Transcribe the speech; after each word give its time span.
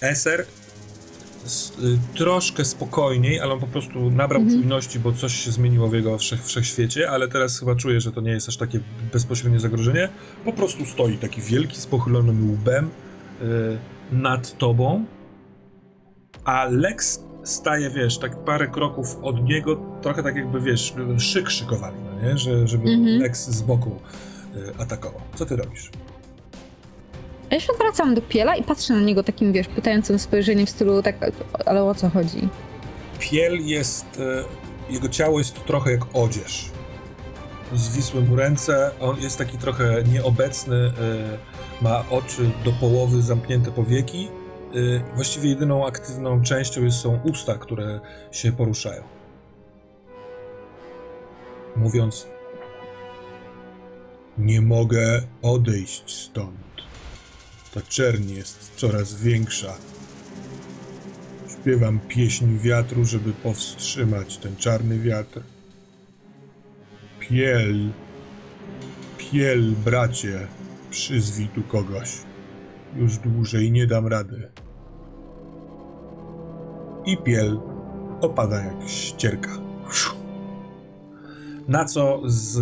Eser 0.00 0.46
s- 1.44 1.72
y, 2.14 2.16
troszkę 2.18 2.64
spokojniej, 2.64 3.40
ale 3.40 3.52
on 3.52 3.60
po 3.60 3.66
prostu 3.66 4.10
nabrał 4.10 4.42
czujności, 4.42 4.98
bo 4.98 5.12
coś 5.12 5.34
się 5.34 5.50
zmieniło 5.50 5.88
w 5.88 5.94
jego 5.94 6.18
wszech, 6.18 6.44
wszechświecie, 6.44 7.10
ale 7.10 7.28
teraz 7.28 7.58
chyba 7.58 7.74
czuje, 7.74 8.00
że 8.00 8.12
to 8.12 8.20
nie 8.20 8.30
jest 8.30 8.48
aż 8.48 8.56
takie 8.56 8.80
bezpośrednie 9.12 9.60
zagrożenie. 9.60 10.08
Po 10.44 10.52
prostu 10.52 10.86
stoi 10.86 11.18
taki 11.18 11.40
wielki, 11.40 11.80
z 11.80 11.86
pochylonym 11.86 12.50
łbem 12.52 12.90
y, 13.42 13.78
nad 14.12 14.58
tobą, 14.58 15.04
a 16.44 16.64
Lex 16.64 17.20
staje, 17.44 17.90
wiesz, 17.90 18.18
tak 18.18 18.44
parę 18.44 18.66
kroków 18.68 19.16
od 19.22 19.44
niego, 19.44 19.80
trochę 20.02 20.22
tak 20.22 20.36
jakby, 20.36 20.60
wiesz, 20.60 20.94
szyk 21.18 21.50
szykowali, 21.50 21.96
no 22.04 22.28
nie? 22.28 22.38
Że, 22.38 22.68
żeby 22.68 22.90
Mhm. 22.90 23.18
Lex 23.20 23.48
z 23.50 23.62
boku 23.62 24.00
y, 24.56 24.78
atakował. 24.78 25.20
Co 25.34 25.46
ty 25.46 25.56
robisz? 25.56 25.90
Ja 27.50 27.60
się 27.60 27.72
wracam 27.78 28.14
do 28.14 28.22
Piela 28.22 28.56
i 28.56 28.62
patrzę 28.62 28.94
na 28.94 29.00
niego 29.00 29.22
takim, 29.22 29.52
wiesz, 29.52 29.68
pytającym 29.68 30.18
spojrzeniem 30.18 30.66
w 30.66 30.70
stylu 30.70 31.02
tak, 31.02 31.16
ale 31.66 31.84
o 31.84 31.94
co 31.94 32.08
chodzi? 32.10 32.48
Piel 33.18 33.66
jest, 33.66 34.06
e, 34.88 34.92
jego 34.92 35.08
ciało 35.08 35.38
jest 35.38 35.64
trochę 35.64 35.92
jak 35.92 36.00
odzież. 36.12 36.70
Zwisłe 37.74 38.20
mu 38.20 38.36
ręce, 38.36 38.90
on 39.00 39.20
jest 39.20 39.38
taki 39.38 39.58
trochę 39.58 40.02
nieobecny, 40.12 40.76
e, 40.76 40.92
ma 41.84 42.04
oczy 42.10 42.50
do 42.64 42.72
połowy, 42.72 43.22
zamknięte 43.22 43.70
powieki. 43.70 44.28
E, 44.28 45.14
Właściwie 45.14 45.48
jedyną 45.48 45.86
aktywną 45.86 46.42
częścią 46.42 46.90
są 46.90 47.20
usta, 47.24 47.54
które 47.54 48.00
się 48.32 48.52
poruszają. 48.52 49.02
Mówiąc, 51.76 52.26
nie 54.38 54.60
mogę 54.60 55.22
odejść 55.42 56.02
stąd. 56.06 56.69
Ta 57.74 57.80
czerń 57.80 58.30
jest 58.30 58.72
coraz 58.76 59.14
większa. 59.14 59.74
Śpiewam 61.60 62.00
pieśń 62.08 62.58
wiatru, 62.58 63.04
żeby 63.04 63.32
powstrzymać 63.32 64.36
ten 64.36 64.56
czarny 64.56 64.98
wiatr. 64.98 65.40
Piel, 67.20 67.90
piel, 69.18 69.72
bracie, 69.84 70.46
przyzwij 70.90 71.48
tu 71.48 71.62
kogoś. 71.62 72.10
Już 72.96 73.18
dłużej 73.18 73.72
nie 73.72 73.86
dam 73.86 74.06
rady. 74.06 74.48
I 77.06 77.16
piel 77.16 77.60
opada 78.20 78.64
jak 78.64 78.88
ścierka. 78.88 79.50
Na 81.68 81.84
co 81.84 82.22
z. 82.26 82.58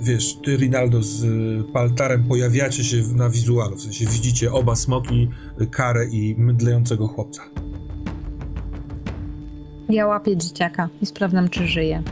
Wiesz, 0.00 0.38
ty, 0.44 0.56
Rinaldo, 0.56 1.02
z 1.02 1.26
Paltarem 1.72 2.24
pojawiacie 2.24 2.84
się 2.84 2.96
na 3.14 3.30
wizualu. 3.30 3.76
W 3.76 3.82
sensie 3.82 4.06
widzicie 4.06 4.52
oba 4.52 4.76
smoki, 4.76 5.28
karę 5.70 6.06
i 6.06 6.34
mydlejącego 6.38 7.06
chłopca. 7.06 7.42
Ja 9.88 10.06
łapię 10.06 10.36
dzieciaka 10.36 10.88
i 11.02 11.06
sprawdzam, 11.06 11.48
czy 11.48 11.66
żyje. 11.66 12.02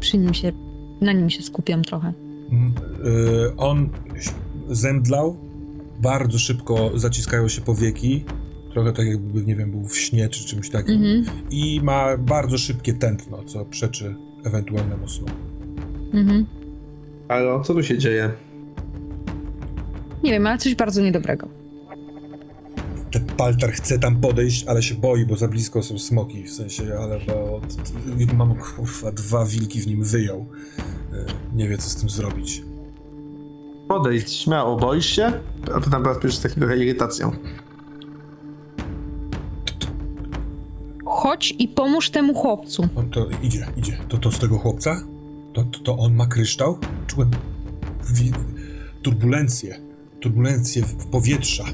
Przy 0.00 0.18
nim 0.18 0.34
się, 0.34 0.52
na 1.00 1.12
nim 1.12 1.30
się 1.30 1.42
skupiam 1.42 1.82
trochę. 1.82 2.12
Mm, 2.50 2.72
y, 3.06 3.56
on 3.56 3.88
zemdlał, 4.68 5.36
bardzo 6.00 6.38
szybko 6.38 6.90
zaciskają 6.94 7.48
się 7.48 7.60
powieki, 7.60 8.24
trochę 8.72 8.92
tak 8.92 9.06
jakby, 9.06 9.44
nie 9.44 9.56
wiem, 9.56 9.70
był 9.70 9.84
w 9.84 9.98
śnie 9.98 10.28
czy 10.28 10.44
czymś 10.44 10.70
takim. 10.70 10.94
Mhm, 10.94 11.24
I 11.50 11.80
ma 11.82 12.16
bardzo 12.16 12.58
szybkie 12.58 12.94
tętno, 12.94 13.44
co 13.44 13.64
przeczy 13.64 14.14
ewentualnemu 14.44 15.08
snu. 15.08 15.26
mhm. 16.14 16.46
Ale 17.28 17.62
co 17.64 17.74
tu 17.74 17.82
się 17.82 17.98
dzieje? 17.98 18.30
Nie 20.22 20.30
wiem, 20.30 20.46
ale 20.46 20.58
coś 20.58 20.74
bardzo 20.74 21.02
niedobrego. 21.02 21.48
Ten 23.10 23.24
paltar 23.26 23.72
chce 23.72 23.98
tam 23.98 24.20
podejść, 24.20 24.64
ale 24.66 24.82
się 24.82 24.94
boi, 24.94 25.26
bo 25.26 25.36
za 25.36 25.48
blisko 25.48 25.82
są 25.82 25.98
smoki, 25.98 26.42
w 26.44 26.50
sensie, 26.52 26.84
ale 27.02 27.20
bo 27.26 27.60
mam 28.36 28.54
kurwa, 28.54 29.12
dwa 29.12 29.44
wilki 29.46 29.80
w 29.80 29.86
nim 29.86 30.02
wyjął. 30.04 30.46
Y, 31.12 31.26
Nie 31.54 31.68
wie, 31.68 31.78
co 31.78 31.90
z 31.90 31.96
tym 31.96 32.08
zrobić. 32.10 32.62
Podejdź, 33.88 34.32
śmiało, 34.32 34.76
boisz 34.76 35.06
się? 35.06 35.32
A 35.74 35.80
pytam 35.80 36.02
po 36.02 36.08
raz 36.08 36.18
pierwszy 36.18 36.38
z 36.38 36.42
taką 36.42 36.54
trochę 36.54 36.76
irytacją. 36.78 37.32
Chodź 41.04 41.54
i 41.58 41.68
pomóż 41.68 42.10
temu 42.10 42.34
chłopcu. 42.34 42.88
On 42.96 43.10
to 43.10 43.26
idzie, 43.42 43.66
idzie. 43.76 43.98
To 44.08 44.18
to 44.18 44.32
z 44.32 44.38
tego 44.38 44.58
chłopca? 44.58 45.02
To, 45.52 45.64
to, 45.64 45.78
to 45.78 45.96
on 45.98 46.14
ma 46.14 46.26
kryształ? 46.26 46.78
Czułem 47.06 47.30
wi- 48.12 48.32
turbulencję, 49.02 49.80
turbulencję 50.20 50.82
w, 50.82 50.86
w 50.86 51.06
powietrza. 51.06 51.64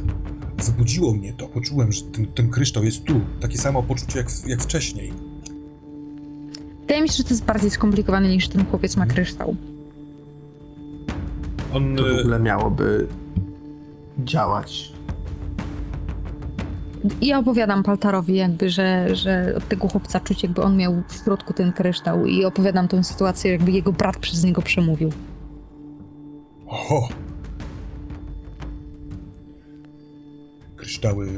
Wybudziło 0.64 1.14
mnie 1.14 1.32
to. 1.32 1.48
Poczułem, 1.48 1.92
że 1.92 2.02
ten, 2.02 2.26
ten 2.26 2.50
kryształ 2.50 2.84
jest 2.84 3.04
tu. 3.04 3.20
Takie 3.40 3.58
samo 3.58 3.82
poczucie 3.82 4.18
jak, 4.18 4.28
jak 4.46 4.62
wcześniej. 4.62 5.12
Wydaje 6.80 7.02
mi 7.02 7.08
się, 7.08 7.14
że 7.14 7.24
to 7.24 7.30
jest 7.30 7.44
bardziej 7.44 7.70
skomplikowane 7.70 8.28
niż 8.28 8.48
ten 8.48 8.66
chłopiec 8.66 8.96
ma 8.96 9.06
kryształ. 9.06 9.56
On. 11.74 11.96
To 11.96 12.02
w 12.02 12.06
e, 12.06 12.20
ogóle 12.20 12.40
miałoby 12.40 13.08
działać. 14.18 14.93
I 17.20 17.26
ja 17.26 17.38
opowiadam 17.38 17.82
Paltarowi 17.82 18.36
jakby, 18.36 18.70
że, 18.70 19.16
że 19.16 19.54
od 19.56 19.68
tego 19.68 19.88
chłopca 19.88 20.20
czuć 20.20 20.42
jakby 20.42 20.62
on 20.62 20.76
miał 20.76 21.02
w 21.08 21.12
środku 21.24 21.52
ten 21.52 21.72
kryształ 21.72 22.26
i 22.26 22.44
opowiadam 22.44 22.88
tą 22.88 23.02
sytuację, 23.02 23.52
jakby 23.52 23.72
jego 23.72 23.92
brat 23.92 24.16
przez 24.16 24.44
niego 24.44 24.62
przemówił. 24.62 25.12
Oho! 26.66 27.08
Kryształy. 30.76 31.28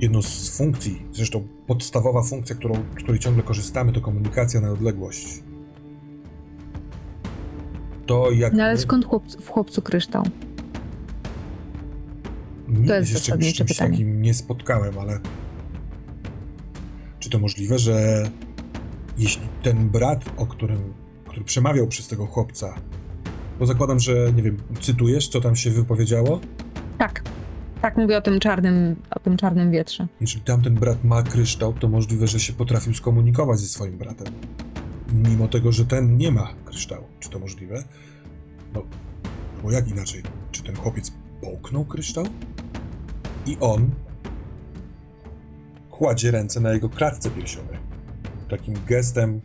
Jedną 0.00 0.22
z 0.22 0.56
funkcji, 0.56 1.02
zresztą 1.12 1.46
podstawowa 1.66 2.22
funkcja, 2.22 2.56
którą, 2.56 2.74
z 2.74 3.02
której 3.02 3.18
ciągle 3.18 3.42
korzystamy, 3.42 3.92
to 3.92 4.00
komunikacja 4.00 4.60
na 4.60 4.70
odległość. 4.70 5.42
To 8.06 8.30
jak. 8.30 8.52
No 8.52 8.62
ale 8.62 8.72
my- 8.72 8.78
skąd 8.78 9.06
w 9.40 9.48
chłopcu 9.48 9.82
kryształ? 9.82 10.24
To 12.86 12.94
jest 12.94 13.08
czymś, 13.08 13.22
zasadnicze 13.22 13.56
czymś 13.56 13.70
pytanie. 13.70 13.90
takim 13.90 14.22
nie 14.22 14.34
spotkałem, 14.34 14.98
ale 14.98 15.20
czy 17.18 17.30
to 17.30 17.38
możliwe, 17.38 17.78
że 17.78 18.28
jeśli 19.18 19.48
ten 19.62 19.88
brat, 19.88 20.24
o 20.36 20.46
którym, 20.46 20.94
który 21.26 21.44
przemawiał 21.44 21.86
przez 21.86 22.08
tego 22.08 22.26
chłopca, 22.26 22.74
bo 23.58 23.66
zakładam, 23.66 24.00
że 24.00 24.32
nie 24.32 24.42
wiem, 24.42 24.56
cytujesz, 24.80 25.28
co 25.28 25.40
tam 25.40 25.56
się 25.56 25.70
wypowiedziało? 25.70 26.40
Tak. 26.98 27.22
Tak 27.82 27.96
mówię 27.96 28.18
o 28.18 28.20
tym 28.20 28.40
czarnym, 28.40 28.96
o 29.10 29.20
tym 29.20 29.36
czarnym 29.36 29.70
wietrze. 29.70 30.06
Jeśli 30.20 30.40
tamten 30.40 30.74
brat 30.74 31.04
ma 31.04 31.22
kryształ, 31.22 31.72
to 31.72 31.88
możliwe, 31.88 32.26
że 32.26 32.40
się 32.40 32.52
potrafił 32.52 32.94
skomunikować 32.94 33.58
ze 33.58 33.66
swoim 33.66 33.98
bratem. 33.98 34.26
Mimo 35.12 35.48
tego, 35.48 35.72
że 35.72 35.86
ten 35.86 36.16
nie 36.16 36.32
ma 36.32 36.54
kryształu. 36.64 37.04
Czy 37.20 37.30
to 37.30 37.38
możliwe? 37.38 37.84
No, 38.74 38.82
bo 39.62 39.70
jak 39.70 39.88
inaczej? 39.88 40.22
Czy 40.52 40.62
ten 40.62 40.76
chłopiec 40.76 41.12
połknął 41.40 41.84
kryształ? 41.84 42.24
I 43.46 43.56
on 43.60 43.90
kładzie 45.90 46.30
ręce 46.30 46.60
na 46.60 46.72
jego 46.72 46.88
klatce 46.88 47.30
piersiowej. 47.30 47.78
Takim 48.50 48.74
gestem 48.86 49.40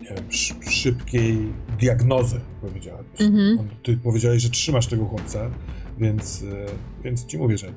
nie 0.00 0.06
wiem, 0.08 0.24
sz- 0.30 0.70
szybkiej 0.70 1.38
diagnozy, 1.80 2.40
powiedziałabyś. 2.60 3.20
Mhm. 3.20 3.58
On, 3.60 3.68
ty 3.82 3.96
powiedziałeś, 3.96 4.42
że 4.42 4.50
trzymasz 4.50 4.86
tego 4.86 5.04
chłopca, 5.04 5.50
więc, 5.98 6.42
e, 6.42 6.66
więc 7.04 7.26
ci 7.26 7.38
mówię, 7.38 7.58
że 7.58 7.72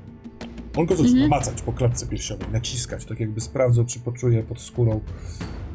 on 0.76 0.86
go 0.86 0.96
zaczyna 0.96 1.12
Mhm. 1.24 1.30
macać 1.30 1.62
po 1.62 1.74
klatce 1.74 2.08
piersiowej, 2.08 2.48
naciskać, 2.52 3.06
tak 3.06 3.20
jakby 3.20 3.42
sprawdzał, 3.42 3.86
czy 3.86 4.00
poczuje 4.00 4.44
pod 4.44 4.62
skórą 4.62 5.02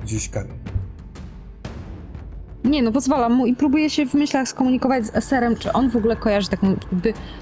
gdzieś 0.04 0.28
kamień. 0.28 0.58
Nie, 2.64 2.82
no 2.82 2.92
pozwalam 2.92 3.32
mu 3.32 3.46
i 3.46 3.54
próbuję 3.54 3.90
się 3.90 4.06
w 4.06 4.14
myślach 4.14 4.48
skomunikować 4.48 5.06
z 5.06 5.16
Eserem, 5.16 5.56
czy 5.56 5.72
on 5.72 5.90
w 5.90 5.96
ogóle 5.96 6.16
kojarzy 6.16 6.48
taką, 6.48 6.76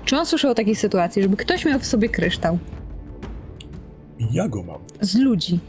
czy 0.04 0.16
on 0.18 0.26
słyszał 0.26 0.50
o 0.50 0.54
takiej 0.54 0.76
sytuacji, 0.76 1.22
żeby 1.22 1.36
ktoś 1.36 1.64
miał 1.64 1.78
w 1.78 1.86
sobie 1.86 2.08
kryształ 2.08 2.58
ja 4.30 4.48
go 4.48 4.62
mam. 4.62 4.78
z 5.00 5.14
ludzi. 5.14 5.60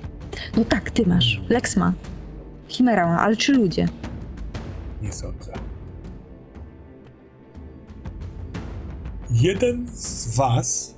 No 0.57 0.65
tak, 0.65 0.91
ty 0.91 1.05
masz, 1.05 1.41
Lex 1.49 1.77
ma, 1.77 1.94
Chimera 2.67 3.07
ma, 3.07 3.19
ale 3.21 3.35
czy 3.35 3.53
ludzie? 3.53 3.88
Nie 5.01 5.13
sądzę. 5.13 5.53
Jeden 9.29 9.88
z 9.93 10.35
was 10.38 10.95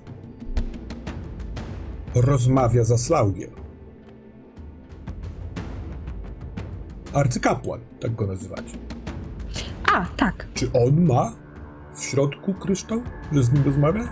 rozmawia 2.16 2.84
za 2.84 2.98
Slaugiem. 2.98 3.50
Arcykapłan, 7.14 7.80
tak 8.00 8.16
go 8.16 8.28
nazywacie. 8.28 8.78
A, 9.94 10.06
tak. 10.06 10.48
Czy 10.54 10.72
on 10.72 11.06
ma 11.06 11.32
w 11.96 12.04
środku 12.04 12.54
kryształ, 12.54 13.02
że 13.34 13.44
z 13.44 13.54
nim 13.54 13.64
rozmawia? 13.64 14.10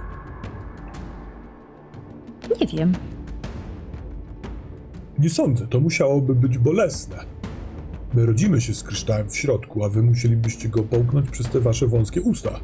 Nie 2.62 2.68
wiem. 2.68 2.94
Nie 5.20 5.30
sądzę, 5.30 5.68
to 5.68 5.80
musiałoby 5.80 6.36
być 6.36 6.58
bolesne. 6.58 7.18
My 8.14 8.26
rodzimy 8.26 8.62
się 8.62 8.74
z 8.74 8.84
kryształem 8.84 9.30
w 9.30 9.38
środku, 9.38 9.84
a 9.84 9.90
wy 9.90 10.04
musielibyście 10.04 10.70
go 10.70 10.84
połknąć 10.84 11.30
przez 11.30 11.50
te 11.50 11.60
wasze 11.60 11.88
wąskie 11.88 12.22
usta. 12.22 12.60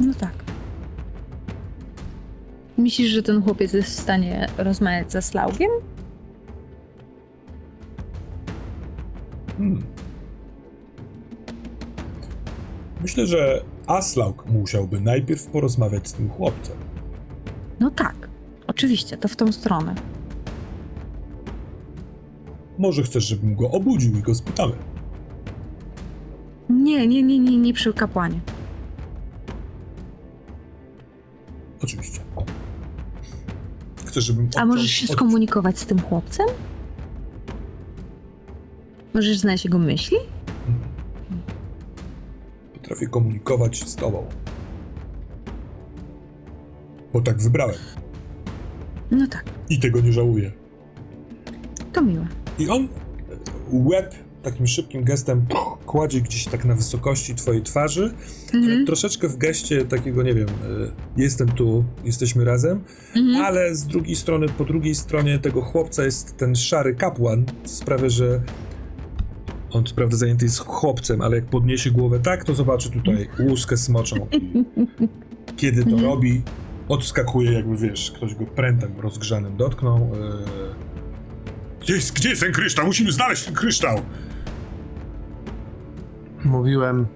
No 0.00 0.14
tak. 0.14 0.32
Myślisz, 2.78 3.10
że 3.10 3.22
ten 3.22 3.42
chłopiec 3.42 3.72
jest 3.72 3.88
w 3.88 4.00
stanie 4.00 4.46
rozmawiać 4.58 5.12
ze 5.12 5.22
Slaugiem? 5.22 5.70
Hmm. 9.60 9.82
Myślę, 13.02 13.26
że 13.26 13.62
Aslaug 13.86 14.46
musiałby 14.46 15.00
najpierw 15.00 15.46
porozmawiać 15.46 16.08
z 16.08 16.12
tym 16.12 16.30
chłopcem. 16.30 16.76
No 17.80 17.90
tak, 17.90 18.28
oczywiście, 18.66 19.16
to 19.16 19.28
w 19.28 19.36
tą 19.36 19.52
stronę. 19.52 19.94
Może 22.78 23.02
chcesz, 23.02 23.24
żebym 23.24 23.54
go 23.54 23.70
obudził 23.70 24.16
i 24.18 24.22
go 24.22 24.34
spytamy. 24.34 24.72
Nie, 26.70 27.06
nie, 27.06 27.22
nie, 27.22 27.38
nie, 27.38 27.56
nie 27.58 27.72
przy 27.74 27.92
kapłanie. 27.92 28.40
Oczywiście. 31.82 32.20
Chcesz, 34.06 34.24
żebym. 34.24 34.44
A 34.44 34.48
odciął- 34.48 34.66
możesz 34.66 34.90
się 34.90 35.06
od- 35.06 35.12
skomunikować 35.12 35.78
z 35.78 35.86
tym 35.86 36.00
chłopcem? 36.00 36.46
Możesz 39.14 39.38
znać 39.38 39.64
jego 39.64 39.78
myśli? 39.78 40.16
Potrafię 42.74 43.06
komunikować 43.06 43.88
z 43.88 43.96
tobą. 43.96 44.24
Bo 47.12 47.20
tak 47.20 47.42
wybrałem. 47.42 47.76
No 49.10 49.26
tak, 49.26 49.44
I 49.70 49.78
tego 49.80 50.00
nie 50.00 50.12
żałuję. 50.12 50.52
to 51.92 52.02
miłe. 52.02 52.26
I 52.58 52.68
on 52.68 52.88
łeb 53.72 54.14
takim 54.42 54.66
szybkim 54.66 55.04
gestem 55.04 55.46
kładzie 55.86 56.20
gdzieś 56.20 56.44
tak 56.44 56.64
na 56.64 56.74
wysokości 56.74 57.34
twojej 57.34 57.62
twarzy, 57.62 58.14
Mhm. 58.54 58.86
troszeczkę 58.86 59.28
w 59.28 59.36
geście 59.36 59.84
takiego, 59.84 60.22
nie 60.22 60.34
wiem, 60.34 60.48
e, 60.48 60.52
jestem 61.16 61.48
tu, 61.48 61.84
jesteśmy 62.04 62.44
razem, 62.44 62.84
Mhm. 63.16 63.44
ale 63.44 63.74
z 63.74 63.86
drugiej 63.86 64.16
strony, 64.16 64.48
po 64.48 64.64
drugiej 64.64 64.94
stronie 64.94 65.38
tego 65.38 65.62
chłopca 65.62 66.04
jest 66.04 66.36
ten 66.36 66.54
szary 66.56 66.94
kapłan, 66.94 67.44
sprawia, 67.64 68.08
że 68.08 68.40
on 69.72 69.84
co 69.84 69.94
prawda 69.94 70.16
zajęty 70.16 70.44
jest 70.44 70.58
chłopcem, 70.58 71.20
ale 71.22 71.36
jak 71.36 71.44
podniesie 71.44 71.90
głowę 71.90 72.20
tak, 72.20 72.44
to 72.44 72.54
zobaczy 72.54 72.90
tutaj 72.90 73.28
łuskę 73.38 73.76
smoczą. 73.76 74.16
Kiedy 75.56 75.82
to 75.84 75.90
Mhm. 75.90 76.04
robi, 76.10 76.42
odskakuje 76.88 77.52
jakby, 77.52 77.76
wiesz, 77.76 78.10
ktoś 78.10 78.34
go 78.34 78.46
prętem 78.46 78.92
rozgrzanym 79.00 79.56
dotknął. 79.56 79.96
e, 79.96 80.10
Gdzie 81.80 81.94
jest, 81.94 82.12
gdzie 82.12 82.28
jest 82.28 82.40
ten 82.42 82.52
kryształ? 82.52 82.86
Musimy 82.86 83.12
znaleźć 83.12 83.44
ten 83.44 83.54
kryształ! 83.54 84.00
Mówiłem, 86.44 87.06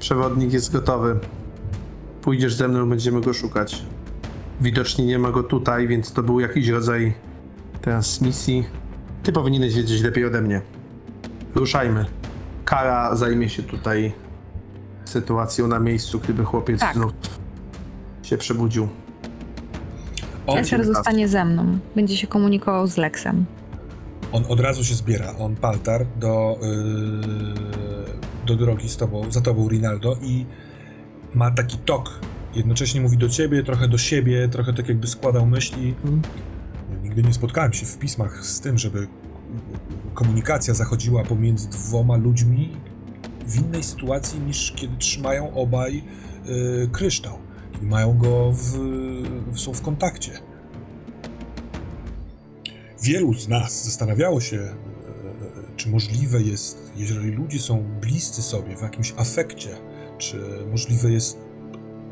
przewodnik 0.00 0.52
jest 0.52 0.72
gotowy. 0.72 1.18
Pójdziesz 2.22 2.54
ze 2.54 2.68
mną, 2.68 2.88
będziemy 2.88 3.20
go 3.20 3.32
szukać. 3.34 3.82
Widocznie 4.60 5.06
nie 5.06 5.18
ma 5.18 5.30
go 5.30 5.42
tutaj, 5.42 5.88
więc 5.88 6.12
to 6.12 6.22
był 6.22 6.40
jakiś 6.40 6.68
rodzaj 6.68 7.14
transmisji. 7.82 8.64
Ty 9.22 9.32
powinieneś 9.32 9.74
wiedzieć 9.74 10.02
lepiej 10.02 10.24
ode 10.24 10.42
mnie. 10.42 10.60
Ruszajmy. 11.56 12.04
Kara 12.64 13.16
zajmie 13.16 13.48
się 13.48 13.62
tutaj 13.62 14.12
sytuacją 15.04 15.66
na 15.66 15.80
miejscu, 15.80 16.20
gdyby 16.20 16.44
chłopiec 16.44 16.80
Tak. 16.80 16.94
znów 16.94 17.12
się 18.22 18.38
przebudził. 18.38 18.88
On, 20.46 20.58
Eser 20.58 20.84
zostanie 20.86 21.28
ze 21.28 21.44
mną. 21.44 21.78
Będzie 21.96 22.16
się 22.16 22.26
komunikował 22.26 22.86
z 22.86 22.96
Lexem. 22.96 23.44
on 24.32 24.44
od 24.48 24.60
razu 24.60 24.84
się 24.84 24.94
zbiera, 24.94 25.34
on 25.38 25.56
paltar 25.56 26.06
do, 26.16 26.58
yy, 26.62 28.04
do 28.46 28.56
drogi 28.56 28.88
z 28.88 28.96
tobą, 28.96 29.32
za 29.32 29.40
tobą 29.40 29.68
Rinaldo 29.68 30.16
i 30.22 30.46
ma 31.34 31.50
taki 31.50 31.78
tok. 31.78 32.20
Jednocześnie 32.54 33.00
mówi 33.00 33.16
do 33.18 33.28
ciebie, 33.28 33.62
trochę 33.62 33.88
do 33.88 33.98
siebie, 33.98 34.48
trochę 34.48 34.72
tak 34.72 34.88
jakby 34.88 35.06
składał 35.06 35.46
myśli. 35.46 35.94
Mhm. 36.04 36.22
Nigdy 37.02 37.22
nie 37.22 37.32
spotkałem 37.34 37.72
się 37.72 37.86
w 37.86 37.98
pismach 37.98 38.44
z 38.46 38.60
tym, 38.60 38.78
żeby 38.78 39.06
komunikacja 40.16 40.74
zachodziła 40.74 41.22
pomiędzy 41.22 41.68
dwoma 41.68 42.16
ludźmi 42.16 42.76
w 43.46 43.56
innej 43.56 43.82
sytuacji 43.82 44.40
niż 44.40 44.72
kiedy 44.76 44.96
trzymają 44.96 45.54
obaj 45.54 46.02
y, 46.48 46.88
kryształ. 46.92 47.38
Kiedy 47.72 47.86
mają 47.86 48.18
go 48.18 48.52
w, 48.52 48.78
są 49.54 49.72
w 49.74 49.82
kontakcie. 49.82 50.32
Wielu 53.02 53.34
z 53.34 53.48
nas 53.48 53.84
zastanawiało 53.84 54.40
się, 54.40 54.56
y, 54.56 54.66
czy 55.76 55.88
możliwe 55.88 56.42
jest, 56.42 56.92
jeżeli 56.96 57.30
ludzie 57.30 57.58
są 57.58 57.84
bliscy 58.00 58.42
sobie 58.42 58.76
w 58.76 58.82
jakimś 58.82 59.14
afekcie, 59.16 59.70
czy 60.18 60.40
możliwe 60.70 61.10
jest 61.10 61.38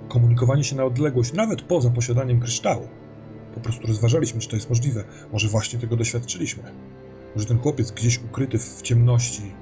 komunikowanie 0.09 0.65
się 0.65 0.77
na 0.77 0.85
odległość, 0.85 1.33
nawet 1.33 1.63
poza 1.63 1.91
posiadaniem 1.91 2.41
kryształu. 2.41 2.89
Po 3.55 3.61
prostu 3.61 3.87
rozważaliśmy, 3.87 4.41
czy 4.41 4.49
to 4.49 4.57
jest 4.57 4.69
możliwe. 4.71 5.05
Może 5.33 5.49
właśnie 5.49 5.79
tego 5.79 5.97
doświadczyliśmy. 5.97 6.63
Może 7.35 7.47
ten 7.47 7.59
chłopiec 7.59 7.91
gdzieś 7.91 8.19
ukryty 8.25 8.59
w 8.59 8.83
ciemności 8.83 9.53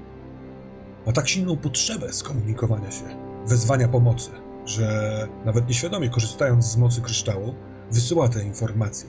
ma 1.06 1.12
tak 1.12 1.28
silną 1.28 1.56
potrzebę 1.56 2.12
skomunikowania 2.12 2.90
się, 2.90 3.04
wezwania 3.46 3.88
pomocy, 3.88 4.30
że 4.66 5.28
nawet 5.44 5.68
nieświadomie 5.68 6.08
korzystając 6.08 6.64
z 6.64 6.76
mocy 6.76 7.00
kryształu, 7.00 7.54
wysyła 7.90 8.28
te 8.28 8.44
informacje 8.44 9.08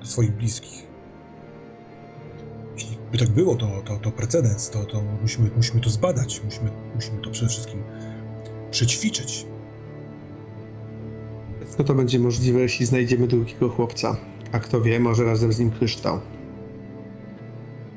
do 0.00 0.06
swoich 0.06 0.32
bliskich. 0.32 0.86
Jeśli 2.74 2.98
by 3.12 3.18
tak 3.18 3.28
było, 3.28 3.56
to, 3.56 3.82
to, 3.84 3.96
to 3.96 4.10
precedens, 4.10 4.70
to, 4.70 4.84
to 4.84 5.02
musimy, 5.22 5.50
musimy 5.56 5.80
to 5.80 5.90
zbadać, 5.90 6.42
musimy, 6.44 6.70
musimy 6.94 7.22
to 7.22 7.30
przede 7.30 7.48
wszystkim 7.48 7.82
przećwiczyć. 8.70 9.46
Wszystko 11.60 11.84
to 11.84 11.94
będzie 11.94 12.18
możliwe, 12.18 12.60
jeśli 12.60 12.86
znajdziemy 12.86 13.26
drugiego 13.26 13.68
chłopca. 13.68 14.16
A 14.52 14.58
kto 14.58 14.80
wie, 14.80 15.00
może 15.00 15.24
razem 15.24 15.52
z 15.52 15.58
nim 15.58 15.70
kryształ. 15.70 16.20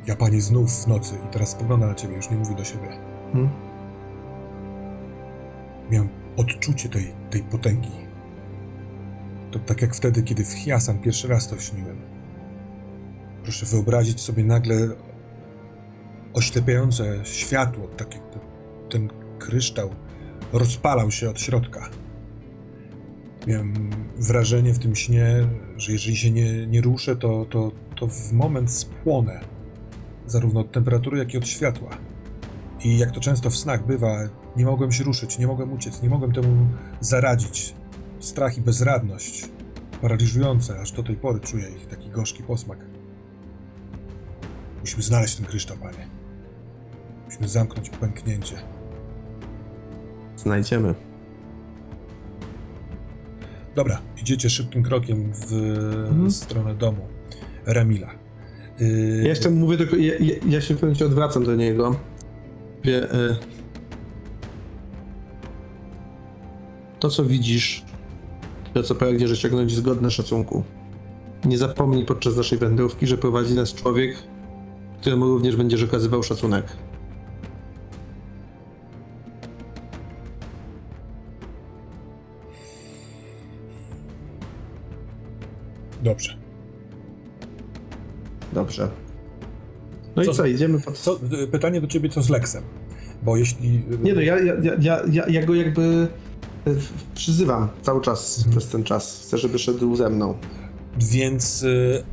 Ja 0.07 0.15
panie 0.15 0.41
znów 0.41 0.71
w 0.71 0.87
nocy 0.87 1.15
i 1.25 1.33
teraz 1.33 1.49
spogląda 1.49 1.87
na 1.87 1.95
ciebie, 1.95 2.15
już 2.15 2.29
nie 2.29 2.37
mówi 2.37 2.55
do 2.55 2.63
siebie. 2.63 2.87
Hmm? 3.33 3.49
Miałem 5.91 6.09
odczucie 6.37 6.89
tej, 6.89 7.13
tej 7.29 7.43
potęgi. 7.43 7.91
To 9.51 9.59
tak 9.59 9.81
jak 9.81 9.95
wtedy, 9.95 10.23
kiedy 10.23 10.45
w 10.45 10.53
Hyasan 10.53 10.99
pierwszy 10.99 11.27
raz 11.27 11.47
to 11.47 11.59
śniłem. 11.59 11.97
Proszę 13.43 13.65
wyobrazić 13.65 14.21
sobie 14.21 14.43
nagle 14.43 14.75
oślepiające 16.33 17.25
światło, 17.25 17.87
tak 17.87 18.15
jak 18.15 18.29
te- 18.29 18.39
ten 18.89 19.09
kryształ 19.39 19.89
rozpalał 20.53 21.11
się 21.11 21.29
od 21.29 21.41
środka. 21.41 21.89
Miałem 23.47 23.89
wrażenie 24.17 24.73
w 24.73 24.79
tym 24.79 24.95
śnie, 24.95 25.47
że 25.77 25.91
jeżeli 25.91 26.17
się 26.17 26.31
nie, 26.31 26.67
nie 26.67 26.81
ruszę, 26.81 27.15
to, 27.15 27.45
to, 27.45 27.71
to 27.95 28.07
w 28.07 28.33
moment 28.33 28.71
spłonę. 28.71 29.54
Zarówno 30.27 30.59
od 30.59 30.71
temperatury, 30.71 31.17
jak 31.17 31.33
i 31.33 31.37
od 31.37 31.47
światła. 31.47 31.89
I 32.83 32.97
jak 32.97 33.11
to 33.11 33.19
często 33.19 33.49
w 33.49 33.55
snach 33.55 33.85
bywa, 33.85 34.17
nie 34.55 34.65
mogłem 34.65 34.91
się 34.91 35.03
ruszyć, 35.03 35.39
nie 35.39 35.47
mogłem 35.47 35.73
uciec, 35.73 36.01
nie 36.01 36.09
mogłem 36.09 36.31
temu 36.33 36.67
zaradzić. 36.99 37.73
Strach 38.19 38.57
i 38.57 38.61
bezradność, 38.61 39.49
paraliżujące, 40.01 40.79
aż 40.81 40.91
do 40.91 41.03
tej 41.03 41.15
pory 41.15 41.39
czuję 41.39 41.69
ich 41.69 41.87
taki 41.87 42.09
gorzki 42.09 42.43
posmak. 42.43 42.79
Musimy 44.79 45.03
znaleźć 45.03 45.35
ten 45.35 45.45
kryształ, 45.45 45.77
panie. 45.77 46.07
Musimy 47.25 47.47
zamknąć 47.47 47.89
pęknięcie. 47.89 48.55
Znajdziemy. 50.37 50.95
Dobra, 53.75 54.01
idziecie 54.21 54.49
szybkim 54.49 54.83
krokiem 54.83 55.31
w 55.33 55.53
Mhm. 56.09 56.31
stronę 56.31 56.75
domu 56.75 57.07
Ramila. 57.65 58.24
Ja 59.21 59.29
jeszcze 59.29 59.49
mówię 59.49 59.77
tylko, 59.77 59.95
ja, 59.95 60.13
ja, 60.47 60.61
się 60.61 60.73
w 60.73 60.77
pewnym 60.77 60.79
momencie 60.81 61.05
odwracam 61.05 61.43
do 61.43 61.55
niego. 61.55 61.95
Wie, 62.83 63.13
y, 63.13 63.35
to, 66.99 67.09
co 67.09 67.25
widzisz, 67.25 67.85
to, 68.73 68.83
co 68.83 68.95
pragniesz 68.95 69.31
osiągnąć, 69.31 69.71
jest 69.71 69.83
godne 69.83 70.11
szacunku. 70.11 70.63
Nie 71.45 71.57
zapomnij 71.57 72.05
podczas 72.05 72.37
naszej 72.37 72.57
wędrówki, 72.59 73.07
że 73.07 73.17
prowadzi 73.17 73.53
nas 73.53 73.73
człowiek, 73.73 74.15
któremu 75.01 75.25
również 75.25 75.55
będziesz 75.55 75.83
okazywał 75.83 76.23
szacunek. 76.23 76.65
Dobrze. 86.03 86.44
Dobrze. 88.55 88.89
No 90.15 90.23
Co- 90.23 90.31
i 90.31 90.35
co, 90.35 90.45
idziemy 90.45 90.79
pod... 90.81 90.97
Co, 90.97 91.19
pytanie 91.51 91.81
do 91.81 91.87
ciebie, 91.87 92.09
co 92.09 92.21
z 92.21 92.29
Lexem? 92.29 92.63
Bo 93.23 93.37
jeśli... 93.37 93.83
Nie 94.03 94.13
no, 94.13 94.21
ja, 94.21 94.39
ja, 94.39 94.53
ja, 94.81 95.01
ja, 95.11 95.27
ja, 95.27 95.45
go 95.45 95.55
jakby 95.55 96.07
w- 96.65 97.13
przyzywam 97.15 97.67
cały 97.81 98.01
czas 98.01 98.45
przez 98.51 98.67
ten 98.67 98.83
czas. 98.83 99.21
Chcę, 99.23 99.37
żeby 99.37 99.59
szedł 99.59 99.95
ze 99.95 100.09
mną. 100.09 100.33
Więc 100.99 101.63
y, 101.63 102.03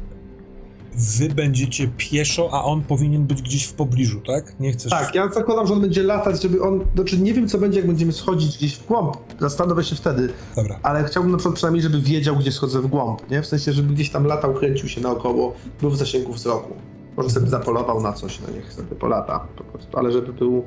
wy 0.95 1.29
będziecie 1.29 1.89
pieszo, 1.97 2.49
a 2.53 2.65
on 2.65 2.83
powinien 2.83 3.25
być 3.27 3.43
gdzieś 3.43 3.65
w 3.65 3.73
pobliżu, 3.73 4.21
tak? 4.21 4.61
Nie 4.61 4.73
chcesz... 4.73 4.91
Tak, 4.91 5.15
ja 5.15 5.29
zakładam, 5.29 5.67
że 5.67 5.73
on 5.75 5.81
będzie 5.81 6.03
latać, 6.03 6.43
żeby 6.43 6.63
on. 6.63 6.85
Znaczy, 6.95 7.19
nie 7.19 7.35
wiem, 7.35 7.49
co 7.49 7.59
będzie, 7.59 7.79
jak 7.79 7.87
będziemy 7.87 8.13
schodzić 8.13 8.57
gdzieś 8.57 8.75
w 8.77 8.87
głąb. 8.87 9.17
Zastanowię 9.41 9.85
się 9.85 9.97
wtedy. 9.97 10.29
Dobra. 10.57 10.79
Ale 10.83 11.05
chciałbym 11.05 11.33
na 11.33 11.39
przykład 11.39 11.55
przynajmniej, 11.57 11.83
żeby 11.83 12.01
wiedział, 12.01 12.37
gdzie 12.37 12.53
schodzę 12.53 12.81
w 12.81 12.87
głąb, 12.87 13.31
nie? 13.31 13.43
W 13.43 13.47
sensie, 13.47 13.73
żeby 13.73 13.95
gdzieś 13.95 14.11
tam 14.11 14.25
latał, 14.27 14.55
kręcił 14.55 14.89
się 14.89 15.01
naokoło, 15.01 15.55
był 15.81 15.91
w 15.91 15.97
zasięgu 15.97 16.33
wzroku. 16.33 16.75
Może 17.17 17.31
sobie 17.31 17.47
zapolował 17.47 18.03
na 18.03 18.13
coś, 18.13 18.41
no 18.41 18.55
niech 18.55 18.73
sobie 18.73 18.97
polata 18.97 19.47
po 19.57 19.65
prostu. 19.65 19.99
Ale 19.99 20.13
żeby 20.13 20.33
był 20.33 20.65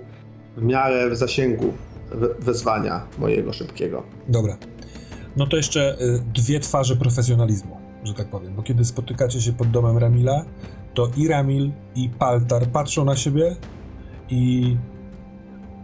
w 0.58 0.63
miarę 0.63 1.10
w 1.10 1.15
zasięgu 1.17 1.74
we- 2.12 2.34
wezwania 2.39 3.01
mojego 3.20 3.53
szybkiego. 3.53 4.03
Dobra. 4.27 4.58
No 5.38 5.48
to 5.48 5.58
jeszcze 5.58 5.98
y, 6.01 6.24
dwie 6.34 6.60
twarze 6.60 6.96
profesjonalizmu, 6.96 7.75
że 8.06 8.14
tak 8.14 8.28
powiem. 8.28 8.56
Bo 8.56 8.64
kiedy 8.64 8.86
spotykacie 8.86 9.42
się 9.42 9.54
pod 9.54 9.72
domem 9.72 9.98
Ramila, 9.98 10.46
to 10.94 11.10
i 11.18 11.28
Ramil, 11.28 11.72
i 11.96 12.10
Paltar 12.10 12.68
patrzą 12.68 13.06
na 13.06 13.16
siebie 13.16 13.56
i 14.30 14.78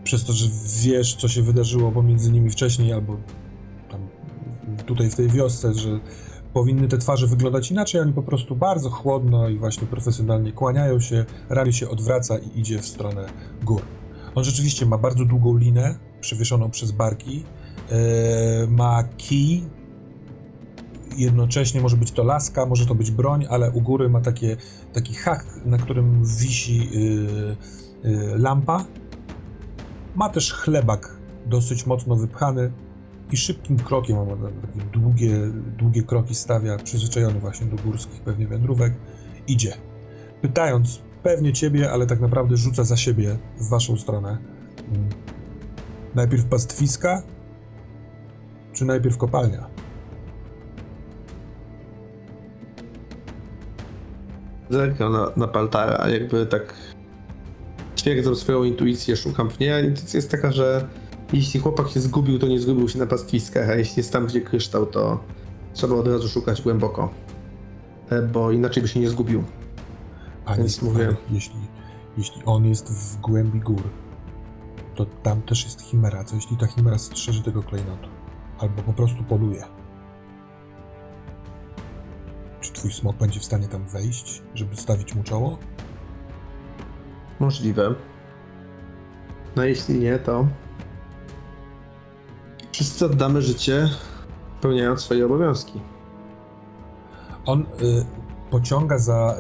przez 0.04 0.26
to, 0.26 0.34
że 0.34 0.48
wiesz, 0.84 1.16
co 1.16 1.28
się 1.28 1.42
wydarzyło 1.42 1.92
pomiędzy 1.92 2.32
nimi 2.32 2.50
wcześniej, 2.50 2.94
albo 2.94 3.18
tutaj 4.86 5.10
w 5.10 5.16
tej 5.16 5.30
wiosce, 5.30 5.74
że 5.74 6.00
powinny 6.54 6.88
te 6.88 6.98
twarze 6.98 7.28
wyglądać 7.28 7.72
inaczej, 7.72 8.02
oni 8.02 8.14
po 8.14 8.24
prostu 8.24 8.56
bardzo 8.56 8.90
chłodno 8.90 9.50
i 9.50 9.58
właśnie 9.58 9.88
profesjonalnie 9.88 10.52
kłaniają 10.52 11.00
się, 11.00 11.26
Ramil 11.50 11.74
się 11.74 11.90
odwraca 11.90 12.38
i 12.38 12.60
idzie 12.60 12.80
w 12.80 12.86
stronę 12.86 13.26
gór. 13.64 13.82
On 14.36 14.44
rzeczywiście 14.44 14.86
ma 14.86 14.98
bardzo 14.98 15.26
długą 15.26 15.58
linę, 15.58 15.96
przewieszoną 16.22 16.70
przez 16.70 16.92
barki, 16.92 17.44
e, 17.90 18.68
ma 18.68 19.04
kij, 19.04 19.64
jednocześnie 21.18 21.82
może 21.82 21.98
być 21.98 22.12
to 22.12 22.24
laska, 22.24 22.66
może 22.66 22.86
to 22.86 22.96
być 22.96 23.12
broń, 23.12 23.46
ale 23.50 23.72
u 23.72 23.82
góry 23.82 24.10
ma 24.10 24.22
takie, 24.22 24.58
taki 24.94 25.14
hak, 25.14 25.46
na 25.66 25.78
którym 25.78 26.26
wisi 26.26 26.90
y, 26.96 28.08
y, 28.08 28.38
lampa. 28.38 28.86
Ma 30.16 30.30
też 30.30 30.54
chlebak 30.54 31.18
dosyć 31.46 31.86
mocno 31.86 32.16
wypchany 32.16 32.72
i 33.32 33.38
szybkim 33.38 33.78
krokiem, 33.78 34.18
on 34.18 34.28
ma 34.28 34.36
takie 34.68 34.86
długie, 34.94 35.34
długie 35.78 36.04
kroki 36.04 36.36
stawia, 36.36 36.78
przyzwyczajony 36.78 37.40
właśnie 37.40 37.68
do 37.68 37.84
górskich 37.84 38.22
pewnie 38.22 38.48
wędrówek, 38.48 38.94
idzie. 39.48 39.74
Pytając 40.42 41.02
pewnie 41.24 41.54
ciebie, 41.54 41.92
ale 41.92 42.06
tak 42.06 42.20
naprawdę 42.20 42.58
rzuca 42.58 42.84
za 42.84 42.98
siebie 42.98 43.38
w 43.60 43.70
waszą 43.70 43.98
stronę. 43.98 44.38
Mm. 44.88 45.10
Najpierw 46.16 46.46
pastwiska, 46.46 47.24
czy 48.74 48.86
najpierw 48.86 49.18
kopalnia? 49.18 49.71
Zerkam 54.72 55.14
na, 55.14 55.32
na 55.38 55.48
Paltara, 55.48 56.10
jakby 56.10 56.46
tak 56.46 56.74
twierdzam 57.96 58.36
swoją 58.36 58.64
intuicję, 58.64 59.16
szukam 59.16 59.50
w 59.50 59.60
niej. 59.60 59.72
A 59.74 59.80
intuicja 59.80 60.18
jest 60.18 60.32
taka, 60.32 60.52
że 60.52 60.88
jeśli 61.34 61.60
chłopak 61.60 61.90
się 61.90 62.00
zgubił, 62.00 62.40
to 62.40 62.48
nie 62.48 62.60
zgubił 62.60 62.90
się 62.90 63.00
na 63.00 63.06
pastwiskach, 63.06 63.70
a 63.70 63.76
jeśli 63.76 63.94
jest 64.00 64.14
tam, 64.14 64.26
gdzie 64.28 64.42
kryształ, 64.42 64.86
to 64.86 65.20
trzeba 65.74 65.96
od 65.96 66.08
razu 66.08 66.28
szukać 66.30 66.62
głęboko. 66.62 67.10
E, 68.10 68.22
Bo 68.22 68.52
inaczej 68.52 68.84
by 68.84 68.90
się 68.90 69.00
nie 69.00 69.10
zgubił. 69.10 69.44
Panie, 70.46 70.58
Więc 70.58 70.82
mówię- 70.82 71.16
jeśli, 71.32 71.56
jeśli 72.18 72.42
on 72.46 72.66
jest 72.66 72.90
w 72.90 73.18
głębi 73.22 73.60
gór, 73.60 73.84
to 74.96 75.06
tam 75.06 75.42
też 75.42 75.64
jest 75.64 75.82
chimera. 75.82 76.24
Co 76.24 76.36
jeśli 76.36 76.58
ta 76.58 76.68
chimera 76.68 76.98
strzeże 76.98 77.44
tego 77.44 77.64
klejnotu? 77.64 78.10
Albo 78.60 78.82
po 78.82 78.94
prostu 78.94 79.24
poluje? 79.24 79.64
Czy 82.62 82.74
twój 82.74 82.92
smok 82.92 83.18
będzie 83.18 83.40
w 83.40 83.46
stanie 83.46 83.68
tam 83.68 83.88
wejść, 83.88 84.42
żeby 84.56 84.76
stawić 84.76 85.16
mu 85.16 85.24
czoło? 85.24 85.58
Możliwe. 87.40 87.96
No 89.56 89.64
jeśli 89.64 90.00
nie, 90.00 90.20
to 90.20 90.48
wszyscy 92.82 93.06
oddamy 93.06 93.42
życie, 93.42 93.90
pełniając 94.62 95.02
swoje 95.02 95.26
obowiązki. 95.26 95.80
On 97.46 97.62
y, 97.62 97.66
pociąga 98.50 98.98
za 98.98 99.36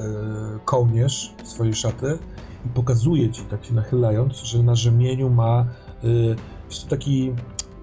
y, 0.55 0.59
kołnierz 0.65 1.33
swojej 1.43 1.73
szaty 1.73 2.19
i 2.65 2.69
pokazuje 2.69 3.29
ci, 3.29 3.41
tak 3.41 3.65
się 3.65 3.73
nachylając, 3.73 4.37
że 4.37 4.63
na 4.63 4.75
rzemieniu 4.75 5.29
ma 5.29 5.65
y, 6.03 6.87
taki 6.89 7.33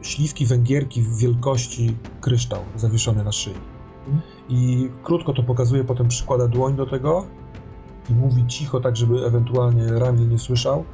śliwki 0.02 0.46
węgierki 0.46 1.02
w 1.02 1.16
wielkości 1.16 1.96
kryształ 2.20 2.60
zawieszony 2.76 3.24
na 3.24 3.32
szyi. 3.32 3.77
I 4.48 4.90
krótko 5.02 5.32
to 5.32 5.42
pokazuje, 5.42 5.84
potem 5.84 6.08
przykłada 6.08 6.48
dłoń 6.48 6.76
do 6.76 6.86
tego 6.86 7.26
i 8.10 8.14
mówi 8.14 8.46
cicho, 8.46 8.80
tak 8.80 8.96
żeby 8.96 9.26
ewentualnie 9.26 9.86
Ramil 9.98 10.28
nie 10.28 10.38
słyszał. 10.38 10.84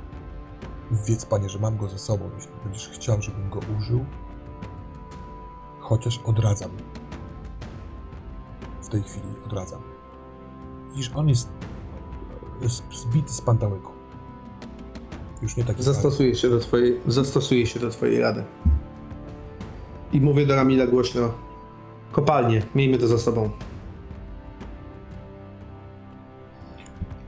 Wiedz, 1.07 1.27
panie, 1.27 1.49
że 1.49 1.59
mam 1.59 1.77
go 1.77 1.89
ze 1.89 1.99
sobą, 1.99 2.31
jeśli 2.35 2.53
będziesz 2.65 2.89
chciał, 2.89 3.23
żebym 3.23 3.51
go 3.51 3.61
użył. 3.79 4.05
Chociaż 5.81 6.21
odradzam 6.25 6.71
w 8.83 8.89
tej 8.89 9.03
chwili 9.03 9.27
odradzam. 9.47 9.81
Widzisz, 10.91 11.11
on 11.15 11.29
jest 11.29 11.49
jest 12.61 12.83
zbity 12.93 13.33
z 13.33 13.41
pantałyku. 13.41 13.93
Już 15.43 15.57
nie 15.57 15.65
taki. 15.65 15.83
Zastosuję 15.83 16.35
się 16.35 16.51
do 16.51 16.61
twojej, 16.61 17.01
zastosuję 17.07 17.67
się 17.67 17.81
do 17.81 17.91
twojej 17.91 18.21
rady. 18.21 18.45
I 20.13 20.21
mówię 20.21 20.47
do 20.47 20.57
Ramila 20.57 20.87
głośno. 20.87 21.44
Kopalnie, 22.15 22.63
miejmy 22.75 22.99
to 22.99 23.07
za 23.09 23.19
sobą. 23.19 23.51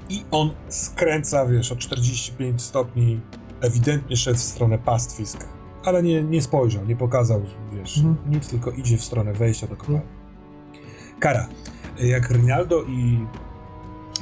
I 0.08 0.24
on 0.30 0.50
skręca, 0.68 1.46
wiesz, 1.46 1.72
o 1.72 1.76
45 1.76 2.62
stopni, 2.62 3.20
ewidentnie 3.60 4.16
szedł 4.16 4.38
w 4.38 4.42
stronę 4.42 4.78
pastwisk, 4.78 5.48
ale 5.84 6.02
nie, 6.02 6.22
nie 6.22 6.42
spojrzał, 6.42 6.84
nie 6.86 6.96
pokazał, 6.96 7.42
wiesz, 7.72 7.98
Mhm. 7.98 8.16
nic, 8.34 8.48
tylko 8.48 8.70
idzie 8.70 8.98
w 8.98 9.04
stronę 9.04 9.32
wejścia 9.32 9.66
do 9.66 9.76
kopalni. 9.76 10.00
Kara, 11.20 11.46
jak 11.98 12.30
Rinaldo 12.30 12.82
i 12.82 13.26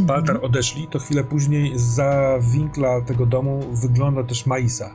Baltar 0.01 0.39
odeszli, 0.43 0.89
to 0.91 0.99
chwilę 0.99 1.25
później 1.25 1.73
za 1.77 2.39
winkla 2.41 3.01
tego 3.01 3.27
domu 3.27 3.61
wygląda 3.73 4.25
też 4.25 4.47
Maisa. 4.47 4.95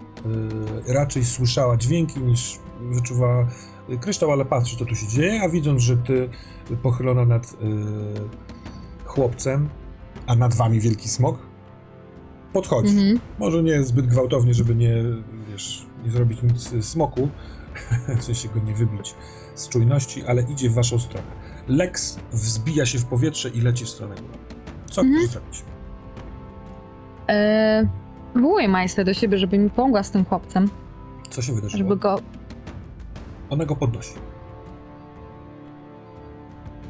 Yy, 0.85 0.93
raczej 0.93 1.25
słyszała 1.25 1.77
dźwięki 1.77 2.19
niż 2.19 2.59
wyczuwała 2.81 3.47
kryształ, 3.97 4.31
ale 4.31 4.45
patrzy, 4.45 4.77
co 4.77 4.85
tu 4.85 4.95
się 4.95 5.07
dzieje, 5.07 5.41
a 5.41 5.49
widząc, 5.49 5.81
że 5.81 5.97
ty 5.97 6.29
pochylona 6.83 7.25
nad 7.25 7.61
yy, 7.61 7.69
chłopcem, 9.05 9.69
a 10.27 10.35
nad 10.35 10.53
wami 10.53 10.79
wielki 10.79 11.09
smok, 11.09 11.37
podchodzi. 12.53 12.89
Mhm. 12.89 13.19
Może 13.39 13.63
nie 13.63 13.83
zbyt 13.83 14.07
gwałtownie, 14.07 14.53
żeby 14.53 14.75
nie, 14.75 14.95
wiesz, 15.51 15.85
nie 16.05 16.11
zrobić 16.11 16.41
nic 16.43 16.73
y, 16.73 16.83
smoku, 16.83 17.29
w 18.19 18.23
sensie 18.23 18.49
go 18.49 18.59
nie 18.59 18.73
wybić 18.73 19.15
z 19.55 19.69
czujności, 19.69 20.23
ale 20.25 20.41
idzie 20.41 20.69
w 20.69 20.73
waszą 20.73 20.99
stronę. 20.99 21.27
Lex 21.67 22.19
wzbija 22.31 22.85
się 22.85 22.99
w 22.99 23.05
powietrze 23.05 23.49
i 23.49 23.61
leci 23.61 23.85
w 23.85 23.89
stronę 23.89 24.15
góry. 24.15 24.37
Co 24.91 25.01
Mhm. 25.01 25.19
chcesz 25.19 25.31
zrobić? 25.31 25.63
E, 27.29 27.87
Wołuję 28.35 28.67
Majsę 28.67 29.03
do 29.05 29.13
siebie, 29.13 29.37
żeby 29.37 29.57
mi 29.57 29.69
pomogła 29.69 30.03
z 30.03 30.11
tym 30.11 30.25
chłopcem, 30.25 30.69
Co 31.29 31.41
się 31.41 31.53
wydarzyło? 31.53 31.77
żeby 31.77 31.97
go... 31.97 32.19
Ona 33.49 33.65
go 33.65 33.75
podnosi. 33.75 34.13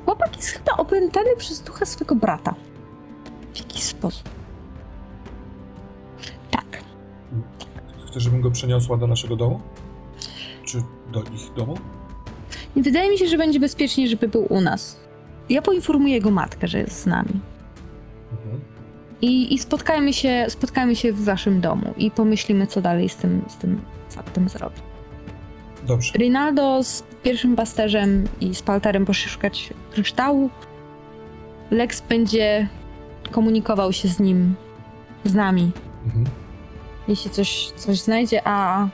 Chłopak 0.06 0.38
jest 0.38 0.50
chyba 0.50 0.72
opętany 0.78 1.36
przez 1.38 1.62
ducha 1.62 1.86
swego 1.86 2.16
brata. 2.16 2.56
W 3.54 3.58
jakiś 3.58 3.84
sposób. 3.84 4.30
Tak. 6.51 6.84
Chcesz, 8.08 8.24
żebym 8.24 8.42
go 8.42 8.51
przeniosła 8.51 8.98
do 8.98 9.08
naszego 9.08 9.36
domu? 9.36 9.62
Czy 10.66 10.84
do 11.12 11.24
ich 11.24 11.54
domu? 11.56 11.78
Wydaje 12.75 13.10
mi 13.10 13.18
się, 13.18 13.28
że 13.28 13.38
będzie 13.38 13.60
bezpiecznie, 13.60 14.08
żeby 14.08 14.28
był 14.28 14.46
u 14.50 14.62
nas. 14.62 15.00
Ja 15.50 15.62
poinformuję 15.62 16.13
jego 16.13 16.32
matkę, 16.32 16.68
że 16.68 16.80
jest 16.80 17.01
z 17.01 17.06
nami. 17.06 17.39
Mhm. 18.32 18.62
I, 19.22 19.54
i 19.54 19.60
spotkajmy, 19.60 20.13
się, 20.13 20.46
spotkajmy 20.50 20.96
się 20.96 21.13
w 21.13 21.24
waszym 21.24 21.62
domu 21.62 21.94
i 21.98 22.12
pomyślimy, 22.12 22.68
co 22.68 22.82
dalej 22.82 23.10
z 23.10 23.16
tym, 23.16 23.42
z 23.48 23.56
tym 23.56 23.82
faktem 24.10 24.50
zrobić. 24.50 24.88
Dobrze. 25.89 26.13
Rinaldo 26.17 26.84
z 26.84 27.03
pierwszym 27.24 27.55
pasterzem 27.55 28.27
i 28.41 28.55
z 28.55 28.62
Paltarem 28.62 29.05
poszli 29.05 29.29
szukać 29.31 29.74
kryształu. 29.91 30.50
Lex 31.72 32.01
będzie 32.01 32.67
komunikował 33.31 33.93
się 33.93 34.08
z 34.08 34.19
nim, 34.19 34.55
z 35.25 35.34
nami, 35.34 35.72
Mhm. 36.05 36.25
jeśli 37.08 37.31
coś, 37.31 37.72
coś 37.75 38.00
znajdzie, 38.00 38.41
a 38.48 38.88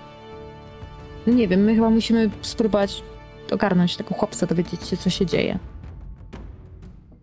nie 1.27 1.47
wiem, 1.47 1.59
my 1.63 1.75
chyba 1.75 1.89
musimy 1.89 2.29
spróbować 2.41 3.03
ogarnąć 3.51 3.97
tego 3.97 4.15
chłopca, 4.15 4.45
dowiedzieć 4.47 4.87
się, 4.87 4.97
co 4.97 5.09
się 5.09 5.25
dzieje. 5.25 5.59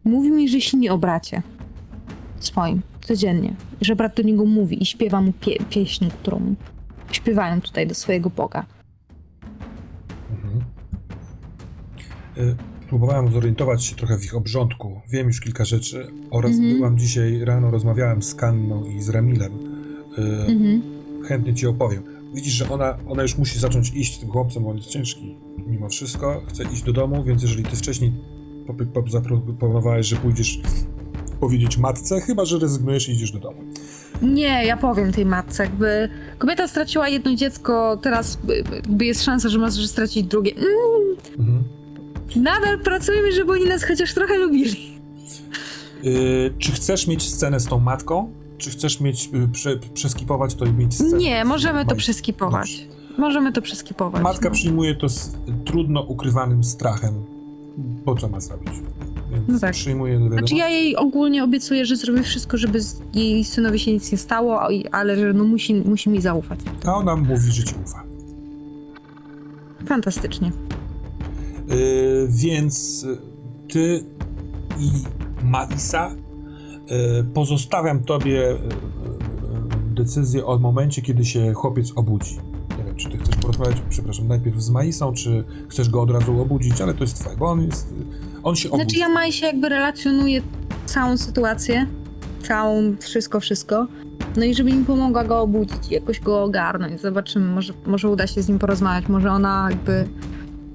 Mówi 0.04 0.30
mi, 0.30 0.48
że 0.48 0.60
śni 0.60 0.88
o 0.90 0.98
bracie 0.98 1.42
swoim, 2.40 2.82
codziennie. 3.00 3.54
Że 3.80 3.96
brat 3.96 4.16
do 4.16 4.22
niego 4.22 4.44
mówi 4.44 4.82
i 4.82 4.86
śpiewa 4.86 5.20
mu 5.20 5.32
pie- 5.40 5.64
pieśń, 5.70 6.06
którą 6.22 6.54
śpiewają 7.12 7.60
tutaj 7.60 7.86
do 7.86 7.94
swojego 7.94 8.30
Boga. 8.30 8.64
Próbowałem 12.88 13.32
zorientować 13.32 13.84
się 13.84 13.96
trochę 13.96 14.18
w 14.18 14.24
ich 14.24 14.34
obrządku. 14.36 15.00
Wiem 15.10 15.26
już 15.26 15.40
kilka 15.40 15.64
rzeczy 15.64 16.06
oraz 16.30 16.52
Mhm. 16.52 16.76
byłam 16.76 16.98
dzisiaj 16.98 17.44
rano, 17.44 17.70
rozmawiałem 17.70 18.22
z 18.22 18.34
Kanną 18.34 18.84
i 18.84 19.02
z 19.02 19.08
Ramilem. 19.08 19.52
Yy, 20.18 20.24
Mhm. 20.46 20.82
chętnie 21.24 21.54
ci 21.54 21.66
opowiem. 21.66 22.02
Widzisz, 22.34 22.52
że 22.54 22.68
ona, 22.70 22.98
ona 23.08 23.22
już 23.22 23.38
musi 23.38 23.58
zacząć 23.58 23.90
iść 23.94 24.16
z 24.16 24.20
tym 24.20 24.28
chłopcem, 24.30 24.62
bo 24.62 24.70
on 24.70 24.76
jest 24.76 24.88
ciężki 24.88 25.36
mimo 25.66 25.88
wszystko. 25.88 26.42
Chce 26.48 26.64
iść 26.64 26.82
do 26.82 26.92
domu, 26.92 27.24
więc 27.24 27.42
jeżeli 27.42 27.64
ty 27.64 27.76
wcześniej 27.76 28.12
zaproponowałeś, 29.10 30.06
że 30.06 30.16
pójdziesz 30.16 30.60
powiedzieć 31.40 31.78
matce, 31.78 32.20
chyba 32.20 32.44
że 32.44 32.58
rezygnujesz 32.58 33.08
i 33.08 33.12
idziesz 33.12 33.32
do 33.32 33.38
domu. 33.38 33.58
Nie, 34.22 34.64
ja 34.66 34.76
powiem 34.76 35.12
tej 35.12 35.26
matce, 35.26 35.62
jakby 35.62 36.08
kobieta 36.38 36.68
straciła 36.68 37.08
jedno 37.08 37.34
dziecko, 37.34 37.96
teraz 38.02 38.38
y, 38.50 38.64
jakby 38.74 39.04
jest 39.04 39.22
szansa, 39.22 39.48
że 39.48 39.58
może 39.58 39.88
stracić 39.88 40.26
drugie. 40.26 40.52
Mm, 40.56 40.68
Mhm. 41.38 41.51
Nadal 42.36 42.78
pracujemy, 42.78 43.32
żeby 43.32 43.52
oni 43.52 43.64
nas 43.64 43.84
chociaż 43.84 44.14
trochę 44.14 44.38
lubili. 44.38 44.92
Yy, 46.02 46.54
czy 46.58 46.72
chcesz 46.72 47.06
mieć 47.06 47.28
scenę 47.28 47.60
z 47.60 47.66
tą 47.66 47.80
matką? 47.80 48.32
Czy 48.58 48.70
chcesz 48.70 49.00
mieć, 49.00 49.28
yy, 49.32 49.48
prze, 49.48 49.76
przeskipować 49.94 50.54
to 50.54 50.64
i 50.64 50.72
mieć 50.72 50.94
scenę? 50.94 51.18
Nie, 51.18 51.44
możemy 51.44 51.86
to 51.86 51.96
przeskipować. 51.96 52.86
Możemy 53.18 53.52
to 53.52 53.62
przeskipować. 53.62 54.22
Matka 54.22 54.48
no. 54.48 54.54
przyjmuje 54.54 54.94
to 54.94 55.08
z 55.08 55.36
trudno 55.64 56.02
ukrywanym 56.02 56.64
strachem. 56.64 57.14
Po 58.04 58.16
co 58.16 58.28
ma 58.28 58.40
zrobić? 58.40 58.72
Więc 59.32 59.48
No 59.48 59.58
tak. 59.58 59.72
przyjmuje 59.72 60.18
do. 60.18 60.28
Znaczy 60.28 60.54
ja 60.54 60.68
jej 60.68 60.96
ogólnie 60.96 61.44
obiecuję, 61.44 61.86
że 61.86 61.96
zrobię 61.96 62.22
wszystko, 62.22 62.56
żeby 62.56 62.78
jej 63.14 63.44
synowi 63.44 63.78
się 63.78 63.92
nic 63.92 64.12
nie 64.12 64.18
stało, 64.18 64.60
ale 64.92 65.16
że 65.16 65.32
no 65.32 65.44
musi, 65.44 65.74
musi 65.74 66.10
mi 66.10 66.20
zaufać. 66.20 66.60
A 66.86 66.94
ona 66.94 67.16
mówi, 67.16 67.52
że 67.52 67.64
ci 67.64 67.74
ufa. 67.84 68.02
Fantastycznie. 69.86 70.52
Yy, 71.72 72.28
więc 72.28 73.04
y, 73.04 73.18
ty 73.68 74.04
i 74.80 74.90
Marisa 75.44 76.10
y, 76.10 77.24
pozostawiam 77.24 78.04
tobie 78.04 78.50
y, 78.50 78.54
y, 78.54 78.58
decyzję 79.94 80.46
o 80.46 80.58
momencie, 80.58 81.02
kiedy 81.02 81.24
się 81.24 81.52
chłopiec 81.52 81.92
obudzi. 81.96 82.38
Nie 82.78 82.84
wiem, 82.84 82.96
czy 82.96 83.08
ty 83.08 83.18
chcesz 83.18 83.36
porozmawiać, 83.36 83.76
przepraszam, 83.88 84.28
najpierw 84.28 84.60
z 84.60 84.70
Maisą, 84.70 85.12
czy 85.12 85.44
chcesz 85.68 85.88
go 85.88 86.02
od 86.02 86.10
razu 86.10 86.40
obudzić, 86.40 86.80
ale 86.80 86.94
to 86.94 87.04
jest 87.04 87.20
twoje, 87.20 87.36
bo 87.36 87.46
on 87.46 87.62
jest, 87.62 87.94
on 88.42 88.56
się 88.56 88.70
obudzi. 88.70 88.84
Znaczy 88.84 88.98
ja 88.98 89.08
Maj 89.08 89.32
się 89.32 89.46
jakby 89.46 89.68
relacjonuję 89.68 90.42
całą 90.86 91.16
sytuację, 91.16 91.86
całą, 92.42 92.96
wszystko, 93.00 93.40
wszystko. 93.40 93.86
No 94.36 94.44
i 94.44 94.54
żeby 94.54 94.72
mi 94.72 94.84
pomogła 94.84 95.24
go 95.24 95.40
obudzić, 95.40 95.90
jakoś 95.90 96.20
go 96.20 96.42
ogarnąć. 96.42 97.00
Zobaczymy, 97.00 97.54
może, 97.54 97.72
może 97.86 98.08
uda 98.08 98.26
się 98.26 98.42
z 98.42 98.48
nim 98.48 98.58
porozmawiać, 98.58 99.08
może 99.08 99.30
ona 99.30 99.68
jakby... 99.70 100.08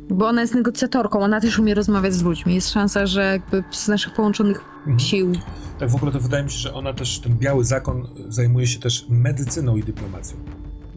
Bo 0.09 0.27
ona 0.27 0.41
jest 0.41 0.55
negocjatorką, 0.55 1.19
ona 1.19 1.41
też 1.41 1.59
umie 1.59 1.73
rozmawiać 1.73 2.13
z 2.13 2.23
ludźmi. 2.23 2.55
Jest 2.55 2.69
szansa, 2.71 3.05
że 3.05 3.21
jakby 3.23 3.63
z 3.71 3.87
naszych 3.87 4.13
połączonych 4.13 4.61
Mhm. 4.79 4.99
sił 4.99 5.31
Tak 5.79 5.89
w 5.89 5.95
ogóle 5.95 6.11
to 6.11 6.19
wydaje 6.19 6.43
mi 6.43 6.51
się, 6.51 6.57
że 6.57 6.73
ona 6.73 6.93
też, 6.93 7.19
ten 7.19 7.37
biały 7.37 7.63
zakon 7.65 8.07
zajmuje 8.29 8.67
się 8.67 8.79
też 8.79 9.05
medycyną 9.09 9.77
i 9.77 9.83
dyplomacją. 9.83 10.37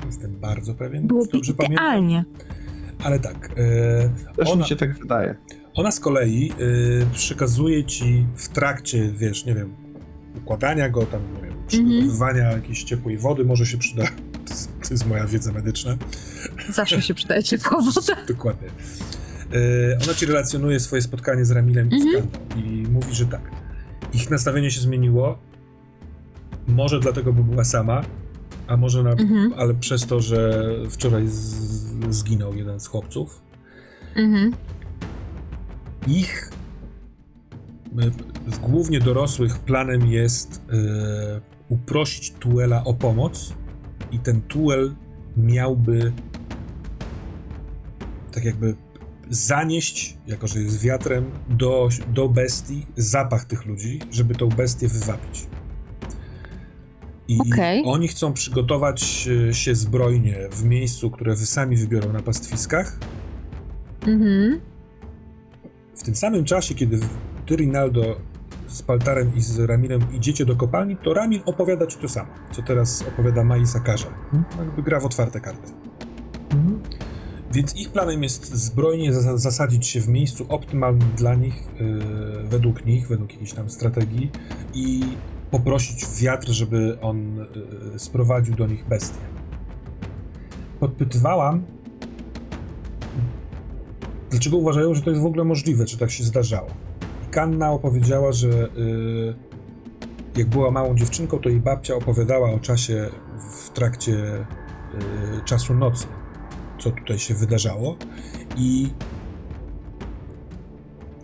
Jestem 0.07 0.40
bardzo 0.40 0.75
pewien, 0.75 1.07
byłoby 1.07 1.29
dobrze 1.33 1.55
pamiętam. 1.55 1.85
idealnie. 1.87 2.25
Ale 3.05 3.18
tak, 3.18 3.51
e, 3.57 4.35
Też 4.37 4.49
ona, 4.49 4.62
mi 4.62 4.68
się 4.68 4.77
tak 4.77 4.99
wydaje. 4.99 5.35
ona 5.75 5.90
z 5.90 6.01
kolei 6.01 6.53
y, 6.61 7.07
przekazuje 7.12 7.85
ci 7.85 8.27
w 8.37 8.49
trakcie, 8.49 9.12
wiesz, 9.16 9.44
nie 9.46 9.55
wiem, 9.55 9.75
układania 10.37 10.88
go 10.88 11.07
tam, 11.07 11.20
nie 11.37 11.42
wiem, 11.42 11.55
przygotowywania 11.66 12.53
jakiejś 12.53 12.85
ciepłej 12.85 13.18
wody, 13.18 13.44
może 13.44 13.66
się 13.66 13.79
przyda. 13.79 14.05
To 14.51 14.55
jest, 14.55 14.71
to 14.89 14.95
jest 14.95 15.07
moja 15.07 15.27
wiedza 15.27 15.53
medyczna. 15.53 15.97
Zawsze 16.71 17.03
się 17.03 17.15
przydaje 17.15 17.43
ciepła 17.43 17.81
woda. 17.81 18.17
Dokładnie. 18.29 18.69
Y, 19.55 19.99
ona 20.05 20.15
ci 20.15 20.27
relacjonuje 20.27 20.81
swoje 20.81 21.03
spotkanie 21.03 21.45
z 21.45 21.51
Ramilem 21.51 21.89
Mhm. 21.93 22.13
Kandą 22.13 22.67
i 22.67 22.83
mówi, 22.89 23.15
że 23.15 23.27
tak, 23.27 23.41
ich 24.13 24.31
nastawienie 24.31 24.71
się 24.71 24.81
zmieniło, 24.81 25.39
może 26.69 27.01
dlatego, 27.01 27.33
bo 27.33 27.43
była 27.43 27.65
sama, 27.65 28.03
a 28.67 28.77
może 28.77 29.03
na, 29.03 29.11
Mhm. 29.11 29.55
ale 29.57 29.75
przez 29.75 30.07
to, 30.07 30.21
że 30.21 30.65
wczoraj 30.91 31.29
z, 31.29 31.35
zginął 32.11 32.55
jeden 32.55 32.81
z 32.81 32.87
chłopców. 32.87 33.43
Mhm. 34.17 34.53
ich 36.07 36.51
y, 37.99 38.61
głównie 38.63 39.01
dorosłych 39.01 39.59
planem 39.59 40.07
jest 40.07 40.63
e, 40.73 41.41
uprosić 41.69 42.31
Tuela 42.31 42.85
o 42.85 42.95
pomoc 42.95 43.55
i 44.12 44.18
ten 44.18 44.40
Tuel 44.40 44.94
miałby 45.37 46.12
tak 48.33 48.44
jakby 48.44 48.75
zanieść, 49.31 50.18
jako 50.27 50.46
że 50.46 50.61
jest 50.61 50.83
wiatrem, 50.83 51.31
do, 51.49 51.88
do 52.09 52.29
bestii 52.29 52.87
zapach 52.96 53.44
tych 53.44 53.66
ludzi, 53.66 53.99
żeby 54.11 54.35
tą 54.35 54.49
bestię 54.49 54.88
wywabić. 54.88 55.46
I 57.29 57.38
Okej. 57.40 57.83
oni 57.87 58.09
chcą 58.09 58.33
przygotować 58.33 59.29
e, 59.49 59.55
się 59.55 59.75
zbrojnie 59.75 60.37
w 60.53 60.64
miejscu, 60.64 61.11
które 61.11 61.35
wy 61.35 61.46
sami 61.46 61.77
wybiorą 61.77 62.12
na 62.12 62.23
pastwiskach, 62.23 62.99
Mhm. 64.07 64.61
W 65.96 66.03
tym 66.03 66.14
samym 66.16 66.44
czasie, 66.44 66.75
kiedy 66.75 67.01
ty, 67.46 67.57
Rinaldo, 67.57 68.20
z 68.70 68.83
Paltarem 68.83 69.33
i 69.37 69.40
z 69.42 69.59
Ramilem 69.59 70.00
idziecie 70.12 70.44
do 70.46 70.56
kopalni, 70.56 70.96
to 70.96 71.14
Ramil 71.14 71.40
opowiada 71.46 71.87
ci 71.87 71.98
to 71.98 72.09
samo, 72.09 72.28
co 72.52 72.62
teraz 72.62 73.04
opowiada 73.09 73.44
Maisa 73.44 73.80
Karza. 73.80 74.06
Jakby 74.59 74.83
gra 74.83 75.00
w 75.00 75.04
otwarte 75.06 75.40
karty. 75.40 75.72
Więc 77.52 77.76
ich 77.76 77.92
planem 77.92 78.22
jest 78.22 78.54
zbrojnie 78.54 79.12
zas- 79.12 79.38
zasadzić 79.38 79.87
się 79.87 80.00
w 80.00 80.09
miejscu 80.09 80.46
optymalnym 80.48 81.09
dla 81.16 81.35
nich, 81.35 81.64
yy, 81.80 82.48
według 82.48 82.87
nich, 82.87 83.09
według 83.09 83.33
jakiejś 83.33 83.52
tam 83.52 83.70
strategii 83.70 84.30
i 84.74 85.02
poprosić 85.50 86.06
wiatr, 86.20 86.48
żeby 86.48 86.98
on 87.00 87.37
yy, 87.37 87.98
sprowadził 87.98 88.54
do 88.54 88.66
nich 88.66 88.88
bestię. 88.88 89.18
Podpytywałam, 90.80 91.62
dlaczego 94.30 94.56
uważają, 94.56 94.94
że 94.94 95.02
to 95.02 95.11
jest 95.11 95.22
w 95.22 95.26
ogóle 95.26 95.44
możliwe, 95.44 95.85
czy 95.85 95.98
tak 95.98 96.11
się 96.11 96.24
zdarzało. 96.24 96.68
Kanna 97.31 97.73
opowiedziała, 97.73 98.33
że 98.33 98.49
yy, 98.49 99.35
jak 100.37 100.49
była 100.49 100.71
małą 100.71 100.97
dziewczynką, 100.97 101.38
to 101.38 101.49
jej 101.49 101.61
babcia 101.61 101.95
opowiadała 101.95 102.51
o 102.53 102.59
czasie 102.59 103.11
w 103.53 103.71
trakcie 103.71 104.12
yy, 104.12 105.40
czasu 105.45 105.75
nocy, 105.75 106.07
co 106.79 106.90
tutaj 106.90 107.19
się 107.19 107.35
wydarzało 107.35 107.97
i 108.57 108.90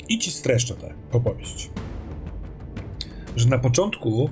i 0.09 0.19
ci 0.19 0.31
streszczę 0.31 0.75
tę 0.75 0.95
opowieść. 1.12 1.71
Że 3.37 3.49
na 3.49 3.59
początku 3.59 4.31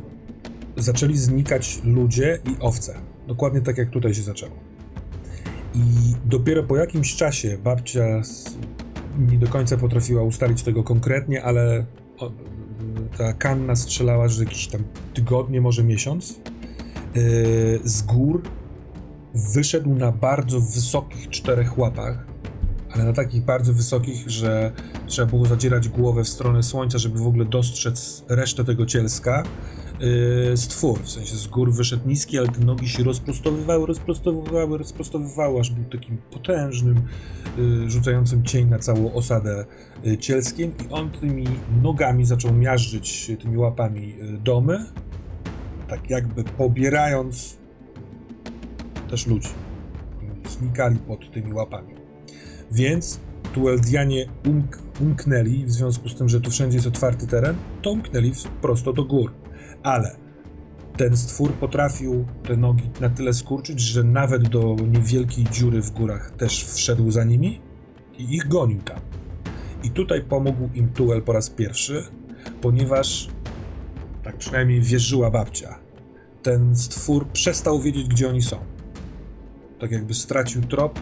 zaczęli 0.77 1.17
znikać 1.17 1.81
ludzie 1.85 2.39
i 2.45 2.57
owce. 2.61 2.95
Dokładnie 3.27 3.61
tak 3.61 3.79
jak 3.79 3.91
tutaj 3.91 4.15
się 4.15 4.23
zaczęło. 4.23 4.53
I 5.75 5.81
dopiero 6.25 6.63
po 6.63 6.77
jakimś 6.77 7.17
czasie 7.17 7.59
babcia 7.59 8.23
nie 9.19 9.39
do 9.39 9.49
końca 9.49 9.77
potrafiła 9.77 10.23
ustalić 10.23 10.63
tego 10.63 10.83
konkretnie, 10.83 11.43
ale 11.45 11.85
ta 13.19 13.33
kanna 13.33 13.77
strzelała, 13.77 14.29
że 14.29 14.45
jakieś 14.45 14.67
tam 14.67 14.85
tygodnie, 15.15 15.61
może 15.61 15.85
miesiąc. 15.85 16.41
yy, 17.15 17.81
z 17.85 18.03
gór 18.03 18.43
wyszedł 19.35 19.95
na 19.95 20.13
bardzo 20.13 20.61
wysokich 20.61 21.29
czterech 21.29 21.79
łapach, 21.79 22.27
ale 22.93 23.05
na 23.05 23.13
takich 23.13 23.45
bardzo 23.45 23.73
wysokich, 23.73 24.31
że 24.31 24.73
trzeba 25.07 25.31
było 25.31 25.47
zadzierać 25.47 25.89
głowę 25.89 26.25
w 26.25 26.29
stronę 26.29 26.63
słońca, 26.63 26.99
żeby 26.99 27.19
w 27.19 27.27
ogóle 27.27 27.45
dostrzec 27.45 28.25
resztę 28.29 28.65
tego 28.65 28.87
cielska. 28.87 29.43
Stwór, 30.57 31.01
w 31.03 31.11
sensie 31.11 31.37
z 31.37 31.47
gór 31.47 31.73
wyszedł 31.73 32.09
niski, 32.09 32.39
ale 32.39 32.49
te 32.49 32.61
nogi 32.61 32.89
się 32.89 33.03
rozprostowywały, 33.03 33.87
rozprostowywały, 33.87 34.79
rozprostowywały, 34.79 35.61
aż 35.61 35.71
był 35.71 35.85
takim 35.85 36.17
potężnym, 36.17 37.03
yy, 37.59 37.91
rzucającym 37.91 38.45
cień 38.45 38.69
na 38.69 38.79
całą 38.79 39.13
osadę 39.13 39.65
yy, 40.05 40.19
cielskiem 40.19 40.73
i 40.87 40.93
on 40.93 41.11
tymi 41.11 41.45
nogami 41.83 42.25
zaczął 42.25 42.55
miażdżyć 42.55 43.31
tymi 43.43 43.57
łapami 43.57 44.15
domy, 44.45 44.85
tak 45.89 46.11
jakby 46.11 46.45
pobierając 46.45 47.59
też 49.11 49.27
ludzi. 49.27 49.49
Znikali 50.49 50.97
pod 50.97 51.33
tymi 51.33 51.53
łapami. 51.53 51.95
Więc 52.73 53.21
Tueldianie 53.55 54.27
umk 54.49 54.79
umknęli, 55.01 55.65
w 55.65 55.73
związku 55.73 56.09
z 56.09 56.15
tym, 56.15 56.29
że 56.29 56.41
tu 56.41 56.51
wszędzie 56.51 56.77
jest 56.77 56.87
otwarty 56.87 57.27
teren, 57.27 57.57
to 57.83 57.91
umknęli 57.91 58.33
prosto 58.63 58.93
do 58.93 59.05
gór. 59.05 59.44
Ale 59.85 60.17
ten 60.97 61.17
stwór 61.17 61.53
potrafił 61.53 62.27
te 62.43 62.57
nogi 62.57 62.91
na 63.01 63.09
tyle 63.11 63.33
skurczyć, 63.35 63.81
że 63.81 64.05
nawet 64.05 64.49
do 64.49 64.77
niewielkiej 64.93 65.45
dziury 65.45 65.83
w 65.83 65.91
górach 65.91 66.31
też 66.31 66.65
wszedł 66.65 67.11
za 67.11 67.25
nimi 67.25 67.61
i 68.19 68.35
ich 68.35 68.49
gonił 68.49 68.83
tam. 68.83 69.01
I 69.83 69.91
tutaj 69.91 70.23
pomógł 70.23 70.69
im 70.75 70.89
Tuel 70.89 71.23
po 71.23 71.33
raz 71.33 71.51
pierwszy, 71.51 72.05
ponieważ, 72.61 73.29
tak 74.23 74.37
przynajmniej 74.37 74.81
wierzyła 74.81 75.31
babcia, 75.31 75.79
ten 76.43 76.77
stwór 76.77 77.29
przestał 77.29 77.81
wiedzieć, 77.81 78.09
gdzie 78.09 78.29
oni 78.29 78.43
są. 78.43 78.57
Tak 79.79 79.91
jakby 79.91 80.15
stracił 80.15 80.63
trop, 80.63 81.01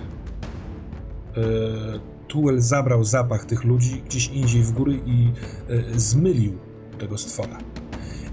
yy, 1.37 1.43
Tuel 2.29 2.61
zabrał 2.61 3.05
zapach 3.05 3.45
tych 3.45 3.65
ludzi 3.65 4.03
gdzieś 4.07 4.29
indziej 4.29 4.63
w 4.63 4.73
góry 4.73 5.01
i 5.07 5.33
e, 5.69 5.99
zmylił 6.01 6.59
tego 6.99 7.19
stwora. 7.19 7.59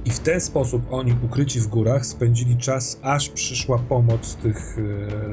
I 0.05 0.09
w 0.09 0.19
ten 0.19 0.41
sposób 0.41 0.81
oni, 0.91 1.15
ukryci 1.25 1.59
w 1.59 1.67
górach, 1.67 2.05
spędzili 2.05 2.57
czas, 2.57 2.99
aż 3.01 3.29
przyszła 3.29 3.79
pomoc 3.79 4.35
tych 4.35 4.77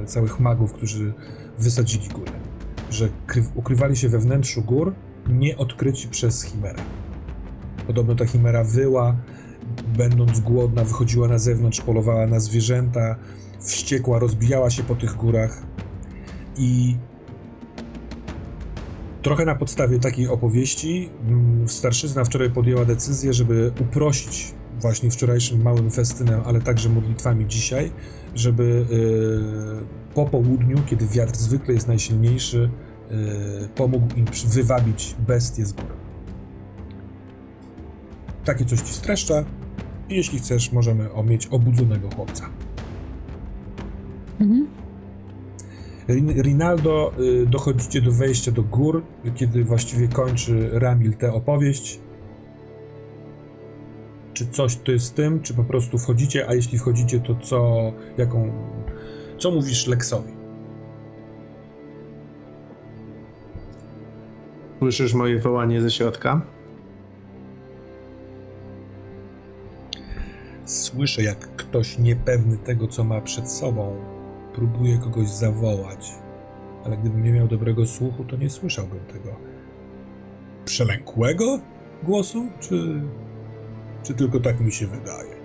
e, 0.02 0.06
całych 0.06 0.40
magów, 0.40 0.72
którzy 0.72 1.12
wysadzili 1.58 2.08
górę. 2.08 2.32
Że 2.90 3.08
kry, 3.26 3.44
ukrywali 3.54 3.96
się 3.96 4.08
we 4.08 4.18
wnętrzu 4.18 4.62
gór, 4.62 4.94
nieodkryci 5.28 6.08
przez 6.08 6.42
Chimerę. 6.42 6.82
Podobno 7.86 8.14
ta 8.14 8.26
Chimera 8.26 8.64
wyła, 8.64 9.16
będąc 9.96 10.40
głodna, 10.40 10.84
wychodziła 10.84 11.28
na 11.28 11.38
zewnątrz, 11.38 11.80
polowała 11.80 12.26
na 12.26 12.40
zwierzęta, 12.40 13.16
wściekła, 13.60 14.18
rozbijała 14.18 14.70
się 14.70 14.82
po 14.82 14.94
tych 14.94 15.16
górach 15.16 15.62
i 16.56 16.96
trochę 19.26 19.44
na 19.44 19.54
podstawie 19.54 19.98
takiej 19.98 20.28
opowieści 20.28 21.10
mm, 21.28 21.68
starszyzna 21.68 22.24
wczoraj 22.24 22.50
podjęła 22.50 22.84
decyzję, 22.84 23.32
żeby 23.32 23.72
uprościć 23.80 24.54
właśnie 24.80 25.10
wczorajszym 25.10 25.62
małym 25.62 25.90
festynem, 25.90 26.40
ale 26.44 26.60
także 26.60 26.88
modlitwami 26.88 27.46
dzisiaj, 27.46 27.92
żeby 28.34 28.86
yy, 28.90 30.14
po 30.14 30.26
południu, 30.26 30.76
kiedy 30.86 31.06
wiatr 31.06 31.36
zwykle 31.36 31.74
jest 31.74 31.88
najsilniejszy, 31.88 32.70
yy, 33.10 33.16
pomógł 33.74 34.16
im 34.16 34.24
wywabić 34.48 35.14
bestie 35.26 35.66
z 35.66 35.72
góry. 35.72 35.94
Takie 38.44 38.64
coś 38.64 38.80
ci 38.80 38.92
streszcza 38.94 39.44
i 40.08 40.14
jeśli 40.14 40.38
chcesz, 40.38 40.72
możemy 40.72 41.08
mieć 41.24 41.46
obudzonego 41.46 42.10
chłopca. 42.10 42.48
Mhm. 44.40 44.85
Rin- 46.08 46.42
Rinaldo, 46.42 47.12
y, 47.18 47.46
dochodzicie 47.46 48.00
do 48.00 48.12
wejścia 48.12 48.52
do 48.52 48.62
gór, 48.62 49.02
kiedy 49.34 49.64
właściwie 49.64 50.08
kończy 50.08 50.70
Ramil 50.72 51.14
tę 51.14 51.32
opowieść. 51.32 52.00
Czy 54.34 54.46
coś 54.46 54.76
to 54.76 54.92
jest 54.92 55.06
z 55.06 55.12
tym, 55.12 55.42
czy 55.42 55.54
po 55.54 55.64
prostu 55.64 55.98
wchodzicie, 55.98 56.48
a 56.48 56.54
jeśli 56.54 56.78
wchodzicie, 56.78 57.20
to 57.20 57.34
co, 57.34 57.92
jaką, 58.18 58.52
co 59.38 59.50
mówisz 59.50 59.86
Lexowi? 59.86 60.32
Słyszysz 64.78 65.14
moje 65.14 65.40
wołanie 65.40 65.82
ze 65.82 65.90
środka? 65.90 66.42
Słyszę, 70.64 71.22
jak 71.22 71.38
ktoś 71.56 71.98
niepewny 71.98 72.56
tego, 72.56 72.88
co 72.88 73.04
ma 73.04 73.20
przed 73.20 73.50
sobą, 73.50 73.96
próbuje 74.56 74.98
kogoś 74.98 75.28
zawołać, 75.28 76.14
ale 76.84 76.96
gdybym 76.96 77.24
nie 77.24 77.32
miał 77.32 77.48
dobrego 77.48 77.86
słuchu, 77.86 78.24
to 78.24 78.36
nie 78.36 78.50
słyszałbym 78.50 79.00
tego. 79.00 79.36
Przelękłego 80.64 81.58
głosu, 82.02 82.46
czy, 82.60 83.02
czy 84.02 84.14
tylko 84.14 84.40
tak 84.40 84.60
mi 84.60 84.72
się 84.72 84.86
wydaje? 84.86 85.36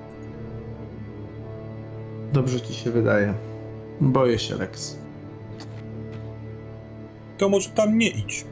Dobrze 2.33 2.61
ci 2.61 2.73
się 2.73 2.91
wydaje. 2.91 3.33
Boję 4.01 4.39
się, 4.39 4.55
Lex. 4.55 4.97
To 7.37 7.49
może 7.49 7.69
tam 7.69 7.97
nie 7.97 8.09
idź. 8.09 8.45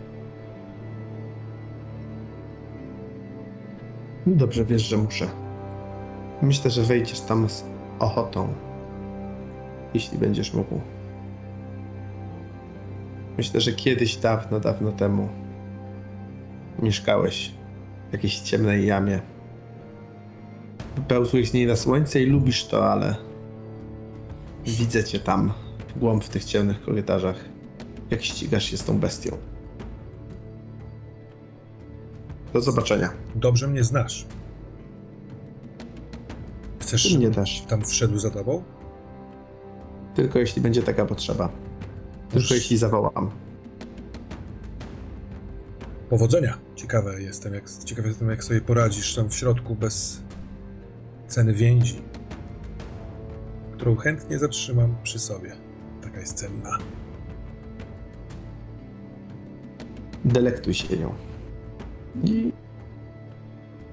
Dobrze 4.28 4.66
wiesz, 4.66 4.82
że 4.82 4.98
muszę. 4.98 5.28
Myślę, 6.42 6.72
że 6.72 6.82
wejdziesz 6.84 7.22
tam 7.22 7.50
z 7.50 7.64
ochotą. 8.00 8.54
Jeśli 9.94 10.18
będziesz 10.18 10.54
mógł. 10.54 10.82
Myślę, 13.38 13.62
że 13.62 13.72
kiedyś 13.74 14.16
dawno, 14.18 14.60
dawno 14.60 14.92
temu 14.92 15.30
mieszkałeś 16.82 17.52
w 18.10 18.14
jakiejś 18.14 18.40
ciemnej 18.40 18.86
jamie. 18.86 19.22
Wypełzłeś 20.96 21.50
z 21.50 21.54
niej 21.54 21.68
na 21.68 21.76
słońce 21.76 22.22
i 22.22 22.26
lubisz 22.26 22.66
to, 22.66 22.92
ale 22.92 23.16
widzę 24.66 25.04
cię 25.04 25.20
tam, 25.20 25.54
w 25.96 26.00
głąb 26.00 26.24
w 26.24 26.30
tych 26.30 26.46
ciemnych 26.46 26.82
korytarzach, 26.82 27.46
jak 28.10 28.24
ścigasz 28.24 28.64
się 28.64 28.78
z 28.78 28.84
tą 28.84 29.00
bestią. 29.00 29.38
Do 32.54 32.62
zobaczenia. 32.62 33.10
Dobrze 33.36 33.68
mnie 33.68 33.84
znasz. 33.84 34.26
Chcesz, 36.80 37.12
Ty 37.12 37.18
mnie 37.18 37.32
też. 37.32 37.62
tam 37.62 37.82
wszedł 37.82 38.20
za 38.20 38.30
tobą? 38.32 38.64
Tylko 40.20 40.40
jeśli 40.40 40.62
będzie 40.62 40.84
taka 40.84 41.06
potrzeba. 41.06 41.50
Tylko 42.30 42.38
Już- 42.38 42.52
jeśli 42.52 42.78
zawołam. 42.78 43.32
Powodzenia. 46.10 46.58
Ciekawe 46.76 47.22
jestem, 47.22 47.54
jak, 47.54 47.64
jestem, 48.06 48.30
jak 48.30 48.44
sobie 48.44 48.62
poradzisz 48.62 49.16
tam 49.16 49.30
w 49.30 49.36
środku 49.36 49.76
bez 49.76 50.22
ceny 51.28 51.54
więzi, 51.54 52.02
którą 53.74 53.96
chętnie 53.96 54.40
zatrzymam 54.40 54.96
przy 55.04 55.20
sobie. 55.20 55.52
Taka 56.02 56.20
jest 56.20 56.34
cenna. 56.38 56.78
Delektuj 60.26 60.74
się 60.74 60.98
nią. 60.98 61.14
I 62.24 62.52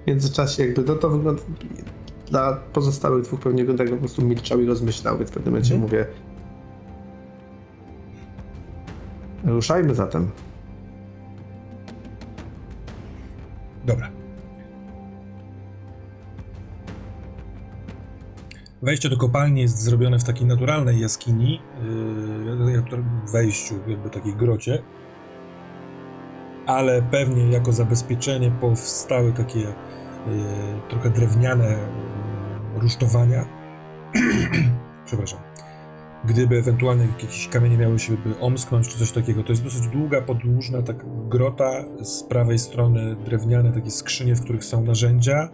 w 0.04 0.06
międzyczasie 0.06 0.66
jakby 0.66 0.82
no 0.82 0.94
to 0.94 1.10
wygląda... 1.10 1.42
Dla 2.30 2.56
pozostałych 2.72 3.24
dwóch 3.24 3.40
pewnie 3.40 3.62
wygląda 3.62 3.84
jakby 3.84 3.96
po 3.96 4.00
prostu 4.00 4.22
milczał 4.22 4.60
i 4.60 4.66
rozmyślał, 4.66 5.18
więc 5.18 5.30
w 5.30 5.34
pewnym 5.34 5.52
momencie 5.54 5.74
Mhm. 5.74 5.90
mówię 5.90 6.06
Ruszajmy 9.44 9.94
zatem. 9.94 10.30
Dobra. 13.84 14.10
Wejście 18.82 19.08
do 19.08 19.16
kopalni 19.16 19.60
jest 19.60 19.82
zrobione 19.82 20.18
w 20.18 20.24
takiej 20.24 20.46
naturalnej 20.46 21.00
jaskini, 21.00 21.60
yy, 21.82 22.82
wejściu 23.32 23.74
jakby 23.86 24.10
takiej 24.10 24.34
grocie, 24.34 24.82
ale 26.66 27.02
pewnie 27.02 27.50
jako 27.50 27.72
zabezpieczenie 27.72 28.50
powstały 28.60 29.32
takie 29.32 29.74
trochę 30.88 31.10
drewniane 31.10 31.76
rusztowania. 32.74 33.44
Przepraszam. 35.06 35.40
Gdyby 36.24 36.58
ewentualnie 36.58 37.04
jakieś 37.04 37.48
kamienie 37.48 37.76
miały 37.76 37.98
się 37.98 38.16
omsknąć 38.40 38.88
czy 38.88 38.98
coś 38.98 39.12
takiego, 39.12 39.42
to 39.42 39.52
jest 39.52 39.64
dosyć 39.64 39.88
długa, 39.88 40.22
podłużna 40.22 40.82
tak 40.82 41.28
grota, 41.28 41.84
z 42.02 42.22
prawej 42.22 42.58
strony 42.58 43.16
drewniane 43.24 43.72
takie 43.72 43.90
skrzynie, 43.90 44.34
w 44.34 44.42
których 44.42 44.64
są 44.64 44.84
narzędzia 44.84 45.48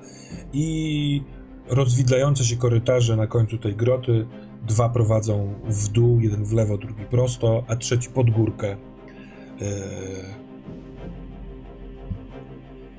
i 0.53 1.23
rozwidlające 1.69 2.45
się 2.45 2.57
korytarze 2.57 3.17
na 3.17 3.27
końcu 3.27 3.59
tej 3.59 3.77
groty. 3.77 4.27
Dwa 4.69 4.89
prowadzą 4.89 5.55
w 5.69 5.89
dół, 5.89 6.21
jeden 6.21 6.45
w 6.45 6.53
lewo, 6.53 6.79
drugi 6.79 7.05
prosto, 7.05 7.65
a 7.69 7.77
trzeci 7.77 8.09
pod 8.09 8.31
górkę. 8.31 8.77
Yy, 9.61 9.67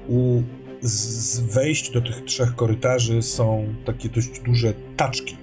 U 0.08 0.44
z 0.84 1.40
wejść 1.40 1.92
do 1.92 2.02
tych 2.02 2.24
trzech 2.24 2.56
korytarzy 2.56 3.22
są 3.22 3.76
takie 3.86 4.10
dość 4.10 4.40
duże 4.40 4.74
taczki. 4.98 5.38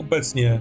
Obecnie 0.00 0.60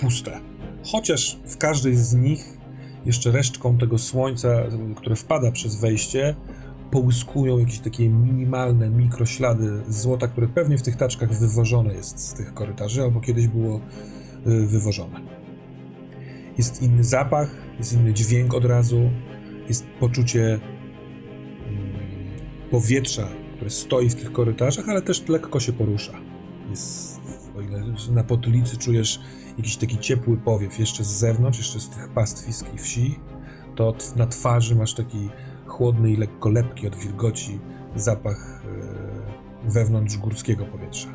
puste. 0.00 0.40
Chociaż 0.84 1.38
w 1.46 1.56
każdej 1.56 1.96
z 1.96 2.14
nich 2.14 2.58
jeszcze 3.06 3.30
resztką 3.30 3.78
tego 3.78 3.98
słońca, 3.98 4.48
które 4.96 5.16
wpada 5.16 5.52
przez 5.52 5.76
wejście, 5.76 6.36
połyskują 6.90 7.58
jakieś 7.58 7.78
takie 7.78 8.08
minimalne 8.08 8.90
mikroślady 8.90 9.82
złota, 9.88 10.28
które 10.28 10.48
pewnie 10.48 10.78
w 10.78 10.82
tych 10.82 10.96
taczkach 10.96 11.34
wywożone 11.34 11.94
jest 11.94 12.18
z 12.18 12.34
tych 12.34 12.54
korytarzy, 12.54 13.02
albo 13.02 13.20
kiedyś 13.20 13.48
było 13.48 13.80
y, 14.46 14.66
wywożone. 14.66 15.20
Jest 16.58 16.82
inny 16.82 17.04
zapach, 17.04 17.50
jest 17.78 17.92
inny 17.92 18.14
dźwięk 18.14 18.54
od 18.54 18.64
razu, 18.64 19.10
jest 19.68 19.86
poczucie 20.00 20.60
powietrza, 22.70 23.28
które 23.56 23.70
stoi 23.70 24.10
w 24.10 24.14
tych 24.14 24.32
korytarzach, 24.32 24.88
ale 24.88 25.02
też 25.02 25.28
lekko 25.28 25.60
się 25.60 25.72
porusza. 25.72 26.12
Jest, 26.70 27.20
o 27.56 27.60
ile 27.60 27.82
na 28.10 28.24
potylicy 28.24 28.76
czujesz 28.76 29.20
jakiś 29.56 29.76
taki 29.76 29.98
ciepły 29.98 30.36
powiew 30.36 30.78
jeszcze 30.78 31.04
z 31.04 31.08
zewnątrz, 31.08 31.58
jeszcze 31.58 31.80
z 31.80 31.88
tych 31.88 32.08
pastwisk 32.08 32.74
i 32.74 32.78
wsi, 32.78 33.18
to 33.76 33.94
na 34.16 34.26
twarzy 34.26 34.74
masz 34.76 34.94
taki 34.94 35.28
chłodny 35.66 36.10
i 36.10 36.16
lekko 36.16 36.48
lepki 36.48 36.86
od 36.86 36.96
wilgoci 36.96 37.58
zapach 37.96 38.62
e, 39.66 39.70
wewnątrz 39.70 40.16
górskiego 40.16 40.64
powietrza. 40.64 41.08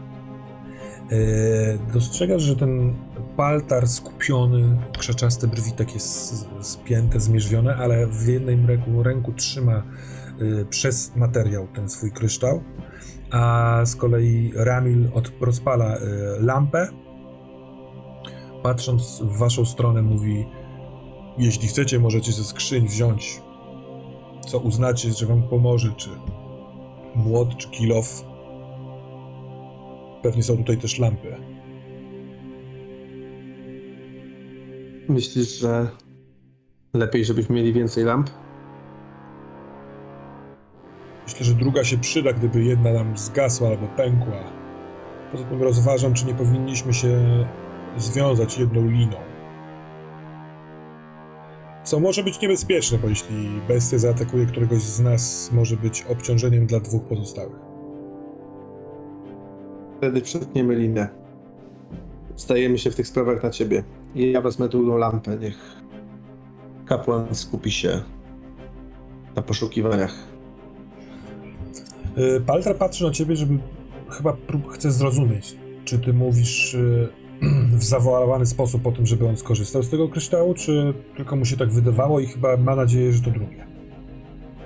E, 1.11 1.93
dostrzegasz, 1.93 2.41
że 2.41 2.55
ten 2.55 2.93
paltar 3.37 3.87
skupiony, 3.87 4.77
krzaczaste 4.99 5.47
brwi 5.47 5.71
takie 5.71 5.99
spięte, 6.61 7.19
zmierzwione, 7.19 7.75
ale 7.75 8.07
w 8.07 8.27
jednym 8.27 8.67
ręku, 8.67 9.03
ręku 9.03 9.33
trzyma 9.33 9.83
przez 10.69 11.15
materiał 11.15 11.67
ten 11.67 11.89
swój 11.89 12.12
kryształ, 12.12 12.63
a 13.32 13.82
z 13.86 13.95
kolei 13.95 14.51
Ramil 14.56 15.10
od, 15.13 15.32
rozpala 15.41 15.95
e, 15.95 15.99
lampę, 16.39 16.88
patrząc 18.63 19.21
w 19.21 19.38
waszą 19.38 19.65
stronę 19.65 20.01
mówi 20.01 20.45
Jeśli 21.38 21.67
chcecie, 21.67 21.99
możecie 21.99 22.32
ze 22.32 22.43
skrzyń 22.43 22.88
wziąć, 22.88 23.41
co 24.47 24.60
uznacie, 24.60 25.12
że 25.12 25.25
wam 25.25 25.43
pomoże, 25.43 25.93
czy 25.97 26.10
młot, 27.15 27.58
czy 27.58 27.69
kilof. 27.69 28.23
Pewnie 30.23 30.43
są 30.43 30.58
tutaj 30.58 30.77
też 30.77 30.99
lampy. 30.99 31.36
Myślisz, 35.10 35.60
że 35.60 35.88
lepiej, 36.93 37.25
żebyśmy 37.25 37.56
mieli 37.56 37.73
więcej 37.73 38.03
lamp? 38.03 38.29
Myślę, 41.23 41.45
że 41.45 41.53
druga 41.53 41.83
się 41.83 41.97
przyda, 41.97 42.33
gdyby 42.33 42.63
jedna 42.63 42.93
nam 42.93 43.17
zgasła 43.17 43.69
albo 43.69 43.88
pękła. 43.88 44.43
Poza 45.31 45.43
tym 45.43 45.63
rozważam, 45.63 46.13
czy 46.13 46.25
nie 46.25 46.33
powinniśmy 46.33 46.93
się 46.93 47.19
związać 47.97 48.57
jedną 48.57 48.88
liną. 48.88 49.17
Co 51.83 51.99
może 51.99 52.23
być 52.23 52.41
niebezpieczne, 52.41 52.97
bo 52.97 53.07
jeśli 53.07 53.49
bestia 53.67 53.97
zaatakuje 53.97 54.45
któregoś 54.45 54.81
z 54.81 54.99
nas, 54.99 55.51
może 55.51 55.77
być 55.77 56.05
obciążeniem 56.09 56.67
dla 56.67 56.79
dwóch 56.79 57.03
pozostałych. 57.03 57.59
Wtedy 59.97 60.21
przetniemy 60.21 60.75
linę. 60.75 61.09
Stajemy 62.36 62.77
się 62.77 62.91
w 62.91 62.95
tych 62.95 63.07
sprawach 63.07 63.43
na 63.43 63.49
ciebie. 63.49 63.83
I 64.15 64.31
ja 64.31 64.41
wezmę 64.41 64.69
drugą 64.69 64.97
lampę, 64.97 65.38
niech 65.38 65.81
kapłan 66.86 67.36
skupi 67.36 67.71
się 67.71 68.01
na 69.36 69.41
poszukiwaniach. 69.41 70.32
Y, 72.17 72.41
Paltra 72.41 72.73
patrzy 72.73 73.04
na 73.04 73.12
ciebie, 73.12 73.36
żeby 73.36 73.58
chyba 74.10 74.38
chce 74.69 74.91
zrozumieć, 74.91 75.56
czy 75.86 75.99
ty 75.99 76.13
mówisz 76.13 76.73
y, 76.73 77.08
w 77.80 77.84
zawołany 77.84 78.45
sposób 78.45 78.88
o 78.88 78.91
tym, 78.91 79.06
żeby 79.06 79.28
on 79.28 79.38
skorzystał 79.38 79.84
z 79.84 79.89
tego 79.89 80.10
kryształu, 80.10 80.54
czy 80.54 80.93
tylko 81.17 81.36
mu 81.36 81.45
się 81.45 81.58
tak 81.58 81.71
wydawało 81.71 82.19
i 82.19 82.28
chyba 82.28 82.58
ma 82.58 82.76
nadzieję, 82.76 83.13
że 83.13 83.21
to 83.21 83.32
drugie. 83.32 83.67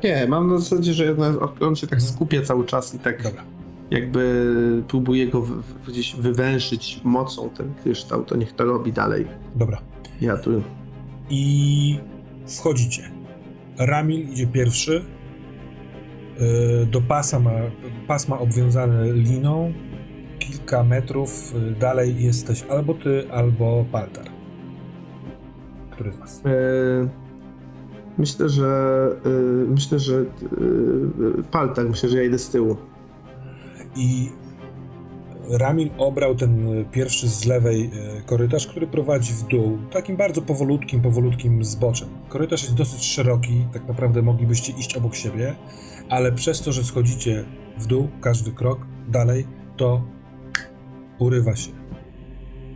Nie, 0.04 0.28
mam 0.28 0.52
na 0.52 0.58
zasadzie, 0.58 0.94
że 0.94 1.16
on 1.60 1.76
się 1.76 1.88
tak 1.88 2.02
skupia 2.02 2.42
cały 2.42 2.66
czas 2.66 2.96
i 2.96 3.00
tak 3.00 3.24
Dobra. 3.24 3.44
jakby 3.92 4.84
próbuje 4.88 5.28
go 5.28 5.42
w, 5.42 5.64
gdzieś 5.88 6.16
wywęszyć 6.16 7.02
mocą 7.04 7.50
ten 7.50 7.74
kryształ, 7.84 8.24
to 8.24 8.38
niech 8.38 8.54
to 8.54 8.66
robi 8.66 8.94
dalej. 8.94 9.28
Dobra. 9.56 9.82
Ja 10.22 10.38
tu 10.38 10.62
I 11.30 12.00
wchodzicie. 12.48 13.12
Ramil 13.78 14.30
idzie 14.30 14.48
pierwszy. 14.48 15.06
Y, 16.41 16.86
Do 16.86 17.02
pasa 17.02 17.39
ma, 17.39 17.52
pasma 18.08 18.39
obwiązane 18.39 19.13
liną. 19.13 19.73
Kilka 20.39 20.84
metrów 20.84 21.56
y, 21.56 21.71
dalej 21.71 22.23
jesteś 22.23 22.63
albo 22.69 22.93
ty, 22.93 23.32
albo 23.32 23.86
Paltar. 23.91 24.26
Który 25.91 26.12
z 26.12 26.17
was? 26.17 26.41
e, 26.45 26.50
myślę, 28.17 28.50
że 28.50 28.67
myślę, 29.67 30.00
że 30.00 30.26
paltak, 31.52 31.89
myślę, 31.89 32.10
że 32.10 32.17
ja 32.17 32.23
idę 32.23 32.39
z 32.39 32.50
tyłu. 32.50 32.78
I 33.95 34.30
Ramil 35.50 35.89
obrał 35.97 36.36
ten 36.36 36.67
y, 36.67 36.86
pierwszy 36.91 37.30
z 37.30 37.45
lewej 37.45 37.91
y, 38.19 38.21
korytarz, 38.26 38.67
który 38.67 38.88
prowadzi 38.88 39.34
w 39.34 39.43
dół, 39.43 39.78
takim 39.91 40.17
bardzo 40.17 40.41
powolutkim, 40.41 41.02
powolutkim 41.02 41.63
zboczem. 41.63 42.08
Korytarz 42.30 42.63
jest 42.63 42.76
dosyć 42.76 43.06
szeroki, 43.06 43.65
tak 43.73 43.88
naprawdę 43.88 44.21
moglibyście 44.21 44.73
iść 44.73 44.97
obok 44.97 45.15
siebie, 45.15 45.56
ale 46.10 46.32
przez 46.32 46.62
to, 46.62 46.72
że 46.72 46.84
schodzicie 46.84 47.46
w 47.78 47.88
dół, 47.88 48.08
każdy 48.22 48.52
krok 48.52 48.80
dalej, 49.08 49.48
to 49.78 50.02
urywa 51.20 51.56
się 51.56 51.72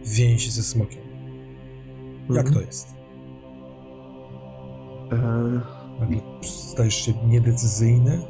więź 0.06 0.52
ze 0.52 0.63
smokiem. 0.63 1.02
Jak 2.30 2.48
Mhm. 2.48 2.54
to 2.56 2.62
jest? 2.62 2.88
E, 5.12 5.62
Nagle 6.00 6.17
Stajesz 6.41 6.96
się 6.96 7.13
niedecyzyjny? 7.28 8.22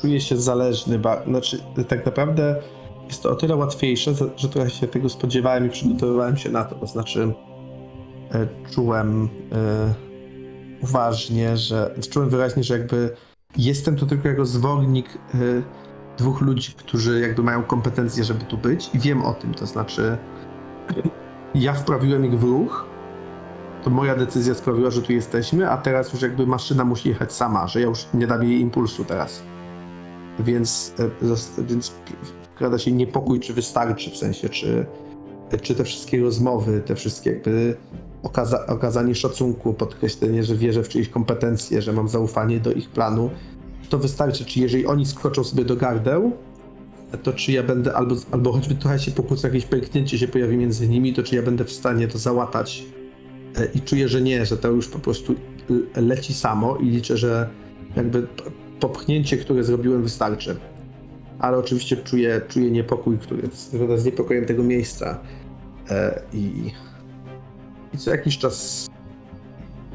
czuję 0.00 0.20
się 0.20 0.36
zależny, 0.36 0.98
ba, 0.98 1.24
znaczy 1.24 1.58
tak 1.88 2.06
naprawdę 2.06 2.56
jest 3.08 3.22
to 3.22 3.30
o 3.30 3.34
tyle 3.34 3.56
łatwiejsze, 3.56 4.14
że- 4.14 4.30
że 4.36 4.48
trochę 4.48 4.70
się 4.70 4.86
tego 4.88 5.08
spodziewałem 5.08 5.66
i 5.66 5.70
przygotowywałem 5.70 6.36
się 6.36 6.50
na 6.50 6.64
to, 6.64 6.74
to 6.74 6.86
znaczy 6.86 7.32
e, 8.34 8.46
czułem 8.74 9.28
e, 9.52 9.94
uważnie, 10.82 11.56
że 11.56 11.94
czułem 12.10 12.28
wyraźnie, 12.28 12.62
że 12.64 12.78
jakby 12.78 13.10
jestem 13.56 13.96
tu 13.96 14.06
tylko 14.06 14.28
jako 14.28 14.46
zwolnik 14.46 15.06
e, 15.34 15.38
dwóch 16.18 16.40
ludzi, 16.40 16.72
którzy 16.76 17.20
jakby 17.20 17.42
mają 17.42 17.62
kompetencje, 17.62 18.24
żeby 18.24 18.44
tu 18.44 18.58
być 18.58 18.90
i 18.94 18.98
wiem 18.98 19.24
o 19.24 19.34
tym, 19.34 19.54
to 19.54 19.66
znaczy 19.66 20.18
ja 21.54 21.72
wprawiłem 21.74 22.26
ich 22.26 22.38
w 22.38 22.44
ruch, 22.44 22.86
to 23.84 23.90
moja 23.90 24.16
decyzja 24.16 24.54
sprawiła, 24.54 24.90
że 24.90 25.02
tu 25.02 25.12
jesteśmy, 25.12 25.70
a 25.70 25.76
teraz 25.76 26.12
już 26.12 26.22
jakby 26.22 26.46
maszyna 26.46 26.84
musi 26.84 27.08
jechać 27.08 27.32
sama, 27.32 27.66
że 27.68 27.80
ja 27.80 27.86
już 27.86 28.06
nie 28.14 28.26
dam 28.26 28.44
jej 28.44 28.60
impulsu 28.60 29.04
teraz. 29.04 29.42
Więc, 30.38 30.94
zas- 31.22 31.64
więc 31.64 31.94
wkrada 32.54 32.78
się 32.78 32.92
niepokój, 32.92 33.40
czy 33.40 33.54
wystarczy, 33.54 34.10
w 34.10 34.16
sensie, 34.16 34.48
czy, 34.48 34.86
czy 35.62 35.74
te 35.74 35.84
wszystkie 35.84 36.20
rozmowy, 36.20 36.80
te 36.86 36.94
wszystkie 36.94 37.30
jakby 37.30 37.76
okaza- 38.26 38.66
okazanie 38.66 39.14
szacunku, 39.14 39.74
podkreślenie, 39.74 40.44
że 40.44 40.54
wierzę 40.54 40.82
w 40.82 40.88
czyjeś 40.88 41.08
kompetencje, 41.08 41.82
że 41.82 41.92
mam 41.92 42.08
zaufanie 42.08 42.60
do 42.60 42.72
ich 42.72 42.88
planu, 42.88 43.30
to 43.88 43.98
wystarczy, 43.98 44.44
czy 44.44 44.60
jeżeli 44.60 44.86
oni 44.86 45.06
skoczą 45.06 45.44
sobie 45.44 45.64
do 45.64 45.76
gardeł, 45.76 46.32
to 47.22 47.32
czy 47.32 47.52
ja 47.52 47.62
będę, 47.62 47.94
albo, 47.94 48.14
albo 48.30 48.52
choćby 48.52 48.74
trochę 48.74 48.98
się 48.98 49.10
pokłócą, 49.10 49.48
jakieś 49.48 49.64
pęknięcie 49.64 50.18
się 50.18 50.28
pojawi 50.28 50.56
między 50.56 50.88
nimi, 50.88 51.14
to 51.14 51.22
czy 51.22 51.36
ja 51.36 51.42
będę 51.42 51.64
w 51.64 51.72
stanie 51.72 52.08
to 52.08 52.18
załatać 52.18 52.84
E, 53.58 53.68
i 53.74 53.80
czuję, 53.80 54.08
że 54.08 54.22
nie, 54.22 54.46
że 54.46 54.56
to 54.56 54.68
już 54.68 54.88
po 54.88 54.98
prostu 54.98 55.34
y, 55.70 56.00
leci 56.00 56.34
samo 56.34 56.76
i 56.76 56.84
liczę, 56.84 57.16
że 57.16 57.48
jakby 57.96 58.26
popchnięcie, 58.80 59.36
które 59.36 59.64
zrobiłem 59.64 60.02
wystarczy. 60.02 60.56
Ale 61.38 61.58
oczywiście 61.58 61.96
czuję, 61.96 62.40
czuję 62.48 62.70
niepokój, 62.70 63.18
który 63.18 63.48
związany 63.52 63.98
z 63.98 64.04
niepokojem 64.04 64.46
tego 64.46 64.62
miejsca 64.62 65.18
e, 65.90 66.22
i, 66.32 66.72
i 67.94 67.98
co 67.98 68.10
jakiś 68.10 68.38
czas 68.38 68.86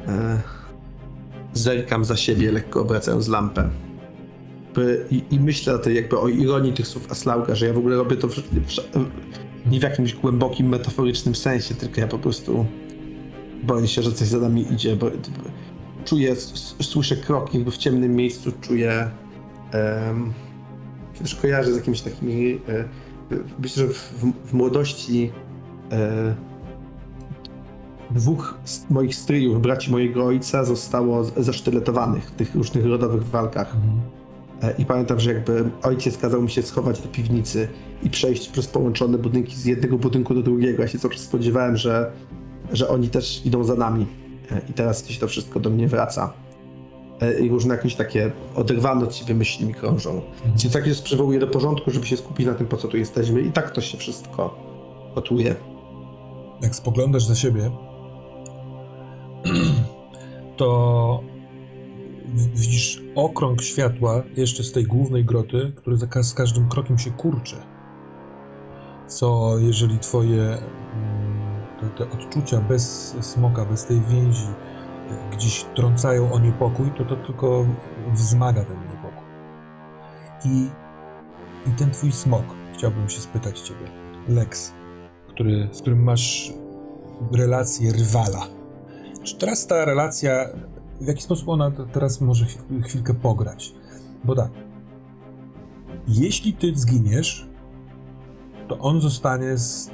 e, 0.08 0.40
zerkam 1.52 2.04
za 2.04 2.16
siebie, 2.16 2.52
lekko 2.52 2.80
obracając 2.80 3.28
lampę. 3.28 3.70
I, 5.10 5.22
I 5.30 5.40
myślę 5.40 5.74
o 5.74 5.78
tej 5.78 5.96
jakby 5.96 6.18
o 6.18 6.28
ironii 6.28 6.72
tych 6.72 6.86
słów 6.86 7.12
Aslauga, 7.12 7.54
że 7.54 7.66
ja 7.66 7.72
w 7.72 7.78
ogóle 7.78 7.96
robię 7.96 8.16
to 8.16 8.28
w, 8.28 8.34
w, 8.34 8.40
nie 9.70 9.80
w 9.80 9.82
jakimś 9.82 10.14
głębokim, 10.14 10.68
metaforycznym 10.68 11.34
sensie, 11.34 11.74
tylko 11.74 12.00
ja 12.00 12.06
po 12.06 12.18
prostu 12.18 12.66
boję 13.62 13.88
się, 13.88 14.02
że 14.02 14.12
coś 14.12 14.28
za 14.28 14.38
nami 14.38 14.72
idzie, 14.72 14.96
bo 14.96 15.10
czuję, 16.04 16.36
słyszę 16.82 17.16
kroki 17.16 17.56
jakby 17.56 17.70
w 17.70 17.76
ciemnym 17.76 18.16
miejscu, 18.16 18.52
czuję 18.60 19.10
um, 19.74 20.32
też 21.18 21.34
kojarzę 21.34 21.72
z 21.72 21.76
jakimiś 21.76 22.00
takimi 22.00 22.60
e, 22.68 22.84
myślę, 23.58 23.86
że 23.86 23.92
w, 23.92 24.14
w 24.46 24.52
młodości 24.52 25.30
e, 25.92 26.34
dwóch 28.14 28.58
z 28.64 28.90
moich 28.90 29.14
stryjów, 29.14 29.62
braci 29.62 29.90
mojego 29.90 30.24
ojca 30.24 30.64
zostało 30.64 31.24
zasztyletowanych 31.24 32.24
w 32.24 32.30
tych 32.30 32.54
różnych 32.54 32.86
rodowych 32.86 33.24
walkach. 33.24 33.76
E, 34.62 34.74
I 34.78 34.84
pamiętam, 34.86 35.20
że 35.20 35.32
jakby 35.32 35.64
ojciec 35.82 36.18
kazał 36.18 36.42
mi 36.42 36.50
się 36.50 36.62
schować 36.62 37.00
do 37.00 37.08
piwnicy 37.08 37.68
i 38.02 38.10
przejść 38.10 38.48
przez 38.48 38.66
połączone 38.66 39.18
budynki 39.18 39.56
z 39.56 39.64
jednego 39.64 39.98
budynku 39.98 40.34
do 40.34 40.42
drugiego. 40.42 40.82
Ja 40.82 40.88
się 40.88 40.98
cały 40.98 41.14
czas 41.14 41.22
spodziewałem, 41.22 41.76
że, 41.76 42.12
że 42.72 42.88
oni 42.88 43.08
też 43.08 43.46
idą 43.46 43.64
za 43.64 43.74
nami. 43.74 44.06
E, 44.52 44.60
I 44.70 44.72
teraz 44.72 45.02
gdzieś 45.02 45.18
to 45.18 45.28
wszystko 45.28 45.60
do 45.60 45.70
mnie 45.70 45.88
wraca. 45.88 46.32
E, 47.20 47.40
I 47.40 47.48
różne 47.48 47.74
jakieś 47.74 47.94
takie 47.94 48.32
oderwane 48.54 49.04
od 49.04 49.14
siebie 49.14 49.34
myśli 49.34 49.66
mi 49.66 49.74
krążą. 49.74 50.20
Więc 50.46 50.72
tak 50.72 50.86
się 50.86 50.94
przywołuję 51.02 51.38
do 51.38 51.46
porządku, 51.46 51.90
żeby 51.90 52.06
się 52.06 52.16
skupić 52.16 52.46
na 52.46 52.54
tym, 52.54 52.66
po 52.66 52.76
co 52.76 52.88
tu 52.88 52.96
jesteśmy. 52.96 53.40
I 53.40 53.52
tak 53.52 53.70
to 53.70 53.80
się 53.80 53.98
wszystko 53.98 54.72
gotuje. 55.14 55.54
jak 56.62 56.74
spoglądasz 56.74 57.24
za 57.24 57.34
siebie, 57.34 57.70
to 60.56 61.20
widzisz 62.34 63.02
okrąg 63.14 63.62
światła 63.62 64.22
jeszcze 64.36 64.64
z 64.64 64.72
tej 64.72 64.84
głównej 64.84 65.24
groty, 65.24 65.72
który 65.76 65.96
z 66.22 66.34
każdym 66.34 66.68
krokiem 66.68 66.98
się 66.98 67.10
kurczy. 67.10 67.56
Co 69.06 69.58
jeżeli 69.58 69.98
twoje 69.98 70.42
mm, 70.42 70.62
te, 71.80 71.88
te 71.88 72.10
odczucia 72.10 72.60
bez 72.60 73.16
smoka, 73.20 73.64
bez 73.64 73.86
tej 73.86 74.00
więzi 74.00 74.46
gdzieś 75.32 75.64
trącają 75.74 76.32
o 76.32 76.38
niepokój, 76.38 76.90
to 76.98 77.04
to 77.04 77.16
tylko 77.16 77.66
wzmaga 78.12 78.64
ten 78.64 78.76
niepokój. 78.80 79.26
I, 80.44 80.68
i 81.70 81.72
ten 81.78 81.90
twój 81.90 82.12
smok, 82.12 82.44
chciałbym 82.74 83.08
się 83.08 83.20
spytać 83.20 83.60
ciebie, 83.60 83.86
Lex, 84.28 84.72
który, 85.28 85.68
z 85.72 85.80
którym 85.80 86.02
masz 86.02 86.52
relację 87.32 87.92
rywala. 87.92 88.61
Czy 89.22 89.36
teraz 89.36 89.66
ta 89.66 89.84
relacja, 89.84 90.48
w 91.00 91.06
jaki 91.06 91.22
sposób 91.22 91.48
ona 91.48 91.70
teraz 91.70 92.20
może 92.20 92.44
chwil- 92.44 92.82
chwilkę 92.82 93.14
pograć? 93.14 93.72
Bo 94.24 94.34
tak, 94.34 94.50
jeśli 96.08 96.52
ty 96.52 96.72
zginiesz, 96.74 97.48
to 98.68 98.78
on 98.78 99.00
zostanie 99.00 99.56
z 99.56 99.90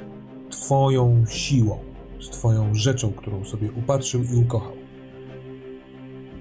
twoją 0.49 1.25
siłą, 1.27 1.79
z 2.21 2.29
twoją 2.29 2.75
rzeczą, 2.75 3.11
którą 3.11 3.45
sobie 3.45 3.71
upatrzył 3.71 4.23
i 4.23 4.35
ukochał. 4.35 4.73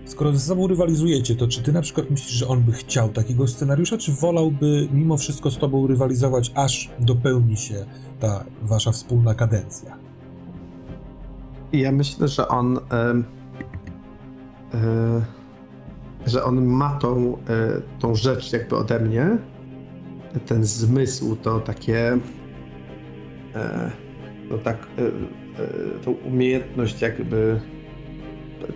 skoro 0.05 0.33
ze 0.33 0.39
sobą 0.39 0.67
rywalizujecie, 0.67 1.37
to 1.37 1.49
czy 1.49 1.63
ty 1.63 1.73
na 1.73 1.83
przykład 1.83 2.11
myślisz, 2.11 2.33
że 2.33 2.49
on 2.49 2.63
by 2.63 2.73
chciał 2.73 3.09
takiego 3.09 3.47
scenariusza, 3.47 3.99
czy 3.99 4.13
wolałby 4.13 4.89
mimo 4.93 5.17
wszystko 5.17 5.51
z 5.51 5.59
tobą 5.59 5.87
rywalizować, 5.87 6.53
aż 6.55 6.91
dopełni 7.01 7.57
się 7.57 7.87
ta 8.21 8.45
wasza 8.63 8.93
wspólna 8.93 9.35
kadencja? 9.35 9.98
Ja 11.73 11.93
myślę, 11.93 12.29
że 12.29 12.49
on. 12.49 12.79
em, 12.91 13.25
e, 14.75 15.39
że 16.27 16.45
on 16.45 16.67
ma 16.67 16.99
tą, 16.99 17.37
e, 17.49 17.81
tą 17.99 18.15
rzecz 18.15 18.53
jakby 18.53 18.77
ode 18.77 19.01
mnie. 19.01 19.39
Ten 20.47 20.65
zmysł, 20.65 21.37
to 21.37 21.61
takie. 21.61 22.19
No 24.51 24.59
tak. 24.59 24.77
Tą 26.05 26.13
umiejętność 26.13 27.01
jakby 27.03 27.61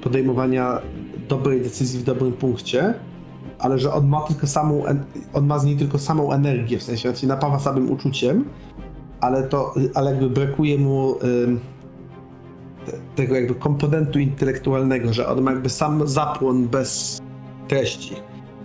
podejmowania 0.02 0.80
dobrej 1.28 1.60
decyzji 1.60 2.00
w 2.00 2.04
dobrym 2.04 2.32
punkcie, 2.32 2.94
ale 3.58 3.78
że 3.78 3.92
on 3.92 4.08
ma 4.08 4.20
tylko 4.20 4.46
samą. 4.46 4.82
On 5.32 5.46
ma 5.46 5.58
z 5.58 5.64
niej 5.64 5.76
tylko 5.76 5.98
samą 5.98 6.32
energię, 6.32 6.78
w 6.78 6.82
sensie 6.82 7.16
się 7.16 7.26
napawa 7.26 7.58
samym 7.58 7.90
uczuciem, 7.90 8.44
ale 9.20 9.42
to. 9.42 9.74
Ale 9.94 10.10
jakby 10.10 10.30
brakuje 10.30 10.78
mu. 10.78 11.14
em, 11.20 11.60
tego 13.16 13.34
jakby 13.34 13.54
komponentu 13.54 14.18
intelektualnego, 14.18 15.12
że 15.12 15.28
on 15.28 15.42
ma 15.42 15.50
jakby 15.50 15.70
sam 15.70 16.08
zapłon 16.08 16.68
bez 16.68 17.20
treści. 17.68 18.16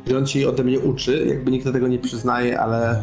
Że 0.08 0.18
on 0.18 0.28
się 0.28 0.40
jej 0.40 0.48
ode 0.48 0.64
mnie 0.64 0.80
uczy, 0.80 1.26
jakby 1.30 1.52
nikt 1.52 1.66
do 1.66 1.74
tego 1.74 1.88
nie 1.88 2.00
przyznaje, 2.00 2.60
ale 2.60 3.02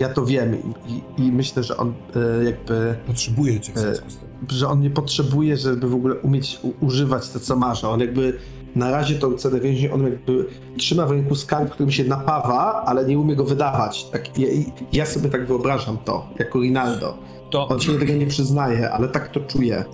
ja 0.00 0.08
to 0.08 0.26
wiem 0.26 0.56
i, 0.86 0.92
i, 0.92 1.26
i 1.26 1.32
myślę, 1.32 1.62
że 1.62 1.76
on 1.76 1.94
e, 2.40 2.44
jakby, 2.44 2.94
Potrzebuje 3.06 3.60
cię 3.60 3.72
w 3.72 3.78
związku 3.78 4.10
z 4.10 4.16
tym. 4.16 4.28
że 4.50 4.68
on 4.68 4.80
nie 4.80 4.90
potrzebuje, 4.90 5.56
żeby 5.56 5.88
w 5.88 5.94
ogóle 5.94 6.14
umieć 6.14 6.60
u, 6.62 6.84
używać 6.86 7.28
to, 7.30 7.40
co 7.40 7.56
ma, 7.56 7.74
że 7.74 7.88
on 7.88 8.00
jakby 8.00 8.38
na 8.76 8.90
razie 8.90 9.14
tą 9.14 9.32
cenę 9.34 9.60
więźnia, 9.60 9.92
on 9.92 10.02
jakby 10.04 10.46
trzyma 10.78 11.06
w 11.06 11.10
ręku 11.10 11.34
skarb, 11.34 11.70
którym 11.70 11.90
się 11.92 12.04
napawa, 12.04 12.82
ale 12.86 13.04
nie 13.04 13.18
umie 13.18 13.36
go 13.36 13.44
wydawać. 13.44 14.04
Tak, 14.04 14.38
ja, 14.38 14.48
ja 14.92 15.06
sobie 15.06 15.30
tak 15.30 15.46
wyobrażam 15.46 15.98
to, 16.04 16.28
jako 16.38 16.60
Rinaldo. 16.60 17.18
To 17.50 17.68
On 17.68 17.80
się 17.80 17.92
do 17.92 17.98
tego 17.98 18.12
nie 18.12 18.26
przyznaje, 18.26 18.90
ale 18.90 19.08
tak 19.08 19.28
to 19.28 19.40
czuje. 19.40 19.84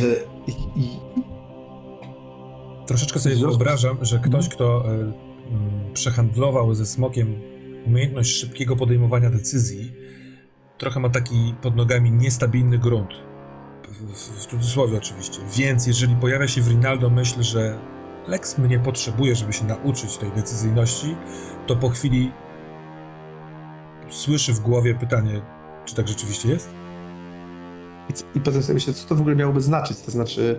E, 0.00 0.04
I, 0.46 0.80
i 0.80 0.98
troszeczkę 2.86 3.20
sobie 3.20 3.34
związku 3.34 3.58
wyobrażam, 3.58 3.98
że 4.00 4.18
ktoś, 4.18 4.48
kto 4.48 4.84
y, 4.92 5.12
przehandlował 5.92 6.74
ze 6.74 6.86
smokiem 6.86 7.40
umiejętność 7.86 8.36
szybkiego 8.36 8.76
podejmowania 8.76 9.30
decyzji, 9.30 9.92
trochę 10.78 11.00
ma 11.00 11.10
taki 11.10 11.54
pod 11.62 11.76
nogami 11.76 12.12
niestabilny 12.12 12.78
grunt. 12.78 13.10
W, 13.88 14.12
w, 14.12 14.42
w 14.42 14.46
cudzysłowie 14.46 14.98
oczywiście. 14.98 15.38
Więc 15.56 15.86
jeżeli 15.86 16.16
pojawia 16.16 16.48
się 16.48 16.62
w 16.62 16.68
Rinaldo 16.68 17.10
myśl, 17.10 17.42
że 17.42 17.78
Lex 18.26 18.58
mnie 18.58 18.78
potrzebuje, 18.78 19.36
żeby 19.36 19.52
się 19.52 19.64
nauczyć 19.64 20.16
tej 20.16 20.30
decyzyjności, 20.30 21.16
to 21.66 21.76
po 21.76 21.88
chwili 21.88 22.32
słyszy 24.10 24.52
w 24.52 24.60
głowie 24.60 24.94
pytanie, 24.94 25.40
czy 25.84 25.94
tak 25.94 26.08
rzeczywiście 26.08 26.48
jest? 26.48 26.81
I, 28.10 28.38
I 28.38 28.40
potem 28.40 28.62
sobie 28.62 28.74
myślę, 28.74 28.94
co 28.94 29.08
to 29.08 29.14
w 29.14 29.20
ogóle 29.20 29.36
miałoby 29.36 29.60
znaczyć? 29.60 29.98
To 29.98 30.10
znaczy, 30.10 30.58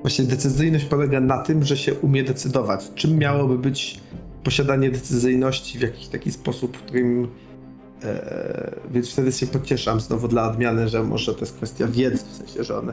właśnie 0.00 0.24
decyzyjność 0.24 0.84
polega 0.84 1.20
na 1.20 1.42
tym, 1.42 1.64
że 1.64 1.76
się 1.76 1.94
umie 1.94 2.24
decydować. 2.24 2.90
Czym 2.94 3.18
miałoby 3.18 3.58
być 3.58 4.00
posiadanie 4.44 4.90
decyzyjności 4.90 5.78
w 5.78 5.82
jakiś 5.82 6.06
taki 6.06 6.32
sposób, 6.32 6.76
w 6.76 6.80
którym. 6.80 7.28
E, 8.02 8.74
więc 8.90 9.10
wtedy 9.10 9.32
się 9.32 9.46
pocieszam 9.46 10.00
znowu 10.00 10.28
dla 10.28 10.50
odmiany, 10.50 10.88
że 10.88 11.02
może 11.02 11.34
to 11.34 11.40
jest 11.40 11.56
kwestia 11.56 11.86
wiedzy, 11.86 12.24
w 12.24 12.36
sensie, 12.36 12.64
że 12.64 12.78
on 12.78 12.92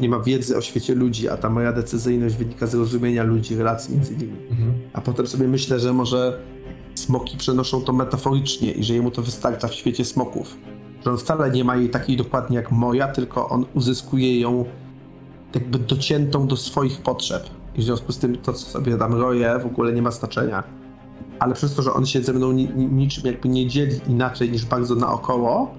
nie 0.00 0.08
ma 0.08 0.20
wiedzy 0.20 0.56
o 0.56 0.60
świecie 0.60 0.94
ludzi, 0.94 1.28
a 1.28 1.36
ta 1.36 1.50
moja 1.50 1.72
decyzyjność 1.72 2.34
wynika 2.34 2.66
z 2.66 2.74
rozumienia 2.74 3.22
ludzi, 3.22 3.56
relacji 3.56 3.94
między 3.94 4.16
nimi. 4.16 4.36
Mhm. 4.50 4.72
A 4.92 5.00
potem 5.00 5.26
sobie 5.26 5.48
myślę, 5.48 5.80
że 5.80 5.92
może 5.92 6.40
smoki 6.94 7.36
przenoszą 7.36 7.80
to 7.80 7.92
metaforycznie 7.92 8.72
i 8.72 8.84
że 8.84 8.94
jemu 8.94 9.10
to 9.10 9.22
wystarcza 9.22 9.68
w 9.68 9.74
świecie 9.74 10.04
smoków. 10.04 10.56
Że 11.06 11.10
on 11.12 11.18
wcale 11.18 11.50
nie 11.50 11.64
ma 11.64 11.76
jej 11.76 11.88
takiej 11.90 12.16
dokładnie 12.16 12.56
jak 12.56 12.70
moja, 12.70 13.08
tylko 13.08 13.48
on 13.48 13.64
uzyskuje 13.74 14.40
ją 14.40 14.64
jakby 15.54 15.78
dociętą 15.78 16.46
do 16.46 16.56
swoich 16.56 17.00
potrzeb. 17.00 17.42
I 17.76 17.80
w 17.80 17.84
związku 17.84 18.12
z 18.12 18.18
tym 18.18 18.36
to, 18.36 18.52
co 18.52 18.66
sobie 18.66 18.96
tam 18.96 19.14
roję, 19.14 19.58
w 19.62 19.66
ogóle 19.66 19.92
nie 19.92 20.02
ma 20.02 20.10
znaczenia. 20.10 20.62
Ale 21.38 21.54
przez 21.54 21.74
to, 21.74 21.82
że 21.82 21.92
on 21.92 22.06
się 22.06 22.22
ze 22.22 22.32
mną 22.32 22.52
ni- 22.52 22.68
ni- 22.76 22.86
niczym 22.86 23.26
jakby 23.26 23.48
nie 23.48 23.66
dzieli 23.66 24.00
inaczej 24.08 24.50
niż 24.50 24.64
bardzo 24.64 24.94
naokoło, 24.94 25.74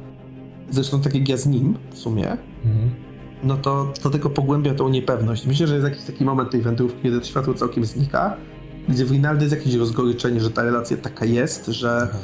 zresztą 0.69 1.01
tak 1.01 1.15
jak 1.15 1.29
ja 1.29 1.37
z 1.37 1.47
nim 1.47 1.77
w 1.91 1.97
sumie, 1.97 2.37
Mhm. 2.65 2.89
no 3.43 3.57
to, 3.57 3.93
to 4.01 4.09
tylko 4.09 4.29
pogłębia 4.29 4.73
tą 4.73 4.89
niepewność. 4.89 5.45
Myślę, 5.47 5.67
że 5.67 5.73
jest 5.75 5.87
jakiś 5.87 6.03
taki 6.03 6.25
moment 6.25 6.51
tej 6.51 6.61
wędrówki, 6.61 7.01
kiedy 7.03 7.19
to 7.19 7.25
światło 7.25 7.53
całkiem 7.53 7.85
znika, 7.85 8.37
gdzie 8.89 9.05
w 9.05 9.11
Rinaldo 9.11 9.43
jest 9.43 9.55
jakieś 9.55 9.73
rozgoryczenie, 9.75 10.39
że 10.41 10.51
ta 10.51 10.63
relacja 10.63 10.97
taka 10.97 11.25
jest, 11.25 11.65
że, 11.65 12.07
Aha. 12.09 12.17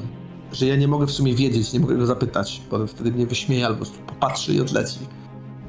Że 0.54 0.68
ja 0.68 0.76
nie 0.76 0.88
mogę 0.88 1.08
w 1.08 1.12
sumie 1.12 1.36
wiedzieć, 1.36 1.74
nie 1.74 1.80
mogę 1.80 1.96
go 1.96 2.06
zapytać, 2.06 2.62
bo 2.72 2.88
wtedy 2.88 3.12
mnie 3.12 3.26
wyśmieje 3.26 3.66
albo 3.66 3.86
popatrzy 4.08 4.54
i 4.54 4.62
odleci. 4.62 5.00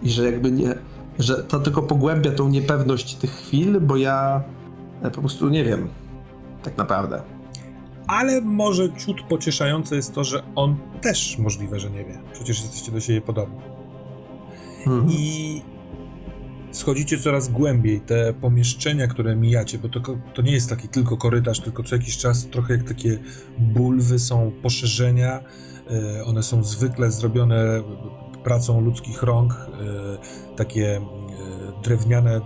I 0.03 0.11
że 0.11 0.25
jakby 0.25 0.53
nie, 0.53 0.75
że 1.18 1.44
to 1.44 1.61
tylko 1.61 1.83
pogłębia 1.83 2.33
tą 2.33 2.49
niepewność 2.49 3.14
tych 3.14 3.31
chwil, 3.31 3.81
bo 3.81 3.97
ja 3.97 4.42
po 5.03 5.20
prostu 5.20 5.49
nie 5.49 5.64
wiem, 5.64 5.88
tak 6.62 6.77
naprawdę. 6.77 7.23
Ale 8.07 8.40
może 8.40 8.92
ciut 8.92 9.23
pocieszające 9.23 9.97
jest 9.97 10.14
to, 10.14 10.25
że 10.25 10.42
on 10.55 10.77
też 11.01 11.38
możliwe, 11.38 11.81
że 11.81 11.90
nie 11.90 12.05
wie. 12.05 12.18
Przecież 12.33 12.62
jesteście 12.62 12.92
do 12.92 13.01
siebie 13.01 13.20
podobni. 13.20 13.61
Mhm. 14.87 15.07
I 15.11 15.62
schodzicie 16.75 17.19
coraz 17.19 17.49
głębiej. 17.49 18.01
Te 18.01 18.33
pomieszczenia, 18.35 19.07
które 19.07 19.37
mijacie, 19.37 19.79
bo 19.79 19.89
to, 19.89 20.01
to 20.35 20.43
nie 20.43 20.53
jest 20.53 20.71
taki 20.71 20.89
tylko 20.89 21.17
korytarz, 21.17 21.61
tylko 21.61 21.83
co 21.83 21.97
jakiś 21.97 22.17
czas 22.19 22.47
trochę 22.47 22.75
jak 22.77 22.89
takie 22.89 23.19
bulwy 23.59 24.19
są 24.19 24.53
poszerzenia. 24.63 25.41
E, 25.91 26.25
One 26.25 26.43
są 26.43 26.63
zwykle 26.65 27.11
zrobione 27.11 27.83
pracą 28.45 28.81
ludzkich 28.81 29.23
rąk. 29.23 29.53
e, 29.53 30.57
Takie 30.57 30.97
e, 30.97 31.01
drewniane, 31.85 32.41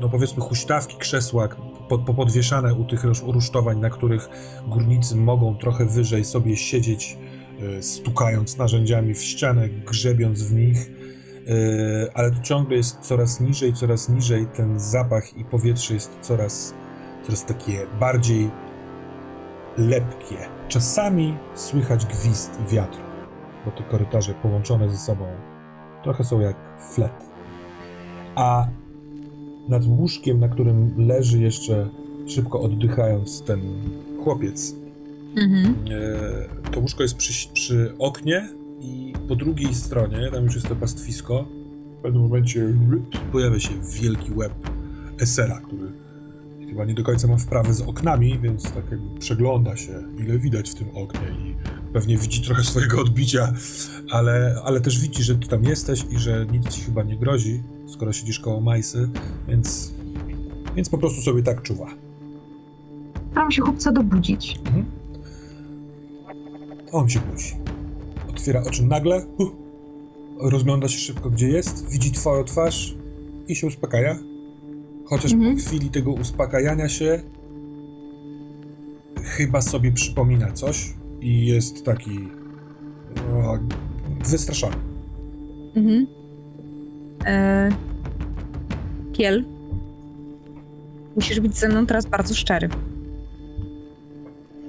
no 0.00 0.08
powiedzmy, 0.08 0.42
huśtawki, 0.42 0.96
krzesła 0.96 1.48
po- 1.88 1.98
popodwieszane 1.98 2.74
u 2.74 2.84
tych 2.84 3.04
rusz- 3.04 3.22
rusztowań, 3.32 3.78
na 3.80 3.90
których 3.90 4.28
górnicy 4.66 5.16
mogą 5.16 5.56
trochę 5.58 5.86
wyżej 5.86 6.24
sobie 6.24 6.56
siedzieć, 6.56 7.18
stukając 7.80 8.56
narzędziami 8.56 9.14
w 9.14 9.22
ścianę, 9.22 9.68
grzebiąc 9.68 10.42
w 10.42 10.54
nich. 10.54 10.90
Yy, 11.48 11.54
ale 12.14 12.30
to 12.30 12.42
ciągle 12.42 12.76
jest 12.76 13.00
coraz 13.00 13.40
niżej, 13.40 13.72
coraz 13.72 14.08
niżej. 14.08 14.46
Ten 14.46 14.80
zapach 14.80 15.36
i 15.36 15.44
powietrze 15.44 15.94
jest 15.94 16.18
coraz, 16.20 16.74
coraz 17.22 17.44
takie 17.44 17.86
bardziej 18.00 18.50
lepkie. 19.78 20.36
Czasami 20.68 21.34
słychać 21.54 22.06
gwizd 22.06 22.60
wiatru, 22.70 23.02
bo 23.64 23.70
te 23.70 23.82
korytarze 23.82 24.34
połączone 24.34 24.90
ze 24.90 24.98
sobą 24.98 25.26
trochę 26.02 26.24
są 26.24 26.40
jak 26.40 26.56
flet. 26.90 27.12
A 28.34 28.66
nad 29.68 29.86
łóżkiem, 29.86 30.40
na 30.40 30.48
którym 30.48 30.94
leży 30.96 31.38
jeszcze 31.38 31.88
szybko 32.26 32.60
oddychając 32.60 33.42
ten 33.42 33.60
chłopiec, 34.24 34.74
Mhm. 35.36 35.74
E, 36.64 36.70
to 36.70 36.80
łóżko 36.80 37.02
jest 37.02 37.16
przy, 37.16 37.48
przy 37.48 37.94
oknie 37.98 38.48
po 39.28 39.36
drugiej 39.36 39.74
stronie, 39.74 40.30
tam 40.32 40.44
już 40.44 40.54
jest 40.54 40.68
to 40.68 40.76
pastwisko, 40.76 41.48
w 41.98 42.02
pewnym 42.02 42.22
momencie 42.22 42.74
pojawia 43.32 43.60
się 43.60 43.70
wielki 44.00 44.32
łeb 44.32 44.52
Esera, 45.20 45.60
który 45.60 45.92
chyba 46.68 46.84
nie 46.84 46.94
do 46.94 47.02
końca 47.02 47.28
ma 47.28 47.36
wprawę 47.36 47.74
z 47.74 47.80
oknami, 47.80 48.38
więc 48.38 48.62
tak 48.62 48.90
jakby 48.90 49.18
przegląda 49.18 49.76
się, 49.76 50.02
ile 50.18 50.38
widać 50.38 50.70
w 50.70 50.74
tym 50.74 50.88
oknie 50.94 51.28
i 51.44 51.54
pewnie 51.92 52.16
widzi 52.16 52.42
trochę 52.42 52.64
swojego 52.64 53.00
odbicia, 53.00 53.52
ale, 54.10 54.60
ale 54.64 54.80
też 54.80 55.00
widzi, 55.00 55.22
że 55.22 55.34
ty 55.34 55.48
tam 55.48 55.64
jesteś 55.64 56.04
i 56.10 56.18
że 56.18 56.46
nic 56.52 56.68
ci 56.68 56.82
chyba 56.82 57.02
nie 57.02 57.16
grozi, 57.16 57.62
skoro 57.86 58.12
siedzisz 58.12 58.40
koło 58.40 58.60
Majsy, 58.60 59.08
więc, 59.48 59.94
więc 60.76 60.88
po 60.88 60.98
prostu 60.98 61.22
sobie 61.22 61.42
tak 61.42 61.62
czuwa. 61.62 61.86
Staram 63.30 63.50
się 63.50 63.62
chłopca 63.62 63.92
dobudzić. 63.92 64.60
On 66.92 67.08
się 67.08 67.20
budzi. 67.20 67.77
Otwiera 68.38 68.62
oczy 68.62 68.84
nagle, 68.86 69.26
huh, 69.36 69.52
rozgląda 70.40 70.88
się 70.88 70.98
szybko, 70.98 71.30
gdzie 71.30 71.48
jest, 71.48 71.90
widzi 71.90 72.12
twoją 72.12 72.44
twarz 72.44 72.94
i 73.48 73.56
się 73.56 73.66
uspokaja. 73.66 74.18
Chociaż 75.04 75.32
Mhm. 75.32 75.56
po 75.56 75.62
chwili 75.62 75.90
tego 75.90 76.12
uspokajania 76.12 76.88
się 76.88 77.22
chyba 79.22 79.60
sobie 79.60 79.92
przypomina 79.92 80.52
coś 80.52 80.94
i 81.20 81.46
jest 81.46 81.84
taki 81.84 82.28
o, 83.32 83.58
wystraszony. 84.24 84.76
Mhm. 85.76 86.06
E... 87.26 87.68
Kiel. 89.12 89.44
Musisz 91.16 91.40
być 91.40 91.56
ze 91.58 91.68
mną 91.68 91.86
teraz 91.86 92.06
bardzo 92.06 92.34
szczery. 92.34 92.68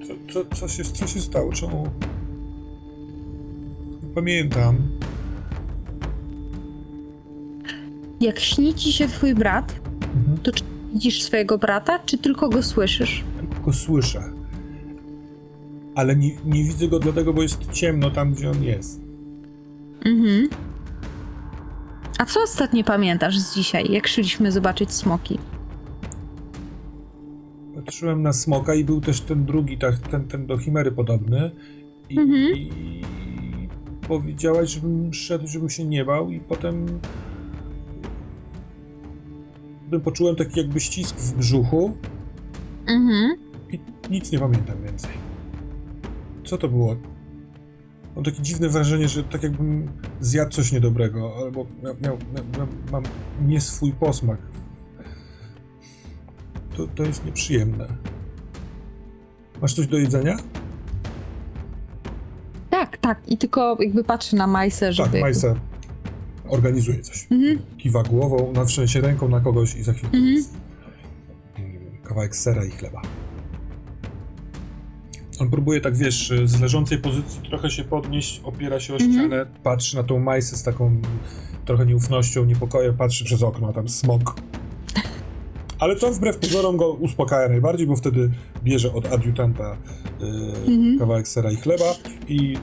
Co, 0.08 0.34
co, 0.34 0.56
co, 0.56 0.68
się, 0.68 0.84
co 0.84 1.08
się 1.08 1.22
stało? 1.22 1.54
Czemu? 1.54 1.88
Pamiętam. 4.16 4.78
Jak 8.22 8.39
śni 8.39 8.74
ci 8.74 8.93
się 8.93 9.07
twój 9.07 9.36
brat, 9.36 9.80
Mhm. 10.16 10.38
to 10.38 10.51
czy 10.51 10.64
Widzisz 10.93 11.22
swojego 11.24 11.57
brata, 11.57 11.99
czy 11.99 12.18
tylko 12.18 12.49
go 12.49 12.64
słyszysz? 12.64 13.24
Tylko 13.39 13.66
go 13.66 13.74
słyszę. 13.74 14.24
Ale 15.95 16.16
nie, 16.16 16.32
nie 16.45 16.64
widzę 16.64 16.88
go 16.88 16.99
dlatego, 16.99 17.34
bo 17.34 17.41
jest 17.41 17.72
ciemno 17.72 18.12
tam, 18.12 18.34
gdzie 18.34 18.49
on 18.51 18.64
jest. 18.64 19.01
Mhm. 20.05 20.49
A 22.20 22.26
co 22.26 22.43
ostatnio 22.43 22.84
pamiętasz 22.84 23.38
z 23.39 23.55
dzisiaj, 23.55 23.91
jak 23.91 24.07
szliśmy 24.07 24.51
zobaczyć 24.51 24.93
smoki? 24.93 25.39
Patrzyłem 27.76 28.22
na 28.22 28.34
smoka 28.34 28.76
i 28.76 28.84
był 28.84 29.01
też 29.01 29.22
ten 29.22 29.45
drugi, 29.45 29.78
tak, 29.78 29.97
ten, 29.97 30.28
ten 30.28 30.47
do 30.47 30.57
chimery 30.57 30.91
podobny. 30.91 31.51
I, 32.10 32.20
Mhm. 32.20 32.55
i 32.57 32.72
powiedziałaś, 34.10 34.70
żebym 34.70 35.14
szedł, 35.14 35.47
żebym 35.47 35.70
się 35.70 35.86
nie 35.86 36.05
bał 36.05 36.32
i 36.32 36.39
potem 36.39 36.99
potem 39.86 40.01
poczułem 40.01 40.36
taki 40.36 40.60
jakby 40.60 40.80
ścisk 40.80 41.16
w 41.20 41.34
brzuchu 41.34 41.97
Mhm. 42.88 43.36
i 43.72 43.80
nic 44.10 44.32
nie 44.32 44.39
pamiętam 44.39 44.84
więcej. 44.84 45.12
Co 46.45 46.57
to 46.57 46.68
było? 46.68 46.95
Mam 48.16 48.24
takie 48.24 48.41
dziwne 48.41 48.70
wrażenie, 48.70 49.07
że 49.07 49.24
tak 49.24 49.43
jakbym 49.43 49.91
zjadł 50.20 50.51
coś 50.51 50.72
niedobrego, 50.72 51.34
albo 51.38 51.66
miał, 51.84 51.95
miał, 52.01 52.18
miał, 52.34 52.43
miał, 52.57 52.68
mam 52.91 53.03
nie 53.47 53.62
swój 53.62 53.91
posmak. 53.91 54.39
To, 56.78 56.88
to 56.88 57.03
jest 57.03 57.26
nieprzyjemne. 57.26 57.88
Masz 59.62 59.74
coś 59.74 59.88
do 59.88 59.97
jedzenia? 59.97 60.38
Tak, 62.80 62.98
tak. 62.98 63.20
I 63.28 63.38
tylko 63.38 63.78
jakby 63.80 64.04
patrzy 64.04 64.36
na 64.36 64.48
Majsę, 64.48 64.94
żeby... 64.94 65.10
Tak, 65.12 65.22
Majsa 65.22 65.56
organizuje 66.48 67.00
coś. 67.02 67.28
Mhm. 67.32 67.60
Kiwa 67.78 68.04
głową, 68.04 68.52
na 68.54 68.68
sensie 68.68 69.02
ręką 69.02 69.30
na 69.30 69.40
kogoś 69.40 69.76
i 69.76 69.84
za 69.84 69.94
chwilę 69.94 70.10
Mhm. 70.14 70.34
jest 70.34 70.54
kawałek 72.04 72.36
sera 72.36 72.66
i 72.66 72.70
chleba. 72.72 73.02
On 75.40 75.50
próbuje 75.50 75.82
tak, 75.82 75.96
wiesz, 75.98 76.34
z 76.46 76.62
leżącej 76.62 76.98
pozycji 76.98 77.42
trochę 77.50 77.70
się 77.72 77.84
podnieść, 77.84 78.42
opiera 78.44 78.80
się 78.80 78.94
o 78.94 78.98
Mhm. 78.98 79.14
ścianę, 79.14 79.46
patrzy 79.64 79.96
na 79.96 80.04
tą 80.04 80.20
Majsę 80.20 80.58
z 80.58 80.64
taką 80.64 81.02
trochę 81.66 81.86
nieufnością, 81.86 82.46
niepokojem, 82.46 82.98
patrzy 82.98 83.26
przez 83.26 83.44
okno, 83.44 83.68
a 83.70 83.74
tam 83.74 83.90
smok. 83.90 84.36
Ale 85.80 85.96
to 85.96 86.12
wbrew 86.12 86.38
pozorom 86.38 86.78
go 86.78 86.92
uspokaja 86.94 87.50
najbardziej, 87.50 87.88
bo 87.88 87.96
wtedy 87.96 88.32
bierze 88.64 88.94
od 88.94 89.14
adiutanta 89.14 89.78
y, 90.22 90.26
Mhm. 90.72 91.00
kawałek 91.00 91.28
sera 91.28 91.52
i 91.52 91.56
chleba 91.56 91.86
i 92.28 92.58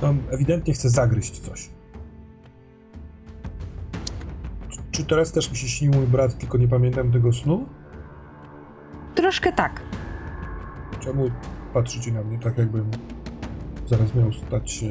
tam 0.00 0.18
ewidentnie 0.30 0.74
chce 0.74 0.90
zagryźć 0.90 1.38
coś. 1.40 1.68
Czy- 4.70 4.78
Czy 4.90 5.04
teraz 5.04 5.32
też 5.32 5.50
mi 5.50 5.56
się 5.56 5.68
śnił 5.68 5.92
mój 5.92 6.06
brat, 6.06 6.38
tylko 6.38 6.58
nie 6.58 6.68
pamiętam 6.68 7.12
tego 7.12 7.32
snu? 7.32 7.66
Troszkę 9.14 9.52
tak. 9.52 9.80
Czemu 11.00 11.30
patrzycie 11.74 12.12
na 12.12 12.22
mnie 12.22 12.38
tak, 12.38 12.58
jakbym 12.58 12.90
zaraz 13.86 14.14
miał 14.14 14.32
stać 14.32 14.70
się 14.70 14.90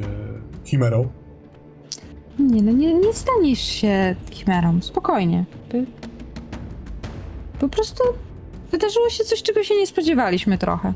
chimerą? 0.64 1.08
Nie, 2.38 2.62
no 2.62 2.72
nie, 2.72 2.94
nie 2.94 3.12
staniesz 3.12 3.58
się 3.60 4.16
chimerą. 4.30 4.80
Spokojnie. 4.82 5.44
Po 7.60 7.68
prostu 7.68 8.02
wydarzyło 8.70 9.10
się 9.10 9.24
coś, 9.24 9.42
czego 9.42 9.62
się 9.64 9.74
nie 9.74 9.86
spodziewaliśmy 9.86 10.58
trochę. 10.58 10.92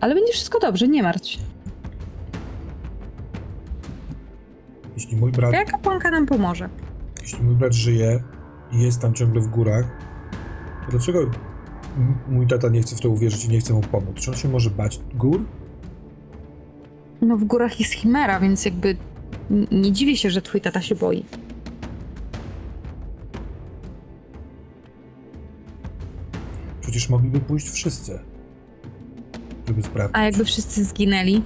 Ale 0.00 0.14
będzie 0.14 0.32
wszystko 0.32 0.58
dobrze, 0.58 0.88
nie 0.88 1.02
martw 1.02 1.26
się. 1.28 1.38
Jeśli 4.96 5.16
mój 5.16 5.32
brat, 5.32 5.50
Twoja 5.50 5.64
kapłanka 5.64 6.10
nam 6.10 6.26
pomoże. 6.26 6.68
jeśli 7.22 7.42
mój 7.42 7.54
brat 7.54 7.72
żyje 7.74 8.22
i 8.72 8.82
jest 8.82 9.00
tam 9.02 9.14
ciągle 9.14 9.40
w 9.40 9.46
górach, 9.48 9.84
to 10.84 10.90
dlaczego 10.90 11.20
m- 11.20 11.30
mój 12.28 12.46
tata 12.46 12.68
nie 12.68 12.82
chce 12.82 12.96
w 12.96 13.00
to 13.00 13.10
uwierzyć 13.10 13.44
i 13.44 13.48
nie 13.48 13.60
chce 13.60 13.72
mu 13.74 13.80
pomóc? 13.80 14.14
Czy 14.14 14.30
on 14.30 14.36
się 14.36 14.48
może 14.48 14.70
bać 14.70 15.00
gór? 15.14 15.44
No 17.20 17.36
w 17.36 17.44
górach 17.44 17.80
jest 17.80 17.92
chimera, 17.92 18.40
więc 18.40 18.64
jakby 18.64 18.96
nie 19.70 19.92
dziwię 19.92 20.16
się, 20.16 20.30
że 20.30 20.42
twój 20.42 20.60
tata 20.60 20.82
się 20.82 20.94
boi. 20.94 21.24
Przecież 26.80 27.08
mogliby 27.08 27.40
pójść 27.40 27.70
wszyscy, 27.70 28.18
żeby 29.68 29.82
sprawdzić. 29.82 30.16
A 30.16 30.24
jakby 30.24 30.44
wszyscy 30.44 30.84
zginęli? 30.84 31.42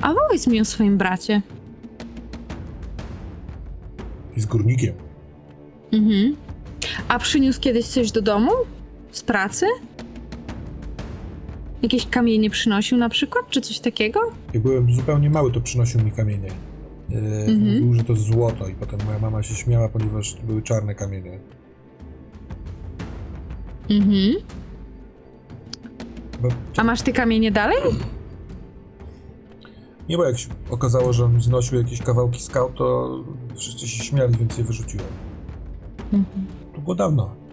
A 0.00 0.14
powiedz 0.14 0.46
mi 0.46 0.60
o 0.60 0.64
swoim 0.64 0.98
bracie. 0.98 1.42
Jest 4.36 4.48
górnikiem. 4.48 4.94
Mhm. 5.92 6.36
A 7.08 7.18
przyniósł 7.18 7.60
kiedyś 7.60 7.86
coś 7.86 8.12
do 8.12 8.22
domu? 8.22 8.50
Z 9.12 9.22
pracy? 9.22 9.66
Jakieś 11.84 12.06
kamienie 12.06 12.50
przynosił 12.50 12.98
na 12.98 13.08
przykład, 13.08 13.50
czy 13.50 13.60
coś 13.60 13.78
takiego? 13.80 14.20
Jak 14.54 14.62
byłem 14.62 14.92
zupełnie 14.92 15.30
mały, 15.30 15.52
to 15.52 15.60
przynosił 15.60 16.04
mi 16.04 16.12
kamienie. 16.12 16.48
Yy, 17.08 17.18
Mhm. 17.18 17.82
Mówił, 17.82 17.94
że 17.94 18.04
to 18.04 18.16
złoto 18.16 18.68
i 18.68 18.74
potem 18.74 19.00
moja 19.06 19.18
mama 19.18 19.42
się 19.42 19.54
śmiała, 19.54 19.88
ponieważ 19.88 20.34
to 20.34 20.42
były 20.42 20.62
czarne 20.62 20.94
kamienie. 20.94 21.38
Mhm. 23.90 24.34
Bo, 26.42 26.48
A 26.76 26.84
masz 26.84 27.02
te 27.02 27.12
kamienie 27.12 27.50
dalej? 27.50 27.78
nie, 30.08 30.16
bo 30.16 30.24
jak 30.24 30.38
się 30.38 30.48
okazało, 30.70 31.12
że 31.12 31.24
on 31.24 31.42
znosił 31.42 31.78
jakieś 31.78 32.02
kawałki 32.02 32.40
skał, 32.42 32.72
to 32.72 33.18
wszyscy 33.56 33.88
się 33.88 34.04
śmiali, 34.04 34.36
więc 34.36 34.58
je 34.58 34.64
wyrzuciłem. 34.64 35.06
Mhm. 36.12 36.46
To 36.74 36.80
było 36.80 36.94
dawno. 36.94 37.43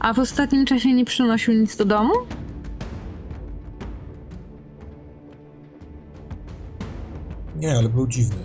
A 0.00 0.12
w 0.12 0.18
ostatnim 0.18 0.66
czasie 0.66 0.92
nie 0.94 1.04
przynosił 1.04 1.54
nic 1.54 1.76
do 1.76 1.84
domu? 1.84 2.12
Nie, 7.56 7.78
ale 7.78 7.88
był 7.88 8.06
dziwny. 8.06 8.44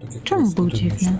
Tak 0.00 0.14
jak 0.14 0.22
Czemu 0.22 0.40
teraz 0.40 0.52
o 0.52 0.56
był 0.56 0.70
tym 0.70 0.78
dziwny? 0.78 0.96
myślę. 0.98 1.18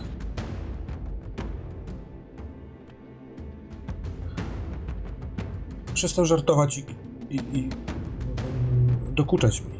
Przestał 5.95 6.27
żartować 6.27 6.79
i, 6.79 6.85
i, 7.31 7.37
i 7.37 7.59
mm, 7.65 9.15
dokuczać 9.15 9.61
mi. 9.61 9.79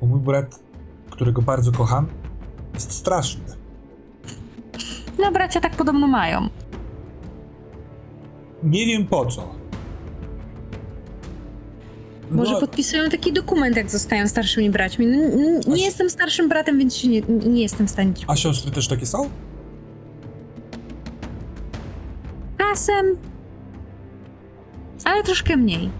Bo 0.00 0.06
mój 0.06 0.20
brat, 0.20 0.60
którego 1.10 1.42
bardzo 1.42 1.72
kocham, 1.72 2.06
jest 2.74 2.92
straszny. 2.92 3.44
No 5.18 5.32
bracia 5.32 5.60
tak 5.60 5.76
podobno 5.76 6.06
mają. 6.08 6.48
Nie 8.62 8.86
wiem 8.86 9.06
po 9.06 9.26
co. 9.26 9.54
Może 12.30 12.52
No, 12.52 12.60
podpisują 12.60 13.10
taki 13.10 13.32
dokument, 13.32 13.76
jak 13.76 13.90
zostają 13.90 14.28
starszymi 14.28 14.70
braćmi. 14.70 15.06
Nie 15.66 15.76
si- 15.76 15.80
jestem 15.82 16.10
starszym 16.10 16.48
bratem, 16.48 16.78
więc 16.78 17.04
nie, 17.04 17.20
nie 17.46 17.62
jestem 17.62 17.86
w 17.86 17.90
stanie 17.90 18.12
A 18.26 18.36
siostry 18.36 18.70
też 18.70 18.88
takie 18.88 19.06
są? 19.06 19.28
Czasem. 22.58 23.16
Ale 25.04 25.22
troszkę 25.22 25.56
mniej. 25.56 25.90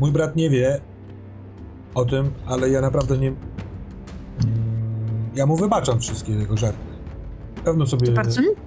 Mój 0.00 0.12
brat 0.12 0.36
nie 0.36 0.50
wie 0.50 0.80
o 1.94 2.04
tym, 2.04 2.30
ale 2.46 2.70
ja 2.70 2.80
naprawdę 2.80 3.18
nie. 3.18 3.28
Mm, 3.28 3.36
Ja 5.34 5.46
mu 5.46 5.56
wybaczam 5.56 6.00
wszystkie 6.00 6.32
jego 6.32 6.56
żarty. 6.56 6.91
Pewno 7.64 7.86
sobie 7.86 8.12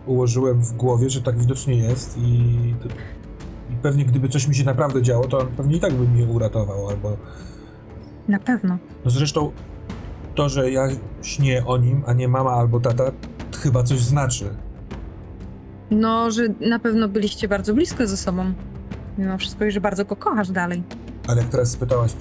ułożyłem 0.05 0.61
w 0.61 0.73
głowie, 0.73 1.09
że 1.09 1.21
tak 1.21 1.39
widocznie 1.39 1.75
jest 1.75 2.17
i, 2.17 2.31
i 3.69 3.75
pewnie 3.81 4.05
gdyby 4.05 4.29
coś 4.29 4.47
mi 4.47 4.55
się 4.55 4.63
naprawdę 4.63 5.01
działo, 5.01 5.27
to 5.27 5.39
on 5.39 5.47
pewnie 5.47 5.77
i 5.77 5.79
tak 5.79 5.93
by 5.93 6.07
mnie 6.07 6.25
uratował, 6.25 6.89
albo... 6.89 7.17
Na 8.27 8.39
pewno. 8.39 8.77
No 9.05 9.11
zresztą 9.11 9.51
to, 10.35 10.49
że 10.49 10.71
ja 10.71 10.87
śnię 11.21 11.65
o 11.65 11.77
nim, 11.77 12.03
a 12.05 12.13
nie 12.13 12.27
mama 12.27 12.51
albo 12.51 12.79
tata, 12.79 13.03
chyba 13.57 13.83
coś 13.83 13.99
znaczy. 13.99 14.49
No, 15.91 16.31
że 16.31 16.43
na 16.69 16.79
pewno 16.79 17.07
byliście 17.07 17.47
bardzo 17.47 17.73
blisko 17.73 18.07
ze 18.07 18.17
sobą. 18.17 18.53
Mimo 19.17 19.37
wszystko, 19.37 19.65
i 19.65 19.71
że 19.71 19.81
bardzo 19.81 20.05
go 20.05 20.15
kochasz 20.15 20.51
dalej. 20.51 20.83
Ale 21.27 21.41
jak 21.41 21.49
teraz 21.51 21.71
spytałaś, 21.71 22.11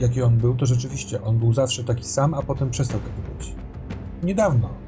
jaki 0.00 0.22
on 0.22 0.36
był, 0.36 0.54
to 0.54 0.66
rzeczywiście, 0.66 1.22
on 1.22 1.38
był 1.38 1.52
zawsze 1.52 1.84
taki 1.84 2.04
sam, 2.04 2.34
a 2.34 2.42
potem 2.42 2.70
przestał 2.70 3.00
taki 3.00 3.38
być. 3.38 3.54
Niedawno. 4.22 4.83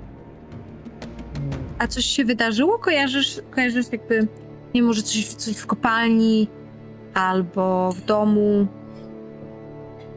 A 1.79 1.87
coś 1.87 2.05
się 2.05 2.25
wydarzyło? 2.25 2.79
Kojarzysz, 2.79 3.41
kojarzysz 3.51 3.93
jakby, 3.93 4.29
nie 4.75 4.83
może 4.83 5.03
coś, 5.03 5.27
coś 5.27 5.57
w 5.57 5.67
kopalni 5.67 6.49
albo 7.15 7.93
w 7.93 8.05
domu, 8.05 8.67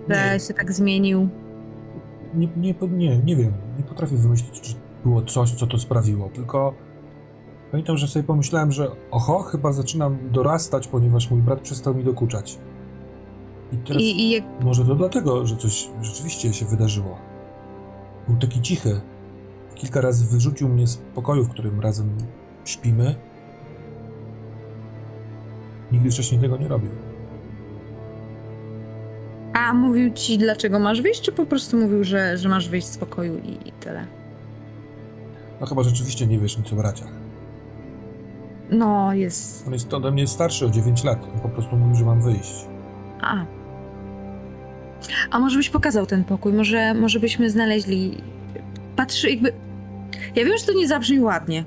że 0.09 0.33
Nie, 0.33 0.39
się 0.39 0.53
tak 0.53 0.71
zmienił? 0.73 1.29
nie, 2.33 2.47
nie, 2.57 2.75
nie, 2.91 3.17
nie 3.17 3.35
wiem, 3.35 3.53
nie 3.77 3.83
potrafię 3.83 4.15
wymyślić, 4.15 4.61
czy 4.61 4.73
było 5.03 5.21
coś, 5.21 5.51
co 5.51 5.67
to 5.67 5.77
sprawiło, 5.77 6.29
tylko 6.33 6.73
Pamiętam, 7.71 7.97
że 7.97 8.07
sobie 8.07 8.23
pomyślałem, 8.23 8.71
że 8.71 8.91
oho, 9.11 9.39
chyba 9.39 9.71
zaczynam 9.71 10.17
dorastać, 10.31 10.87
ponieważ 10.87 11.31
mój 11.31 11.41
brat 11.41 11.61
przestał 11.61 11.95
mi 11.95 12.03
dokuczać. 12.03 12.57
I 13.73 13.77
teraz 13.77 14.01
I, 14.01 14.21
i 14.21 14.29
jak, 14.29 14.43
może 14.61 14.85
to 14.85 14.95
dlatego, 14.95 15.47
że 15.47 15.55
coś 15.55 15.89
rzeczywiście 16.01 16.53
się 16.53 16.65
wydarzyło. 16.65 17.17
Był 18.27 18.37
taki 18.37 18.61
cichy. 18.61 19.01
Kilka 19.79 20.01
razy 20.01 20.25
wyrzucił 20.25 20.69
mnie 20.69 20.87
z 20.87 20.97
pokoju, 20.97 21.43
w 21.43 21.49
którym 21.49 21.79
razem 21.79 22.17
śpimy. 22.65 23.15
Nigdy 25.91 26.11
wcześniej 26.11 26.41
tego 26.41 26.57
nie 26.57 26.67
robił. 26.67 26.91
a 29.69 29.73
mówił 29.73 30.13
ci, 30.13 30.37
dlaczego 30.37 30.79
masz 30.79 31.01
wyjść, 31.01 31.21
czy 31.21 31.31
po 31.31 31.45
prostu 31.45 31.77
mówił, 31.77 32.03
że, 32.03 32.37
że 32.37 32.49
masz 32.49 32.69
wyjść 32.69 32.87
z 32.87 32.97
pokoju 32.97 33.37
i, 33.37 33.67
i 33.67 33.71
tyle? 33.71 34.07
No 35.61 35.67
chyba 35.67 35.83
rzeczywiście 35.83 36.27
nie 36.27 36.39
wiesz 36.39 36.57
nic 36.57 36.73
o 36.73 36.75
braciach. 36.75 37.11
No, 38.71 39.13
jest... 39.13 39.67
On 39.67 39.73
jest 39.73 39.93
ode 39.93 40.11
mnie 40.11 40.27
starszy 40.27 40.65
o 40.65 40.69
9 40.69 41.03
lat. 41.03 41.19
On 41.33 41.39
po 41.39 41.49
prostu 41.49 41.75
mówił, 41.75 41.95
że 41.95 42.05
mam 42.05 42.21
wyjść. 42.21 42.65
A. 43.21 43.45
A 45.31 45.39
może 45.39 45.57
byś 45.57 45.69
pokazał 45.69 46.05
ten 46.05 46.23
pokój? 46.23 46.53
Może, 46.53 46.93
może 46.93 47.19
byśmy 47.19 47.49
znaleźli. 47.49 48.17
Patrzy, 48.95 49.29
jakby. 49.29 49.53
Ja 50.35 50.45
wiem, 50.45 50.57
że 50.57 50.65
to 50.65 50.73
nie 50.73 50.87
zabrzmi 50.87 51.19
ładnie. 51.19 51.65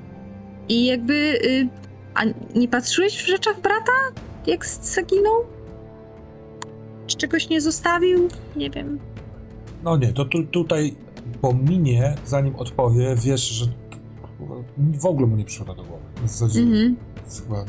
I 0.68 0.86
jakby. 0.86 1.14
Y, 1.14 1.68
a 2.14 2.22
nie 2.54 2.68
patrzyłeś 2.68 3.22
w 3.22 3.26
rzeczach 3.26 3.60
brata? 3.60 3.92
Jak 4.46 4.66
zaginął? 4.66 5.44
Czy 7.06 7.16
czegoś 7.16 7.48
nie 7.48 7.60
zostawił? 7.60 8.28
Nie 8.56 8.70
wiem. 8.70 8.98
No 9.84 9.96
nie, 9.96 10.12
to 10.12 10.24
tu, 10.24 10.44
tutaj 10.46 10.94
po 11.40 11.52
minie, 11.54 12.14
zanim 12.26 12.56
odpowie, 12.56 13.16
wiesz, 13.16 13.48
że 13.48 13.66
w 15.00 15.06
ogóle 15.06 15.26
mu 15.26 15.36
nie 15.36 15.44
przyszło 15.44 15.66
do 15.74 15.74
głowy. 15.74 16.02
Mhm. 16.60 16.96
jest 17.24 17.42
chyba 17.44 17.64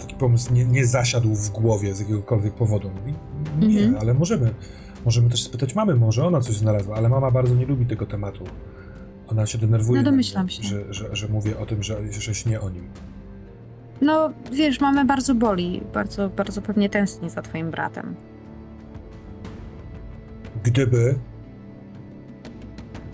taki 0.00 0.14
pomysł 0.14 0.52
nie, 0.54 0.64
nie 0.64 0.86
zasiadł 0.86 1.34
w 1.34 1.50
głowie 1.50 1.94
z 1.94 2.00
jakiegokolwiek 2.00 2.54
powodu. 2.54 2.90
Mówi, 2.90 3.14
nie, 3.74 3.80
Mhm. 3.84 3.96
ale 4.00 4.14
możemy. 4.14 4.54
Możemy 5.04 5.30
też 5.30 5.42
spytać 5.42 5.74
mamy, 5.74 5.94
może 5.94 6.26
ona 6.26 6.40
coś 6.40 6.56
znalazła, 6.56 6.96
ale 6.96 7.08
mama 7.08 7.30
bardzo 7.30 7.54
nie 7.54 7.66
lubi 7.66 7.86
tego 7.86 8.06
tematu. 8.06 8.44
Ona 9.28 9.46
się 9.46 9.58
denerwuje, 9.58 10.02
No 10.02 10.10
domyślam 10.10 10.44
mnie, 10.44 10.52
się. 10.52 10.62
Że, 10.62 10.94
że, 10.94 11.16
że 11.16 11.28
mówię 11.28 11.58
o 11.58 11.66
tym, 11.66 11.82
że, 11.82 12.12
że 12.12 12.34
śnię 12.34 12.60
o 12.60 12.70
nim. 12.70 12.88
No, 14.00 14.30
wiesz, 14.52 14.80
mamy 14.80 15.04
bardzo 15.04 15.34
boli. 15.34 15.82
Bardzo, 15.94 16.28
bardzo 16.28 16.62
pewnie 16.62 16.90
tęskni 16.90 17.30
za 17.30 17.42
twoim 17.42 17.70
bratem. 17.70 18.14
Gdyby. 20.64 21.18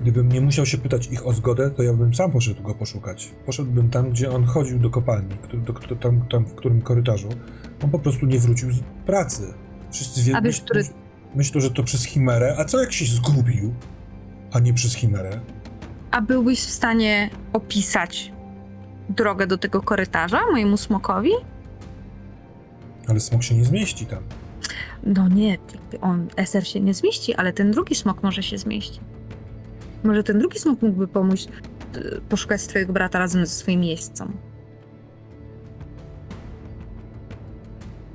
Gdybym 0.01 0.29
nie 0.33 0.41
musiał 0.41 0.67
się 0.67 0.79
pytać 0.79 1.07
ich 1.07 1.27
o 1.27 1.33
zgodę, 1.33 1.71
to 1.71 1.83
ja 1.83 1.93
bym 1.93 2.15
sam 2.15 2.31
poszedł 2.33 2.63
go 2.63 2.75
poszukać. 2.75 3.35
Poszedłbym 3.47 3.91
tam, 3.91 4.11
gdzie 4.11 4.31
on 4.31 4.45
chodził 4.45 4.79
do 4.79 4.91
kopalni, 4.91 5.35
do, 5.67 5.73
do, 5.73 5.97
tam, 5.97 6.21
tam, 6.29 6.45
w 6.45 6.55
którym 6.55 6.83
korytarzu. 6.83 7.29
On 7.85 7.91
po 7.91 7.99
prostu 7.99 8.27
nie 8.27 8.39
wrócił 8.39 8.73
z 8.73 8.81
pracy. 9.07 9.55
Wszyscy 9.91 10.23
wie, 10.23 10.37
A 10.37 10.41
wiesz, 10.41 10.61
który- 10.61 10.85
myślą, 11.37 11.61
że 11.61 11.71
to 11.71 11.83
przez 11.83 12.05
chimerę. 12.05 12.57
A 12.59 12.65
co 12.65 12.81
jak 12.81 12.93
się 12.93 13.05
zgubił, 13.05 13.75
a 14.53 14.61
nie 14.61 14.75
przez 14.75 14.95
chimerę? 14.95 15.41
A 16.11 16.21
byłbyś 16.21 16.61
w 16.61 16.71
stanie 16.71 17.31
opisać 17.53 18.33
drogę 19.09 19.47
do 19.47 19.59
tego 19.59 19.83
korytarza 19.83 20.41
mojemu 20.51 20.77
smokowi? 20.77 21.31
Ale 23.09 23.21
smok 23.21 23.43
się 23.43 23.55
nie 23.55 23.65
zmieści 23.65 24.07
tam. 24.07 24.23
No 25.03 25.29
nie, 25.29 25.59
on, 26.01 26.29
SR 26.37 26.67
się 26.69 26.81
nie 26.81 26.95
zmieści, 26.95 27.35
ale 27.35 27.53
ten 27.53 27.71
drugi 27.71 27.95
smok 27.95 28.23
może 28.23 28.43
się 28.43 28.59
zmieścić. 28.59 29.01
Może 30.05 30.23
ten 30.23 30.39
drugi 30.39 30.59
smok 30.59 30.83
mógłby 30.83 31.09
pomóc 31.09 31.49
y, 31.97 32.21
poszukać 32.29 32.67
twojego 32.67 32.93
brata 32.93 33.19
razem 33.19 33.47
ze 33.47 33.53
swoim 33.53 33.85
jeźdźcą. 33.85 34.33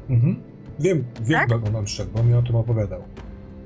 Mhm. 0.10 0.51
Wiem, 0.82 1.04
wiem, 1.22 1.40
Tak? 1.40 1.50
dokąd 1.50 1.76
on 1.76 1.88
szedł, 1.88 2.12
bo 2.12 2.24
mi 2.24 2.34
o 2.34 2.42
tym 2.42 2.56
opowiadał. 2.56 3.04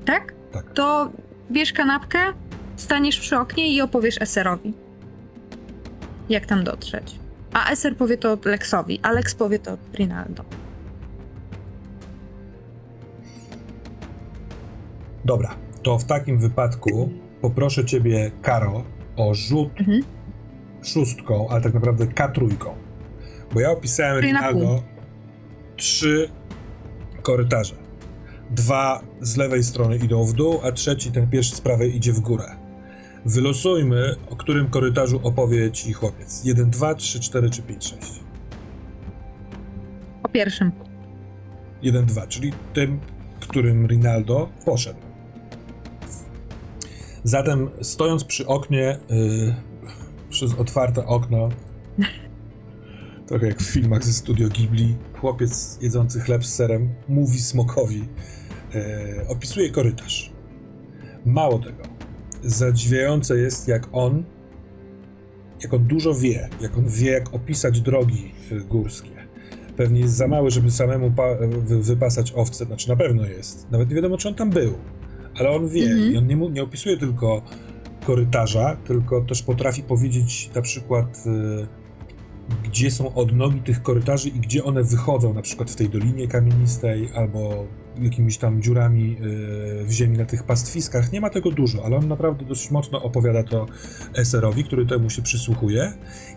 Tak? 0.04 0.34
Tak. 0.52 0.72
To 0.72 1.10
bierz 1.50 1.72
kanapkę, 1.72 2.18
staniesz 2.76 3.20
przy 3.20 3.38
oknie 3.38 3.74
i 3.74 3.80
opowiesz 3.80 4.16
SR-owi. 4.20 4.74
Jak 6.28 6.46
tam 6.46 6.64
dotrzeć. 6.64 7.18
A 7.52 7.70
SR 7.70 7.96
powie 7.96 8.18
to 8.18 8.38
Lexowi, 8.44 9.00
a 9.02 9.12
Lex 9.12 9.34
powie 9.34 9.58
to 9.58 9.76
Rinaldo. 9.94 10.44
Dobra, 15.24 15.54
to 15.82 15.98
w 15.98 16.04
takim 16.04 16.38
wypadku 16.38 17.08
poproszę 17.40 17.84
ciebie, 17.84 18.30
Karo, 18.42 18.84
o 19.16 19.34
rzut 19.34 19.80
Mhm. 19.80 20.02
szóstką, 20.84 21.48
ale 21.48 21.60
tak 21.60 21.74
naprawdę 21.74 22.04
K3. 22.06 22.48
Bo 23.54 23.60
ja 23.60 23.70
opisałem 23.70 24.20
Rinaldo 24.20 24.82
trzy 25.76 26.28
korytarze. 27.26 27.74
Dwa 28.50 29.02
z 29.20 29.36
lewej 29.36 29.64
strony 29.64 29.96
idą 29.96 30.24
w 30.24 30.32
dół, 30.32 30.60
a 30.62 30.72
trzeci, 30.72 31.12
ten 31.12 31.30
pierwszy 31.30 31.56
z 31.56 31.60
prawej, 31.60 31.96
idzie 31.96 32.12
w 32.12 32.20
górę. 32.20 32.56
Wylosujmy, 33.24 34.14
o 34.30 34.36
którym 34.36 34.70
korytarzu 34.70 35.20
opowie 35.22 35.70
ci 35.70 35.92
chłopiec. 35.92 36.44
1, 36.44 36.70
2, 36.70 36.94
3, 36.94 37.20
4 37.20 37.50
czy 37.50 37.62
5, 37.62 37.84
6. 37.84 38.20
O 40.22 40.28
pierwszym. 40.28 40.72
1, 41.82 42.06
2, 42.06 42.26
czyli 42.26 42.52
tym, 42.72 43.00
którym 43.40 43.86
Rinaldo 43.86 44.48
poszedł. 44.64 45.00
Zatem 47.24 47.70
stojąc 47.82 48.24
przy 48.24 48.46
oknie, 48.46 48.98
yy, 49.10 49.54
przez 50.30 50.54
otwarte 50.54 51.06
okno, 51.06 51.48
trochę 53.26 53.46
jak 53.46 53.58
w 53.62 53.66
filmach 53.70 54.04
ze 54.04 54.12
studio 54.12 54.48
Ghibli, 54.48 54.96
chłopiec 55.20 55.78
jedzący 55.82 56.20
chleb 56.20 56.44
z 56.44 56.54
serem 56.54 56.88
mówi 57.08 57.38
smokowi, 57.40 57.98
yy, 58.74 59.28
opisuje 59.28 59.70
korytarz. 59.70 60.32
Mało 61.26 61.58
tego, 61.58 61.82
zadziwiające 62.44 63.38
jest 63.38 63.68
jak 63.68 63.88
on, 63.92 64.24
jak 65.62 65.74
on 65.74 65.84
dużo 65.84 66.14
wie, 66.14 66.48
jak 66.60 66.78
on 66.78 66.88
wie 66.88 67.10
jak 67.10 67.34
opisać 67.34 67.80
drogi 67.80 68.32
górskie 68.68 69.16
pewnie 69.76 70.00
jest 70.00 70.14
za 70.14 70.28
mały, 70.28 70.50
żeby 70.50 70.70
samemu 70.70 71.10
pa- 71.10 71.34
wy- 71.48 71.82
wypasać 71.82 72.32
owce, 72.36 72.64
znaczy 72.64 72.88
na 72.88 72.96
pewno 72.96 73.24
jest. 73.26 73.70
Nawet 73.70 73.88
nie 73.88 73.96
wiadomo, 73.96 74.18
czy 74.18 74.28
on 74.28 74.34
tam 74.34 74.50
był. 74.50 74.74
Ale 75.38 75.50
on 75.50 75.68
wie 75.68 75.82
Mhm. 75.86 76.12
i 76.12 76.16
on 76.16 76.26
nie, 76.26 76.36
nie 76.36 76.62
opisuje 76.62 76.96
tylko 76.96 77.42
korytarza, 78.06 78.76
tylko 78.84 79.20
też 79.20 79.42
potrafi 79.42 79.82
powiedzieć 79.82 80.50
na 80.54 80.62
przykład, 80.62 81.24
y, 81.26 81.66
gdzie 82.64 82.90
są 82.90 83.14
odnogi 83.14 83.60
tych 83.60 83.82
korytarzy 83.82 84.28
i 84.28 84.40
gdzie 84.40 84.64
one 84.64 84.82
wychodzą, 84.82 85.34
na 85.34 85.42
przykład 85.42 85.70
w 85.70 85.76
tej 85.76 85.88
dolinie 85.88 86.28
kamienistej 86.28 87.08
albo 87.14 87.66
jakimiś 88.00 88.38
tam 88.38 88.62
dziurami 88.62 89.16
y, 89.82 89.84
w 89.84 89.90
ziemi 89.90 90.18
na 90.18 90.24
tych 90.24 90.42
pastwiskach. 90.42 91.12
Nie 91.12 91.20
ma 91.20 91.30
tego 91.30 91.50
dużo, 91.50 91.84
ale 91.84 91.96
on 91.96 92.08
naprawdę 92.08 92.44
dosyć 92.44 92.70
mocno 92.70 93.02
opowiada 93.02 93.42
to 93.42 93.66
SR-owi, 94.14 94.64
który 94.64 94.86
temu 94.86 95.10
się 95.10 95.22
przysłuchuje. 95.22 95.92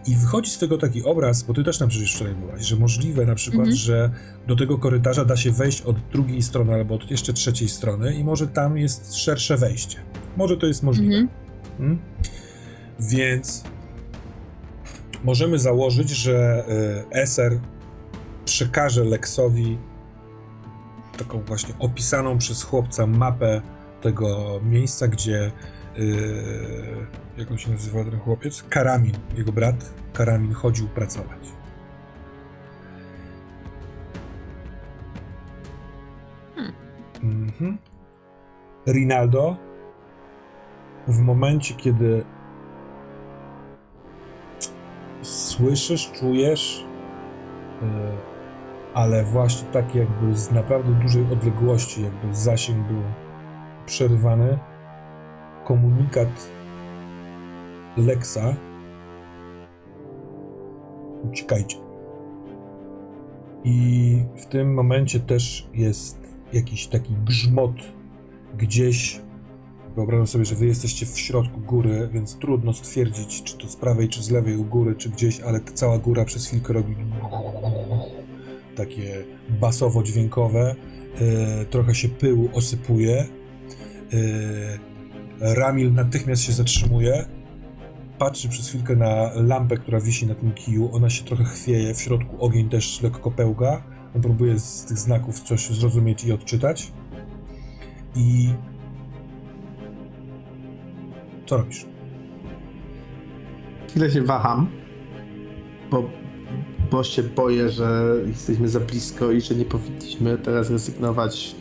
I 0.07 0.15
wychodzi 0.15 0.51
z 0.51 0.57
tego 0.57 0.77
taki 0.77 1.03
obraz, 1.03 1.43
bo 1.43 1.53
ty 1.53 1.63
też 1.63 1.79
nam 1.79 1.89
przecież 1.89 2.15
wczoraj 2.15 2.35
byłaś, 2.35 2.65
że 2.65 2.75
możliwe 2.75 3.25
na 3.25 3.35
przykład, 3.35 3.59
Mhm. 3.59 3.77
że 3.77 4.09
do 4.47 4.55
tego 4.55 4.77
korytarza 4.77 5.25
da 5.25 5.37
się 5.37 5.51
wejść 5.51 5.81
od 5.81 5.95
drugiej 6.11 6.41
strony 6.41 6.73
albo 6.73 6.95
od 6.95 7.11
jeszcze 7.11 7.33
trzeciej 7.33 7.69
strony 7.69 8.13
i 8.15 8.23
może 8.23 8.47
tam 8.47 8.77
jest 8.77 9.15
szersze 9.15 9.57
wejście. 9.57 9.97
Może 10.37 10.57
to 10.57 10.67
jest 10.67 10.83
możliwe. 10.83 11.15
Mhm. 11.15 11.29
Mm? 11.79 11.99
Więc 12.99 13.63
możemy 15.23 15.59
założyć, 15.59 16.09
że 16.09 16.65
SR 17.11 17.59
przekaże 18.45 19.03
Lexowi 19.03 19.77
taką 21.17 21.41
właśnie 21.41 21.73
opisaną 21.79 22.37
przez 22.37 22.63
chłopca 22.63 23.07
mapę 23.07 23.61
tego 24.01 24.59
miejsca, 24.63 25.07
gdzie 25.07 25.51
y, 25.97 27.05
jak 27.37 27.51
on 27.51 27.57
się 27.57 27.71
nazywa 27.71 28.03
ten 28.03 28.19
chłopiec? 28.19 28.63
Karamin, 28.69 29.13
jego 29.37 29.51
brat 29.51 29.93
Karamin 30.13 30.53
chodził 30.53 30.87
pracować. 30.87 31.39
Hmm. 36.55 36.73
Mhm. 37.23 37.77
Rinaldo 38.87 39.57
w 41.07 41.19
momencie, 41.19 41.73
kiedy 41.73 42.25
słyszysz, 45.21 46.11
czujesz, 46.11 46.85
yy, 47.81 47.87
ale 48.93 49.23
właśnie 49.23 49.67
tak 49.67 49.95
jakby 49.95 50.35
z 50.35 50.51
naprawdę 50.51 50.93
dużej 50.93 51.25
odległości, 51.33 52.03
jakby 52.03 52.35
zasięg 52.35 52.87
był 52.87 53.01
przerywany, 53.85 54.59
komunikat 55.65 56.51
Lexa 57.97 58.55
uciekajcie. 61.23 61.77
I 63.63 64.23
w 64.37 64.45
tym 64.45 64.73
momencie 64.73 65.19
też 65.19 65.69
jest 65.73 66.19
jakiś 66.53 66.87
taki 66.87 67.13
grzmot 67.25 67.75
gdzieś 68.57 69.21
Wyobrażam 69.95 70.27
sobie, 70.27 70.45
że 70.45 70.55
wy 70.55 70.65
jesteście 70.65 71.05
w 71.05 71.19
środku 71.19 71.59
góry, 71.59 72.09
więc 72.13 72.35
trudno 72.35 72.73
stwierdzić, 72.73 73.43
czy 73.43 73.57
to 73.57 73.67
z 73.67 73.75
prawej, 73.75 74.09
czy 74.09 74.23
z 74.23 74.29
lewej 74.31 74.57
u 74.57 74.65
góry, 74.65 74.95
czy 74.95 75.09
gdzieś, 75.09 75.39
ale 75.39 75.59
cała 75.73 75.97
góra 75.97 76.25
przez 76.25 76.47
chwilkę 76.47 76.73
robi 76.73 76.95
takie 78.75 79.23
basowo-dźwiękowe. 79.49 80.75
E, 81.21 81.65
trochę 81.65 81.95
się 81.95 82.09
pyłu 82.09 82.49
osypuje. 82.53 83.25
E, 84.13 85.55
Ramil 85.55 85.93
natychmiast 85.93 86.41
się 86.41 86.53
zatrzymuje. 86.53 87.25
Patrzy 88.17 88.49
przez 88.49 88.69
chwilkę 88.69 88.95
na 88.95 89.31
lampę, 89.35 89.77
która 89.77 89.99
wisi 89.99 90.27
na 90.27 90.35
tym 90.35 90.51
kiju. 90.51 90.89
Ona 90.93 91.09
się 91.09 91.25
trochę 91.25 91.43
chwieje. 91.43 91.93
W 91.93 92.01
środku 92.01 92.45
ogień 92.45 92.69
też 92.69 93.01
lekko 93.01 93.31
pełga. 93.31 93.83
On 94.15 94.21
próbuje 94.21 94.59
z 94.59 94.85
tych 94.85 94.97
znaków 94.97 95.39
coś 95.39 95.69
zrozumieć 95.69 96.23
i 96.25 96.31
odczytać. 96.31 96.91
I. 98.15 98.49
Co 101.49 101.57
robisz? 101.57 101.85
Chwilę 103.89 104.11
się 104.11 104.21
waham, 104.21 104.67
bo, 105.91 106.09
bo 106.91 107.03
się 107.03 107.23
boję, 107.23 107.69
że 107.69 108.15
jesteśmy 108.27 108.69
za 108.69 108.79
blisko 108.79 109.31
i 109.31 109.41
że 109.41 109.55
nie 109.55 109.65
powinniśmy 109.65 110.37
teraz 110.37 110.69
rezygnować. 110.69 111.55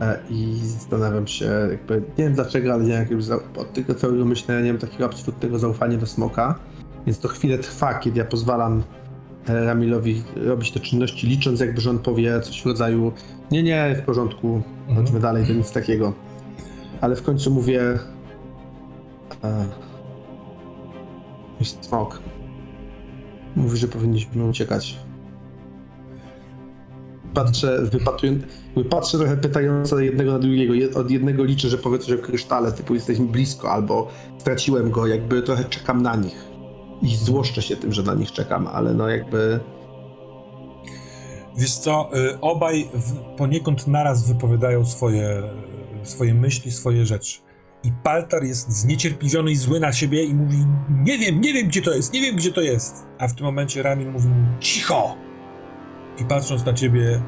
E, 0.00 0.18
I 0.30 0.56
zastanawiam 0.62 1.26
się, 1.26 1.44
jakby, 1.70 2.02
nie 2.18 2.24
wiem 2.24 2.32
dlaczego, 2.34 2.72
ale 2.72 2.84
nie 2.84 3.06
za- 3.18 3.40
od 3.56 3.72
tego 3.72 3.94
całego 3.94 4.24
myślenia 4.24 4.60
nie 4.60 4.72
mam 4.72 4.80
takiego 4.80 5.04
absolutnego 5.04 5.58
zaufania 5.58 5.98
do 5.98 6.06
smoka. 6.06 6.58
Więc 7.06 7.18
to 7.20 7.28
chwilę 7.28 7.58
trwa, 7.58 7.94
kiedy 7.94 8.18
ja 8.18 8.24
pozwalam 8.24 8.82
e, 9.48 9.64
Ramilowi 9.64 10.22
robić 10.36 10.70
te 10.72 10.80
czynności, 10.80 11.26
licząc 11.26 11.60
jakby, 11.60 11.80
że 11.80 11.90
on 11.90 11.98
powie 11.98 12.40
coś 12.40 12.62
w 12.62 12.66
rodzaju 12.66 13.12
nie, 13.50 13.62
nie, 13.62 13.96
w 14.02 14.04
porządku, 14.04 14.62
chodźmy 14.94 15.20
dalej, 15.20 15.46
to 15.46 15.52
nic 15.52 15.72
takiego. 15.72 16.12
Ale 17.00 17.16
w 17.16 17.22
końcu 17.22 17.50
mówię 17.50 17.98
jest 21.60 21.84
smok. 21.84 22.20
Mówi, 23.56 23.78
że 23.78 23.88
powinniśmy 23.88 24.44
uciekać. 24.44 24.98
Patrzę, 27.34 27.82
wypatrując, 27.82 28.42
jakby 28.66 28.90
patrzę 28.90 29.18
trochę 29.18 29.36
pytająco 29.36 29.98
jednego 29.98 30.32
na 30.32 30.38
drugiego. 30.38 31.00
Od 31.00 31.10
jednego 31.10 31.44
liczę, 31.44 31.68
że 31.68 31.78
powie 31.78 31.98
coś 31.98 32.20
o 32.20 32.22
krysztale, 32.22 32.72
typu 32.72 32.94
jesteśmy 32.94 33.26
blisko, 33.26 33.70
albo 33.70 34.08
straciłem 34.38 34.90
go, 34.90 35.06
jakby 35.06 35.42
trochę 35.42 35.64
czekam 35.64 36.02
na 36.02 36.16
nich. 36.16 36.44
I 37.02 37.16
złoszczę 37.16 37.62
się 37.62 37.76
tym, 37.76 37.92
że 37.92 38.02
na 38.02 38.14
nich 38.14 38.32
czekam, 38.32 38.66
ale 38.66 38.94
no 38.94 39.08
jakby... 39.08 39.60
Wiesz 41.56 41.74
co, 41.74 42.10
y, 42.16 42.40
obaj 42.40 42.88
poniekąd 43.36 43.86
naraz 43.86 44.28
wypowiadają 44.28 44.84
swoje, 44.84 45.42
swoje 46.02 46.34
myśli, 46.34 46.70
swoje 46.70 47.06
rzeczy. 47.06 47.47
I 47.88 47.92
Paltar 48.02 48.44
jest 48.44 48.72
zniecierpliwiony 48.72 49.50
i 49.50 49.56
zły 49.56 49.80
na 49.80 49.92
siebie 49.92 50.24
i 50.24 50.34
mówi 50.34 50.66
nie 50.90 51.18
wiem, 51.18 51.40
nie 51.40 51.52
wiem 51.52 51.68
gdzie 51.68 51.82
to 51.82 51.94
jest, 51.94 52.12
nie 52.12 52.20
wiem 52.20 52.36
gdzie 52.36 52.52
to 52.52 52.60
jest. 52.60 53.06
A 53.18 53.28
w 53.28 53.34
tym 53.34 53.46
momencie 53.46 53.82
Ramin 53.82 54.10
mówi 54.10 54.28
cicho! 54.60 55.16
I 56.18 56.24
patrząc 56.24 56.66
na 56.66 56.72
ciebie 56.72 57.22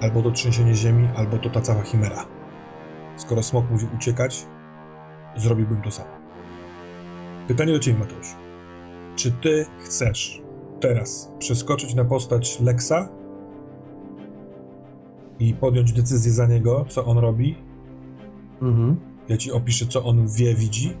albo 0.00 0.22
to 0.22 0.30
trzęsienie 0.30 0.74
ziemi, 0.74 1.08
albo 1.16 1.38
to 1.38 1.50
ta 1.50 1.60
cała 1.60 1.82
chimera. 1.82 2.26
Skoro 3.16 3.42
smok 3.42 3.70
mówi 3.70 3.86
uciekać, 3.96 4.46
zrobiłbym 5.36 5.82
to 5.82 5.90
samo. 5.90 6.10
Pytanie 7.48 7.72
do 7.72 7.78
ciebie, 7.78 7.98
Mateusz. 7.98 8.34
Czy 9.16 9.32
ty 9.32 9.66
chcesz 9.84 10.42
teraz 10.80 11.30
przeskoczyć 11.38 11.94
na 11.94 12.04
postać 12.04 12.60
Lexa 12.60 13.08
i 15.38 15.54
podjąć 15.54 15.92
decyzję 15.92 16.32
za 16.32 16.46
niego, 16.46 16.84
co 16.88 17.04
on 17.04 17.18
robi? 17.18 17.63
Mhm. 18.62 18.96
Ja 19.28 19.36
ci 19.36 19.52
opiszę, 19.52 19.86
co 19.86 20.04
on 20.04 20.28
wie, 20.28 20.54
widzi? 20.54 20.92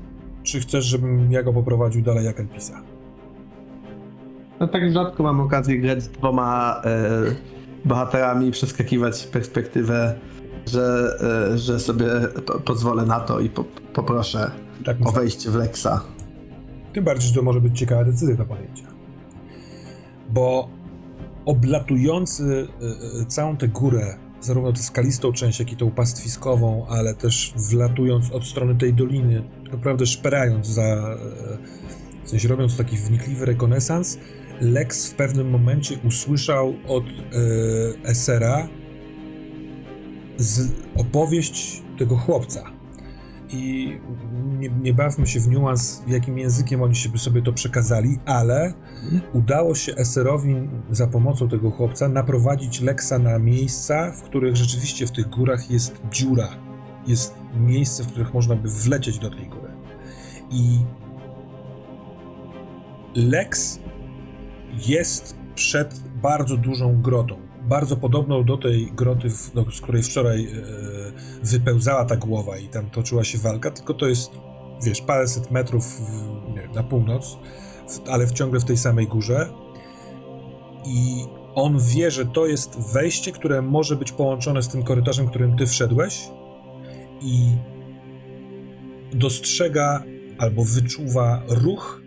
Czy 0.42 0.60
chcesz, 0.60 0.84
żebym 0.84 1.32
ja 1.32 1.42
go 1.42 1.52
poprowadził 1.52 2.02
dalej 2.02 2.24
jak 2.24 2.40
NPC-a? 2.40 2.82
No 4.60 4.68
tak 4.68 4.92
rzadko 4.92 5.22
mam 5.22 5.40
okazję 5.40 5.78
grać 5.78 6.02
z 6.02 6.08
dwoma 6.08 6.82
e, 6.84 7.10
bohaterami 7.84 8.50
przeskakiwać 8.50 9.26
perspektywę, 9.26 10.14
że, 10.66 11.16
e, 11.52 11.58
że 11.58 11.80
sobie 11.80 12.06
po, 12.46 12.60
pozwolę 12.60 13.06
na 13.06 13.20
to 13.20 13.40
i 13.40 13.48
po, 13.48 13.64
poproszę 13.92 14.50
Tak 14.84 14.96
o 15.04 15.12
wejście 15.12 15.50
w 15.50 15.54
Lexa. 15.54 16.00
Tym 16.92 17.04
bardziej, 17.04 17.28
że 17.28 17.34
to 17.34 17.42
może 17.42 17.60
być 17.60 17.78
ciekawa 17.78 18.04
decyzja 18.04 18.36
do 18.36 18.44
podjęcia. 18.44 18.86
Bo 20.30 20.68
oblatujący 21.46 22.42
y, 22.44 23.22
y, 23.22 23.26
całą 23.26 23.56
tę 23.56 23.68
górę, 23.68 24.16
zarówno 24.44 24.72
tę 24.72 24.82
skalistą 24.82 25.32
część, 25.32 25.60
jak 25.60 25.72
i 25.72 25.76
tą 25.76 25.90
pastwiskową, 25.90 26.86
ale 26.88 27.14
też 27.14 27.54
wlatując 27.56 28.30
od 28.30 28.46
strony 28.46 28.74
tej 28.74 28.94
doliny, 28.94 29.42
naprawdę 29.72 30.06
szperając 30.06 30.66
za, 30.66 31.16
y, 32.22 32.26
w 32.26 32.30
sensie 32.30 32.48
robiąc 32.48 32.76
taki 32.76 32.96
wnikliwy 32.96 33.44
rekonesans, 33.44 34.18
Lex 34.60 35.10
w 35.10 35.14
pewnym 35.14 35.50
momencie 35.50 35.98
usłyszał 36.04 36.74
od 36.88 37.04
y, 37.04 37.10
Esera 38.04 38.68
z 40.36 40.72
opowieść 40.96 41.82
tego 41.98 42.16
chłopca. 42.16 42.83
I 43.54 44.00
nie, 44.58 44.68
nie 44.68 44.94
bawmy 44.94 45.26
się 45.26 45.40
w 45.40 45.48
niuans, 45.48 46.02
jakim 46.06 46.38
językiem 46.38 46.82
oni 46.82 46.94
się 46.94 47.18
sobie 47.18 47.42
to 47.42 47.52
przekazali, 47.52 48.18
ale 48.26 48.74
udało 49.32 49.74
się 49.74 49.94
Eserowi 49.94 50.54
za 50.90 51.06
pomocą 51.06 51.48
tego 51.48 51.70
chłopca 51.70 52.08
naprowadzić 52.08 52.80
Lexa 52.80 53.18
na 53.20 53.38
miejsca, 53.38 54.12
w 54.12 54.22
których 54.22 54.56
rzeczywiście 54.56 55.06
w 55.06 55.12
tych 55.12 55.28
górach 55.28 55.70
jest 55.70 56.02
dziura. 56.10 56.48
Jest 57.06 57.34
miejsce, 57.56 58.04
w 58.04 58.06
których 58.06 58.34
można 58.34 58.56
by 58.56 58.68
wlecieć 58.68 59.18
do 59.18 59.30
tej 59.30 59.46
góry. 59.46 59.70
I 60.50 60.78
Lex 63.14 63.80
jest 64.86 65.36
przed 65.54 66.00
bardzo 66.22 66.56
dużą 66.56 67.02
grotą. 67.02 67.43
Bardzo 67.68 67.96
podobną 67.96 68.44
do 68.44 68.56
tej 68.56 68.86
groty, 68.86 69.28
do, 69.54 69.70
z 69.70 69.80
której 69.80 70.02
wczoraj 70.02 70.44
e, 70.44 70.48
wypełzała 71.42 72.04
ta 72.04 72.16
głowa 72.16 72.58
i 72.58 72.68
tam 72.68 72.90
toczyła 72.90 73.24
się 73.24 73.38
walka, 73.38 73.70
tylko 73.70 73.94
to 73.94 74.06
jest, 74.06 74.30
wiesz, 74.84 75.00
paręset 75.00 75.50
metrów 75.50 75.84
w, 75.84 76.54
wiem, 76.56 76.72
na 76.72 76.82
północ, 76.82 77.38
w, 77.88 78.08
ale 78.08 78.26
w, 78.26 78.32
ciągle 78.32 78.60
w 78.60 78.64
tej 78.64 78.76
samej 78.76 79.06
górze. 79.06 79.48
I 80.86 81.24
on 81.54 81.78
wie, 81.80 82.10
że 82.10 82.26
to 82.26 82.46
jest 82.46 82.92
wejście, 82.92 83.32
które 83.32 83.62
może 83.62 83.96
być 83.96 84.12
połączone 84.12 84.62
z 84.62 84.68
tym 84.68 84.82
korytarzem, 84.82 85.28
którym 85.28 85.56
ty 85.56 85.66
wszedłeś 85.66 86.28
i 87.20 87.56
dostrzega 89.12 90.02
albo 90.38 90.64
wyczuwa 90.64 91.42
ruch 91.48 92.02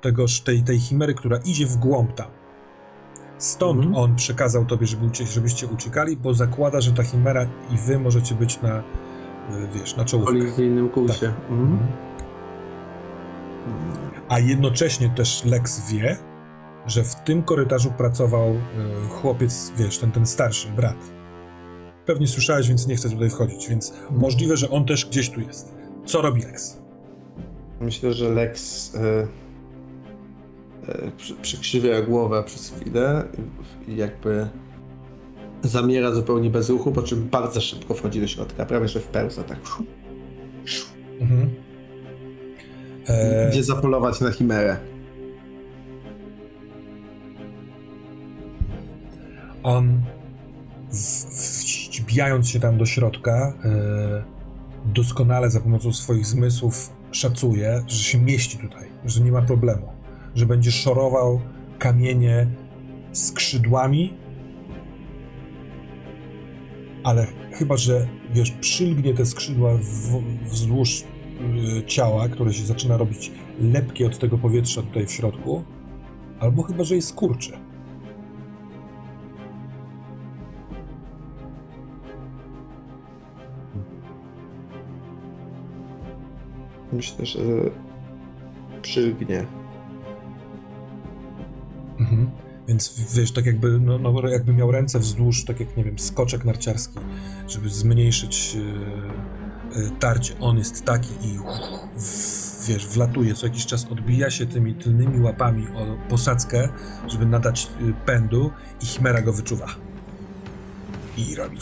tegoż, 0.00 0.40
tej, 0.40 0.62
tej 0.62 0.80
chimery, 0.80 1.14
która 1.14 1.38
idzie 1.44 1.66
w 1.66 1.76
głąb 1.76 2.14
tam. 2.14 2.39
Stąd 3.40 3.78
Mhm. 3.84 3.94
on 4.04 4.16
przekazał 4.16 4.64
tobie, 4.66 4.86
żeby 4.86 5.06
ucie, 5.06 5.26
żebyście 5.26 5.66
uciekali, 5.66 6.16
bo 6.16 6.34
zakłada, 6.34 6.80
że 6.80 6.92
ta 6.92 7.02
chimera 7.02 7.44
i 7.44 7.76
wy 7.86 7.98
możecie 7.98 8.34
być 8.34 8.62
na, 8.62 8.78
y, 8.78 8.82
wiesz, 9.74 9.96
na 9.96 10.02
W 10.04 10.06
czołówkę. 10.06 10.32
kolizyjnym 10.32 10.88
kursie. 10.88 11.32
Mhm. 11.50 11.78
A 14.28 14.38
jednocześnie 14.38 15.08
też 15.08 15.44
Lex 15.44 15.90
wie, 15.92 16.16
że 16.86 17.04
w 17.04 17.14
tym 17.14 17.42
korytarzu 17.42 17.90
pracował 17.90 18.48
y, 18.50 18.58
chłopiec, 19.08 19.72
wiesz, 19.76 19.98
ten, 19.98 20.12
ten 20.12 20.26
starszy, 20.26 20.68
brat. 20.68 20.96
Pewnie 22.06 22.26
słyszałeś, 22.28 22.68
więc 22.68 22.86
nie 22.86 22.96
chcę 22.96 23.10
tutaj 23.10 23.30
wchodzić, 23.30 23.68
więc 23.68 23.92
możliwe, 24.10 24.56
że 24.56 24.70
on 24.70 24.84
też 24.84 25.06
gdzieś 25.06 25.30
tu 25.30 25.40
jest. 25.40 25.74
Co 26.06 26.22
robi 26.22 26.42
Lex? 26.42 26.80
Myślę, 27.80 28.12
że 28.12 28.28
Lex 28.30 28.94
e, 28.94 29.00
przy, 31.16 31.34
przykrzywia 31.34 32.02
głowę 32.02 32.42
przez 32.46 32.70
chwilę 32.70 33.24
i 33.88 33.96
jakby 33.96 34.48
zamiera 35.62 36.12
zupełnie 36.12 36.50
bez 36.50 36.70
ruchu, 36.70 36.92
po 36.92 37.02
czym 37.02 37.28
bardzo 37.28 37.60
szybko 37.60 37.94
wchodzi 37.94 38.20
do 38.20 38.26
środka, 38.26 38.66
prawie 38.66 38.88
że 38.88 39.00
w 39.00 39.06
pełza, 39.06 39.42
tak. 39.42 39.58
Mhm. 41.20 41.50
E, 43.08 43.48
Idzie 43.50 43.64
zapolować 43.64 44.20
na 44.20 44.30
chimerę. 44.30 44.76
On, 49.62 50.00
wbijając 52.00 52.48
się 52.48 52.60
tam 52.60 52.78
do 52.78 52.86
środka, 52.86 53.54
e, 53.64 54.22
doskonale 54.84 55.50
za 55.50 55.60
pomocą 55.60 55.92
swoich 55.92 56.26
zmysłów 56.26 56.92
szacuje, 57.12 57.82
że 57.86 58.02
się 58.02 58.18
mieści 58.18 58.58
tutaj, 58.58 58.88
że 59.04 59.20
nie 59.20 59.32
ma 59.32 59.42
problemu, 59.42 59.99
że 60.34 60.46
będzie 60.46 60.72
szorował 60.72 61.40
kamienie 61.78 62.46
skrzydłami, 63.12 64.14
ale 67.04 67.26
chyba, 67.52 67.76
że 67.76 68.06
wiesz, 68.34 68.50
przylgnie 68.50 69.14
te 69.14 69.26
skrzydła 69.26 69.74
w, 69.74 70.22
wzdłuż 70.50 71.04
yy, 71.54 71.84
ciała, 71.86 72.28
które 72.28 72.52
się 72.52 72.64
zaczyna 72.64 72.96
robić 72.96 73.32
lepkie 73.60 74.06
od 74.06 74.18
tego 74.18 74.38
powietrza 74.38 74.82
tutaj 74.82 75.06
w 75.06 75.12
środku, 75.12 75.64
albo 76.40 76.62
chyba, 76.62 76.84
że 76.84 76.94
je 76.94 77.02
skurczy. 77.02 77.52
Myślę, 86.92 87.26
że 87.26 87.40
przylgnie 88.82 89.46
Mhm. 92.00 92.30
Więc 92.68 92.94
wiesz, 93.14 93.32
tak 93.32 93.46
jakby, 93.46 93.80
no, 93.80 93.98
no, 93.98 94.28
jakby 94.28 94.52
miał 94.52 94.72
ręce 94.72 94.98
wzdłuż, 94.98 95.44
tak 95.44 95.60
jak, 95.60 95.76
nie 95.76 95.84
wiem, 95.84 95.98
skoczek 95.98 96.44
narciarski, 96.44 96.98
żeby 97.48 97.68
zmniejszyć 97.68 98.56
e, 98.56 99.78
e, 99.78 99.90
tarcie. 100.00 100.34
On 100.40 100.58
jest 100.58 100.84
taki 100.84 101.08
i 101.22 101.38
wiesz, 102.68 102.86
wlatuje, 102.86 103.34
co 103.34 103.46
jakiś 103.46 103.66
czas 103.66 103.86
odbija 103.90 104.30
się 104.30 104.46
tymi 104.46 104.74
tylnymi 104.74 105.20
łapami 105.20 105.66
o 105.68 106.08
posadzkę, 106.08 106.68
żeby 107.08 107.26
nadać 107.26 107.66
e, 107.66 108.06
pędu 108.06 108.50
i 108.82 108.86
Chimera 108.86 109.22
go 109.22 109.32
wyczuwa. 109.32 109.66
I 111.16 111.34
robi 111.34 111.58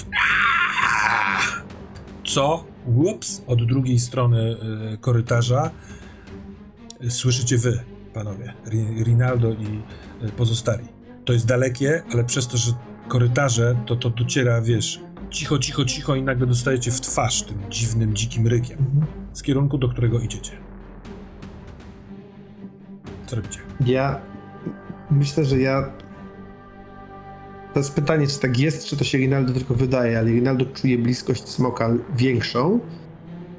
co, 2.27 2.65
ups, 2.87 3.43
od 3.47 3.67
drugiej 3.67 3.99
strony 3.99 4.57
korytarza 5.01 5.71
słyszycie 7.09 7.59
wy, 7.59 7.81
panowie, 8.15 8.55
Ri- 8.67 9.05
Rinaldo 9.05 9.53
i 9.53 9.83
pozostali. 10.37 10.85
To 11.25 11.33
jest 11.33 11.47
dalekie, 11.47 12.03
ale 12.13 12.25
przez 12.25 12.49
to, 12.49 12.57
że 12.57 12.73
korytarze, 13.09 13.77
to 13.87 13.97
to 13.97 14.11
dociera, 14.11 14.63
wiesz, 14.63 15.01
cicho, 15.31 15.59
cicho, 15.59 15.85
cicho 15.85 16.15
i 16.15 16.23
nagle 16.23 16.47
dostajecie 16.47 16.91
w 16.91 17.01
twarz 17.01 17.43
tym 17.43 17.59
dziwnym, 17.71 18.15
dzikim 18.15 18.47
rykiem 18.47 18.79
z 19.33 19.43
kierunku, 19.43 19.79
do 19.79 19.89
którego 19.89 20.21
idziecie. 20.21 20.53
Co 23.27 23.37
robicie? 23.37 23.59
Ja 23.87 24.21
myślę, 25.11 25.45
że 25.45 25.59
ja. 25.59 25.93
To 27.75 27.81
jest 27.81 27.95
pytanie, 27.95 28.27
czy 28.27 28.39
tak 28.39 28.59
jest, 28.59 28.87
czy 28.87 28.97
to 28.97 29.05
się 29.05 29.19
Rinaldo 29.19 29.53
tylko 29.53 29.75
wydaje, 29.75 30.19
ale 30.19 30.31
Rinaldo 30.31 30.67
czuje 30.67 30.99
bliskość 30.99 31.49
smoka 31.49 31.91
większą 32.17 32.81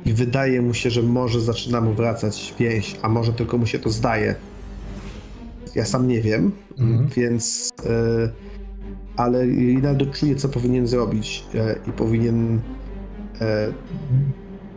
i 0.06 0.14
wydaje 0.14 0.62
mu 0.62 0.74
się, 0.74 0.90
że 0.90 1.04
może 1.04 1.42
zaczyna 1.42 1.82
mu 1.82 1.94
wracać 1.94 2.56
więź, 2.60 2.96
a 3.02 3.10
może 3.10 3.34
tylko 3.34 3.58
mu 3.58 3.66
się 3.66 3.80
to 3.80 3.90
zdaje. 3.90 4.36
Ja 5.76 5.86
sam 5.86 6.08
nie 6.08 6.22
wiem, 6.22 6.52
Mhm. 6.78 7.08
więc. 7.16 7.70
e, 7.86 8.30
ale 9.16 9.46
Rinaldo 9.46 10.06
czuje, 10.06 10.36
co 10.36 10.50
powinien 10.50 10.88
zrobić 10.88 11.44
e, 11.56 11.76
i 11.88 11.92
powinien 11.92 12.60
e, 13.42 13.74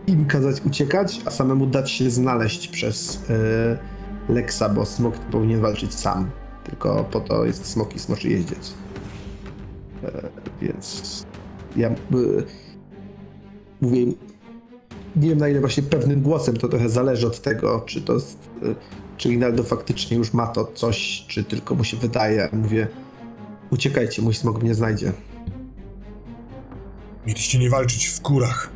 im 0.07 0.25
kazać 0.27 0.61
uciekać, 0.67 1.21
a 1.25 1.31
samemu 1.31 1.67
dać 1.67 1.91
się 1.91 2.11
znaleźć 2.11 2.69
przez 2.69 3.25
e, 4.29 4.33
Lexa, 4.33 4.63
bo 4.75 4.85
smok 4.87 5.15
nie 5.19 5.33
powinien 5.33 5.61
walczyć 5.61 5.95
sam. 5.95 6.31
Tylko 6.65 7.05
po 7.05 7.21
to 7.21 7.45
jest 7.45 7.67
smok 7.67 7.97
i 7.97 7.99
smoczy 7.99 8.29
jeździec. 8.29 8.75
E, 10.05 10.23
więc 10.63 11.03
ja 11.77 11.89
e, 11.89 11.95
mówię, 13.81 14.07
nie 15.17 15.29
wiem 15.29 15.39
na 15.39 15.49
ile 15.49 15.61
właśnie 15.61 15.83
pewnym 15.83 16.23
głosem 16.23 16.57
to 16.57 16.69
trochę 16.69 16.89
zależy 16.89 17.27
od 17.27 17.41
tego, 17.41 17.83
czy 17.87 18.03
to 18.03 18.15
jest, 18.15 18.51
czy 19.23 19.29
Rinaldo 19.29 19.65
faktycznie 19.65 20.17
już 20.17 20.33
ma 20.33 20.47
to 20.47 20.65
coś, 20.65 21.25
czy 21.29 21.45
tylko 21.45 21.75
mu 21.75 21.85
się 21.85 21.97
wydaje. 21.97 22.49
Mówię, 22.53 22.89
uciekajcie, 23.71 24.23
mój 24.23 24.35
smok 24.35 24.63
mnie 24.63 24.75
znajdzie. 24.75 25.13
Mieliście 27.27 27.59
nie 27.59 27.71
walczyć 27.71 28.07
w 28.07 28.21
kurach. 28.21 28.71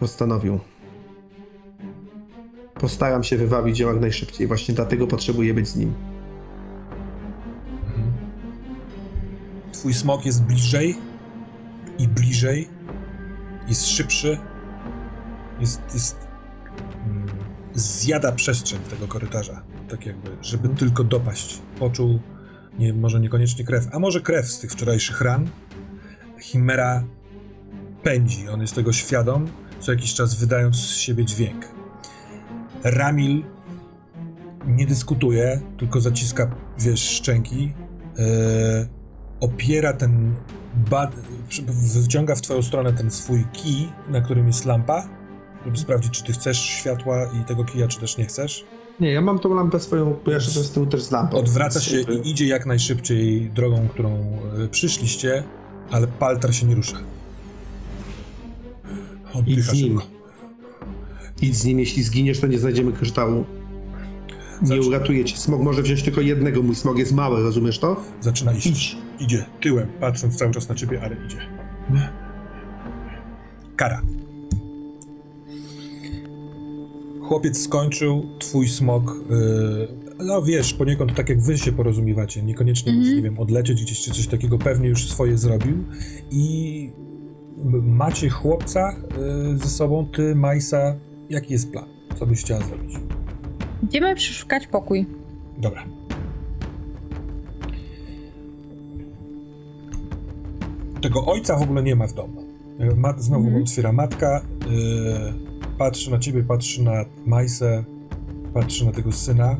Postanowił. 0.00 0.60
Postaram 2.74 3.24
się 3.24 3.36
wywabić 3.36 3.78
ją 3.78 3.88
jak 3.88 4.00
najszybciej, 4.00 4.46
właśnie 4.46 4.74
dlatego 4.74 5.06
potrzebuję 5.06 5.54
być 5.54 5.68
z 5.68 5.76
nim. 5.76 5.94
Mhm. 7.86 8.12
Twój 9.72 9.94
smok 9.94 10.26
jest 10.26 10.42
bliżej 10.42 11.13
i 11.98 12.08
bliżej. 12.08 12.68
Jest 13.68 13.86
szybszy. 13.86 14.38
Jest. 15.60 15.82
jest 15.94 16.18
mm, 17.06 17.28
zjada 17.74 18.32
przestrzeń 18.32 18.78
tego 18.90 19.08
korytarza. 19.08 19.62
Tak 19.88 20.06
jakby, 20.06 20.30
żeby 20.42 20.68
tylko 20.68 21.04
dopaść. 21.04 21.58
Poczuł, 21.78 22.18
nie, 22.78 22.92
może 22.92 23.20
niekoniecznie 23.20 23.64
krew, 23.64 23.88
a 23.92 23.98
może 23.98 24.20
krew 24.20 24.48
z 24.48 24.58
tych 24.58 24.72
wczorajszych 24.72 25.20
ran. 25.20 25.48
Chimera 26.40 27.04
pędzi, 28.02 28.48
on 28.48 28.60
jest 28.60 28.74
tego 28.74 28.92
świadom, 28.92 29.48
co 29.80 29.92
jakiś 29.92 30.14
czas 30.14 30.34
wydając 30.34 30.76
z 30.76 30.96
siebie 30.96 31.24
dźwięk. 31.24 31.68
Ramil 32.84 33.44
nie 34.66 34.86
dyskutuje, 34.86 35.60
tylko 35.78 36.00
zaciska, 36.00 36.54
wiesz, 36.78 37.08
szczęki. 37.08 37.74
e, 38.18 38.86
opiera 39.40 39.92
ten. 39.92 40.34
Ba- 40.90 41.10
wyciąga 42.02 42.34
w 42.34 42.40
twoją 42.42 42.62
stronę 42.62 42.92
ten 42.92 43.10
swój 43.10 43.44
kij, 43.52 43.88
na 44.08 44.20
którym 44.20 44.46
jest 44.46 44.64
lampa, 44.64 45.08
żeby 45.64 45.78
sprawdzić, 45.78 46.12
czy 46.12 46.24
ty 46.24 46.32
chcesz 46.32 46.58
światła 46.60 47.16
i 47.40 47.44
tego 47.44 47.64
kija, 47.64 47.88
czy 47.88 48.00
też 48.00 48.18
nie 48.18 48.24
chcesz. 48.26 48.64
Nie, 49.00 49.12
ja 49.12 49.20
mam 49.20 49.38
tą 49.38 49.54
lampę 49.54 49.80
swoją, 49.80 50.16
bo 50.24 50.30
ja 50.30 50.40
szedłem 50.40 50.64
z 50.64 50.70
tyłu 50.70 50.86
też 50.86 51.02
z 51.02 51.10
lampą. 51.10 51.36
Odwraca 51.36 51.80
się 51.80 52.00
i 52.00 52.30
idzie 52.30 52.46
jak 52.46 52.66
najszybciej 52.66 53.50
drogą, 53.50 53.88
którą 53.88 54.10
e, 54.64 54.68
przyszliście, 54.68 55.44
ale 55.90 56.06
paltar 56.06 56.54
się 56.54 56.66
nie 56.66 56.74
rusza. 56.74 56.96
Idź 59.24 59.34
Oddycha 59.36 59.72
z 59.72 59.74
nim. 59.74 60.00
szybko. 60.00 60.14
Idź 61.42 61.56
z 61.56 61.64
nim, 61.64 61.78
jeśli 61.78 62.02
zginiesz, 62.02 62.40
to 62.40 62.46
nie 62.46 62.58
znajdziemy 62.58 62.92
kryształu. 62.92 63.44
Nie 64.62 64.80
uratuje 64.80 65.24
cię. 65.24 65.36
Smog 65.36 65.62
może 65.62 65.82
wziąć 65.82 66.02
tylko 66.02 66.20
jednego, 66.20 66.62
mój 66.62 66.74
smog 66.74 66.98
jest 66.98 67.12
mały, 67.12 67.42
rozumiesz 67.42 67.78
to? 67.78 67.96
Zaczyna 68.20 68.52
iść. 68.52 68.66
Idź. 68.66 68.96
Idzie 69.20 69.44
tyłem, 69.60 69.88
patrząc 70.00 70.36
cały 70.36 70.52
czas 70.52 70.68
na 70.68 70.74
ciebie, 70.74 71.00
ale 71.02 71.16
idzie. 71.26 71.36
Kara. 73.76 74.02
Chłopiec 77.22 77.62
skończył, 77.62 78.26
twój 78.38 78.68
smok, 78.68 79.16
yy, 79.30 79.88
no 80.24 80.42
wiesz, 80.42 80.74
poniekąd 80.74 81.14
tak 81.14 81.28
jak 81.28 81.40
wy 81.42 81.58
się 81.58 81.72
porozumiewacie, 81.72 82.42
niekoniecznie 82.42 82.92
Mhm. 82.92 83.06
musi, 83.06 83.16
nie 83.16 83.22
wiem, 83.22 83.38
odlecieć 83.38 83.82
gdzieś 83.82 84.00
czy 84.00 84.10
coś 84.10 84.26
takiego, 84.26 84.58
pewnie 84.58 84.88
już 84.88 85.08
swoje 85.08 85.38
zrobił 85.38 85.84
i 86.30 86.90
macie 87.82 88.28
chłopca 88.30 88.96
yy, 89.50 89.58
ze 89.58 89.68
sobą, 89.68 90.06
ty, 90.16 90.34
Majsa, 90.34 90.94
jaki 91.30 91.52
jest 91.52 91.70
plan? 91.72 91.84
Co 92.18 92.26
byś 92.26 92.40
chciała 92.40 92.60
zrobić? 92.60 92.94
Idziemy 93.84 94.14
przeszukać 94.14 94.66
pokój. 94.66 95.06
Dobra. 95.58 95.84
Tego 101.00 101.26
ojca 101.26 101.56
w 101.58 101.62
ogóle 101.62 101.82
nie 101.82 101.96
ma 101.96 102.06
w 102.06 102.14
domu. 102.14 102.44
E, 102.78 102.94
Mat, 102.94 103.22
znowu 103.22 103.44
Mhm. 103.44 103.62
otwiera 103.62 103.92
matka, 103.92 104.42
yy, 104.70 105.32
patrzy 105.78 106.10
na 106.10 106.18
ciebie, 106.18 106.42
patrzy 106.42 106.82
na 106.82 107.04
Majsę, 107.26 107.84
patrzy 108.54 108.86
na 108.86 108.92
tego 108.92 109.12
syna 109.12 109.56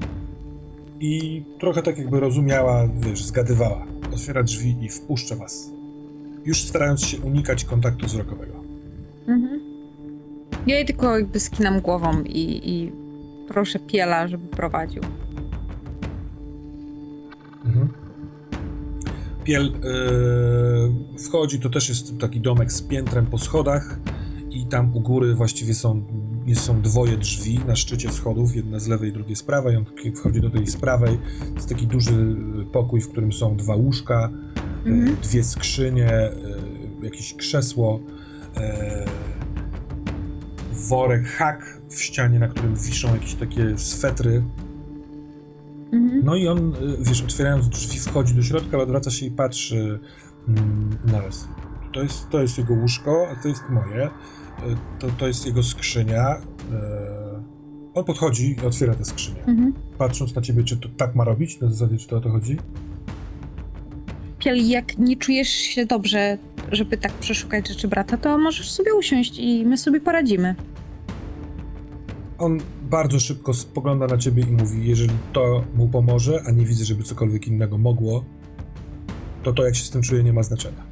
i 1.00 1.44
trochę 1.60 1.82
tak 1.82 1.98
jakby 1.98 2.20
rozumiała, 2.20 2.88
wiesz, 3.00 3.24
zgadywała. 3.24 3.86
Otwiera 4.14 4.42
drzwi 4.42 4.76
i 4.80 4.88
wpuszcza 4.88 5.36
was. 5.36 5.70
Już 6.44 6.62
starając 6.62 7.04
się 7.04 7.18
unikać 7.20 7.64
kontaktu 7.64 8.06
wzrokowego. 8.06 8.54
Mhm. 9.28 9.60
Ja 10.66 10.76
jej 10.76 10.84
tylko 10.86 11.18
jakby 11.18 11.40
skinam 11.40 11.80
głową 11.80 12.22
i, 12.22 12.70
i 12.70 12.92
proszę 13.48 13.78
Piela, 13.78 14.28
żeby 14.28 14.48
prowadził. 14.48 15.02
Mhm. 17.64 17.88
Piel 19.44 19.72
yy, 19.72 21.18
wchodzi, 21.18 21.60
to 21.60 21.70
też 21.70 21.88
jest 21.88 22.18
taki 22.18 22.40
domek 22.40 22.72
z 22.72 22.82
piętrem 22.82 23.26
po 23.26 23.38
schodach 23.38 23.98
i 24.50 24.66
tam 24.66 24.96
u 24.96 25.00
góry 25.00 25.34
właściwie 25.34 25.74
są, 25.74 26.04
są 26.54 26.80
dwoje 26.82 27.16
drzwi 27.16 27.60
na 27.66 27.76
szczycie 27.76 28.12
schodów, 28.12 28.56
jedna 28.56 28.78
z 28.78 28.86
lewej, 28.86 29.12
drugie 29.12 29.36
z 29.36 29.42
prawej, 29.42 29.76
on 29.76 29.84
wchodzi 30.14 30.40
do 30.40 30.50
tej 30.50 30.66
z 30.66 30.76
prawej, 30.76 31.18
jest 31.54 31.68
taki 31.68 31.86
duży 31.86 32.36
pokój, 32.72 33.00
w 33.00 33.08
którym 33.08 33.32
są 33.32 33.56
dwa 33.56 33.74
łóżka, 33.74 34.30
yy, 34.84 34.92
Mhm. 34.92 35.16
dwie 35.22 35.44
skrzynie, 35.44 36.30
yy, 37.00 37.04
jakieś 37.04 37.34
krzesło, 37.34 38.00
yy, 38.56 38.62
worek, 40.88 41.26
hak 41.26 41.80
w 41.94 42.02
ścianie, 42.02 42.38
na 42.38 42.48
którym 42.48 42.76
wiszą 42.76 43.14
jakieś 43.14 43.34
takie 43.34 43.78
swetry 43.78 44.42
Mhm. 45.94 46.24
no 46.24 46.36
i 46.36 46.48
on, 46.48 46.74
y, 46.74 46.96
wiesz, 47.00 47.22
otwierając 47.22 47.68
drzwi, 47.68 47.98
wchodzi 47.98 48.34
do 48.34 48.42
środka, 48.42 48.68
ale 48.72 48.82
odwraca 48.82 49.10
się 49.10 49.26
i 49.26 49.30
patrzy 49.30 50.00
mm, 50.48 50.90
na 51.04 51.22
was. 51.22 51.48
To 51.92 52.02
jest, 52.02 52.28
to 52.30 52.40
jest 52.42 52.58
jego 52.58 52.74
łóżko, 52.74 53.28
a 53.32 53.42
to 53.42 53.48
jest 53.48 53.62
moje. 53.70 54.06
Y, 54.06 54.10
To, 54.98 55.06
to 55.18 55.26
jest 55.26 55.46
jego 55.46 55.62
skrzynia. 55.62 56.36
Y, 56.36 56.40
On 57.94 58.04
podchodzi 58.04 58.56
i 58.62 58.66
otwiera 58.66 58.94
tę 58.94 59.04
skrzynię. 59.04 59.44
Mhm. 59.46 59.74
Patrząc 59.98 60.34
na 60.34 60.42
ciebie, 60.42 60.64
czy 60.64 60.76
to 60.76 60.88
tak 60.96 61.14
ma 61.14 61.24
robić, 61.24 61.60
na 61.60 61.70
zasadzie, 61.70 61.98
czy 61.98 62.08
to 62.08 62.16
o 62.16 62.20
to 62.20 62.30
chodzi? 62.30 62.56
Piel, 64.38 64.68
jak 64.68 64.98
nie 64.98 65.16
czujesz 65.16 65.48
się 65.48 65.86
dobrze, 65.86 66.38
żeby 66.72 66.96
tak 66.96 67.12
przeszukać 67.12 67.68
rzeczy 67.68 67.88
brata, 67.88 68.16
to 68.16 68.38
możesz 68.38 68.70
sobie 68.70 68.94
usiąść 68.94 69.38
i 69.38 69.64
my 69.66 69.76
sobie 69.78 70.00
poradzimy. 70.00 70.54
On 72.44 72.58
bardzo 72.90 73.20
szybko 73.20 73.54
spogląda 73.54 74.06
na 74.06 74.18
ciebie 74.18 74.42
i 74.42 74.52
mówi, 74.52 74.88
jeżeli 74.88 75.14
to 75.32 75.64
mu 75.74 75.88
pomoże, 75.88 76.42
a 76.46 76.50
nie 76.50 76.64
widzę, 76.64 76.84
żeby 76.84 77.02
cokolwiek 77.02 77.46
innego 77.48 77.78
mogło, 77.78 78.24
to 79.42 79.52
to, 79.52 79.64
jak 79.64 79.76
się 79.76 79.84
z 79.84 79.90
tym 79.90 80.02
czuje, 80.02 80.22
nie 80.24 80.32
ma 80.32 80.42
znaczenia. 80.42 80.82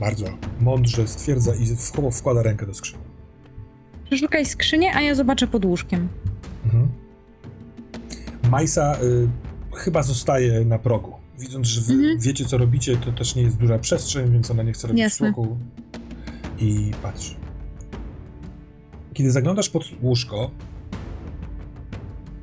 Bardzo 0.00 0.26
mądrze 0.60 1.08
stwierdza 1.08 1.52
i 1.54 1.66
wkłada 2.12 2.42
rękę 2.42 2.66
do 2.66 2.74
skrzyni. 2.74 3.02
Przeszukaj 4.04 4.46
skrzynię, 4.46 4.94
a 4.94 5.00
ja 5.02 5.14
zobaczę 5.14 5.46
pod 5.46 5.64
łóżkiem. 5.64 6.08
Mhm. 6.64 6.88
Majsa 8.50 8.96
y, 9.02 9.28
chyba 9.76 10.02
zostaje 10.02 10.64
na 10.64 10.78
progu. 10.78 11.12
Widząc, 11.38 11.66
że 11.66 11.80
wy 11.80 11.92
Mhm. 11.92 12.18
wiecie, 12.20 12.44
co 12.44 12.58
robicie, 12.58 12.96
to 12.96 13.12
też 13.12 13.34
nie 13.34 13.42
jest 13.42 13.56
duża 13.56 13.78
przestrzeń, 13.78 14.32
więc 14.32 14.50
ona 14.50 14.62
nie 14.62 14.72
chce 14.72 14.88
robić 14.88 15.00
Jasne. 15.02 15.32
słuchu. 15.32 15.56
I 16.58 16.90
patrzy. 17.02 17.34
Kiedy 19.18 19.30
zaglądasz 19.30 19.68
pod 19.68 19.84
łóżko, 20.02 20.50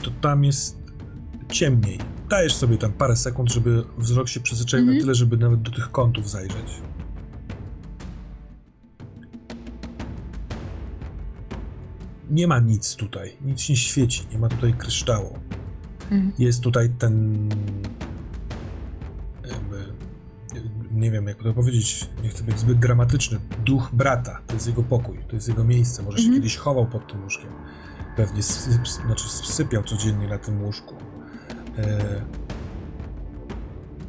to 0.03 0.11
tam 0.21 0.43
jest 0.43 0.78
ciemniej. 1.51 1.99
Dajesz 2.30 2.55
sobie 2.55 2.78
tam 2.78 2.93
parę 2.93 3.15
sekund, 3.15 3.51
żeby 3.53 3.84
wzrok 3.97 4.28
się 4.30 4.39
przyzwyczaił 4.39 4.82
Mhm. 4.82 4.97
na 4.97 5.01
tyle, 5.03 5.15
żeby 5.15 5.38
nawet 5.38 5.61
do 5.61 5.71
tych 5.71 5.91
kątów 5.91 6.30
zajrzeć. 6.30 6.82
Nie 12.30 12.47
ma 12.47 12.59
nic 12.59 12.95
tutaj, 12.95 13.38
nic 13.45 13.69
nie 13.69 13.78
świeci, 13.78 14.23
nie 14.32 14.38
ma 14.39 14.49
tutaj 14.49 14.73
kryształu. 14.73 15.39
Mhm. 16.11 16.32
Jest 16.39 16.61
tutaj 16.61 16.89
ten. 16.89 17.49
Nie 20.96 21.12
wiem, 21.12 21.28
jak 21.28 21.43
to 21.43 21.54
powiedzieć, 21.54 22.10
nie 22.24 22.30
chcę 22.30 22.43
być 22.43 22.60
zbyt 22.60 22.80
dramatyczny. 22.80 23.39
Duch 23.66 23.89
brata, 23.93 24.41
to 24.48 24.54
jest 24.54 24.68
jego 24.68 24.84
pokój, 24.84 25.20
to 25.28 25.36
jest 25.36 25.48
jego 25.48 25.64
miejsce. 25.64 26.04
Może 26.04 26.18
się 26.18 26.24
Mhm. 26.24 26.41
kiedyś 26.41 26.58
chował 26.58 26.86
pod 26.86 27.12
tym 27.12 27.24
łóżkiem. 27.24 27.50
Pewnie 28.16 28.43
syp, 28.43 28.88
znaczy 28.88 29.30
sypiał 29.30 29.84
codziennie 29.84 30.28
na 30.28 30.38
tym 30.38 30.64
łóżku. 30.64 30.96
E, 31.78 32.22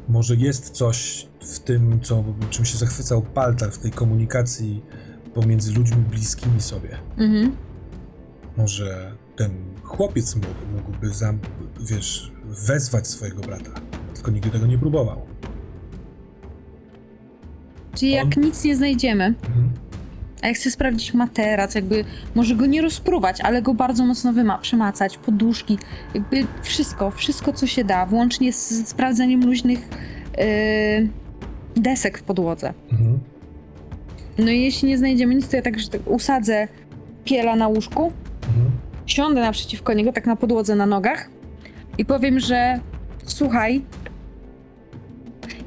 może 0.09 0.35
jest 0.35 0.69
coś 0.69 1.27
w 1.41 1.59
tym, 1.59 2.01
co, 2.01 2.23
czym 2.49 2.65
się 2.65 2.77
zachwycał 2.77 3.21
Paltar, 3.21 3.71
w 3.71 3.77
tej 3.77 3.91
komunikacji 3.91 4.83
pomiędzy 5.33 5.73
ludźmi 5.73 5.97
bliskimi 5.97 6.61
sobie. 6.61 6.97
Mhm. 7.17 7.55
Może 8.57 9.15
ten 9.35 9.51
chłopiec 9.83 10.35
młody 10.35 10.65
mógłby, 10.75 11.09
zam, 11.09 11.39
wiesz, 11.79 12.31
wezwać 12.45 13.07
swojego 13.07 13.41
brata. 13.41 13.71
Tylko 14.15 14.31
nigdy 14.31 14.49
tego 14.49 14.65
nie 14.67 14.77
próbował. 14.77 15.21
Czyli 17.95 18.11
jak 18.11 18.25
On- 18.37 18.43
nic 18.43 18.63
nie 18.63 18.75
znajdziemy, 18.75 19.25
Mhm. 19.25 19.69
a 20.41 20.47
ja 20.47 20.53
chcę 20.53 20.71
sprawdzić 20.71 21.13
materac, 21.13 21.75
jakby 21.75 22.05
może 22.35 22.55
go 22.55 22.65
nie 22.65 22.81
rozpruwać, 22.81 23.41
ale 23.41 23.61
go 23.61 23.73
bardzo 23.73 24.05
mocno 24.05 24.33
wyma- 24.33 24.57
przemacać, 24.61 25.17
poduszki, 25.17 25.77
jakby 26.13 26.47
wszystko, 26.63 27.11
wszystko 27.11 27.53
co 27.53 27.67
się 27.67 27.83
da, 27.83 28.05
włącznie 28.05 28.53
z 28.53 28.87
sprawdzeniem 28.89 29.45
luźnych 29.45 29.79
yy, 30.37 31.09
desek 31.75 32.17
w 32.17 32.23
podłodze. 32.23 32.73
Mhm. 32.91 33.19
No 34.37 34.51
i 34.51 34.61
jeśli 34.61 34.87
nie 34.87 34.97
znajdziemy 34.97 35.35
nic, 35.35 35.47
to 35.47 35.55
ja 35.55 35.61
tak, 35.61 35.79
że 35.79 35.89
tak 35.89 36.01
usadzę 36.05 36.67
piela 37.25 37.55
na 37.55 37.67
łóżku, 37.67 38.11
Mhm. 38.47 38.71
siądę 39.05 39.41
naprzeciwko 39.41 39.93
niego, 39.93 40.11
tak 40.13 40.25
na 40.25 40.35
podłodze 40.35 40.75
na 40.75 40.85
nogach 40.85 41.29
i 41.97 42.05
powiem, 42.05 42.39
że 42.39 42.79
słuchaj, 43.25 43.81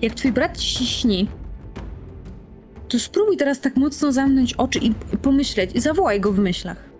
jak 0.02 0.14
twój 0.14 0.32
brat 0.32 0.58
ci 0.58 0.86
śni, 0.86 1.28
to 2.90 2.98
spróbuj 2.98 3.36
teraz 3.36 3.60
tak 3.60 3.76
mocno 3.76 4.12
zamknąć 4.12 4.54
oczy 4.54 4.78
i 4.78 4.94
pomyśleć, 5.22 5.70
i 5.74 5.80
zawołaj 5.80 6.20
go 6.20 6.32
w 6.32 6.38
myślach. 6.38 6.90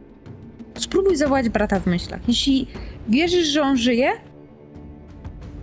Spróbuj 0.79 1.17
zawołać 1.17 1.49
brata 1.49 1.81
w 1.81 1.87
myślach. 1.87 2.21
Jeśli 2.29 2.67
wierzysz, 3.09 3.49
że 3.49 3.63
on 3.63 3.77
żyje 3.77 4.13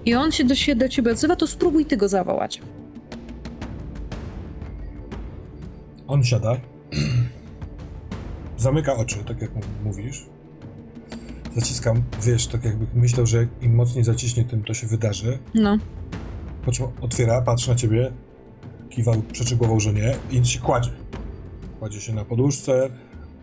i 0.06 0.16
on 0.16 0.32
się 0.32 0.44
do, 0.44 0.56
się 0.56 0.76
do 0.76 0.90
ciebie 0.90 1.12
odzywa, 1.12 1.36
to 1.36 1.48
spróbuj 1.48 1.86
ty 1.86 1.98
go 1.98 2.10
zawołać. 2.10 2.62
On 6.08 6.24
siada, 6.24 6.58
zamyka 8.58 8.96
oczy, 8.96 9.24
tak 9.28 9.42
jak 9.42 9.52
mówisz. 9.84 10.26
Zaciskam, 11.56 12.04
wiesz, 12.24 12.48
tak 12.48 12.66
jakby 12.66 12.86
myślał, 12.96 13.26
że 13.26 13.48
im 13.62 13.76
mocniej 13.76 14.04
zaciśnie, 14.04 14.44
tym 14.44 14.64
to 14.64 14.74
się 14.74 14.88
wydarzy. 14.88 15.40
No. 15.54 15.78
Po 16.66 16.72
czym 16.72 16.86
otwiera, 17.02 17.42
patrzy 17.42 17.70
na 17.70 17.76
ciebie, 17.76 18.12
kiwa, 18.98 19.14
przeczy 19.32 19.56
głową, 19.56 19.80
że 19.80 19.94
nie 19.94 20.16
i 20.32 20.46
się 20.46 20.60
kładzie. 20.60 20.92
Kładzie 21.80 22.02
się 22.02 22.14
na 22.14 22.26
poduszce, 22.26 22.90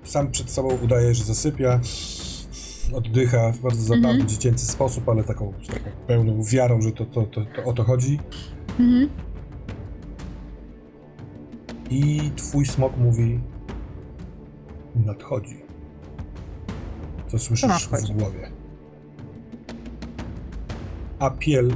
sam 0.05 0.31
przed 0.31 0.51
sobą 0.51 0.69
udaje, 0.83 1.15
że 1.15 1.25
zasypia, 1.25 1.81
oddycha 2.93 3.53
w 3.53 3.59
bardzo 3.59 3.83
zabawny, 3.83 4.09
Mhm. 4.09 4.29
dziecięcy 4.29 4.67
sposób, 4.67 5.09
ale 5.09 5.25
taką, 5.25 5.53
taką 5.67 5.91
pełną 6.07 6.43
wiarą, 6.43 6.83
że 6.83 6.93
to, 6.93 7.05
to, 7.05 7.23
to, 7.23 7.45
to 7.45 7.65
o 7.65 7.73
to 7.73 7.85
chodzi. 7.85 8.19
Mhm. 8.81 9.09
I 11.91 12.31
twój 12.37 12.67
smok 12.67 12.97
mówi 12.97 13.41
nadchodzi. 14.97 15.57
Co 17.29 17.39
słyszysz 17.39 17.69
nadchodzi? 17.69 18.13
w 18.13 18.17
głowie. 18.17 18.51
A 21.19 21.31
piel 21.31 21.75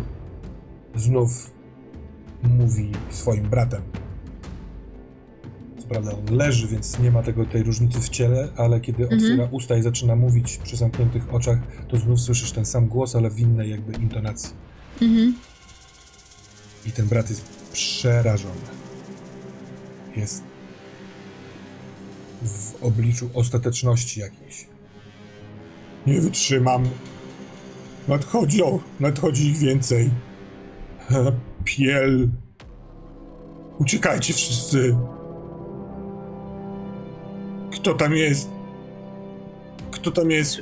znów 0.94 1.57
mówi 2.42 2.92
swoim 3.10 3.50
bratem. 3.50 3.82
Co 5.78 5.86
prawda 5.88 6.10
on 6.12 6.36
leży, 6.36 6.68
więc 6.68 6.98
nie 6.98 7.10
ma 7.10 7.22
tego, 7.22 7.44
tej 7.46 7.62
różnicy 7.62 8.00
w 8.00 8.08
ciele, 8.08 8.48
ale 8.56 8.80
kiedy 8.80 9.02
Mhm. 9.02 9.20
otwiera 9.22 9.48
usta 9.50 9.76
i 9.76 9.82
zaczyna 9.82 10.16
mówić 10.16 10.56
przy 10.56 10.76
zamkniętych 10.76 11.34
oczach, 11.34 11.58
to 11.88 11.96
znów 11.96 12.20
słyszysz 12.20 12.52
ten 12.52 12.64
sam 12.64 12.86
głos, 12.88 13.16
ale 13.16 13.30
w 13.30 13.40
innej 13.40 13.70
jakby 13.70 13.92
intonacji. 13.92 14.50
Mhm. 15.02 15.34
I 16.86 16.90
ten 16.92 17.06
brat 17.06 17.30
jest 17.30 17.44
przerażony. 17.72 18.54
Jest 20.16 20.42
w 22.42 22.82
obliczu 22.84 23.30
ostateczności 23.34 24.20
jakiejś. 24.20 24.66
Nie 26.06 26.20
wytrzymam. 26.20 26.88
Nadchodzą, 28.08 28.80
nadchodzi 29.00 29.46
ich 29.46 29.56
więcej. 29.58 30.10
Piel. 31.68 32.28
Uciekajcie 33.78 34.32
wszyscy. 34.34 34.96
Kto 37.72 37.94
tam 37.94 38.14
jest? 38.16 38.50
Kto 39.90 40.10
tam 40.10 40.30
jest? 40.30 40.58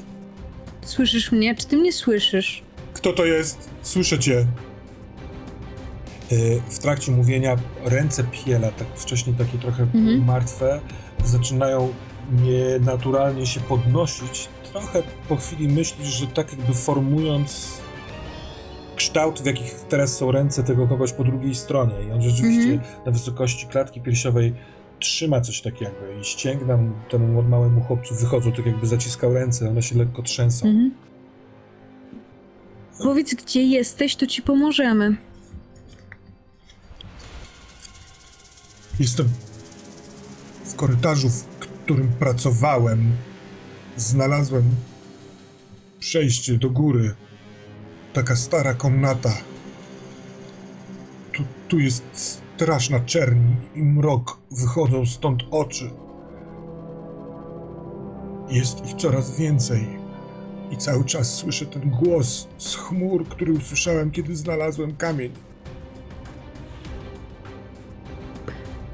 Słyszysz 0.84 1.32
mnie? 1.32 1.54
Czy 1.54 1.66
ty 1.66 1.76
mnie 1.76 1.92
słyszysz? 1.92 2.62
Kto 2.94 3.12
to 3.12 3.24
jest? 3.24 3.70
Słyszę 3.82 4.18
cię. 4.18 4.46
Y, 6.32 6.60
W 6.70 6.78
trakcie 6.78 7.12
mówienia 7.12 7.56
ręce 7.84 8.24
Piela, 8.24 8.70
tak 8.70 8.86
wcześniej 8.96 9.36
takie 9.36 9.58
trochę 9.58 9.82
Mhm. 9.82 10.24
martwe, 10.24 10.80
zaczynają 11.24 11.92
nienaturalnie 12.42 13.46
się 13.46 13.60
podnosić. 13.60 14.48
Trochę 14.72 15.02
po 15.28 15.36
chwili 15.36 15.68
myślisz, 15.68 16.08
że 16.08 16.26
tak 16.26 16.52
jakby 16.52 16.74
formując 16.74 17.80
kształt, 18.96 19.40
w 19.42 19.46
jakich 19.46 19.74
teraz 19.88 20.16
są 20.16 20.32
ręce 20.32 20.62
tego 20.62 20.86
kogoś 20.88 21.12
po 21.12 21.24
drugiej 21.24 21.54
stronie. 21.54 21.94
I 22.08 22.12
on 22.12 22.22
rzeczywiście 22.22 22.72
Mhm. 22.72 23.04
na 23.06 23.12
wysokości 23.12 23.66
klatki 23.66 24.00
piersiowej 24.00 24.54
trzyma 25.00 25.40
coś 25.40 25.60
takiego 25.62 25.92
i 26.20 26.24
ścięgna 26.24 26.76
mu- 26.76 26.92
temu 27.10 27.42
małemu 27.42 27.80
chłopcu 27.80 28.14
wychodzą, 28.14 28.52
tak 28.52 28.66
jakby 28.66 28.86
zaciskał 28.86 29.34
ręce, 29.34 29.68
one 29.70 29.82
się 29.82 29.98
lekko 29.98 30.22
trzęsą. 30.22 30.66
Mhm. 30.66 30.94
Powiedz, 32.98 33.34
gdzie 33.34 33.62
jesteś, 33.62 34.16
to 34.16 34.26
ci 34.26 34.42
pomożemy. 34.42 35.16
Jestem 39.00 39.28
w 40.64 40.74
korytarzu, 40.74 41.28
w 41.28 41.44
którym 41.44 42.08
pracowałem. 42.08 43.12
Znalazłem 43.96 44.64
przejście 46.00 46.58
do 46.58 46.70
góry. 46.70 47.14
Taka 48.16 48.36
stara 48.36 48.74
komnata. 48.74 49.32
Tu, 51.32 51.42
tu 51.68 51.78
jest 51.78 52.04
straszna 52.56 53.00
czerni 53.00 53.56
i 53.74 53.82
mrok. 53.82 54.38
Wychodzą 54.50 55.06
stąd 55.06 55.42
oczy. 55.50 55.90
Jest 58.48 58.86
ich 58.86 58.94
coraz 58.94 59.38
więcej. 59.38 59.86
I 60.70 60.76
cały 60.76 61.04
czas 61.04 61.34
słyszę 61.34 61.66
ten 61.66 61.90
głos 61.90 62.48
z 62.58 62.76
chmur, 62.76 63.28
który 63.28 63.52
usłyszałem, 63.52 64.10
kiedy 64.10 64.36
znalazłem 64.36 64.96
kamień. 64.96 65.32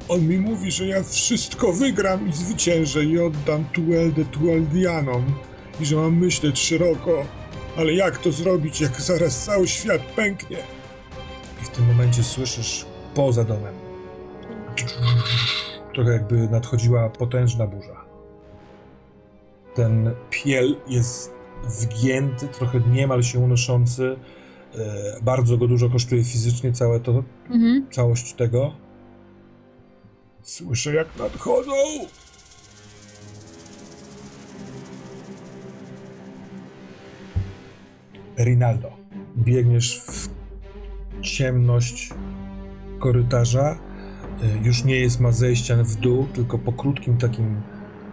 On 0.09 0.27
mi 0.27 0.39
mówi, 0.39 0.71
że 0.71 0.87
ja 0.87 1.03
wszystko 1.03 1.73
wygram 1.73 2.29
i 2.29 2.33
zwyciężę 2.33 3.05
i 3.05 3.19
oddam 3.19 3.65
Tueldę 3.65 4.25
Tueldianom 4.25 5.25
i 5.81 5.87
że 5.87 5.97
mam 5.97 6.19
myśleć 6.19 6.59
szeroko, 6.59 7.25
ale 7.77 7.93
jak 7.93 8.19
to 8.19 8.33
zrobić, 8.33 8.81
jak 8.81 9.01
zaraz 9.01 9.45
cały 9.45 9.69
świat 9.69 10.03
pęknie? 10.17 10.57
I 11.63 11.65
w 11.65 11.69
tym 11.69 11.87
momencie 11.87 12.23
słyszysz 12.23 12.87
poza 13.15 13.45
domem. 13.45 13.75
Trochę 15.95 16.13
jakby 16.13 16.49
nadchodziła 16.49 17.11
potężna 17.11 17.67
burza. 17.67 18.05
Ten 19.75 20.15
piel 20.31 20.77
jest 20.89 21.33
wgięty, 21.65 22.49
trochę 22.49 22.81
niemal 22.81 23.23
się 23.23 23.39
unoszący. 23.39 24.17
e, 24.75 25.21
bardzo 25.23 25.57
go 25.57 25.67
dużo 25.69 25.91
kosztuje 25.91 26.25
fizycznie 26.25 26.73
całe 26.73 27.01
to, 27.01 27.23
Mhm. 27.51 27.87
całość 27.91 28.33
tego. 28.33 28.73
Słyszę 30.43 30.95
jak 30.95 31.07
nadchodzą! 31.19 31.73
Rinaldo, 38.45 38.93
biegniesz 39.37 40.01
w 40.01 40.29
ciemność 41.21 42.11
korytarza. 42.99 43.79
E, 44.43 44.67
Już 44.67 44.85
nie 44.85 44.97
jest 44.97 45.21
ma 45.21 45.33
zejścia 45.33 45.77
w 45.85 45.95
dół, 45.97 46.27
tylko 46.35 46.59
po 46.59 46.73
krótkim 46.73 47.19
takim 47.19 47.61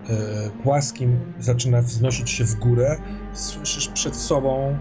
e, 0.10 0.50
płaskim 0.64 1.20
zaczyna 1.40 1.82
wznosić 1.82 2.30
się 2.30 2.46
w 2.46 2.56
górę. 2.56 2.98
Słyszysz 3.34 3.88
przed 3.88 4.16
sobą 4.16 4.78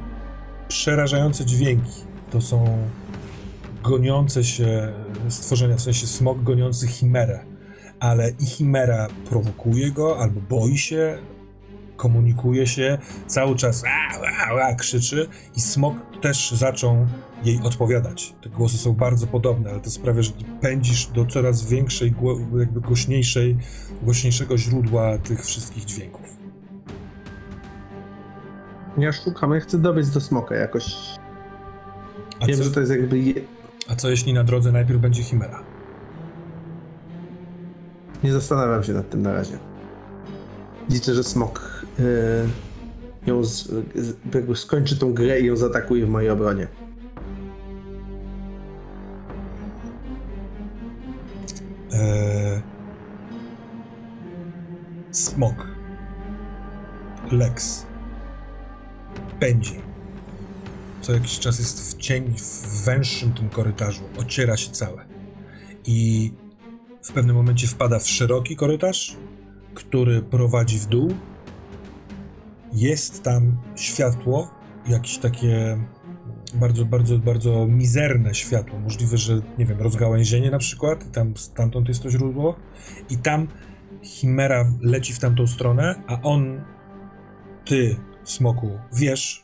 przerażające 0.69 1.45
dźwięki. 1.45 2.05
To 2.31 2.41
są 2.41 2.79
goniące 3.83 4.45
się 4.45 4.93
stworzenia, 5.29 5.77
w 5.77 5.81
sensie 5.81 6.07
smok 6.07 6.43
goniący 6.43 6.87
chimerę. 6.87 7.45
Ale 8.01 8.31
i 8.41 8.47
chimera 8.47 9.09
prowokuje 9.29 9.91
go, 9.91 10.19
albo 10.19 10.41
boi 10.41 10.79
się, 10.79 11.19
komunikuje 11.99 12.67
się, 12.67 12.99
cały 13.27 13.57
czas 13.57 13.85
a, 13.87 14.19
a, 14.51 14.69
a, 14.69 14.75
krzyczy 14.75 15.29
i 15.57 15.61
smok 15.61 15.97
też 16.21 16.51
zaczął 16.51 17.07
jej 17.45 17.61
odpowiadać. 17.65 18.35
Te 18.43 18.49
głosy 18.49 18.79
są 18.79 18.93
bardzo 18.93 19.27
podobne, 19.27 19.71
ale 19.71 19.81
to 19.81 19.91
sprawia, 19.91 20.23
że 20.23 20.33
pędzisz 20.61 21.07
do 21.07 21.27
coraz 21.27 21.65
większej, 21.69 22.15
jakby 22.59 22.81
głośniejszej, 22.81 23.57
głośniejszego 24.03 24.59
źródła 24.59 25.19
tych 25.19 25.45
wszystkich 25.45 25.85
dźwięków. 25.85 26.39
Ja 28.99 29.13
szukam, 29.13 29.55
ja 29.55 29.61
chcę 29.61 29.79
dobiec 29.79 30.11
do 30.11 30.21
smoka 30.21 30.55
jakoś. 30.55 30.85
A 32.41 32.47
Wiem, 32.47 32.59
co, 32.59 32.65
że 32.65 32.71
to 32.71 32.81
jest 32.81 32.93
jakby... 32.93 33.35
A 33.89 33.95
co 33.97 34.11
jeśli 34.11 34.33
na 34.33 34.45
drodze 34.45 34.73
najpierw 34.73 35.01
będzie 35.01 35.23
chimera? 35.23 35.63
Nie 38.25 38.33
zastanawiam 38.33 38.85
się 38.85 38.93
nad 38.93 39.11
tym 39.11 39.23
na 39.23 39.33
razie. 39.33 39.59
Liczę, 40.91 41.15
że 41.15 41.25
smok 41.25 41.78
ją 43.27 43.45
z, 43.45 43.69
z, 43.95 44.35
jakby 44.35 44.57
skończy 44.57 44.99
tą 44.99 45.13
grę 45.15 45.41
i 45.41 45.47
ją 45.47 45.57
zaatakuje 45.57 46.07
w 46.07 46.09
mojej 46.09 46.31
obronie. 46.31 46.69
Eee, 51.93 52.63
smok. 55.11 55.67
Lex. 57.33 57.87
Pędzi. 59.41 59.81
Co 61.01 61.13
jakiś 61.13 61.39
czas 61.39 61.59
jest 61.59 61.95
w 61.95 61.99
cień, 61.99 62.35
w 62.37 62.85
węższym 62.85 63.33
tym 63.33 63.49
korytarzu. 63.49 64.03
Ociera 64.19 64.57
się 64.57 64.71
całe. 64.71 65.05
I 65.87 66.33
w 67.03 67.13
pewnym 67.13 67.37
momencie 67.37 67.67
wpada 67.67 67.99
w 67.99 68.09
szeroki 68.09 68.57
korytarz, 68.57 69.17
który 69.75 70.23
prowadzi 70.23 70.79
w 70.79 70.87
dół. 70.87 71.15
Jest 72.73 73.23
tam 73.23 73.57
światło, 73.77 74.51
jakieś 74.89 75.19
takie 75.19 75.79
bardzo, 76.55 76.85
bardzo, 76.85 77.19
bardzo 77.19 77.67
mizerne 77.67 78.35
światło. 78.35 78.79
Możliwe, 78.79 79.19
że, 79.19 79.41
nie 79.59 79.67
wiem, 79.67 79.81
rozgałęzienie 79.81 80.51
na 80.51 80.59
przykład, 80.59 81.07
i 81.07 81.11
tam 81.11 81.37
stamtąd 81.37 81.89
jest 81.89 82.03
to 82.03 82.11
źródło. 82.11 82.57
I 83.11 83.17
tam 83.17 83.49
Chimera 84.03 84.73
leci 84.81 85.13
w 85.13 85.19
tamtą 85.19 85.47
stronę, 85.47 86.03
a 86.07 86.23
on, 86.23 86.61
ty, 87.65 87.97
smoku, 88.25 88.71
wiesz, 88.97 89.43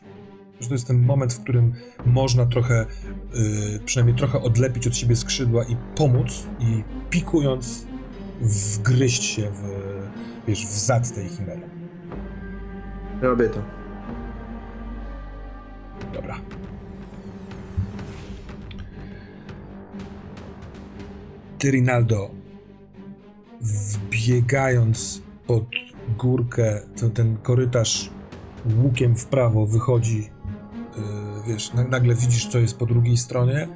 że 0.59 0.67
to 0.67 0.73
jest 0.73 0.87
ten 0.87 1.01
moment, 1.01 1.33
w 1.33 1.43
którym 1.43 1.73
można 2.05 2.45
trochę, 2.45 2.85
yy, 3.33 3.79
przynajmniej 3.85 4.17
trochę 4.17 4.41
odlepić 4.41 4.87
od 4.87 4.95
siebie 4.95 5.15
skrzydła 5.15 5.63
i 5.63 5.75
pomóc, 5.95 6.47
i 6.59 6.83
pikując, 7.09 7.87
wgryźć 8.41 9.23
się 9.23 9.51
w, 9.51 9.63
wiesz, 10.47 10.65
w 10.65 10.77
zad 10.79 11.15
tej 11.15 11.29
Chimery. 11.29 11.74
Robię 13.21 13.49
to. 13.49 13.61
Dobra. 16.13 16.35
Ty, 21.59 21.71
Rinaldo, 21.71 22.31
wbiegając 23.61 25.21
pod 25.47 25.65
górkę, 26.17 26.81
ten, 26.99 27.11
ten 27.11 27.37
korytarz 27.37 28.09
łukiem 28.83 29.15
w 29.15 29.25
prawo 29.25 29.65
wychodzi, 29.65 30.17
yy, 30.17 31.03
wiesz, 31.47 31.73
na- 31.73 31.87
nagle 31.87 32.15
widzisz, 32.15 32.47
co 32.47 32.59
jest 32.59 32.77
po 32.77 32.85
drugiej 32.85 33.17
stronie 33.17 33.67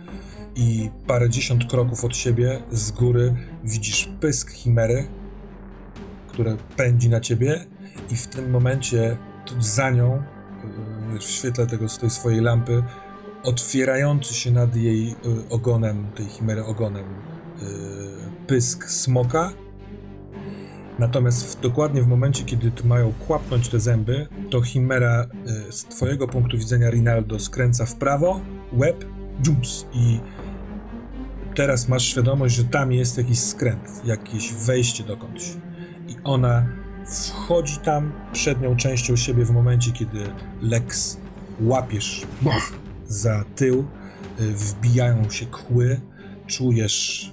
i 0.56 0.90
parę 1.08 1.30
dziesiąt 1.30 1.66
kroków 1.66 2.06
od 2.06 2.16
siebie 2.16 2.60
z 2.72 2.92
góry 2.92 3.36
widzisz 3.64 4.10
pysk 4.20 4.52
chimery, 4.52 5.08
które 6.28 6.58
pędzi 6.78 7.10
na 7.10 7.20
ciebie 7.20 7.66
i 8.12 8.16
w 8.16 8.28
tym 8.28 8.52
momencie 8.52 9.18
tu 9.50 9.62
za 9.62 9.90
nią 9.90 10.24
yy, 11.14 11.20
w 11.20 11.24
świetle 11.24 11.68
tego, 11.68 11.86
tej 11.88 12.10
swojej 12.10 12.42
lampy, 12.42 12.84
otwierający 13.44 14.34
się 14.34 14.52
nad 14.52 14.76
jej 14.76 15.12
y, 15.12 15.16
ogonem, 15.50 16.08
tej 16.16 16.26
chimery 16.26 16.66
ogonem, 16.66 17.06
y, 17.06 17.66
pysk 18.48 18.90
smoka. 18.90 19.52
Natomiast 21.00 21.56
w, 21.58 21.62
dokładnie 21.62 22.02
w 22.02 22.08
momencie, 22.08 22.44
kiedy 22.44 22.72
tu 22.72 22.88
mają 22.88 23.14
kłapnąć 23.28 23.70
te 23.70 23.80
zęby, 23.80 24.28
to 24.50 24.62
chimera 24.62 25.26
z 25.70 25.84
twojego 25.84 26.28
punktu 26.28 26.58
widzenia, 26.58 26.90
Rinaldo, 26.90 27.40
skręca 27.40 27.86
w 27.86 27.96
prawo, 27.96 28.42
łeb, 28.74 29.06
dziumps 29.42 29.86
i 29.94 30.20
teraz 31.56 31.88
masz 31.88 32.04
świadomość, 32.04 32.56
że 32.56 32.64
tam 32.64 32.92
jest 32.92 33.18
jakiś 33.18 33.40
skręt, 33.40 34.02
jakieś 34.06 34.54
wejście 34.54 35.04
dokądś. 35.04 35.44
I 36.08 36.16
ona 36.24 36.66
wchodzi 37.10 37.78
tam 37.78 38.12
przednią 38.34 38.76
częścią 38.76 39.16
siebie 39.16 39.46
w 39.46 39.52
momencie, 39.52 39.92
kiedy 39.92 40.24
Lex 40.62 41.18
łapiesz 41.62 42.28
za 43.08 43.44
tył, 43.56 43.86
y, 44.40 44.54
wbijają 44.54 45.30
się 45.30 45.46
kły, 45.46 46.02
czujesz, 46.48 47.32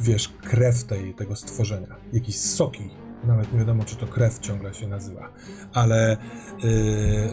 wiesz, 0.00 0.28
krew 0.28 0.84
tej, 0.84 1.14
tego 1.14 1.36
stworzenia, 1.36 1.96
jakieś 2.12 2.36
soki, 2.36 2.90
nawet 3.24 3.52
nie 3.52 3.58
wiadomo, 3.58 3.84
czy 3.84 3.96
to 3.96 4.06
krew 4.06 4.38
ciągle 4.38 4.74
się 4.74 4.86
nazywa, 4.86 5.32
ale 5.72 6.16
y, 6.16 6.18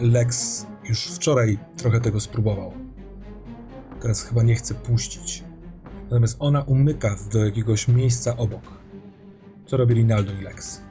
Lex 0.02 0.66
już 0.88 1.06
wczoraj 1.06 1.58
trochę 1.76 2.00
tego 2.00 2.20
spróbował. 2.20 2.72
Teraz 4.00 4.22
chyba 4.22 4.42
nie 4.42 4.54
chce 4.54 4.74
puścić. 4.74 5.44
Natomiast 6.04 6.36
ona 6.38 6.62
umyka 6.62 7.16
do 7.32 7.44
jakiegoś 7.44 7.88
miejsca 7.88 8.36
obok. 8.36 8.62
Co 9.66 9.76
robi 9.76 9.94
Rinaldo 9.94 10.32
i 10.32 10.42
Lex? 10.42 10.82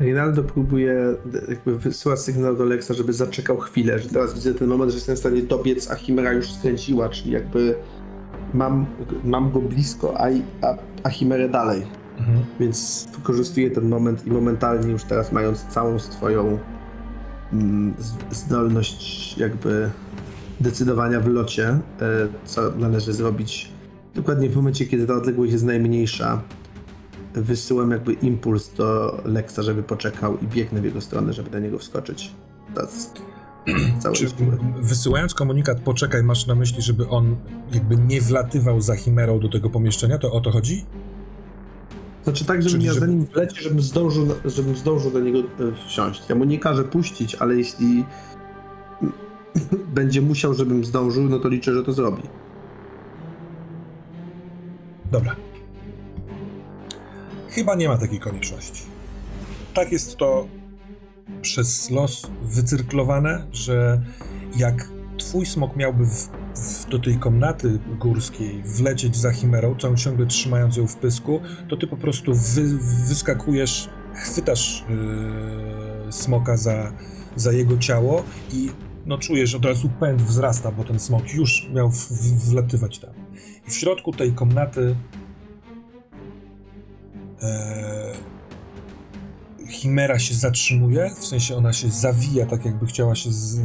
Rinaldo 0.00 0.42
próbuje 0.42 1.14
jakby 1.48 1.78
wysyłać 1.78 2.20
sygnał 2.20 2.56
do 2.56 2.64
Lexa, 2.64 2.90
żeby 2.94 3.12
zaczekał 3.12 3.56
chwilę, 3.56 3.98
że 3.98 4.08
teraz 4.08 4.34
widzę 4.34 4.54
ten 4.54 4.68
moment, 4.68 4.90
że 4.90 4.96
jestem 4.96 5.16
w 5.16 5.18
stanie 5.18 5.42
dobiec, 5.42 5.90
a 5.90 5.94
Chimera 5.94 6.32
już 6.32 6.52
skręciła, 6.52 7.08
czyli 7.08 7.30
jakby 7.30 7.74
mam, 8.54 8.86
mam 9.24 9.52
go 9.52 9.60
blisko, 9.60 10.20
a, 10.20 10.28
a, 10.62 10.76
a 11.02 11.10
Chimerę 11.10 11.48
dalej. 11.48 11.82
Mhm. 12.18 12.38
Więc 12.60 13.08
wykorzystuję 13.16 13.70
ten 13.70 13.88
moment 13.88 14.26
i 14.26 14.30
momentalnie 14.30 14.92
już 14.92 15.04
teraz 15.04 15.32
mając 15.32 15.64
całą 15.64 15.98
swoją 15.98 16.58
mm, 17.52 17.94
zdolność 18.30 19.38
jakby 19.38 19.90
decydowania 20.60 21.20
w 21.20 21.26
locie, 21.26 21.68
e, 21.68 21.78
co 22.44 22.70
należy 22.78 23.12
zrobić 23.12 23.76
dokładnie 24.14 24.50
w 24.50 24.56
momencie, 24.56 24.86
kiedy 24.86 25.06
ta 25.06 25.14
odległość 25.14 25.52
jest 25.52 25.64
najmniejsza, 25.64 26.42
wysyłam 27.42 27.90
jakby 27.90 28.12
impuls 28.12 28.74
do 28.74 29.20
Lexa, 29.24 29.58
żeby 29.62 29.82
poczekał 29.82 30.38
i 30.38 30.46
biegnę 30.46 30.80
w 30.80 30.84
jego 30.84 31.00
stronę, 31.00 31.32
żeby 31.32 31.50
na 31.50 31.58
niego 31.58 31.78
wskoczyć. 31.78 32.32
That's 32.74 33.08
Czy 34.14 34.26
wysyłając 34.80 35.34
komunikat 35.34 35.80
poczekaj, 35.80 36.22
masz 36.22 36.46
na 36.46 36.54
myśli, 36.54 36.82
żeby 36.82 37.08
on 37.08 37.36
jakby 37.72 37.96
nie 37.96 38.20
wlatywał 38.20 38.80
za 38.80 38.96
chimerą 38.96 39.40
do 39.40 39.48
tego 39.48 39.70
pomieszczenia? 39.70 40.18
To 40.18 40.32
o 40.32 40.40
to 40.40 40.50
chodzi? 40.50 40.84
Znaczy 42.24 42.44
tak, 42.44 42.62
żebym 42.62 42.72
Czyli 42.72 42.86
ja 42.86 42.92
żeby- 42.92 43.06
zanim 43.06 43.24
wleci, 43.24 43.62
żebym 43.62 43.80
zdążył, 43.80 44.26
żebym 44.44 44.76
zdążył 44.76 45.10
do 45.10 45.20
niego 45.20 45.38
e, 45.38 45.42
wsiąść. 45.86 46.22
Ja 46.28 46.34
mu 46.34 46.44
nie 46.44 46.58
każę 46.58 46.84
puścić, 46.84 47.34
ale 47.34 47.56
jeśli 47.56 48.04
będzie 49.94 50.22
musiał, 50.22 50.54
żebym 50.54 50.84
zdążył, 50.84 51.24
no 51.24 51.38
to 51.38 51.48
liczę, 51.48 51.74
że 51.74 51.82
to 51.82 51.92
zrobi. 51.92 52.22
Dobra. 55.12 55.36
Chyba 57.56 57.74
nie 57.74 57.88
ma 57.88 57.98
takiej 57.98 58.20
konieczności. 58.20 58.82
Tak 59.74 59.92
jest 59.92 60.16
to 60.16 60.48
przez 61.42 61.90
los 61.90 62.30
wycyrklowane, 62.42 63.46
że 63.52 64.02
jak 64.56 64.88
twój 65.18 65.46
smok 65.46 65.76
miałby 65.76 66.04
w, 66.06 66.28
w, 66.54 66.88
do 66.88 66.98
tej 66.98 67.18
komnaty 67.18 67.78
górskiej 67.98 68.62
wlecieć 68.62 69.16
za 69.16 69.32
chimerą, 69.32 69.76
całą 69.78 69.96
ciągle 69.96 70.26
trzymając 70.26 70.76
ją 70.76 70.86
w 70.86 70.96
pysku, 70.96 71.40
to 71.68 71.76
ty 71.76 71.86
po 71.86 71.96
prostu 71.96 72.34
wy, 72.34 72.78
wyskakujesz, 73.08 73.88
chwytasz 74.14 74.84
yy, 74.88 76.12
smoka 76.12 76.56
za, 76.56 76.92
za 77.36 77.52
jego 77.52 77.78
ciało 77.78 78.22
i 78.52 78.70
no 79.06 79.18
czujesz, 79.18 79.50
że 79.50 79.56
od 79.56 79.64
razu 79.64 79.88
pęd 80.00 80.22
wzrasta, 80.22 80.72
bo 80.72 80.84
ten 80.84 81.00
smok 81.00 81.34
już 81.34 81.68
miał 81.74 81.90
w, 81.90 82.08
w, 82.08 82.50
wlatywać 82.50 82.98
tam. 82.98 83.14
I 83.68 83.70
w 83.70 83.74
środku 83.74 84.12
tej 84.12 84.32
komnaty 84.32 84.96
Chimera 89.68 90.18
się 90.18 90.34
zatrzymuje, 90.34 91.10
w 91.20 91.26
sensie 91.26 91.56
ona 91.56 91.72
się 91.72 91.88
zawija, 91.88 92.46
tak 92.46 92.64
jakby 92.64 92.86
chciała 92.86 93.14
się, 93.14 93.30
z, 93.32 93.60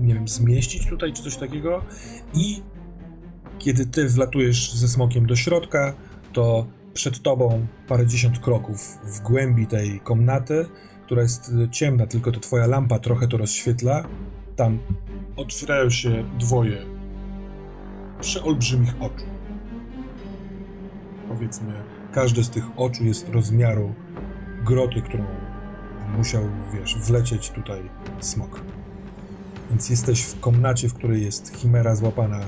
nie 0.00 0.14
wiem, 0.14 0.28
zmieścić 0.28 0.86
tutaj, 0.86 1.12
czy 1.12 1.22
coś 1.22 1.36
takiego. 1.36 1.84
I 2.34 2.62
kiedy 3.58 3.86
ty 3.86 4.08
wlatujesz 4.08 4.74
ze 4.74 4.88
smokiem 4.88 5.26
do 5.26 5.36
środka, 5.36 5.94
to 6.32 6.66
przed 6.94 7.22
tobą 7.22 7.66
parędziesiąt 7.88 8.38
kroków 8.38 8.98
w 9.04 9.20
głębi 9.20 9.66
tej 9.66 10.00
komnaty, 10.00 10.66
która 11.06 11.22
jest 11.22 11.52
ciemna, 11.70 12.06
tylko 12.06 12.32
to 12.32 12.40
twoja 12.40 12.66
lampa 12.66 12.98
trochę 12.98 13.28
to 13.28 13.36
rozświetla. 13.36 14.04
Tam 14.56 14.78
otwierają 15.36 15.90
się 15.90 16.24
dwoje 16.38 16.78
przeolbrzymich 18.20 18.94
oczu. 19.02 19.24
Powiedzmy, 21.28 21.72
każde 22.14 22.44
z 22.44 22.50
tych 22.50 22.64
oczu 22.76 23.04
jest 23.04 23.28
rozmiaru 23.28 23.94
groty, 24.64 25.02
którą 25.02 25.24
musiał, 26.16 26.42
wiesz, 26.74 26.98
wlecieć 26.98 27.50
tutaj 27.50 27.82
smok. 28.20 28.60
Więc 29.70 29.90
jesteś 29.90 30.22
w 30.22 30.40
komnacie, 30.40 30.88
w 30.88 30.94
której 30.94 31.24
jest 31.24 31.56
chimera 31.56 31.96
złapana 31.96 32.40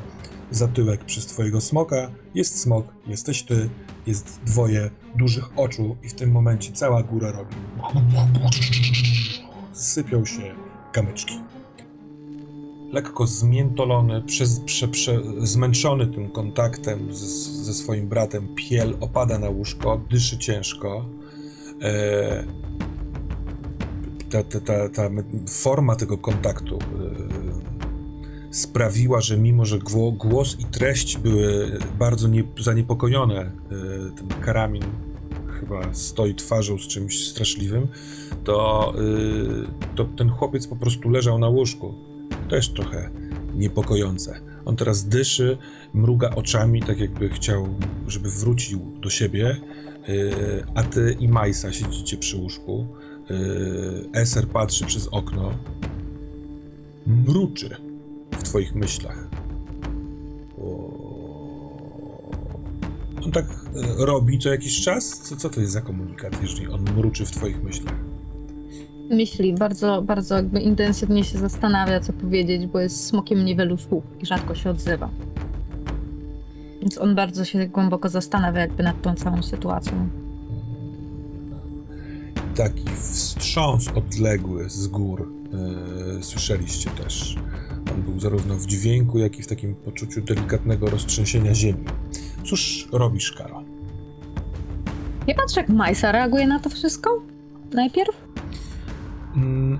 za 0.51 0.69
tyłek 0.69 1.05
przez 1.05 1.27
twojego 1.27 1.61
smoka, 1.61 2.11
jest 2.35 2.61
smok, 2.61 2.87
jesteś 3.07 3.43
ty, 3.43 3.69
jest 4.07 4.41
dwoje 4.45 4.91
dużych 5.15 5.59
oczu 5.59 5.97
i 6.03 6.09
w 6.09 6.15
tym 6.15 6.33
momencie 6.33 6.73
cała 6.73 7.03
góra 7.03 7.33
robi. 7.33 7.57
Sypią 9.73 10.25
się 10.25 10.55
kamyczki. 10.93 11.41
Lekko 12.93 13.27
zmiętolony, 13.27 14.23
przez, 14.23 14.61
prze, 14.61 14.89
prze, 14.89 15.23
zmęczony 15.39 16.07
tym 16.07 16.31
kontaktem 16.31 17.15
z, 17.15 17.23
ze 17.65 17.75
swoim 17.75 18.09
bratem, 18.09 18.49
piel 18.55 18.97
opada 19.01 19.39
na 19.39 19.49
łóżko, 19.49 20.01
dyszy 20.11 20.39
ciężko. 20.39 21.05
E, 21.83 22.45
ta, 24.31 24.43
ta, 24.43 24.61
ta, 24.61 24.89
ta 24.89 25.11
forma 25.49 25.97
tego 25.97 26.19
kontaktu 26.19 26.79
e, 26.79 27.77
sprawiła, 28.51 29.21
że 29.21 29.37
mimo, 29.37 29.65
że 29.65 29.79
gło, 29.79 30.13
głos 30.13 30.61
i 30.61 30.65
treść 30.65 31.19
były 31.19 31.79
bardzo 31.99 32.29
nie, 32.29 32.45
zaniepokojone, 32.59 33.41
e, 33.41 33.51
ten 34.17 34.29
karamin 34.41 34.85
chyba 35.61 35.95
stoi 35.95 36.35
twarzą 36.35 36.79
z 36.79 36.89
czymś 36.89 37.29
straszliwym, 37.29 37.89
to, 38.45 38.93
e, 38.95 39.95
to 39.97 40.05
ten 40.05 40.29
chłopiec 40.31 40.67
po 40.67 40.77
prostu 40.77 41.09
leżał 41.09 41.39
na 41.39 41.49
łóżku. 41.49 41.95
Też 42.49 42.69
trochę 42.69 43.11
niepokojące. 43.55 44.41
On 44.65 44.77
teraz 44.77 45.05
dyszy, 45.05 45.59
mruga 45.95 46.31
oczami, 46.31 46.83
tak 46.83 46.99
jakby 46.99 47.29
chciał, 47.29 47.69
żeby 48.09 48.31
wrócił 48.31 48.81
do 49.01 49.11
siebie, 49.11 49.57
Yy, 50.09 50.65
a 50.75 50.83
ty 50.83 51.17
i 51.21 51.29
Majsa 51.29 51.73
siedzicie 51.73 52.17
przy 52.17 52.37
łóżku. 52.37 52.87
Yy, 53.31 54.09
Eser 54.13 54.49
patrzy 54.49 54.87
przez 54.87 55.09
okno. 55.09 55.59
Mruczy 57.07 57.77
w 58.39 58.43
twoich 58.43 58.75
myślach. 58.75 59.29
On 63.25 63.33
tak 63.33 63.47
yy, 63.75 64.07
robi 64.07 64.39
co 64.39 64.49
jakiś 64.49 64.81
czas? 64.81 65.21
Co, 65.23 65.37
co 65.37 65.51
to 65.51 65.61
jest 65.61 65.73
za 65.73 65.81
komunikat, 65.81 66.43
jeżeli 66.43 66.69
on 66.69 66.83
mruczy 66.83 67.27
w 67.27 67.31
twoich 67.31 67.63
myślach? 67.63 68.16
Myśli, 69.11 69.55
bardzo, 69.55 70.03
bardzo 70.03 70.35
jakby 70.35 70.61
intensywnie 70.61 71.25
się 71.25 71.39
zastanawia, 71.39 72.01
co 72.01 72.13
powiedzieć, 72.13 72.67
bo 72.67 72.81
jest 72.81 73.07
smokiem 73.07 73.45
niewielu 73.45 73.77
słów 73.77 74.05
i 74.21 74.27
rzadko 74.27 74.55
się 74.55 74.71
odzywa. 74.71 75.11
Więc 76.81 76.99
on 76.99 77.15
bardzo 77.15 77.45
się 77.45 77.67
głęboko 77.67 78.09
zastanawia 78.09 78.61
jakby 78.61 78.83
nad 78.83 79.03
tą 79.03 79.15
całą 79.15 79.43
sytuacją. 79.43 80.09
Taki 82.55 82.85
wstrząs 82.97 83.89
odległy 83.95 84.71
z 84.71 84.87
gór 84.87 85.33
yy, 86.17 86.23
słyszeliście 86.23 86.91
też. 86.91 87.37
On 87.95 88.03
był 88.03 88.21
zarówno 88.21 88.57
w 88.57 88.67
dźwięku, 88.67 89.19
jak 89.19 89.39
i 89.39 89.43
w 89.43 89.47
takim 89.47 89.75
poczuciu 89.75 90.21
delikatnego 90.21 90.87
roztrzęsienia 90.87 91.55
ziemi. 91.55 91.85
Cóż 92.45 92.89
robisz, 92.93 93.33
Karo? 93.33 93.63
Ja 95.27 95.35
patrzę, 95.35 95.61
jak 95.61 95.69
Majsa 95.69 96.13
reaguje 96.13 96.47
na 96.47 96.61
to 96.61 96.71
wszystko. 96.71 97.23
Najpierw. 97.73 98.26
Mm. 99.37 99.79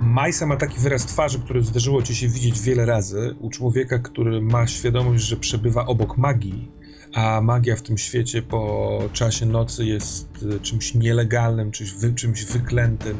Majsa 0.00 0.46
ma 0.46 0.56
taki 0.56 0.80
wyraz 0.80 1.06
twarzy, 1.06 1.38
który 1.38 1.62
zdarzyło 1.62 2.02
ci 2.02 2.14
się 2.14 2.28
widzieć 2.28 2.60
wiele 2.60 2.86
razy 2.86 3.34
u 3.40 3.50
człowieka, 3.50 3.98
który 3.98 4.40
ma 4.40 4.66
świadomość, 4.66 5.24
że 5.24 5.36
przebywa 5.36 5.86
obok 5.86 6.18
magii, 6.18 6.72
a 7.14 7.40
magia 7.40 7.76
w 7.76 7.82
tym 7.82 7.98
świecie 7.98 8.42
po 8.42 8.98
czasie 9.12 9.46
nocy 9.46 9.84
jest 9.84 10.42
y, 10.42 10.60
czymś 10.60 10.94
nielegalnym, 10.94 11.70
czymś, 11.70 11.92
wy, 11.92 12.14
czymś 12.14 12.44
wyklętym, 12.44 13.16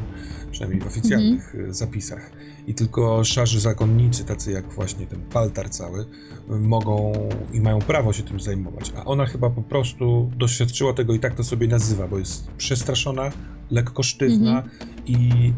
przynajmniej 0.50 0.82
w 0.82 0.86
oficjalnych 0.86 1.54
y, 1.54 1.74
zapisach. 1.74 2.30
I 2.68 2.74
tylko 2.74 3.24
szarzy 3.24 3.60
zakonnicy, 3.60 4.24
tacy 4.24 4.52
jak 4.52 4.72
właśnie 4.72 5.06
ten 5.06 5.20
paltar 5.20 5.70
cały, 5.70 6.04
mogą 6.48 7.12
i 7.52 7.60
mają 7.60 7.78
prawo 7.78 8.12
się 8.12 8.22
tym 8.22 8.40
zajmować. 8.40 8.92
A 8.96 9.04
ona 9.04 9.26
chyba 9.26 9.50
po 9.50 9.62
prostu 9.62 10.30
doświadczyła 10.36 10.92
tego 10.92 11.14
i 11.14 11.20
tak 11.20 11.34
to 11.34 11.44
sobie 11.44 11.68
nazywa, 11.68 12.08
bo 12.08 12.18
jest 12.18 12.50
przestraszona, 12.56 13.30
lekko 13.70 14.02
sztywna 14.02 14.62
i 15.06 15.52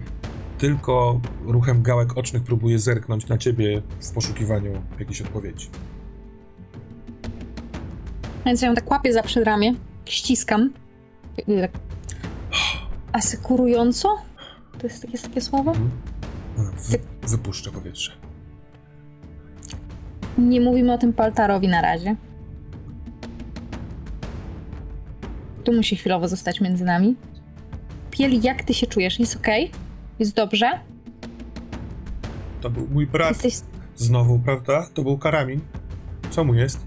tylko 0.59 1.21
ruchem 1.45 1.83
gałek 1.83 2.19
ocznych 2.19 2.43
próbuje 2.43 2.79
zerknąć 2.79 3.29
na 3.29 3.39
ciebie 3.39 3.83
w 4.01 4.11
poszukiwaniu 4.11 4.83
jakiejś 4.99 5.23
odpowiedzi. 5.23 5.69
Więc 8.47 8.63
ja 8.63 8.69
ją 8.69 8.75
tak 8.75 8.91
łapię 8.91 9.13
za 9.13 9.23
przedramię, 9.23 9.75
ściskam. 10.05 10.73
Tak 11.37 11.71
asykurująco? 13.13 14.17
To 14.79 14.87
jest, 14.87 15.13
jest 15.13 15.25
takie 15.25 15.41
słowo? 15.41 15.73
Ona 15.73 16.20
wy, 16.89 16.99
wypuszcza 17.29 17.71
powietrze. 17.71 18.13
Nie 20.39 20.61
mówimy 20.61 20.93
o 20.93 20.99
tym 20.99 21.13
Paltarowi 21.13 21.69
na 21.69 21.83
razie. 21.83 22.17
Tu 25.65 25.73
musi 25.73 25.97
chwilowo 25.97 26.29
zostać 26.29 26.61
między 26.61 26.85
nami. 26.85 27.17
Pieli, 28.11 28.41
jak 28.43 28.63
ty 28.63 28.75
się 28.75 28.87
czujesz? 28.87 29.21
Jest 29.21 29.37
okej? 29.37 29.71
Jest 30.19 30.35
dobrze? 30.35 30.71
To 32.61 32.71
był 32.71 32.89
mój 32.91 33.07
brat 33.07 33.31
Jesteś... 33.45 33.55
znowu, 33.97 34.39
prawda? 34.39 34.87
To 34.95 35.03
był 35.03 35.19
Karamin. 35.19 35.61
Co 36.31 36.45
mu 36.45 36.55
jest? 36.55 36.87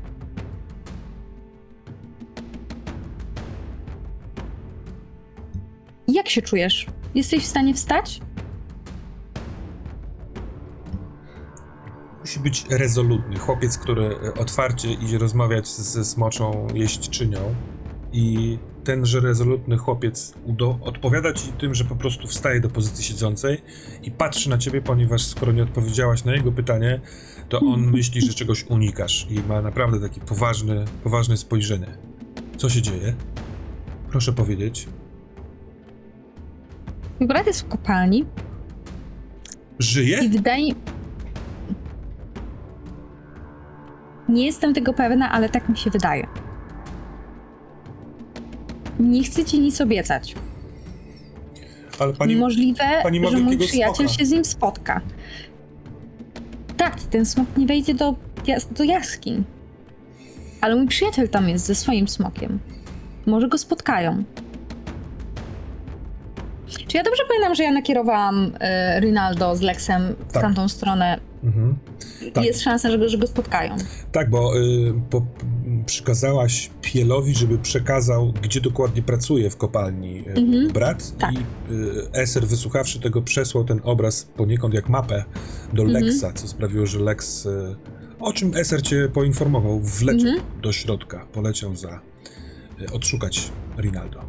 Jak 6.07 6.29
się 6.29 6.41
czujesz? 6.41 6.87
Jesteś 7.15 7.43
w 7.43 7.47
stanie 7.47 7.73
wstać? 7.73 8.21
Musi 12.33 12.43
być 12.43 12.65
rezolutny. 12.69 13.39
Chłopiec, 13.39 13.77
który 13.77 14.05
e, 14.05 14.33
otwarcie 14.33 14.93
idzie 14.93 15.17
rozmawiać 15.17 15.67
ze 15.67 16.05
smoczą 16.05 16.67
jeźdźczynią 16.73 17.55
i 18.13 18.57
tenże 18.83 19.19
rezolutny 19.19 19.77
chłopiec 19.77 20.33
udo- 20.47 20.77
odpowiada 20.81 21.33
ci 21.33 21.47
tym, 21.47 21.75
że 21.75 21.85
po 21.85 21.95
prostu 21.95 22.27
wstaje 22.27 22.59
do 22.59 22.69
pozycji 22.69 23.03
siedzącej 23.03 23.61
i 24.03 24.11
patrzy 24.11 24.49
na 24.49 24.57
ciebie, 24.57 24.81
ponieważ 24.81 25.25
skoro 25.25 25.51
nie 25.51 25.63
odpowiedziałaś 25.63 26.23
na 26.23 26.33
jego 26.33 26.51
pytanie, 26.51 27.01
to 27.49 27.59
on 27.59 27.81
myśli, 27.97 28.21
że 28.21 28.33
czegoś 28.33 28.63
unikasz 28.63 29.27
i 29.29 29.39
ma 29.49 29.61
naprawdę 29.61 29.99
takie 29.99 30.21
poważne, 30.21 30.85
poważne 31.03 31.37
spojrzenie. 31.37 31.97
Co 32.57 32.69
się 32.69 32.81
dzieje? 32.81 33.15
Proszę 34.09 34.33
powiedzieć. 34.33 34.87
Brat 37.21 37.47
jest 37.47 37.61
w 37.61 37.67
kopalni 37.67 38.25
Żyje? 39.79 40.19
i 40.23 40.29
wydaje... 40.29 40.73
Nie 44.33 44.45
jestem 44.45 44.73
tego 44.73 44.93
pewna, 44.93 45.31
ale 45.31 45.49
tak 45.49 45.69
mi 45.69 45.77
się 45.77 45.89
wydaje. 45.89 46.27
Nie 48.99 49.23
chcę 49.23 49.45
ci 49.45 49.59
nic 49.59 49.81
obiecać. 49.81 50.35
Ale 51.99 52.13
pani... 52.13 52.35
Możliwe, 52.35 52.83
pani 53.03 53.19
ma 53.19 53.29
że 53.29 53.37
mój 53.37 53.43
wielkiego 53.45 53.67
przyjaciel 53.67 53.95
smoka. 54.07 54.13
się 54.13 54.25
z 54.25 54.31
nim 54.31 54.45
spotka. 54.45 55.01
Tak, 56.77 56.99
ten 56.99 57.25
smok 57.25 57.47
nie 57.57 57.65
wejdzie 57.65 57.93
do, 57.93 58.15
jas- 58.45 58.73
do 58.73 58.83
jaskiń. 58.83 59.43
Ale 60.61 60.75
mój 60.75 60.87
przyjaciel 60.87 61.29
tam 61.29 61.49
jest 61.49 61.65
ze 61.65 61.75
swoim 61.75 62.07
smokiem. 62.07 62.59
Może 63.25 63.47
go 63.47 63.57
spotkają. 63.57 64.23
Czy 66.87 66.97
ja 66.97 67.03
dobrze 67.03 67.23
pamiętam, 67.27 67.55
że 67.55 67.63
ja 67.63 67.71
nakierowałam 67.71 68.51
e, 68.59 68.99
Rinaldo 68.99 69.55
z 69.55 69.61
Lexem 69.61 70.15
w 70.29 70.33
Tak. 70.33 70.41
tamtą 70.41 70.67
stronę 70.69 71.19
Mhm. 71.43 71.75
Tak. 72.31 72.43
i 72.43 72.47
jest 72.47 72.61
szansa, 72.61 72.91
że 72.91 72.97
go, 72.99 73.09
że 73.09 73.17
go 73.17 73.27
spotkają? 73.27 73.75
Tak, 74.11 74.29
bo 74.29 74.57
y, 74.59 74.93
po, 75.09 75.25
przykazałaś 75.85 76.69
Pielowi, 76.81 77.35
żeby 77.35 77.57
przekazał, 77.57 78.33
gdzie 78.41 78.61
dokładnie 78.61 79.01
pracuje 79.01 79.49
w 79.49 79.57
kopalni 79.57 80.23
e, 80.27 80.31
Mhm. 80.33 80.67
brat 80.73 81.17
Tak. 81.17 81.33
i 81.33 81.37
e, 81.37 82.21
Eser 82.21 82.47
wysłuchawszy 82.47 82.99
tego 82.99 83.21
przesłał 83.21 83.63
ten 83.63 83.81
obraz 83.83 84.23
poniekąd 84.37 84.73
jak 84.73 84.89
mapę 84.89 85.23
do 85.73 85.83
Mhm. 85.83 86.03
Lexa, 86.05 86.25
co 86.35 86.47
sprawiło, 86.47 86.85
że 86.85 86.99
Lex, 86.99 87.45
e, 87.45 87.75
o 88.19 88.33
czym 88.33 88.55
Eser 88.55 88.81
cię 88.81 89.09
poinformował, 89.13 89.79
wleciał 89.79 90.29
Mhm. 90.29 90.61
do 90.61 90.71
środka, 90.71 91.25
poleciał 91.33 91.75
za 91.75 92.01
e, 92.81 92.93
odszukać 92.93 93.51
Rinaldo. 93.77 94.19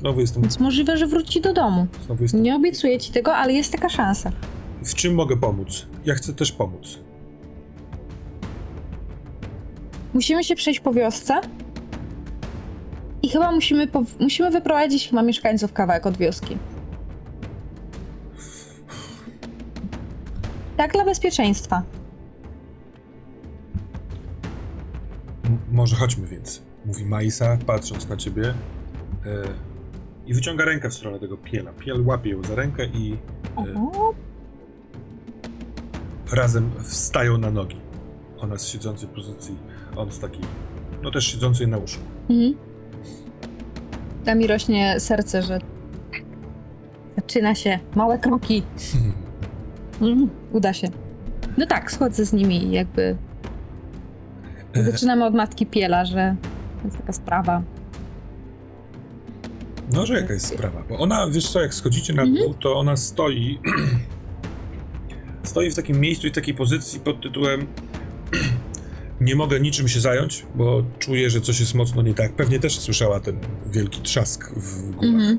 Znowu 0.00 0.20
jestem, 0.20 0.42
Więc 0.42 0.60
możliwe, 0.60 0.96
że 0.96 1.06
wróci 1.06 1.40
do 1.40 1.52
domu. 1.52 1.86
znowu 2.06 2.22
jestem 2.22 2.42
Nie 2.42 2.56
obiecuję 2.56 2.98
ci 2.98 3.12
tego, 3.12 3.34
ale 3.36 3.52
jest 3.52 3.72
taka 3.72 3.88
szansa. 3.88 4.32
W 4.84 4.94
czym 4.94 5.14
mogę 5.14 5.36
pomóc? 5.36 5.86
Ja 6.04 6.14
chcę 6.14 6.32
też 6.34 6.52
pomóc. 6.52 6.98
Musimy 10.14 10.44
się 10.44 10.54
przejść 10.54 10.80
po 10.80 10.92
wiosce. 10.92 11.40
I 13.22 13.28
chyba 13.28 13.52
musimy, 13.52 13.86
po, 13.86 14.04
musimy 14.20 14.50
wyprowadzić 14.50 15.08
chyba 15.08 15.22
mieszkańców 15.22 15.72
kawałek 15.72 16.06
od 16.06 16.16
wioski. 16.16 16.56
Tak 20.76 20.92
dla 20.92 21.04
bezpieczeństwa. 21.04 21.82
M- 25.44 25.58
może 25.72 25.96
chodźmy 25.96 26.26
więc, 26.26 26.62
mówi 26.86 27.04
Maisa, 27.04 27.58
patrząc 27.66 28.08
na 28.08 28.16
ciebie. 28.16 28.48
E, 28.48 29.69
I 30.30 30.34
wyciąga 30.34 30.64
rękę 30.64 30.90
w 30.90 30.94
stronę 30.94 31.18
tego 31.18 31.36
piela. 31.36 31.72
Piel 31.72 32.06
łapie 32.06 32.30
ją 32.30 32.42
za 32.42 32.54
rękę 32.54 32.86
i 32.86 33.16
Oho. 33.56 34.14
razem 36.32 36.70
wstają 36.82 37.38
na 37.38 37.50
nogi. 37.50 37.76
Ona 38.38 38.58
z 38.58 38.66
siedzącej 38.68 39.08
pozycji, 39.08 39.56
on 39.96 40.12
z 40.12 40.18
takiej, 40.18 40.40
no 41.02 41.10
też 41.10 41.26
siedzącej 41.26 41.68
na 41.68 41.76
łóżku. 41.76 42.02
Mhm. 42.30 42.54
A 44.26 44.34
mi 44.34 44.46
rośnie 44.46 45.00
serce, 45.00 45.42
że 45.42 45.58
zaczyna 47.16 47.54
się. 47.54 47.78
Małe 47.94 48.18
kroki. 48.18 48.62
Mhm. 50.00 50.30
Uda 50.52 50.72
się. 50.72 50.88
No 51.58 51.66
tak, 51.66 51.92
schodzę 51.92 52.24
z 52.24 52.32
nimi 52.32 52.70
jakby 52.70 53.16
E, 54.74 54.82
zaczynamy 54.82 55.24
od 55.24 55.34
matki 55.34 55.66
Piela, 55.66 56.04
że 56.04 56.36
jest 56.84 56.96
taka 56.96 57.12
sprawa. 57.12 57.62
No, 59.92 60.06
że 60.06 60.14
jaka 60.14 60.34
jest 60.34 60.46
sprawa? 60.46 60.82
Bo 60.88 60.98
ona, 60.98 61.26
wiesz 61.30 61.50
co, 61.50 61.60
jak 61.60 61.74
schodzicie 61.74 62.12
na 62.12 62.26
dół, 62.26 62.54
to 62.54 62.74
ona 62.74 62.96
stoi 62.96 63.58
stoi 65.42 65.70
w 65.70 65.74
takim 65.74 66.00
miejscu 66.00 66.26
i 66.26 66.30
w 66.30 66.34
takiej 66.34 66.54
pozycji 66.54 67.00
pod 67.00 67.20
tytułem 67.22 67.66
nie 69.20 69.36
mogę 69.36 69.60
niczym 69.60 69.88
się 69.88 70.00
zająć, 70.00 70.46
bo 70.54 70.82
czuję, 70.98 71.30
że 71.30 71.40
coś 71.40 71.60
jest 71.60 71.74
mocno 71.74 72.02
nie 72.02 72.14
tak. 72.14 72.32
Pewnie 72.32 72.60
też 72.60 72.78
słyszała 72.78 73.20
ten 73.20 73.38
wielki 73.66 74.00
trzask 74.00 74.50
w 74.56 74.90
górach. 74.90 75.04
Mhm. 75.14 75.38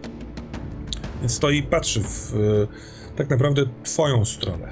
Więc 1.19 1.34
stoi 1.34 1.57
i 1.57 1.64
patrzy 1.64 2.02
w 2.03 2.34
e, 3.14 3.15
tak 3.18 3.30
naprawdę 3.30 3.64
twoją 3.84 4.26
stronę. 4.26 4.69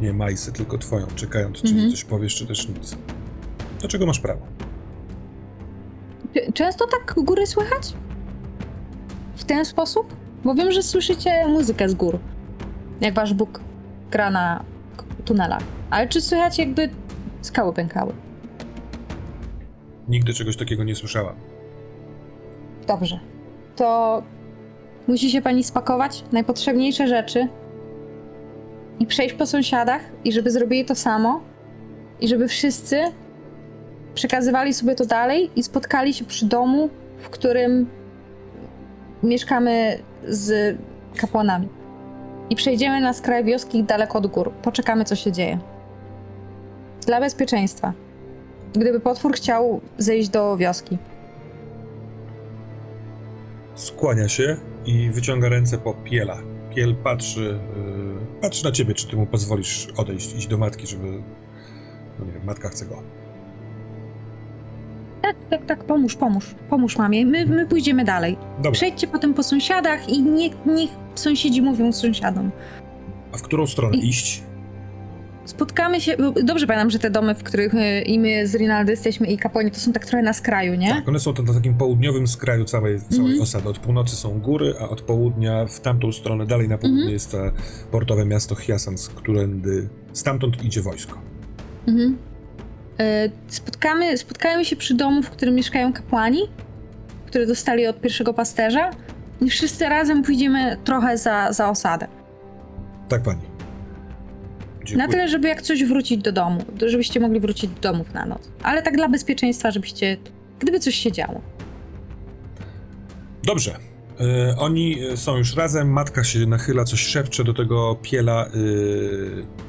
Nie 0.00 0.12
Majsy, 0.12 0.52
tylko 0.52 0.78
twoją, 0.78 1.06
czekając, 1.16 1.62
czy 1.62 1.68
Mhm. 1.68 1.90
coś 1.90 2.04
powiesz, 2.04 2.34
czy 2.34 2.46
też 2.46 2.68
nic. 2.68 2.96
Do 3.82 3.88
czego 3.88 4.06
masz 4.06 4.20
prawo? 4.20 4.46
Często 6.54 6.86
tak 6.86 7.14
góry 7.24 7.46
słychać? 7.46 7.94
W 9.46 9.48
ten 9.48 9.64
sposób? 9.64 10.16
Bo 10.44 10.54
wiem, 10.54 10.72
że 10.72 10.82
słyszycie 10.82 11.48
muzykę 11.48 11.88
z 11.88 11.94
gór. 11.94 12.18
Jak 13.00 13.14
wasz 13.14 13.34
Bóg 13.34 13.60
gra 14.10 14.30
na 14.30 14.64
tunelach. 15.24 15.62
Ale 15.90 16.08
czy 16.08 16.20
słychać 16.20 16.58
jakby 16.58 16.88
skały 17.42 17.72
pękały? 17.72 18.12
Nigdy 20.08 20.34
czegoś 20.34 20.56
takiego 20.56 20.84
nie 20.84 20.94
słyszałam. 20.94 21.34
Dobrze. 22.86 23.20
To 23.76 24.22
musi 25.08 25.30
się 25.30 25.42
pani 25.42 25.64
spakować 25.64 26.24
najpotrzebniejsze 26.32 27.08
rzeczy 27.08 27.48
i 28.98 29.06
przejść 29.06 29.34
po 29.34 29.46
sąsiadach 29.46 30.02
i 30.24 30.32
żeby 30.32 30.50
zrobili 30.50 30.84
to 30.84 30.94
samo 30.94 31.40
i 32.20 32.28
żeby 32.28 32.48
wszyscy 32.48 33.02
przekazywali 34.14 34.74
sobie 34.74 34.94
to 34.94 35.06
dalej 35.06 35.50
i 35.56 35.62
spotkali 35.62 36.14
się 36.14 36.24
przy 36.24 36.46
domu, 36.46 36.90
w 37.18 37.30
którym 37.30 37.86
mieszkamy 39.26 39.98
z 40.28 40.76
kapłanami. 41.16 41.68
I 42.50 42.56
przejdziemy 42.56 43.00
na 43.00 43.12
skraj 43.12 43.44
wioski 43.44 43.84
daleko 43.84 44.18
od 44.18 44.26
gór. 44.26 44.52
Poczekamy, 44.52 45.04
co 45.04 45.16
się 45.16 45.32
dzieje. 45.32 45.58
Dla 47.06 47.20
bezpieczeństwa. 47.20 47.92
Gdyby 48.72 49.00
potwór 49.00 49.32
chciał 49.32 49.80
zejść 49.98 50.28
do 50.28 50.56
wioski. 50.56 50.98
Skłania 53.74 54.28
się 54.28 54.56
i 54.86 55.10
wyciąga 55.10 55.48
ręce 55.48 55.78
po 55.78 55.94
piela. 55.94 56.38
Piel 56.74 56.94
patrzy, 56.94 57.58
yy, 57.76 58.40
patrzy 58.40 58.64
na 58.64 58.72
ciebie, 58.72 58.94
czy 58.94 59.08
ty 59.08 59.16
mu 59.16 59.26
pozwolisz 59.26 59.88
odejść, 59.96 60.34
iść 60.34 60.46
do 60.46 60.58
matki, 60.58 60.86
żeby... 60.86 61.22
No 62.18 62.24
nie 62.26 62.32
wiem, 62.32 62.44
matka 62.44 62.68
chce 62.68 62.86
go. 62.86 63.02
Tak, 65.26 65.36
tak, 65.50 65.66
tak, 65.66 65.84
pomóż, 65.84 66.14
pomóż. 66.16 66.54
Pomóż 66.70 66.96
mamie. 66.98 67.26
My, 67.26 67.46
my 67.46 67.66
pójdziemy 67.66 68.04
dalej. 68.04 68.36
Dobra, 68.56 68.70
Przejdźcie 68.70 69.06
potem 69.06 69.34
po 69.34 69.42
sąsiadach 69.42 70.08
i 70.08 70.22
niech, 70.22 70.52
niech 70.66 70.90
sąsiedzi 71.14 71.62
mówią 71.62 71.92
sąsiadom. 71.92 72.50
a 73.32 73.36
w 73.38 73.42
którą 73.42 73.66
stronę 73.66 73.96
I- 73.96 74.08
iść? 74.08 74.42
Spotkamy 75.44 76.00
się. 76.00 76.16
Dobrze 76.44 76.66
pamiętam, 76.66 76.90
że 76.90 76.98
te 76.98 77.10
domy, 77.10 77.34
w 77.34 77.42
których 77.42 77.74
y, 77.74 78.00
i 78.02 78.18
my 78.18 78.46
z 78.46 78.54
Rinaldo 78.54 78.90
jesteśmy 78.90 79.26
i 79.26 79.38
kapłani, 79.38 79.70
to 79.70 79.80
są 79.80 79.92
tak 79.92 80.06
trochę 80.06 80.22
na 80.22 80.32
skraju, 80.32 80.74
nie? 80.74 80.88
Tak, 80.88 81.08
one 81.08 81.20
są 81.20 81.32
na 81.46 81.54
takim 81.54 81.74
południowym 81.74 82.26
skraju 82.26 82.64
całej, 82.64 83.00
całej 83.00 83.20
Mhm. 83.26 83.42
osady. 83.42 83.68
Od 83.68 83.78
północy 83.78 84.16
są 84.16 84.40
góry, 84.40 84.74
a 84.80 84.88
od 84.88 85.02
południa 85.02 85.66
w 85.66 85.80
tamtą 85.80 86.12
stronę, 86.12 86.46
dalej 86.46 86.68
na 86.68 86.78
południe 86.78 87.00
Mhm. 87.00 87.12
jest 87.12 87.30
to 87.32 87.38
portowe 87.90 88.24
miasto 88.24 88.54
Hyasans, 88.54 89.08
którędy 89.08 89.88
stamtąd 90.12 90.64
idzie 90.64 90.82
wojsko. 90.82 91.18
Mhm. 91.88 92.16
Spotkamy, 93.48 94.18
spotkamy 94.18 94.64
się 94.64 94.76
przy 94.76 94.94
domu, 94.94 95.22
w 95.22 95.30
którym 95.30 95.54
mieszkają 95.54 95.92
kapłani, 95.92 96.40
które 97.26 97.46
dostali 97.46 97.86
od 97.86 98.00
pierwszego 98.00 98.34
pasterza. 98.34 98.90
I 99.40 99.50
wszyscy 99.50 99.88
razem 99.88 100.22
pójdziemy 100.22 100.76
trochę 100.84 101.18
za, 101.18 101.52
za 101.52 101.70
osadę. 101.70 102.06
Tak, 103.08 103.22
pani. 103.22 103.40
Dziękuję. 104.84 105.06
Na 105.06 105.12
tyle, 105.12 105.28
żeby 105.28 105.48
jak 105.48 105.62
coś 105.62 105.84
wrócić 105.84 106.22
do 106.22 106.32
domu, 106.32 106.60
żebyście 106.86 107.20
mogli 107.20 107.40
wrócić 107.40 107.70
do 107.70 107.92
domów 107.92 108.14
na 108.14 108.26
noc. 108.26 108.50
Ale 108.62 108.82
tak 108.82 108.96
dla 108.96 109.08
bezpieczeństwa, 109.08 109.70
żebyście, 109.70 110.16
gdyby 110.58 110.80
coś 110.80 110.94
się 110.94 111.12
działo. 111.12 111.40
Dobrze. 113.44 113.76
E, 114.20 114.56
oni 114.58 115.06
e, 115.08 115.16
są 115.16 115.36
już 115.36 115.56
razem, 115.56 115.92
matka 115.92 116.24
się 116.24 116.46
nachyla, 116.46 116.84
coś 116.84 117.00
szepcze 117.00 117.44
do 117.44 117.54
tego 117.54 117.96
piela, 118.02 118.46
e, 118.46 118.50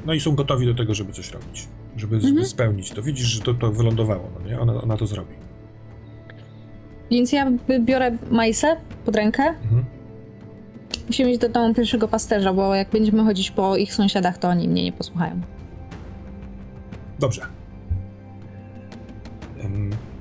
no 0.06 0.14
i 0.14 0.20
są 0.20 0.34
gotowi 0.34 0.66
do 0.66 0.74
tego, 0.74 0.94
żeby 0.94 1.12
coś 1.12 1.30
robić, 1.30 1.68
żeby, 1.98 2.16
Mhm. 2.16 2.46
spełnić 2.46 2.90
to. 2.90 3.02
Widzisz, 3.02 3.26
że 3.26 3.40
to, 3.40 3.54
to 3.54 3.72
wylądowało, 3.72 4.30
no 4.38 4.50
nie? 4.50 4.60
Ona, 4.60 4.82
ona 4.82 4.96
to 4.96 5.06
zrobi. 5.06 5.34
Więc 7.10 7.32
ja 7.32 7.52
biorę 7.80 8.18
Majsę 8.30 8.76
pod 9.04 9.16
rękę. 9.16 9.42
Mhm. 9.42 9.84
Musimy 11.06 11.30
iść 11.30 11.40
do 11.40 11.48
domu 11.48 11.74
pierwszego 11.74 12.08
pasterza, 12.08 12.52
bo 12.52 12.74
jak 12.74 12.90
będziemy 12.90 13.24
chodzić 13.24 13.50
po 13.50 13.76
ich 13.76 13.94
sąsiadach, 13.94 14.38
to 14.38 14.48
oni 14.48 14.68
mnie 14.68 14.84
nie 14.84 14.92
posłuchają. 14.92 15.40
Dobrze. 17.18 17.42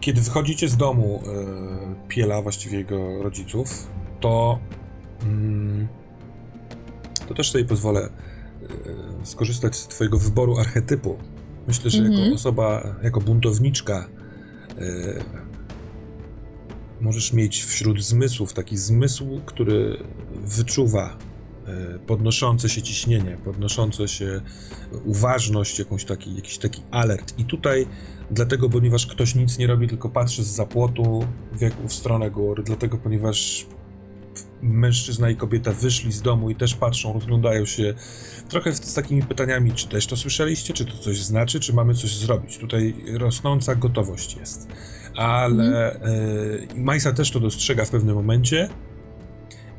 Kiedy 0.01 0.21
wychodzicie 0.21 0.67
z 0.69 0.77
domu 0.77 1.21
e, 1.27 2.07
Piela, 2.07 2.41
właściwie 2.41 2.77
jego 2.77 3.23
rodziców, 3.23 3.87
to 4.19 4.59
mm, 5.23 5.87
to 7.27 7.33
też 7.33 7.51
sobie 7.51 7.65
pozwolę 7.65 7.99
e, 8.01 9.25
skorzystać 9.25 9.75
z 9.75 9.87
twojego 9.87 10.17
wyboru 10.17 10.57
archetypu. 10.57 11.17
Myślę, 11.67 11.89
że 11.89 11.97
Mhm. 11.97 12.23
jako 12.23 12.35
osoba, 12.35 12.95
jako 13.03 13.21
buntowniczka 13.21 14.07
e, 14.77 15.23
możesz 17.01 17.33
mieć 17.33 17.63
wśród 17.63 18.03
zmysłów 18.03 18.53
taki 18.53 18.77
zmysł, 18.77 19.41
który 19.45 19.97
wyczuwa 20.35 21.17
e, 21.67 21.99
podnoszące 21.99 22.69
się 22.69 22.81
ciśnienie, 22.81 23.37
podnoszące 23.45 24.07
się 24.07 24.41
uważność, 25.05 25.79
jakąś 25.79 26.05
taki, 26.05 26.35
jakiś 26.35 26.57
taki 26.57 26.81
alert. 26.91 27.33
I 27.39 27.45
tutaj 27.45 27.87
dlatego, 28.31 28.69
ponieważ 28.69 29.07
ktoś 29.07 29.35
nic 29.35 29.57
nie 29.57 29.67
robi, 29.67 29.87
tylko 29.87 30.09
patrzy 30.09 30.43
z 30.43 30.47
zapłotu 30.47 31.27
w, 31.53 31.87
w 31.89 31.93
stronę 31.93 32.31
gór, 32.31 32.63
dlatego, 32.63 32.97
ponieważ 32.97 33.67
mężczyzna 34.61 35.29
i 35.29 35.35
kobieta 35.35 35.71
wyszli 35.71 36.11
z 36.11 36.21
domu 36.21 36.49
i 36.49 36.55
też 36.55 36.75
patrzą, 36.75 37.13
rozglądają 37.13 37.65
się 37.65 37.93
trochę 38.49 38.73
z 38.73 38.93
takimi 38.93 39.23
pytaniami, 39.23 39.73
czy 39.73 39.87
też 39.87 40.07
to 40.07 40.17
słyszeliście, 40.17 40.73
czy 40.73 40.85
to 40.85 40.97
coś 40.97 41.23
znaczy, 41.23 41.59
czy 41.59 41.73
mamy 41.73 41.93
coś 41.93 42.15
zrobić. 42.15 42.57
Tutaj 42.57 42.95
rosnąca 43.13 43.75
gotowość 43.75 44.37
jest. 44.37 44.67
Ale 45.15 45.95
y, 45.95 46.67
Majsa 46.75 47.13
też 47.13 47.31
to 47.31 47.39
dostrzega 47.39 47.85
w 47.85 47.89
pewnym 47.89 48.15
momencie 48.15 48.69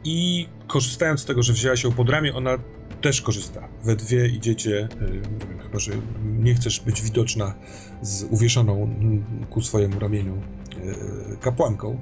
i 0.04 0.48
korzystając 0.66 1.20
z 1.20 1.24
tego, 1.24 1.42
że 1.42 1.52
wzięła 1.52 1.76
się 1.76 1.92
pod 1.92 2.10
ramię, 2.10 2.34
ona 2.34 2.58
też 3.00 3.22
korzysta. 3.22 3.68
We 3.84 3.96
dwie 3.96 4.28
idziecie, 4.28 4.88
y, 5.02 5.04
nie 5.04 5.46
wiem, 5.46 5.58
chyba 5.62 5.78
że 5.78 5.92
nie 6.24 6.54
chcesz 6.54 6.80
być 6.80 7.02
widoczna 7.02 7.54
z 8.02 8.22
uwieszoną 8.22 8.94
ku 9.50 9.60
swojemu 9.60 9.98
ramieniu 10.00 10.34
y, 11.34 11.36
kapłanką. 11.40 12.00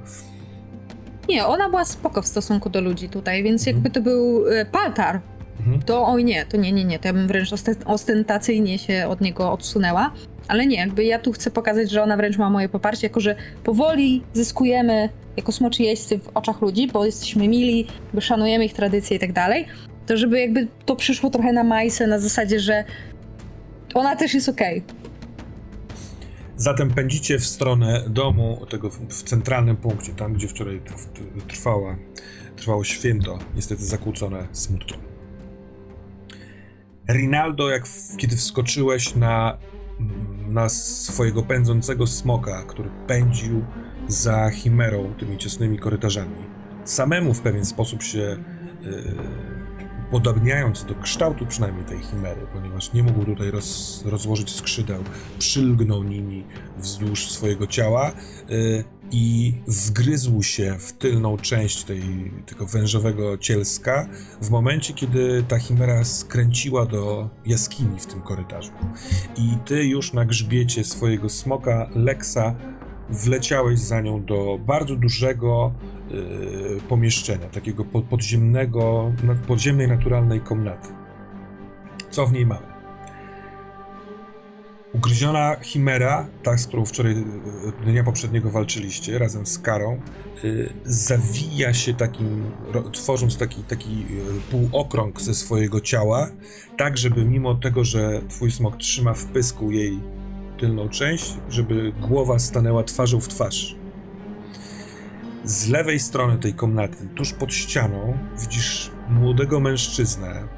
Nie, 1.28 1.46
ona 1.46 1.68
była 1.68 1.84
spoko 1.84 2.22
w 2.22 2.26
stosunku 2.26 2.70
do 2.70 2.80
ludzi 2.80 3.08
tutaj, 3.08 3.42
więc 3.42 3.62
Mhm. 3.62 3.76
jakby 3.76 3.90
to 3.90 4.00
był 4.00 4.48
e, 4.48 4.64
paltar, 4.64 5.20
Mhm. 5.60 5.82
to 5.82 6.06
oj 6.06 6.24
nie, 6.24 6.46
to 6.46 6.56
nie, 6.56 6.72
nie, 6.72 6.84
nie, 6.84 6.98
to 6.98 7.08
ja 7.08 7.14
bym 7.14 7.26
wręcz 7.28 7.50
oste- 7.52 7.84
ostentacyjnie 7.86 8.78
się 8.78 9.06
od 9.08 9.20
niego 9.20 9.52
odsunęła. 9.52 10.10
Ale 10.48 10.66
nie, 10.66 10.76
jakby 10.76 11.04
ja 11.04 11.18
tu 11.18 11.32
chcę 11.32 11.50
pokazać, 11.50 11.90
że 11.90 12.02
ona 12.02 12.16
wręcz 12.16 12.38
ma 12.38 12.50
moje 12.50 12.68
poparcie, 12.68 13.06
jako 13.06 13.20
że 13.20 13.36
powoli 13.64 14.22
zyskujemy 14.32 15.08
jako 15.36 15.52
smoczy 15.52 15.82
jeźdźcy 15.82 16.18
w 16.18 16.28
oczach 16.34 16.60
ludzi, 16.60 16.88
bo 16.92 17.04
jesteśmy 17.06 17.48
mili, 17.48 17.86
jakby 18.06 18.20
szanujemy 18.20 18.64
ich 18.64 18.72
tradycje 18.72 19.16
i 19.16 19.20
tak 19.20 19.32
dalej, 19.32 19.66
to 20.06 20.16
żeby 20.16 20.40
jakby 20.40 20.66
to 20.84 20.96
przyszło 20.96 21.30
trochę 21.30 21.52
na 21.52 21.64
majsę, 21.64 22.06
na 22.06 22.18
zasadzie, 22.18 22.60
że 22.60 22.84
ona 23.94 24.16
też 24.16 24.34
jest 24.34 24.48
okej. 24.48 24.82
Zatem 26.56 26.90
pędzicie 26.90 27.38
w 27.38 27.46
stronę 27.46 28.04
domu, 28.08 28.66
tego 28.70 28.90
w, 28.90 29.22
centralnym 29.22 29.76
punkcie, 29.76 30.12
tam 30.12 30.32
gdzie 30.32 30.48
wczoraj 30.48 30.80
trw- 30.80 31.46
trwała, 31.48 31.96
trwało 32.56 32.84
święto, 32.84 33.38
niestety 33.54 33.84
zakłócone 33.84 34.48
smutkiem. 34.52 34.98
Rinaldo, 37.08 37.70
jak 37.70 37.86
w, 37.86 38.16
kiedy 38.16 38.36
wskoczyłeś 38.36 39.14
na, 39.14 39.58
na 40.48 40.68
swojego 40.68 41.42
pędzącego 41.42 42.06
smoka, 42.06 42.62
który 42.62 42.90
pędził 43.06 43.64
za 44.08 44.50
chimerą 44.50 45.14
tymi 45.18 45.38
ciasnymi 45.38 45.78
korytarzami, 45.78 46.36
samemu 46.84 47.34
w 47.34 47.40
pewien 47.40 47.64
sposób 47.64 48.02
się 48.02 48.36
yy, 48.82 49.55
podobniając 50.10 50.84
do 50.84 50.94
kształtu 50.94 51.46
przynajmniej 51.46 51.84
tej 51.84 51.98
chimery, 51.98 52.46
ponieważ 52.52 52.92
nie 52.92 53.02
mógł 53.02 53.24
tutaj 53.24 53.50
roz, 53.50 54.02
rozłożyć 54.06 54.50
skrzydeł, 54.50 55.02
przylgnął 55.38 56.04
nimi 56.04 56.44
wzdłuż 56.78 57.30
swojego 57.30 57.66
ciała 57.66 58.12
y, 58.50 58.84
i 59.10 59.54
wgryzł 59.66 60.42
się 60.42 60.76
w 60.78 60.92
tylną 60.92 61.36
część 61.36 61.84
tej, 61.84 62.02
tego 62.46 62.66
wężowego 62.66 63.38
cielska 63.38 64.08
w 64.42 64.50
momencie, 64.50 64.94
kiedy 64.94 65.44
ta 65.48 65.58
chimera 65.58 66.04
skręciła 66.04 66.86
do 66.86 67.28
jaskini 67.46 68.00
w 68.00 68.06
tym 68.06 68.20
korytarzu. 68.20 68.72
I 69.36 69.56
ty 69.64 69.84
już 69.84 70.12
na 70.12 70.24
grzbiecie 70.24 70.84
swojego 70.84 71.28
smoka 71.28 71.90
Lexa 71.94 72.54
wleciałeś 73.10 73.78
za 73.78 74.00
nią 74.00 74.24
do 74.24 74.58
bardzo 74.66 74.96
dużego 74.96 75.72
pomieszczenia, 76.88 77.46
takiego 77.46 77.84
po, 77.84 78.02
podziemnego, 78.02 79.12
podziemnej 79.46 79.88
naturalnej 79.88 80.40
komnaty. 80.40 80.88
Co 82.10 82.26
w 82.26 82.32
niej 82.32 82.46
mamy? 82.46 82.76
Ugryziona 84.96 85.56
chimera, 85.62 86.26
ta, 86.42 86.58
z 86.58 86.66
którą 86.66 86.84
wczoraj 86.84 87.12
y, 87.12 87.24
dnia 87.84 88.04
poprzedniego 88.04 88.50
walczyliście, 88.50 89.18
razem 89.18 89.46
z 89.46 89.58
Karą, 89.58 90.00
y, 90.44 90.72
zawija 90.84 91.74
się 91.74 91.94
takim, 91.94 92.44
tworząc 92.92 93.38
taki, 93.38 93.62
taki 93.62 94.06
y, 94.10 94.50
półokrąg 94.50 95.20
ze 95.20 95.34
swojego 95.34 95.80
ciała, 95.80 96.28
tak 96.76 96.98
żeby 96.98 97.24
mimo 97.24 97.54
tego, 97.54 97.84
że 97.84 98.22
twój 98.28 98.50
smok 98.50 98.76
trzyma 98.76 99.14
w 99.14 99.24
pysku 99.24 99.70
jej 99.70 99.98
tylną 100.58 100.88
część, 100.88 101.34
żeby 101.50 101.92
głowa 102.00 102.38
stanęła 102.38 102.84
twarzą 102.84 103.20
w 103.20 103.28
twarz. 103.28 103.76
Z 105.46 105.68
lewej 105.68 106.00
strony 106.00 106.38
tej 106.38 106.54
komnaty, 106.54 107.08
tuż 107.14 107.32
pod 107.32 107.54
ścianą, 107.54 108.18
widzisz 108.40 108.90
młodego 109.08 109.60
mężczyznę, 109.60 110.28
e, 110.28 110.48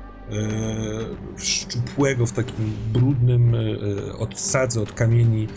szczupłego 1.37 2.27
w 2.27 2.33
takim 2.33 2.73
brudnym 2.93 3.55
e, 3.55 4.13
od 4.13 4.41
sadzy, 4.41 4.81
od 4.81 4.93
kamieni, 4.93 5.49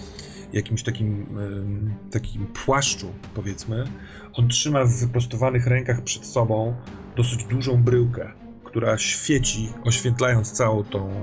jakimś 0.53 0.83
takim, 0.83 1.21
e, 1.21 2.11
takim 2.11 2.47
płaszczu, 2.47 3.07
powiedzmy. 3.33 3.87
On 4.33 4.47
trzyma 4.47 4.85
w 4.85 4.93
wyprostowanych 4.93 5.67
rękach 5.67 6.03
przed 6.03 6.25
sobą 6.25 6.75
dosyć 7.15 7.43
dużą 7.43 7.83
bryłkę, 7.83 8.31
która 8.63 8.97
świeci, 8.97 9.73
oświetlając 9.83 10.51
całą 10.51 10.83
tą 10.83 11.09
e, 11.09 11.13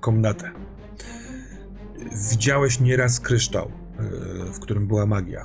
komnatę. 0.00 0.50
Widziałeś 2.30 2.80
nieraz 2.80 3.20
kryształ, 3.20 3.66
e, 3.66 4.52
w 4.52 4.60
którym 4.60 4.86
była 4.86 5.06
magia. 5.06 5.44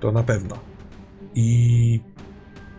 To 0.00 0.12
na 0.12 0.22
pewno. 0.22 0.73
I 1.34 2.00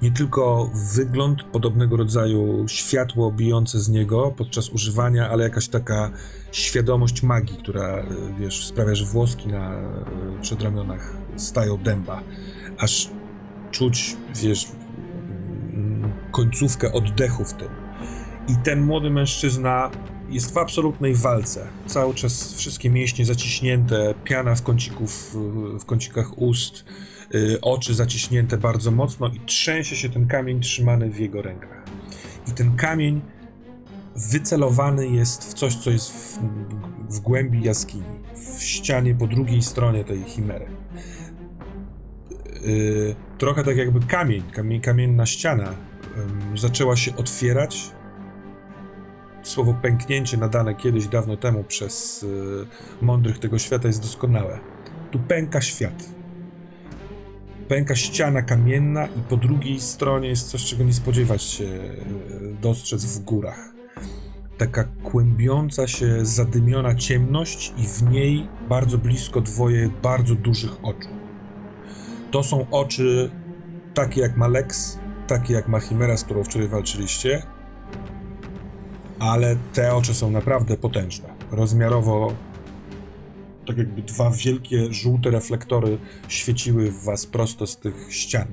nie 0.02 0.12
tylko 0.12 0.72
wygląd 0.96 1.44
podobnego 1.44 1.98
rodzaju 1.98 2.68
światło 2.68 3.32
bijące 3.32 3.80
z 3.80 3.90
niego 3.90 4.34
podczas 4.38 4.70
używania, 4.70 5.30
ale 5.30 5.44
jakaś 5.44 5.68
taka 5.68 6.12
świadomość 6.52 7.24
magii, 7.24 7.58
która, 7.58 7.88
e, 7.88 8.06
wiesz, 8.40 8.68
sprawia, 8.68 8.96
że 8.96 9.06
włoski 9.06 9.48
na 9.48 9.74
e, 9.74 10.06
przedramionach 10.42 11.18
stają 11.36 11.78
dęba. 11.78 12.22
Aż 12.78 13.10
czuć, 13.72 14.18
wiesz, 14.36 14.68
mm, 15.74 16.12
końcówkę 16.32 16.94
oddechu 16.94 17.46
w 17.46 17.54
tym. 17.54 17.70
I 18.48 18.56
ten 18.64 18.82
młody 18.82 19.10
mężczyzna 19.10 19.92
jest 20.30 20.54
w 20.54 20.58
absolutnej 20.58 21.16
walce. 21.16 21.68
Cały 21.88 22.14
czas 22.14 22.54
wszystkie 22.54 22.90
mięśnie 22.90 23.26
zaciśnięte, 23.26 24.14
piana 24.24 24.56
w, 24.56 24.62
kącików, 24.62 25.36
w 25.80 25.86
kącikach 25.86 26.38
ust, 26.38 26.86
oczy 27.62 27.94
zaciśnięte 27.94 28.58
bardzo 28.58 28.92
mocno 28.92 29.28
i 29.28 29.40
trzęsie 29.40 29.96
się 29.96 30.10
ten 30.10 30.28
kamień 30.28 30.60
trzymany 30.60 31.10
w 31.10 31.20
jego 31.20 31.42
rękach. 31.42 31.84
I 32.48 32.52
ten 32.52 32.76
kamień 32.76 33.22
wycelowany 34.16 35.08
jest 35.08 35.44
w 35.44 35.54
coś, 35.54 35.76
co 35.76 35.90
jest 35.90 36.12
w, 36.12 36.40
w 37.10 37.20
głębi 37.20 37.64
jaskini, 37.64 38.04
w 38.58 38.64
ścianie 38.64 39.16
po 39.16 39.28
drugiej 39.28 39.62
stronie 39.62 40.04
tej 40.04 40.24
chimery. 40.24 40.66
Y, 42.66 43.16
trochę 43.38 43.64
tak 43.64 43.78
jakby 43.78 44.00
kamień, 44.00 44.44
kamień 44.52 44.82
kamienna 44.82 45.26
ściana 45.26 45.74
zaczęła 46.56 46.96
się 46.96 47.16
otwierać 47.16 47.92
słowo 49.44 49.74
pęknięcie 49.82 50.38
nadane 50.38 50.76
kiedyś 50.76 51.08
dawno 51.08 51.38
temu 51.38 51.64
przez 51.64 52.24
y, 52.24 52.66
mądrych 53.02 53.40
tego 53.40 53.60
świata 53.60 53.88
jest 53.88 54.02
doskonałe. 54.02 54.60
Tu 55.12 55.20
pęka 55.20 55.62
świat. 55.62 56.15
Pęka 57.68 57.96
ściana 57.96 58.42
kamienna 58.42 59.06
i 59.06 59.22
po 59.30 59.38
drugiej 59.38 59.80
stronie 59.80 60.30
jest 60.30 60.48
coś, 60.50 60.66
czego 60.66 60.84
nie 60.84 60.94
spodziewać 60.94 61.44
się 61.44 61.64
y, 61.64 62.02
dostrzec 62.62 63.06
w 63.06 63.24
górach. 63.24 63.74
Taka 64.58 64.84
kłębiąca 64.84 65.88
się, 65.88 66.26
zadymiona 66.26 66.96
ciemność 66.96 67.74
i 67.78 67.88
w 67.88 68.04
niej 68.04 68.48
bardzo 68.70 68.98
blisko 68.98 69.42
dwoje 69.42 69.90
bardzo 70.04 70.36
dużych 70.36 70.86
oczu. 70.86 71.10
To 72.32 72.44
są 72.44 72.66
oczy 72.72 73.32
takie 73.94 74.22
jak 74.22 74.38
ma 74.38 74.48
Lex, 74.48 75.00
takie 75.28 75.54
jak 75.54 75.68
ma 75.68 75.80
Chimera, 75.80 76.18
z 76.18 76.24
którą 76.24 76.44
wczoraj 76.44 76.68
walczyliście, 76.68 77.44
ale 79.20 79.56
te 79.74 79.96
oczy 79.96 80.14
są 80.14 80.32
naprawdę 80.32 80.78
potężne. 80.78 81.30
Rozmiarowo, 81.52 82.34
tak 83.68 83.78
jakby 83.78 84.02
dwa 84.02 84.32
wielkie 84.32 84.94
żółte 84.94 85.30
reflektory 85.30 85.98
świeciły 86.28 86.92
w 86.92 87.04
was 87.04 87.26
prosto 87.26 87.68
z 87.68 87.78
tych 87.78 88.14
ścian. 88.14 88.48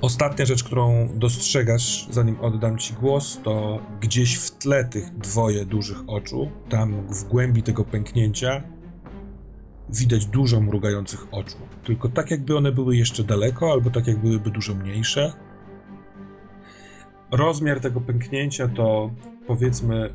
Ostatnia 0.00 0.46
rzecz, 0.46 0.64
którą 0.64 1.08
dostrzegasz, 1.14 2.08
zanim 2.10 2.40
oddam 2.40 2.78
ci 2.78 2.94
głos, 2.94 3.40
to 3.44 3.82
gdzieś 4.00 4.36
w 4.36 4.50
tle 4.50 4.84
tych 4.84 5.18
dwoje 5.18 5.64
dużych 5.64 5.98
oczu, 6.06 6.50
tam 6.68 7.06
w 7.14 7.24
głębi 7.24 7.62
tego 7.62 7.84
pęknięcia, 7.84 8.62
widać 9.88 10.26
dużo 10.26 10.60
mrugających 10.60 11.26
oczu. 11.30 11.56
Tylko 11.84 12.08
tak, 12.08 12.30
jakby 12.30 12.56
one 12.56 12.72
były 12.72 12.96
jeszcze 12.96 13.24
daleko, 13.24 13.72
albo 13.72 13.90
tak, 13.90 14.06
jak 14.06 14.18
byłyby 14.18 14.50
dużo 14.50 14.74
mniejsze. 14.74 15.32
Rozmiar 17.30 17.80
tego 17.80 18.00
pęknięcia 18.00 18.68
to 18.68 19.10
powiedzmy 19.46 20.10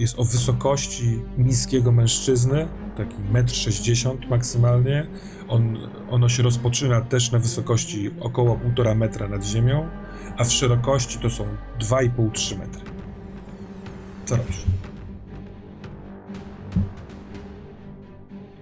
jest 0.00 0.18
o 0.18 0.24
wysokości 0.24 1.22
niskiego 1.38 1.92
mężczyzny, 1.92 2.68
taki 2.96 3.16
1,60 3.32 4.10
m 4.10 4.18
maksymalnie. 4.30 5.06
On, 5.48 5.78
ono 6.10 6.28
się 6.28 6.42
rozpoczyna 6.42 7.00
też 7.00 7.32
na 7.32 7.38
wysokości 7.38 8.10
około 8.20 8.56
1,5 8.56 8.96
metra 8.96 9.28
nad 9.28 9.44
ziemią, 9.44 9.88
a 10.36 10.44
w 10.44 10.52
szerokości 10.52 11.18
to 11.18 11.30
są 11.30 11.44
2,5-3 11.80 12.58
metry. 12.58 12.82
Co 14.26 14.36
robisz? 14.36 14.64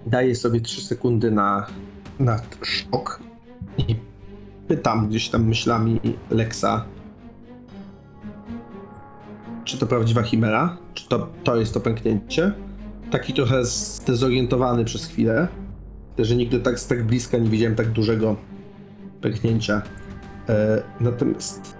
Daję 0.05 0.35
sobie 0.35 0.61
3 0.61 0.81
sekundy 0.81 1.31
na, 1.31 1.67
na 2.19 2.41
szok 2.61 3.19
i 3.77 3.95
pytam 4.67 5.09
gdzieś 5.09 5.29
tam 5.29 5.45
myślami 5.45 5.99
Lexa, 6.29 6.85
czy 9.69 9.77
to 9.77 9.85
prawdziwa 9.85 10.23
chimera? 10.23 10.77
Czy 10.93 11.09
to, 11.09 11.27
to 11.43 11.55
jest 11.55 11.73
to 11.73 11.79
pęknięcie? 11.79 12.51
Taki 13.11 13.33
trochę 13.33 13.65
zdezorientowany 13.65 14.85
przez 14.85 15.05
chwilę, 15.05 15.47
że 16.19 16.35
nigdy 16.35 16.59
tak 16.59 16.79
z 16.79 16.87
tak 16.87 17.03
bliska 17.05 17.37
nie 17.37 17.49
widziałem 17.49 17.75
tak 17.75 17.89
dużego 17.89 18.35
pęknięcia. 19.21 19.81
E, 20.49 20.83
natomiast 20.99 21.75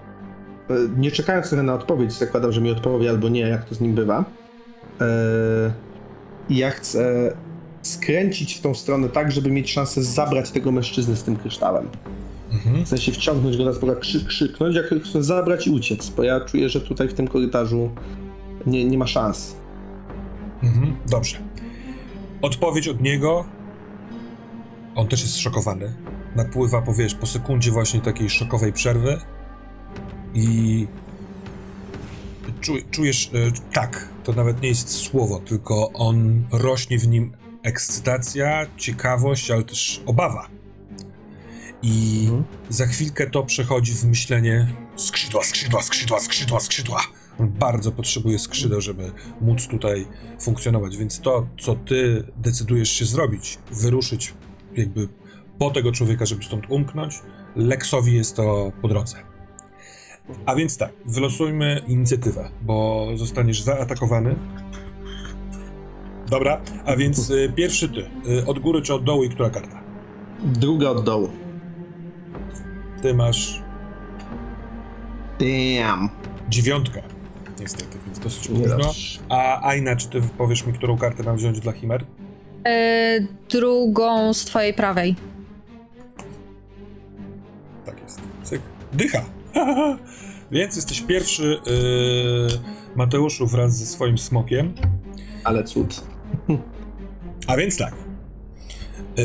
nie 0.96 1.10
czekając 1.10 1.52
na 1.52 1.74
odpowiedź, 1.74 2.12
zakładam, 2.12 2.52
że 2.52 2.60
mi 2.60 2.70
odpowie 2.70 3.10
albo 3.10 3.28
nie, 3.28 3.40
jak 3.40 3.64
to 3.64 3.74
z 3.74 3.80
nim 3.80 3.94
bywa. 3.94 4.24
E, 5.00 5.04
ja 6.50 6.70
chcę 6.70 7.32
skręcić 7.82 8.54
w 8.54 8.60
tą 8.60 8.74
stronę 8.74 9.08
tak, 9.08 9.32
żeby 9.32 9.50
mieć 9.50 9.72
szansę 9.72 10.02
zabrać 10.02 10.50
tego 10.50 10.72
mężczyznę 10.72 11.16
z 11.16 11.22
tym 11.22 11.36
kryształem. 11.36 11.88
Mhm. 12.52 12.84
W 12.84 12.88
sensie 12.88 13.12
wciągnąć 13.12 13.56
go 13.56 13.64
na 13.86 13.94
krzy, 13.94 14.24
krzyknąć, 14.24 14.76
jak 14.76 15.04
chcę 15.04 15.22
zabrać 15.22 15.66
i 15.66 15.70
uciec, 15.70 16.10
bo 16.10 16.22
ja 16.22 16.40
czuję, 16.40 16.68
że 16.68 16.80
tutaj 16.80 17.08
w 17.08 17.14
tym 17.14 17.28
korytarzu 17.28 17.90
nie, 18.66 18.84
nie 18.84 18.98
ma 18.98 19.06
szans. 19.06 19.56
Mhm. 20.62 20.96
Dobrze. 21.10 21.36
Odpowiedź 22.42 22.88
od 22.88 23.00
niego. 23.00 23.44
On 24.94 25.08
też 25.08 25.22
jest 25.22 25.32
zszokowany. 25.32 25.94
Napływa, 26.36 26.82
po, 26.82 26.94
wiesz, 26.94 27.14
po 27.14 27.26
sekundzie 27.26 27.70
właśnie 27.70 28.00
takiej 28.00 28.30
szokowej 28.30 28.72
przerwy. 28.72 29.20
I 30.34 30.86
czu, 32.60 32.72
czujesz, 32.90 33.30
e, 33.34 33.72
tak, 33.72 34.08
to 34.24 34.32
nawet 34.32 34.62
nie 34.62 34.68
jest 34.68 34.90
słowo, 34.90 35.38
tylko 35.38 35.92
on 35.92 36.44
rośnie 36.52 36.98
w 36.98 37.08
nim 37.08 37.32
ekscytacja, 37.62 38.66
ciekawość, 38.76 39.50
ale 39.50 39.62
też 39.62 40.02
obawa. 40.06 40.59
I 41.82 42.20
Mhm. 42.22 42.44
za 42.68 42.86
chwilkę 42.86 43.30
to 43.30 43.42
przechodzi 43.42 43.92
w 43.92 44.04
myślenie 44.04 44.68
skrzydła, 44.96 45.44
skrzydła, 45.44 45.82
skrzydła, 45.82 46.20
skrzydła, 46.20 46.60
skrzydła. 46.60 47.00
On 47.38 47.48
bardzo 47.48 47.92
potrzebuje 47.92 48.38
skrzydeł, 48.38 48.80
żeby 48.80 49.12
móc 49.40 49.66
tutaj 49.66 50.06
funkcjonować, 50.40 50.96
więc 50.96 51.20
to, 51.20 51.46
co 51.60 51.74
ty 51.74 52.24
decydujesz 52.36 52.90
się 52.90 53.04
zrobić, 53.04 53.58
wyruszyć 53.72 54.34
jakby 54.76 55.08
po 55.58 55.70
tego 55.70 55.92
człowieka, 55.92 56.26
żeby 56.26 56.44
stąd 56.44 56.70
umknąć, 56.70 57.20
Lexowi 57.56 58.14
jest 58.14 58.36
to 58.36 58.72
po 58.82 58.88
drodze. 58.88 59.16
A 60.46 60.54
więc 60.54 60.76
tak, 60.76 60.92
wylosujmy 61.06 61.82
inicjatywę, 61.86 62.50
bo 62.62 63.06
zostaniesz 63.16 63.62
zaatakowany. 63.62 64.36
Dobra, 66.28 66.60
a 66.84 66.96
więc 66.96 67.30
y, 67.30 67.52
pierwszy 67.56 67.88
ty. 67.88 68.30
Y, 68.30 68.46
od 68.46 68.58
góry 68.58 68.82
czy 68.82 68.94
od 68.94 69.04
dołu 69.04 69.24
i 69.24 69.28
która 69.28 69.50
karta? 69.50 69.82
Druga 70.44 70.88
od 70.90 71.04
dołu. 71.04 71.28
Ty 73.02 73.14
masz 73.14 73.62
Damn. 75.38 76.08
dziewiątkę. 76.48 77.02
Niestety, 77.60 77.98
więc 78.06 78.18
dosyć 78.18 78.48
późno. 78.48 78.66
dobrze. 78.68 79.20
A 79.28 79.68
Aina, 79.68 79.96
czy 79.96 80.08
ty 80.08 80.20
powiesz 80.38 80.66
mi, 80.66 80.72
którą 80.72 80.98
kartę 80.98 81.22
mam 81.22 81.36
wziąć 81.36 81.60
dla 81.60 81.72
Chimer? 81.72 82.04
E, 82.66 83.20
drugą 83.50 84.34
z 84.34 84.44
twojej 84.44 84.74
prawej. 84.74 85.16
Tak 87.86 88.02
jest. 88.02 88.20
Cyk. 88.42 88.60
Dycha. 88.92 89.24
Więc 90.52 90.76
jesteś 90.76 91.00
pierwszy, 91.00 91.60
yy, 91.66 92.58
Mateuszu, 92.96 93.46
wraz 93.46 93.76
ze 93.76 93.86
swoim 93.86 94.18
smokiem. 94.18 94.74
Ale 95.44 95.64
cud. 95.64 96.04
A 97.46 97.56
więc 97.56 97.76
tak. 97.78 97.94
Yy, 99.16 99.24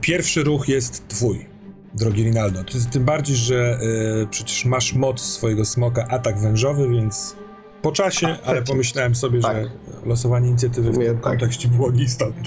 pierwszy 0.00 0.42
ruch 0.42 0.68
jest 0.68 1.08
twój, 1.08 1.46
drogi 1.94 2.22
Rinaldo. 2.24 2.64
Ty, 2.64 2.78
tym 2.90 3.04
bardziej, 3.04 3.36
że 3.36 3.78
yy, 3.82 4.26
przecież 4.30 4.64
masz 4.64 4.94
moc 4.94 5.20
swojego 5.20 5.64
smoka, 5.64 6.06
atak 6.08 6.40
wężowy, 6.40 6.88
więc 6.88 7.36
po 7.82 7.92
czasie, 7.92 8.26
A, 8.26 8.46
ale 8.46 8.58
tak. 8.58 8.66
pomyślałem 8.66 9.14
sobie, 9.14 9.40
Tak. 9.40 9.56
że 9.56 9.70
losowanie 10.06 10.48
inicjatywy 10.48 10.92
w 10.92 10.98
Nie, 10.98 11.04
tym 11.04 11.14
tak. 11.14 11.22
kontekście 11.22 11.68
było 11.68 11.92
nieistotne. 11.92 12.42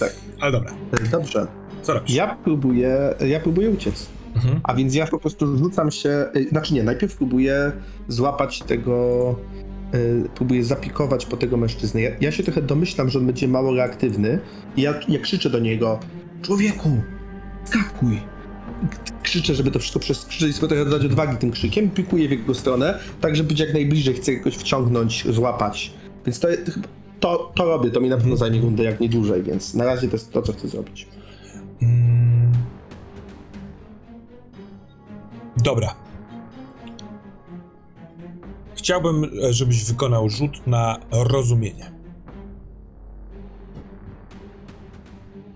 Tak. 0.00 0.12
Ale 0.40 0.52
dobra, 0.52 0.72
Dobrze. 1.10 1.46
co 1.82 1.94
robisz? 1.94 2.14
Ja 2.14 2.36
próbuję, 2.44 3.14
ja 3.26 3.40
próbuję 3.40 3.70
uciec. 3.70 4.06
Mhm. 4.34 4.60
A 4.62 4.74
więc 4.74 4.94
ja 4.94 5.06
po 5.06 5.18
prostu 5.18 5.56
rzucam 5.58 5.90
się, 5.90 6.26
y, 6.36 6.48
znaczy 6.48 6.74
nie, 6.74 6.82
najpierw 6.82 7.16
próbuję 7.16 7.72
złapać 8.08 8.62
tego, 8.62 9.34
y, 9.94 10.28
próbuję 10.34 10.64
zapikować 10.64 11.26
po 11.26 11.36
tego 11.36 11.56
mężczyznę. 11.56 12.00
Ja, 12.00 12.10
ja 12.20 12.32
się 12.32 12.42
trochę 12.42 12.62
domyślam, 12.62 13.10
że 13.10 13.18
on 13.18 13.26
będzie 13.26 13.48
mało 13.48 13.74
reaktywny 13.74 14.38
i 14.76 14.82
ja, 14.82 14.94
ja 15.08 15.18
krzyczę 15.18 15.50
do 15.50 15.58
niego, 15.58 15.98
człowieku, 16.42 16.90
skakuj. 17.66 18.20
Krzyczę, 19.22 19.54
żeby 19.54 19.70
to 19.70 19.78
wszystko 19.78 20.00
przeskrzyczeć, 20.00 20.56
sobie 20.56 20.68
trochę 20.68 20.84
dodać 20.84 21.04
odwagi 21.04 21.36
tym 21.36 21.50
krzykiem, 21.50 21.90
pikuję 21.90 22.28
w 22.28 22.30
jego 22.30 22.54
stronę, 22.54 22.98
tak 23.20 23.36
żeby 23.36 23.48
być 23.48 23.60
jak 23.60 23.72
najbliżej, 23.72 24.14
chcę 24.14 24.32
jakoś 24.32 24.54
wciągnąć, 24.54 25.26
złapać. 25.28 25.94
Więc 26.26 26.40
to, 26.40 26.48
to, 27.20 27.52
to 27.54 27.64
robię, 27.64 27.90
to 27.90 28.00
mi 28.00 28.08
na 28.08 28.16
pewno 28.16 28.36
zajmie 28.36 28.60
rundę 28.60 28.84
jak 28.84 29.00
nie 29.00 29.08
dłużej, 29.08 29.42
więc 29.42 29.74
na 29.74 29.84
razie 29.84 30.08
to 30.08 30.12
jest 30.12 30.32
to, 30.32 30.42
co 30.42 30.52
chcę 30.52 30.68
zrobić. 30.68 31.06
Mm. 31.82 32.52
Dobra. 35.56 35.94
Chciałbym, 38.74 39.30
żebyś 39.50 39.84
wykonał 39.84 40.28
rzut 40.28 40.66
na 40.66 40.96
rozumienie. 41.10 41.90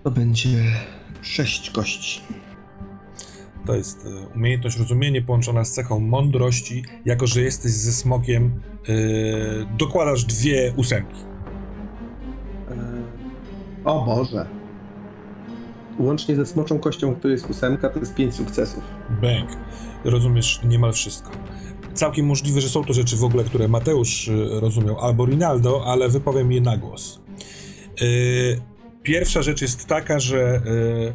To 0.03 0.11
będzie 0.11 0.63
sześć 1.21 1.69
kości. 1.69 2.21
To 3.65 3.75
jest 3.75 4.05
e, 4.05 4.35
umiejętność 4.35 4.77
rozumienie 4.77 5.21
połączona 5.21 5.65
z 5.65 5.71
cechą 5.71 5.99
mądrości. 5.99 6.83
Jako, 7.05 7.27
że 7.27 7.41
jesteś 7.41 7.71
ze 7.71 7.91
smokiem, 7.91 8.61
e, 8.89 8.93
dokładasz 9.77 10.25
dwie 10.25 10.73
ósemki. 10.75 11.19
Eee, 12.69 12.77
O 13.85 14.05
Boże. 14.05 14.45
Łącznie 15.99 16.35
ze 16.35 16.45
smoczą 16.45 16.79
kością, 16.79 17.15
która 17.15 17.31
jest 17.31 17.49
ósemka, 17.49 17.89
to 17.89 17.99
jest 17.99 18.15
pięć 18.15 18.35
sukcesów. 18.35 18.83
Bęk. 19.21 19.49
Rozumiesz 20.03 20.61
niemal 20.63 20.93
wszystko. 20.93 21.31
Całkiem 21.93 22.25
możliwe, 22.25 22.61
że 22.61 22.69
są 22.69 22.83
to 22.83 22.93
rzeczy 22.93 23.17
w 23.17 23.23
ogóle, 23.23 23.43
które 23.43 23.67
Mateusz 23.67 24.29
rozumiał, 24.49 24.99
albo 24.99 25.25
Rinaldo, 25.25 25.83
ale 25.85 26.09
wypowiem 26.09 26.51
je 26.51 26.61
na 26.61 26.77
głos. 26.77 27.21
Y, 28.01 28.61
Pierwsza 29.03 29.41
rzecz 29.41 29.61
jest 29.61 29.87
taka, 29.87 30.19
że 30.19 30.61
y, 30.65 31.13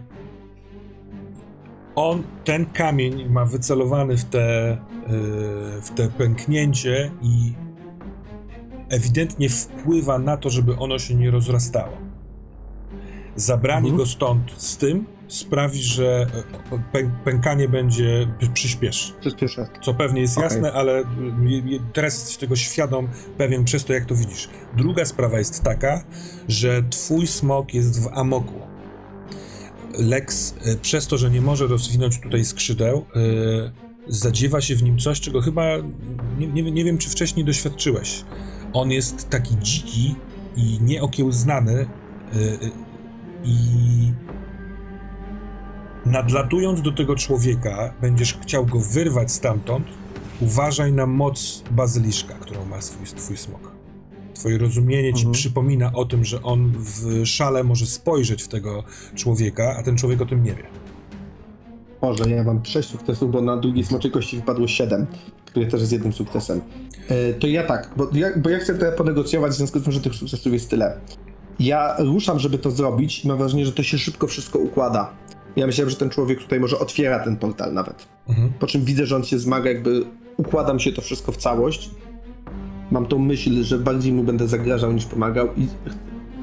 on, 1.94 2.22
ten 2.44 2.66
kamień 2.66 3.28
ma 3.28 3.44
wycelowany 3.44 4.16
w 4.16 4.24
te, 4.24 4.72
y, 4.72 4.76
w 5.82 5.90
te 5.96 6.08
pęknięcie 6.08 7.10
i 7.22 7.52
ewidentnie 8.88 9.48
wpływa 9.48 10.18
na 10.18 10.36
to, 10.36 10.50
żeby 10.50 10.76
ono 10.76 10.98
się 10.98 11.14
nie 11.14 11.30
rozrastało. 11.30 11.96
Zabranie 13.36 13.90
Mhm. 13.90 13.96
go 13.96 14.06
stąd 14.06 14.52
z 14.56 14.76
tym 14.76 15.06
sprawi, 15.28 15.82
że 15.82 16.26
e, 16.72 16.76
pę- 16.92 17.10
pękanie 17.24 17.68
będzie 17.68 18.28
przyspieszy. 18.54 19.12
Przyspieszę. 19.20 19.68
Co 19.82 19.94
pewnie 19.94 20.20
jest 20.20 20.38
Okej. 20.38 20.50
jasne, 20.50 20.72
ale 20.72 21.04
teraz 21.92 22.14
jesteś 22.14 22.36
tego 22.36 22.56
świadom, 22.56 23.08
pewien 23.38 23.64
przez 23.64 23.84
to, 23.84 23.92
jak 23.92 24.04
to 24.04 24.14
widzisz. 24.14 24.48
Druga 24.76 25.04
sprawa 25.04 25.38
jest 25.38 25.62
taka, 25.62 26.04
że 26.48 26.82
twój 26.90 27.26
smok 27.26 27.74
jest 27.74 28.02
w 28.02 28.08
amoku. 28.18 28.60
Lex, 29.98 30.54
y, 30.66 30.76
przez 30.82 31.06
to, 31.06 31.18
że 31.18 31.30
nie 31.30 31.40
może 31.40 31.66
rozwinąć 31.66 32.20
tutaj 32.20 32.44
skrzydeł, 32.44 33.06
y, 33.16 33.86
zadziewa 34.08 34.60
się 34.60 34.76
w 34.76 34.82
nim 34.82 34.98
coś, 34.98 35.20
czego 35.20 35.40
chyba 35.40 35.64
nie, 36.38 36.46
nie, 36.46 36.70
nie 36.72 36.84
wiem, 36.84 36.98
czy 36.98 37.10
wcześniej 37.10 37.44
doświadczyłeś. 37.44 38.24
On 38.72 38.90
jest 38.90 39.28
taki 39.30 39.56
dziki 39.58 40.14
i 40.56 40.78
nieokiełznany 40.82 41.86
i 43.44 43.56
nadlatując 46.06 46.82
do 46.82 46.92
tego 46.92 47.16
człowieka, 47.16 47.94
będziesz 48.00 48.38
chciał 48.42 48.66
go 48.66 48.80
wyrwać 48.80 49.32
stamtąd, 49.32 49.86
uważaj 50.40 50.92
na 50.92 51.06
moc 51.06 51.62
bazyliszka, 51.70 52.34
którą 52.34 52.64
ma 52.64 52.80
swój, 52.80 53.06
twój 53.06 53.36
smok. 53.36 53.72
Twoje 54.34 54.58
rozumienie 54.58 55.12
ci 55.12 55.18
Mhm. 55.18 55.32
przypomina 55.32 55.92
o 55.92 56.04
tym, 56.04 56.24
że 56.24 56.42
on 56.42 56.72
w 56.76 57.26
szale 57.26 57.64
może 57.64 57.86
spojrzeć 57.86 58.42
w 58.42 58.48
tego 58.48 58.84
człowieka, 59.14 59.76
a 59.78 59.82
ten 59.82 59.96
człowiek 59.96 60.20
o 60.20 60.26
tym 60.26 60.44
nie 60.44 60.54
wie. 60.54 60.64
Może 62.02 62.30
ja 62.30 62.44
mam 62.44 62.64
sześć 62.64 62.88
sukcesów, 62.88 63.30
bo 63.32 63.40
na 63.42 63.56
drugiej 63.56 63.84
smoczej 63.84 64.10
kości 64.10 64.36
wypadło 64.36 64.68
siedem, 64.68 65.06
które 65.44 65.66
też 65.66 65.80
jest 65.80 65.92
jednym 65.92 66.12
sukcesem. 66.12 66.60
E, 67.08 67.34
to 67.34 67.46
ja 67.46 67.62
tak, 67.62 67.90
bo 67.96 68.08
ja, 68.12 68.28
bo 68.36 68.50
ja 68.50 68.58
chcę 68.58 68.74
teraz 68.74 68.98
ponegocjować 68.98 69.52
w 69.52 69.54
związku 69.54 69.78
z 69.78 69.82
tym, 69.82 69.92
że 69.92 70.00
tych 70.00 70.14
sukcesów 70.14 70.52
jest 70.52 70.70
tyle. 70.70 71.00
Ja 71.60 71.96
ruszam, 71.98 72.38
żeby 72.38 72.58
to 72.58 72.70
zrobić 72.70 73.24
i 73.24 73.28
mam 73.28 73.38
wrażenie, 73.38 73.66
że 73.66 73.72
to 73.72 73.82
się 73.82 73.98
szybko 73.98 74.26
wszystko 74.26 74.58
układa. 74.58 75.12
Ja 75.56 75.66
myślałem, 75.66 75.90
że 75.90 75.96
ten 75.96 76.10
człowiek 76.10 76.40
tutaj 76.40 76.60
może 76.60 76.78
otwiera 76.78 77.24
ten 77.24 77.36
portal 77.36 77.74
nawet. 77.74 78.06
Mhm. 78.28 78.52
Po 78.58 78.66
czym 78.66 78.84
widzę, 78.84 79.06
że 79.06 79.16
on 79.16 79.24
się 79.24 79.38
zmaga, 79.38 79.70
jakby 79.70 80.04
układam 80.36 80.80
się 80.80 80.92
to 80.92 81.02
wszystko 81.02 81.32
w 81.32 81.36
całość. 81.36 81.90
Mam 82.90 83.06
tą 83.06 83.18
myśl, 83.18 83.62
że 83.62 83.78
bardziej 83.78 84.12
mu 84.12 84.22
będę 84.22 84.48
zagrażał 84.48 84.92
niż 84.92 85.04
pomagał 85.04 85.48
i, 85.56 85.66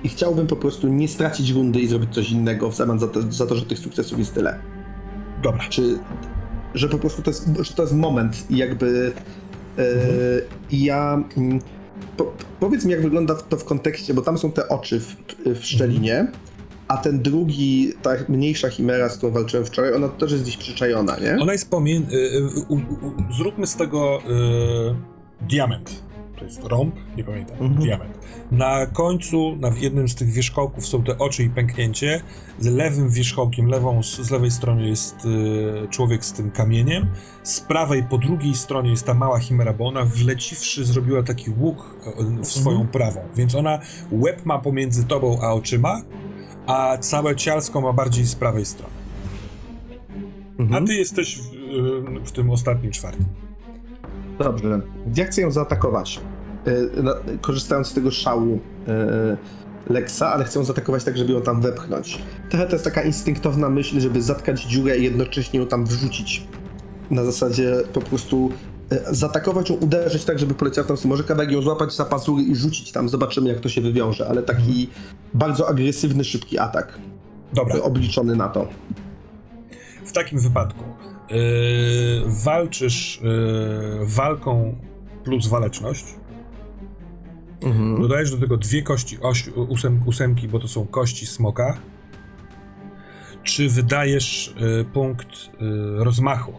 i 0.03 0.09
chciałbym 0.09 0.47
po 0.47 0.55
prostu 0.55 0.87
nie 0.87 1.07
stracić 1.07 1.51
rundy 1.51 1.79
i 1.79 1.87
zrobić 1.87 2.13
coś 2.13 2.31
innego 2.31 2.69
w 2.69 2.75
zamian 2.75 2.99
za 2.99 3.07
to, 3.07 3.21
za 3.31 3.45
to 3.45 3.55
że 3.55 3.65
tych 3.65 3.79
sukcesów 3.79 4.19
jest 4.19 4.33
tyle. 4.33 4.59
Dobra. 5.43 5.63
Czy, 5.69 5.99
że 6.73 6.89
po 6.89 6.97
prostu 6.97 7.21
to 7.21 7.29
jest, 7.29 7.49
że 7.59 7.73
to 7.73 7.81
jest 7.83 7.95
moment 7.95 8.51
i 8.51 8.57
jakby 8.57 9.11
e, 9.77 9.83
i 10.71 10.83
ja 10.83 11.23
mm, 11.37 11.59
po, 12.17 12.33
powiedz 12.59 12.85
mi 12.85 12.91
jak 12.91 13.01
wygląda 13.01 13.35
to 13.35 13.57
w 13.57 13.65
kontekście, 13.65 14.13
bo 14.13 14.21
tam 14.21 14.37
są 14.37 14.51
te 14.51 14.69
oczy 14.69 14.99
w, 14.99 15.15
w 15.45 15.65
szczelinie 15.65 16.27
a 16.87 16.97
ten 16.97 17.21
drugi, 17.21 17.93
ta 18.01 18.09
mniejsza 18.29 18.69
chimera, 18.69 19.09
z 19.09 19.17
którą 19.17 19.33
walczyłem 19.33 19.65
wczoraj, 19.65 19.93
ona 19.93 20.09
też 20.09 20.31
jest 20.31 20.43
gdzieś 20.43 20.57
przyczajona, 20.57 21.17
nie? 21.19 21.37
Ona 21.41 21.51
jest 21.51 21.69
pomiędzy. 21.69 22.31
zróbmy 23.37 23.67
z 23.67 23.75
tego 23.75 24.19
y, 24.19 25.45
diament. 25.45 26.03
To 26.39 26.45
jest 26.45 26.63
rąb, 26.63 26.95
nie 27.17 27.23
pamiętam. 27.23 27.57
Mhm. 27.59 27.81
Diament. 27.81 28.17
Na 28.51 28.85
końcu, 28.85 29.55
na 29.59 29.69
jednym 29.81 30.09
z 30.09 30.15
tych 30.15 30.29
wierzchołków 30.31 30.87
są 30.87 31.03
te 31.03 31.17
oczy 31.17 31.43
i 31.43 31.49
pęknięcie. 31.49 32.21
Z 32.59 32.65
lewym 32.67 33.09
wierzchołkiem, 33.09 33.67
lewą, 33.67 34.03
z 34.03 34.31
lewej 34.31 34.51
strony 34.51 34.87
jest 34.87 35.15
y, 35.25 35.87
człowiek 35.89 36.25
z 36.25 36.33
tym 36.33 36.51
kamieniem. 36.51 37.07
Z 37.43 37.59
prawej, 37.59 38.03
po 38.03 38.17
drugiej 38.17 38.55
stronie 38.55 38.89
jest 38.89 39.05
ta 39.05 39.13
mała 39.13 39.39
chimera, 39.39 39.73
bo 39.73 39.87
ona 39.87 40.05
wleciwszy 40.05 40.85
zrobiła 40.85 41.23
taki 41.23 41.51
łuk 41.57 41.95
y, 42.39 42.43
w 42.43 42.47
swoją 42.47 42.77
Mhm. 42.81 42.87
prawą. 42.91 43.21
Więc 43.35 43.55
ona 43.55 43.79
łeb 44.11 44.45
ma 44.45 44.59
pomiędzy 44.59 45.05
tobą 45.05 45.39
a 45.41 45.53
oczyma, 45.53 46.01
a 46.67 46.97
całe 46.97 47.35
cielsko 47.35 47.81
ma 47.81 47.93
bardziej 47.93 48.25
z 48.25 48.35
prawej 48.35 48.65
strony. 48.65 48.93
A 50.59 50.61
Mhm. 50.61 50.85
ty 50.87 50.93
jesteś 50.93 51.39
w, 51.39 51.53
y, 51.53 52.25
w 52.25 52.31
tym 52.31 52.49
ostatnim 52.49 52.91
czwartym. 52.91 53.25
Dobrze. 54.39 54.81
Ja 55.15 55.25
chcę 55.25 55.41
ją 55.41 55.51
zaatakować. 55.51 56.19
Na- 57.03 57.15
korzystając 57.41 57.87
z 57.87 57.93
tego 57.93 58.11
szału 58.11 58.59
e, 58.87 59.37
Lexa, 59.89 60.21
ale 60.21 60.43
chcę 60.43 60.59
ją 60.59 60.65
zaatakować 60.65 61.03
tak, 61.03 61.17
żeby 61.17 61.33
ją 61.33 61.41
tam 61.41 61.61
wepchnąć. 61.61 62.19
Trochę 62.49 62.65
to 62.65 62.71
jest 62.73 62.85
taka 62.85 63.01
instynktowna 63.03 63.69
myśl, 63.69 63.99
żeby 63.99 64.21
zatkać 64.21 64.61
dziurę 64.63 64.97
i 64.97 65.03
jednocześnie 65.03 65.59
ją 65.59 65.67
tam 65.67 65.85
wrzucić. 65.85 66.47
Na 67.11 67.23
zasadzie 67.25 67.73
po 67.93 68.01
prostu 68.01 68.51
zaatakować 69.11 69.69
ją, 69.69 69.75
uderzyć 69.75 70.25
tak, 70.25 70.39
żeby 70.39 70.53
poleciała 70.53 70.85
w 70.85 70.87
tam. 70.87 71.09
Może 71.09 71.23
kawałek 71.23 71.51
ją 71.51 71.61
złapać 71.61 71.95
za 71.95 72.05
pazury 72.05 72.43
i 72.43 72.55
rzucić 72.55 72.91
tam. 72.91 73.09
Zobaczymy, 73.09 73.49
jak 73.49 73.59
to 73.59 73.69
się 73.69 73.81
wywiąże, 73.81 74.27
ale 74.27 74.43
taki 74.43 74.89
bardzo 75.33 75.69
agresywny, 75.69 76.23
szybki 76.23 76.59
atak. 76.59 76.99
Dobra, 77.53 77.75
e, 77.75 77.83
Obliczony 77.83 78.35
na 78.35 78.49
to. 78.49 78.67
w 80.05 80.11
takim 80.11 80.39
wypadku 80.39 80.83
yy, 81.29 81.37
walczysz 82.27 83.21
yy, 83.23 84.05
walką 84.05 84.75
plus 85.23 85.47
waleczność. 85.47 86.05
Mhm. 87.61 88.01
Dodajesz 88.01 88.31
do 88.31 88.37
tego 88.37 88.57
dwie 88.57 88.81
kości 88.81 89.17
oś, 89.21 89.49
ósem, 89.69 90.01
ósemki, 90.05 90.47
bo 90.47 90.59
to 90.59 90.67
są 90.67 90.87
kości 90.87 91.25
smoka. 91.25 91.77
Czy 93.43 93.69
wydajesz 93.69 94.55
yy, 94.59 94.85
punkt 94.93 95.29
rozmachu, 95.97 96.53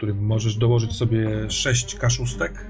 którym 0.00 0.26
możesz 0.26 0.56
dołożyć 0.56 0.92
sobie 0.92 1.50
sześć 1.50 1.94
kaszustek? 1.94 2.66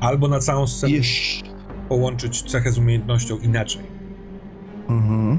Albo 0.00 0.28
na 0.28 0.38
całą 0.38 0.66
scenę 0.66 0.92
Jeszcze. 0.92 1.46
połączyć 1.88 2.42
cechę 2.42 2.72
z 2.72 2.78
umiejętnością 2.78 3.38
inaczej. 3.38 3.82
Mhm. 4.88 5.38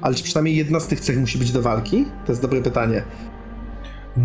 Ale 0.00 0.14
czy 0.14 0.24
przynajmniej 0.24 0.56
jedna 0.56 0.80
z 0.80 0.86
tych 0.86 1.00
cech 1.00 1.18
musi 1.18 1.38
być 1.38 1.52
do 1.52 1.62
walki? 1.62 2.04
To 2.26 2.32
jest 2.32 2.42
dobre 2.42 2.62
pytanie. 2.62 3.02
E, 4.16 4.22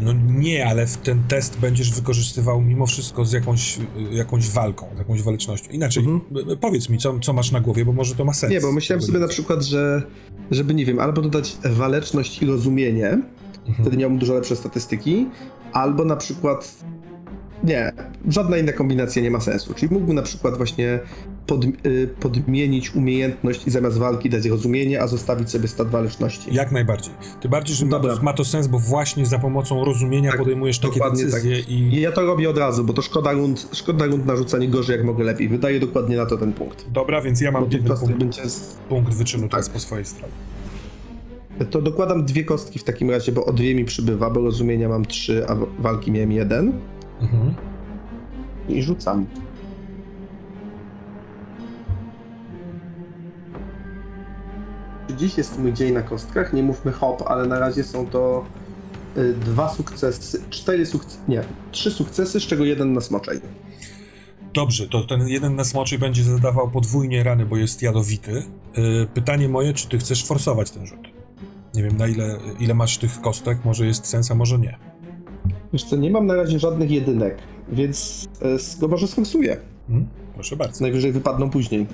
No 0.00 0.12
nie, 0.26 0.66
ale 0.66 0.86
w 0.86 0.96
ten 0.96 1.22
test 1.28 1.60
będziesz 1.60 1.90
wykorzystywał 1.92 2.60
mimo 2.60 2.86
wszystko 2.86 3.24
z 3.24 3.32
jakąś, 3.32 3.78
jakąś 4.12 4.50
walką, 4.50 4.86
z 4.94 4.98
jakąś 4.98 5.22
walecznością. 5.22 5.70
Inaczej, 5.70 6.04
Mhm. 6.04 6.58
powiedz 6.58 6.88
mi, 6.88 6.98
co, 6.98 7.18
co 7.20 7.32
masz 7.32 7.50
na 7.52 7.60
głowie, 7.60 7.84
bo 7.84 7.92
może 7.92 8.14
to 8.14 8.24
ma 8.24 8.32
sens. 8.34 8.52
Nie, 8.52 8.60
bo 8.60 8.72
myślałem 8.72 9.02
sobie 9.02 9.18
na 9.18 9.28
przykład, 9.28 9.62
że 9.64 10.02
żeby, 10.50 10.74
nie 10.74 10.84
wiem, 10.86 11.00
albo 11.00 11.22
dodać 11.22 11.56
waleczność 11.70 12.42
i 12.42 12.46
rozumienie, 12.46 13.18
Mhm. 13.68 13.84
wtedy 13.84 13.96
miałbym 13.96 14.18
dużo 14.18 14.34
lepsze 14.34 14.56
statystyki, 14.56 15.26
albo 15.72 16.04
na 16.04 16.16
przykład 16.16 16.74
nie, 17.64 17.92
żadna 18.28 18.58
inna 18.58 18.72
kombinacja 18.72 19.22
nie 19.22 19.30
ma 19.30 19.40
sensu. 19.40 19.74
Czyli 19.74 19.92
mógłbym 19.92 20.16
na 20.16 20.22
przykład 20.22 20.56
właśnie 20.56 21.00
pod, 21.46 21.64
y, 21.64 22.08
podmienić 22.20 22.94
umiejętność 22.94 23.66
i 23.66 23.70
zamiast 23.70 23.98
walki 23.98 24.30
dać 24.30 24.46
rozumienie, 24.46 25.02
a 25.02 25.06
zostawić 25.06 25.50
sobie 25.50 25.68
stat 25.68 25.88
waleczności. 25.88 26.54
Jak 26.54 26.72
najbardziej. 26.72 27.14
Tym 27.40 27.50
bardziej, 27.50 27.76
że 27.76 27.86
ma 27.86 28.00
to, 28.00 28.22
ma 28.22 28.32
to 28.32 28.44
sens, 28.44 28.66
bo 28.66 28.78
właśnie 28.78 29.26
za 29.26 29.38
pomocą 29.38 29.84
rozumienia 29.84 30.30
Tak, 30.30 30.38
podejmujesz 30.38 30.78
takie 30.78 30.94
dokładnie 30.94 31.24
decyzje 31.24 31.56
tak. 31.56 31.70
i... 31.70 32.00
Ja 32.00 32.12
to 32.12 32.26
robię 32.26 32.50
od 32.50 32.58
razu, 32.58 32.84
bo 32.84 32.92
to 32.92 33.02
szkoda 33.02 33.32
rund, 33.32 33.68
szkoda 33.72 34.06
rund 34.06 34.26
na 34.26 34.36
rzucanie 34.36 34.68
gorzej, 34.68 34.96
jak 34.96 35.06
mogę 35.06 35.24
lepiej. 35.24 35.48
Wydaję 35.48 35.80
dokładnie 35.80 36.16
na 36.16 36.26
to 36.26 36.36
ten 36.36 36.52
punkt. 36.52 36.90
Dobra, 36.90 37.22
więc 37.22 37.40
ja 37.40 37.50
mam 37.50 37.64
jeden 37.70 37.96
punkt, 37.96 38.16
będzie... 38.16 38.42
punkt 38.88 39.14
wyczynu 39.14 39.48
teraz 39.48 39.66
Tak. 39.66 39.74
po 39.74 39.80
swojej 39.80 40.04
stronie. 40.04 40.32
To 41.64 41.82
dokładam 41.82 42.24
dwie 42.24 42.44
kostki 42.44 42.78
w 42.78 42.84
takim 42.84 43.10
razie, 43.10 43.32
bo 43.32 43.44
o 43.44 43.52
dwie 43.52 43.74
mi 43.74 43.84
przybywa, 43.84 44.30
bo 44.30 44.40
rozumienia 44.40 44.88
mam 44.88 45.04
trzy, 45.04 45.46
a 45.48 45.56
walki 45.78 46.12
miałem 46.12 46.32
jeden. 46.32 46.72
Mhm. 47.20 47.54
I 48.68 48.82
rzucam. 48.82 49.26
Dziś 55.16 55.38
jest 55.38 55.58
mój 55.58 55.72
dzień 55.72 55.94
na 55.94 56.02
kostkach, 56.02 56.52
nie 56.52 56.62
mówmy 56.62 56.92
hop, 56.92 57.22
ale 57.26 57.46
na 57.46 57.58
razie 57.58 57.84
są 57.84 58.06
to 58.06 58.44
y, 59.16 59.34
dwa 59.34 59.68
sukcesy, 59.68 60.42
cztery 60.50 60.86
sukcesy, 60.86 61.18
nie, 61.28 61.42
trzy 61.72 61.90
sukcesy, 61.90 62.40
z 62.40 62.46
czego 62.46 62.64
jeden 62.64 62.92
na 62.92 63.00
smoczej. 63.00 63.40
Dobrze, 64.54 64.88
to 64.88 65.04
ten 65.04 65.28
jeden 65.28 65.56
na 65.56 65.64
smoczej 65.64 65.98
będzie 65.98 66.22
zadawał 66.22 66.70
podwójnie 66.70 67.22
rany, 67.22 67.46
bo 67.46 67.56
jest 67.56 67.82
jadowity. 67.82 68.42
Yy, 68.76 69.06
pytanie 69.14 69.48
moje, 69.48 69.72
czy 69.72 69.88
ty 69.88 69.98
chcesz 69.98 70.24
forsować 70.24 70.70
ten 70.70 70.86
rzut? 70.86 71.15
Nie 71.76 71.82
wiem, 71.82 71.96
na 71.96 72.06
ile, 72.06 72.38
ile 72.60 72.74
masz 72.74 72.98
tych 72.98 73.20
kostek, 73.20 73.58
może 73.64 73.86
jest 73.86 74.06
sens, 74.06 74.30
a 74.30 74.34
może 74.34 74.58
nie. 74.58 74.78
Wiesz 75.72 75.84
co, 75.84 75.96
nie 75.96 76.10
mam 76.10 76.26
na 76.26 76.34
razie 76.34 76.58
żadnych 76.58 76.90
jedynek, 76.90 77.38
więc 77.68 78.28
y, 78.76 78.80
go 78.80 78.88
może 78.88 79.08
sforsuję. 79.08 79.56
Hmm? 79.88 80.08
Proszę 80.34 80.56
bardzo. 80.56 80.82
Najwyżej 80.82 81.12
wypadną 81.12 81.50
później. 81.50 81.86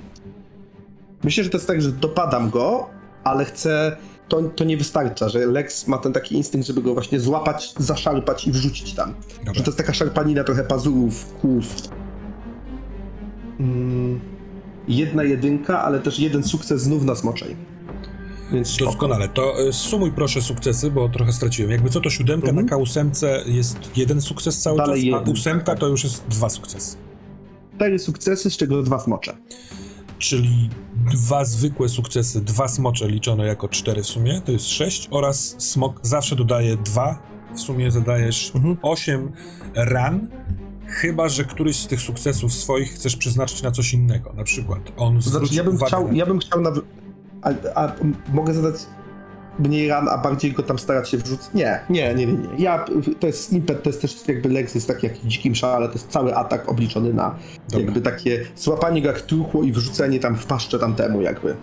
Myślę, 1.25 1.45
że 1.45 1.51
to 1.51 1.57
jest 1.57 1.67
tak, 1.67 1.83
że 1.83 1.93
dopadam 1.93 2.51
go, 2.51 2.87
ale 3.25 3.45
chcę. 3.45 3.97
To, 4.29 4.43
to 4.43 4.65
nie 4.65 4.77
wystarcza, 4.77 5.29
że 5.29 5.47
Lex 5.47 5.89
ma 5.89 5.99
ten 5.99 6.13
taki 6.13 6.37
instynkt, 6.37 6.67
żeby 6.67 6.83
go 6.83 6.95
właśnie 6.95 7.21
złapać, 7.21 7.75
zaszarpać 7.79 8.47
i 8.47 8.53
wrzucić 8.53 8.95
tam. 8.95 9.15
Dobra. 9.39 9.55
Że 9.55 9.61
to 9.61 9.71
jest 9.71 9.79
taka 9.79 9.95
szarpanina 9.95 10.45
trochę 10.45 10.65
pazurów, 10.65 11.27
kłów. 11.41 11.67
Mm, 13.61 14.21
jedna 14.89 15.25
jedynka, 15.25 15.83
ale 15.83 16.01
też 16.01 16.19
jeden 16.19 16.43
sukces 16.43 16.83
znów 16.83 17.05
na 17.05 17.15
smoczej. 17.15 17.57
Więc. 18.53 18.77
Doskonale. 18.77 19.29
To 19.29 19.63
y, 19.69 19.73
sumuj 19.73 20.13
proszę 20.13 20.43
sukcesy, 20.43 20.91
bo 20.91 21.09
trochę 21.09 21.33
straciłem. 21.33 21.71
Jakby 21.71 21.91
co 21.91 22.01
to 22.01 22.11
siódemka 22.11 22.49
Mhm. 22.49 22.67
na 22.67 22.77
K8 22.77 23.11
jest 23.47 23.79
jeden 23.97 24.21
sukces 24.21 24.63
cały 24.63 24.79
Dalej 24.79 25.05
czas, 25.11 25.15
a 25.15 25.19
jeden, 25.21 25.33
ósemka 25.35 25.65
tak. 25.67 25.79
to 25.79 25.89
już 25.89 26.05
jest 26.05 26.25
dwa 26.29 26.49
sukcesy. 26.49 26.97
Cztery 27.77 27.99
sukcesy, 27.99 28.51
z 28.51 28.57
czego 28.57 28.83
dwa 28.83 28.99
smocze. 28.99 29.37
Czyli 30.19 30.69
dwa 31.13 31.45
zwykłe 31.45 31.89
sukcesy, 31.89 32.41
dwa 32.41 32.69
smocze 32.69 33.09
liczone 33.09 33.47
jako 33.47 33.69
cztery 33.69 34.03
w 34.03 34.07
sumie, 34.07 34.41
to 34.45 34.53
jest 34.53 34.69
sześć 34.69 35.09
oraz 35.11 35.55
smok 35.59 36.01
zawsze 36.03 36.37
dodaje 36.37 36.77
dwa. 36.77 37.23
W 37.55 37.61
sumie 37.61 37.91
zadajesz 37.91 38.53
Mhm. 38.55 38.77
osiem 38.83 39.33
ran, 39.75 40.29
chyba 40.87 41.29
że 41.29 41.45
któryś 41.45 41.77
z 41.77 41.87
tych 41.87 42.01
sukcesów 42.01 42.53
swoich 42.53 42.93
chcesz 42.93 43.17
przeznaczyć 43.17 43.63
na 43.63 43.71
coś 43.71 43.95
innego. 43.95 44.33
Na 44.33 44.45
przykład 44.45 44.81
on 44.97 45.23
znaczy, 45.23 45.55
ja 45.55 45.65
bym 45.65 45.75
uwagę 45.75 45.87
chciał, 45.89 46.09
na... 46.09 46.15
ja 46.19 46.27
bym 46.27 46.39
chciał 46.39 46.61
na. 46.61 46.71
A, 47.43 47.51
a 47.75 47.93
mogę 48.33 48.55
zadać 48.55 48.75
mniej 49.59 49.89
ran, 49.89 50.09
a 50.09 50.19
bardziej 50.19 50.53
go 50.53 50.63
tam 50.63 50.79
starać 50.79 51.11
się 51.11 51.19
wrzucić? 51.19 51.47
Nie, 51.55 51.81
nie, 51.91 52.15
nie, 52.15 52.27
nie. 52.27 52.33
nie. 52.33 52.49
Ja, 52.59 52.85
to 53.21 53.27
jest 53.27 53.53
impet, 53.53 53.83
to 53.83 53.91
jest 53.91 54.03
też 54.03 54.29
jakby 54.29 54.49
Lex 54.49 54.75
jest 54.75 54.89
taki 54.89 55.07
jak 55.07 55.17
w 55.17 55.27
dzikim 55.27 55.55
szale, 55.55 55.89
to 55.89 55.95
jest 55.95 56.09
cały 56.09 56.35
atak 56.35 56.69
obliczony 56.69 57.15
na 57.15 57.35
Dobra. 57.69 57.85
jakby 57.85 58.01
takie 58.01 58.45
złapanie 58.57 59.03
go 59.03 59.09
jak 59.09 59.21
truchło 59.21 59.63
i 59.63 59.73
wrzucenie 59.73 60.19
tam 60.19 60.37
w 60.37 60.47
paszczę 60.47 60.79
tamtemu 60.79 61.23
jakby. 61.23 61.57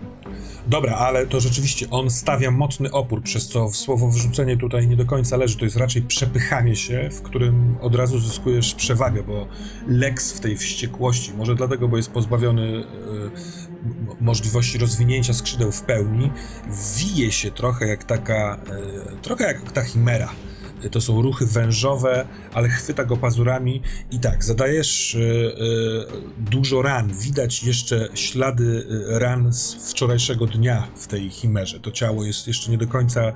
Dobra, 0.66 0.96
ale 0.96 1.26
to 1.26 1.40
rzeczywiście 1.40 1.90
on 1.90 2.10
stawia 2.10 2.50
mocny 2.50 2.90
opór, 2.90 3.22
przez 3.22 3.48
co 3.48 3.68
słowo 3.68 4.08
wrzucenie 4.08 4.56
tutaj 4.56 4.88
nie 4.88 4.96
do 4.96 5.06
końca 5.06 5.36
leży. 5.36 5.58
To 5.58 5.64
jest 5.64 5.76
raczej 5.76 6.02
przepychanie 6.02 6.76
się, 6.76 7.08
w 7.12 7.22
którym 7.22 7.76
od 7.80 7.94
razu 7.94 8.18
zyskujesz 8.18 8.74
przewagę, 8.74 9.22
bo 9.22 9.46
Lex 9.88 10.32
w 10.32 10.40
tej 10.40 10.56
wściekłości, 10.56 11.32
może 11.36 11.54
dlatego, 11.54 11.88
bo 11.88 11.96
jest 11.96 12.10
pozbawiony 12.10 12.84
e, 12.84 13.69
możliwości 14.20 14.78
rozwinięcia 14.78 15.34
skrzydeł 15.34 15.72
w 15.72 15.82
pełni, 15.82 16.30
wije 16.96 17.32
się 17.32 17.50
trochę 17.50 17.86
jak 17.86 18.04
taka, 18.04 18.60
e, 18.70 19.22
trochę 19.22 19.44
jak 19.44 19.72
ta 19.72 19.84
chimera. 19.84 20.28
To 20.90 21.00
są 21.00 21.22
ruchy 21.22 21.46
wężowe, 21.46 22.26
ale 22.54 22.68
chwyta 22.68 23.04
go 23.04 23.16
pazurami 23.16 23.82
i 24.10 24.20
tak, 24.20 24.44
zadajesz 24.44 25.14
e, 25.14 25.18
e, 25.18 25.60
dużo 26.38 26.82
ran. 26.82 27.12
Widać 27.14 27.64
jeszcze 27.64 28.08
ślady 28.14 28.86
e, 29.10 29.18
ran 29.18 29.52
z 29.52 29.74
wczorajszego 29.74 30.46
dnia 30.46 30.88
w 30.96 31.06
tej 31.06 31.30
chimerze. 31.30 31.80
To 31.80 31.90
ciało 31.90 32.24
jest 32.24 32.46
jeszcze 32.46 32.70
nie 32.70 32.78
do 32.78 32.86
końca 32.86 33.32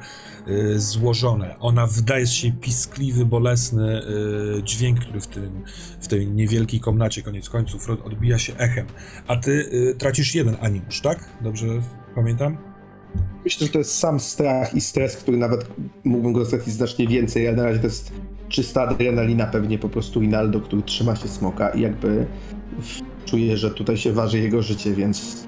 złożone. 0.77 1.55
Ona 1.61 1.87
wydaje 1.87 2.27
się 2.27 2.53
piskliwy, 2.53 3.27
bolesny 3.27 4.03
dźwięk, 4.63 5.01
który 5.01 5.21
w, 5.21 5.27
tym, 5.27 5.63
w 6.01 6.09
tej 6.09 6.27
niewielkiej 6.27 6.81
komnacie 6.81 7.23
koniec 7.23 7.49
końców 7.49 7.91
odbija 7.91 8.39
się 8.39 8.57
echem. 8.57 8.87
A 9.27 9.37
ty 9.37 9.71
tracisz 9.99 10.35
jeden 10.35 10.57
animusz, 10.61 11.01
tak? 11.01 11.29
Dobrze 11.43 11.67
pamiętam? 12.15 12.74
Myślę, 13.45 13.67
że 13.67 13.73
to 13.73 13.79
jest 13.79 13.99
sam 13.99 14.21
strach 14.21 14.75
i 14.75 14.81
stres, 14.81 15.17
który 15.17 15.37
nawet 15.37 15.67
mógłbym 16.05 16.33
go 16.33 16.45
stracić 16.45 16.75
znacznie 16.75 17.09
więcej, 17.09 17.49
ale 17.49 17.57
na 17.57 17.65
razie 17.65 17.79
to 17.79 17.87
jest 17.87 18.13
czysta 18.49 18.83
adrenalina 18.83 19.47
pewnie 19.47 19.79
po 19.79 19.89
prostu 19.89 20.21
Rinaldo, 20.21 20.61
który 20.61 20.83
trzyma 20.83 21.17
się 21.17 21.29
smoka 21.29 21.71
i 21.71 21.81
jakby 21.81 22.27
czuje, 23.25 23.57
że 23.57 23.71
tutaj 23.71 23.97
się 23.97 24.13
waży 24.13 24.39
jego 24.39 24.63
życie, 24.63 24.95
więc 24.95 25.47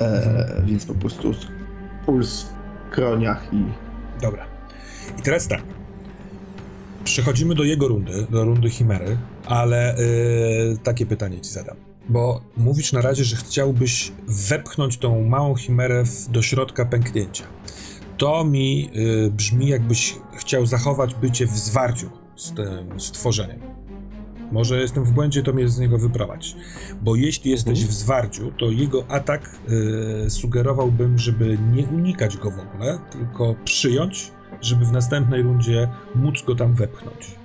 E, 0.00 0.62
więc 0.66 0.86
po 0.86 0.94
prostu 0.94 1.34
puls 2.06 2.42
w 2.42 2.90
kroniach 2.90 3.48
i 3.52 3.64
Dobra. 4.22 4.46
I 5.18 5.22
teraz 5.22 5.48
tak. 5.48 5.62
Przechodzimy 7.04 7.54
do 7.54 7.64
jego 7.64 7.88
rundy, 7.88 8.26
do 8.30 8.44
rundy 8.44 8.70
Chimery, 8.70 9.18
ale 9.46 9.94
yy, 9.98 10.78
takie 10.78 11.06
pytanie 11.06 11.40
ci 11.40 11.50
zadam. 11.50 11.76
Bo 12.08 12.40
mówisz 12.56 12.92
na 12.92 13.00
razie, 13.00 13.24
że 13.24 13.36
chciałbyś 13.36 14.12
wepchnąć 14.28 14.98
tą 14.98 15.24
małą 15.24 15.56
Chimerę 15.56 16.04
w, 16.04 16.28
do 16.28 16.42
środka 16.42 16.84
pęknięcia. 16.84 17.44
To 18.16 18.44
mi 18.44 18.90
yy, 18.92 19.30
brzmi, 19.30 19.68
jakbyś 19.68 20.16
chciał 20.36 20.66
zachować 20.66 21.14
bycie 21.14 21.46
w 21.46 21.58
zwarciu 21.58 22.10
z 22.36 22.52
tym 22.52 23.00
stworzeniem. 23.00 23.60
Może 24.52 24.80
jestem 24.80 25.04
w 25.04 25.12
błędzie, 25.12 25.42
to 25.42 25.52
mnie 25.52 25.68
z 25.68 25.78
niego 25.78 25.98
wyprowadź. 25.98 26.56
Bo 27.02 27.16
jeśli 27.16 27.50
jesteś 27.50 27.84
w 27.84 27.92
zwarciu, 27.92 28.52
to 28.58 28.70
jego 28.70 29.04
atak 29.08 29.58
yy, 30.22 30.30
sugerowałbym, 30.30 31.18
żeby 31.18 31.58
nie 31.72 31.86
unikać 31.86 32.36
go 32.36 32.50
w 32.50 32.58
ogóle, 32.58 32.98
tylko 33.12 33.54
przyjąć, 33.64 34.32
żeby 34.60 34.84
w 34.84 34.92
następnej 34.92 35.42
rundzie 35.42 35.88
móc 36.14 36.42
go 36.46 36.54
tam 36.54 36.74
wepchnąć. 36.74 37.43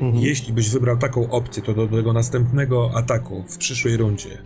Mhm. 0.00 0.24
Jeśli 0.24 0.52
byś 0.52 0.70
wybrał 0.70 0.96
taką 0.96 1.30
opcję, 1.30 1.62
to 1.62 1.74
do 1.74 1.86
tego 1.88 2.12
następnego 2.12 2.90
ataku 2.94 3.44
w 3.48 3.56
przyszłej 3.56 3.96
rundzie 3.96 4.38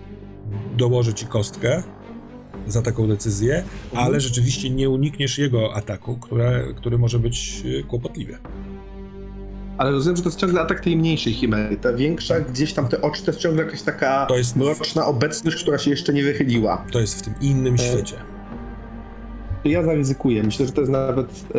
dołożę 0.77 1.15
ci 1.15 1.27
kostkę 1.27 1.83
za 2.67 2.83
taką 2.83 3.09
decyzję, 3.09 3.65
ale 3.95 4.21
rzeczywiście 4.21 4.71
nie 4.71 4.91
unikniesz 4.91 5.39
jego 5.39 5.75
ataku, 5.75 6.17
które, 6.17 6.65
który 6.77 6.99
może 6.99 7.19
być 7.19 7.61
yy, 7.65 7.85
kłopotliwy. 7.85 8.39
Ale 9.79 9.91
rozumiem, 9.91 10.17
że 10.17 10.23
to 10.23 10.29
jest 10.29 10.39
ciągle 10.41 10.61
atak 10.61 10.81
tej 10.81 10.97
mniejszej 10.97 11.33
chimery. 11.33 11.77
Ta 11.77 11.93
większa, 11.93 12.41
gdzieś 12.41 12.73
tam 12.73 12.89
te 12.89 13.01
oczy, 13.01 13.23
to 13.25 13.31
jest 13.31 13.41
ciągle 13.41 13.65
jakaś 13.65 13.83
taka 13.83 14.27
To 14.27 14.37
jest- 14.37 14.57
mroczna 14.57 15.07
obecność, 15.07 15.63
która 15.63 15.79
się 15.79 15.91
jeszcze 15.91 16.13
nie 16.13 16.23
wychyliła. 16.23 16.85
To 16.93 17.01
jest 17.01 17.19
w 17.19 17.23
tym 17.23 17.35
innym 17.41 17.79
świecie. 17.79 18.17
Ja 19.65 19.83
zaryzykuję. 19.83 20.43
Myślę, 20.43 20.67
że 20.67 20.73
to 20.73 20.81
jest 20.81 20.93
nawet. 20.93 21.27
E, 21.55 21.59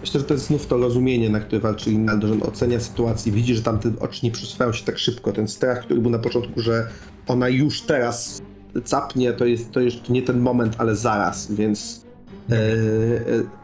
myślę, 0.00 0.20
że 0.20 0.26
to 0.26 0.34
jest 0.34 0.46
znów 0.46 0.66
to 0.66 0.76
rozumienie, 0.76 1.30
na 1.30 1.40
które 1.40 1.60
walczy 1.60 1.90
Rinaldo, 1.90 2.28
że 2.28 2.34
on 2.34 2.42
ocenia 2.42 2.80
sytuację, 2.80 3.32
widzi, 3.32 3.54
że 3.54 3.62
tamte 3.62 3.92
oczy 4.00 4.20
nie 4.26 4.30
przesuwają 4.30 4.72
się 4.72 4.84
tak 4.84 4.98
szybko. 4.98 5.32
Ten 5.32 5.48
strach, 5.48 5.80
który 5.80 6.00
był 6.00 6.10
na 6.10 6.18
początku, 6.18 6.60
że 6.60 6.88
ona 7.26 7.48
już 7.48 7.82
teraz 7.82 8.42
capnie, 8.84 9.32
to 9.32 9.44
jest 9.44 9.70
to 9.70 9.80
jeszcze 9.80 10.12
nie 10.12 10.22
ten 10.22 10.40
moment, 10.40 10.74
ale 10.78 10.96
zaraz, 10.96 11.52
więc. 11.52 12.04
E, 12.50 12.54
e, 12.54 13.60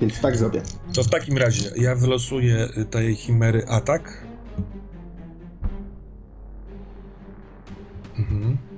więc 0.00 0.20
tak 0.20 0.36
zrobię. 0.36 0.62
To 0.94 1.02
w 1.02 1.08
takim 1.08 1.38
razie 1.38 1.70
ja 1.76 1.94
wylosuję 1.94 2.68
tej 2.90 3.14
chimery 3.14 3.66
atak. 3.68 4.26
Mhm. 8.18 8.71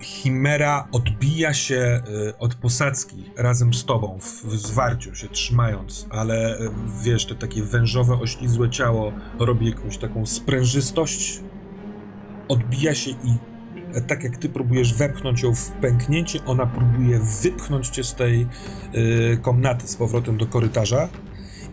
Chimera 0.00 0.88
odbija 0.92 1.54
się 1.54 2.02
y, 2.28 2.38
od 2.38 2.54
posadzki 2.54 3.30
razem 3.36 3.74
z 3.74 3.84
tobą, 3.84 4.18
w, 4.20 4.44
w 4.44 4.58
zwarciu 4.58 5.14
się 5.14 5.28
trzymając, 5.28 6.06
ale 6.10 6.58
wiesz, 7.02 7.26
te 7.26 7.34
takie 7.34 7.62
wężowe, 7.62 8.14
oślizłe 8.20 8.70
ciało 8.70 9.12
robi 9.38 9.66
jakąś 9.66 9.98
taką 9.98 10.26
sprężystość, 10.26 11.40
odbija 12.48 12.94
się 12.94 13.10
i 13.10 13.36
e, 13.94 14.00
tak 14.00 14.24
jak 14.24 14.36
ty 14.36 14.48
próbujesz 14.48 14.94
wepchnąć 14.94 15.42
ją 15.42 15.54
w 15.54 15.70
pęknięcie, 15.70 16.44
ona 16.44 16.66
próbuje 16.66 17.20
wypchnąć 17.42 17.88
cię 17.88 18.04
z 18.04 18.14
tej 18.14 18.46
y, 18.94 19.38
komnaty 19.42 19.88
z 19.88 19.96
powrotem 19.96 20.36
do 20.36 20.46
korytarza 20.46 21.08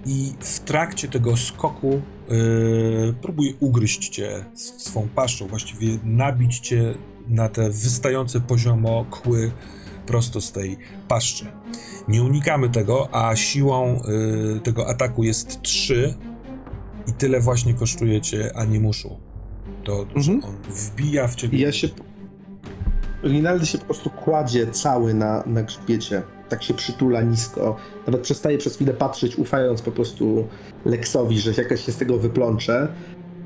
i 0.05 0.33
w 0.39 0.59
trakcie 0.59 1.07
tego 1.07 1.37
skoku 1.37 2.01
y, 2.31 3.13
próbuje 3.21 3.53
ugryźć 3.59 4.09
cię 4.09 4.45
swą 4.55 5.07
paszczą, 5.15 5.47
właściwie 5.47 5.97
nabić 6.03 6.59
cię 6.59 6.93
na 7.27 7.49
te 7.49 7.69
wystające 7.69 8.41
poziomo 8.41 9.05
kły 9.11 9.51
prosto 10.05 10.41
z 10.41 10.51
tej 10.51 10.77
paszczy. 11.07 11.45
Nie 12.07 12.23
unikamy 12.23 12.69
tego, 12.69 13.09
a 13.11 13.35
siłą 13.35 14.01
y, 14.57 14.59
tego 14.59 14.87
ataku 14.89 15.23
jest 15.23 15.61
3 15.61 16.13
i 17.07 17.13
tyle 17.13 17.39
właśnie 17.39 17.73
kosztuje 17.73 18.21
cię 18.21 18.51
animuszu. 18.55 19.17
To, 19.83 20.05
że 20.15 20.31
Mhm. 20.31 20.53
on 20.53 20.73
wbija 20.73 21.27
w 21.27 21.35
ciebie 21.35 21.59
ja 21.59 21.71
się. 21.71 21.87
Rinaldi 23.23 23.65
się 23.65 23.77
po 23.77 23.85
prostu 23.85 24.09
kładzie 24.09 24.67
cały 24.67 25.13
na, 25.13 25.43
na 25.45 25.63
grzbiecie. 25.63 26.21
Tak 26.49 26.63
się 26.63 26.73
przytula 26.73 27.21
nisko. 27.21 27.75
Nawet 28.07 28.21
przestaje 28.21 28.57
przez 28.57 28.75
chwilę 28.75 28.93
patrzeć, 28.93 29.35
ufając 29.35 29.81
po 29.81 29.91
prostu 29.91 30.47
Lexowi, 30.85 31.39
że 31.39 31.51
jakaś 31.57 31.85
się 31.85 31.91
z 31.91 31.97
tego 31.97 32.17
wyplącze. 32.17 32.87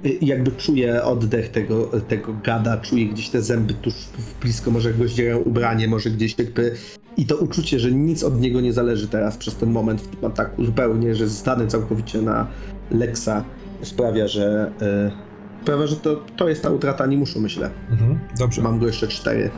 I 0.03 0.25
jakby 0.25 0.51
czuje 0.51 1.03
oddech 1.03 1.49
tego, 1.49 1.85
tego 2.07 2.35
gada, 2.43 2.77
czuje 2.77 3.05
gdzieś 3.05 3.29
te 3.29 3.41
zęby 3.41 3.73
tuż 3.73 3.93
blisko, 4.41 4.71
może 4.71 4.89
jak 4.89 4.99
rozdzierają 4.99 5.37
ubranie, 5.37 5.87
może 5.87 6.09
gdzieś 6.09 6.37
jakby. 6.39 6.75
I 7.17 7.25
to 7.25 7.37
uczucie, 7.37 7.79
że 7.79 7.91
nic 7.91 8.23
od 8.23 8.41
niego 8.41 8.61
nie 8.61 8.73
zależy 8.73 9.07
teraz 9.07 9.37
przez 9.37 9.55
ten 9.55 9.71
moment 9.71 10.01
w 10.01 10.07
tym 10.07 10.25
ataku, 10.25 10.65
zupełnie, 10.65 11.15
że 11.15 11.23
jest 11.23 11.35
zdany 11.37 11.67
całkowicie 11.67 12.21
na 12.21 12.47
Lexa, 12.91 13.43
sprawia, 13.81 14.27
że. 14.27 14.71
y, 14.81 15.61
sprawia, 15.61 15.87
że 15.87 15.95
to, 15.95 16.23
to 16.37 16.49
jest 16.49 16.63
ta 16.63 16.69
utrata 16.69 17.03
animuszu, 17.03 17.39
myślę. 17.41 17.69
Mhm, 17.91 18.19
dobrze. 18.39 18.61
Mam 18.61 18.79
go 18.79 18.87
jeszcze 18.87 19.07
cztery. 19.07 19.49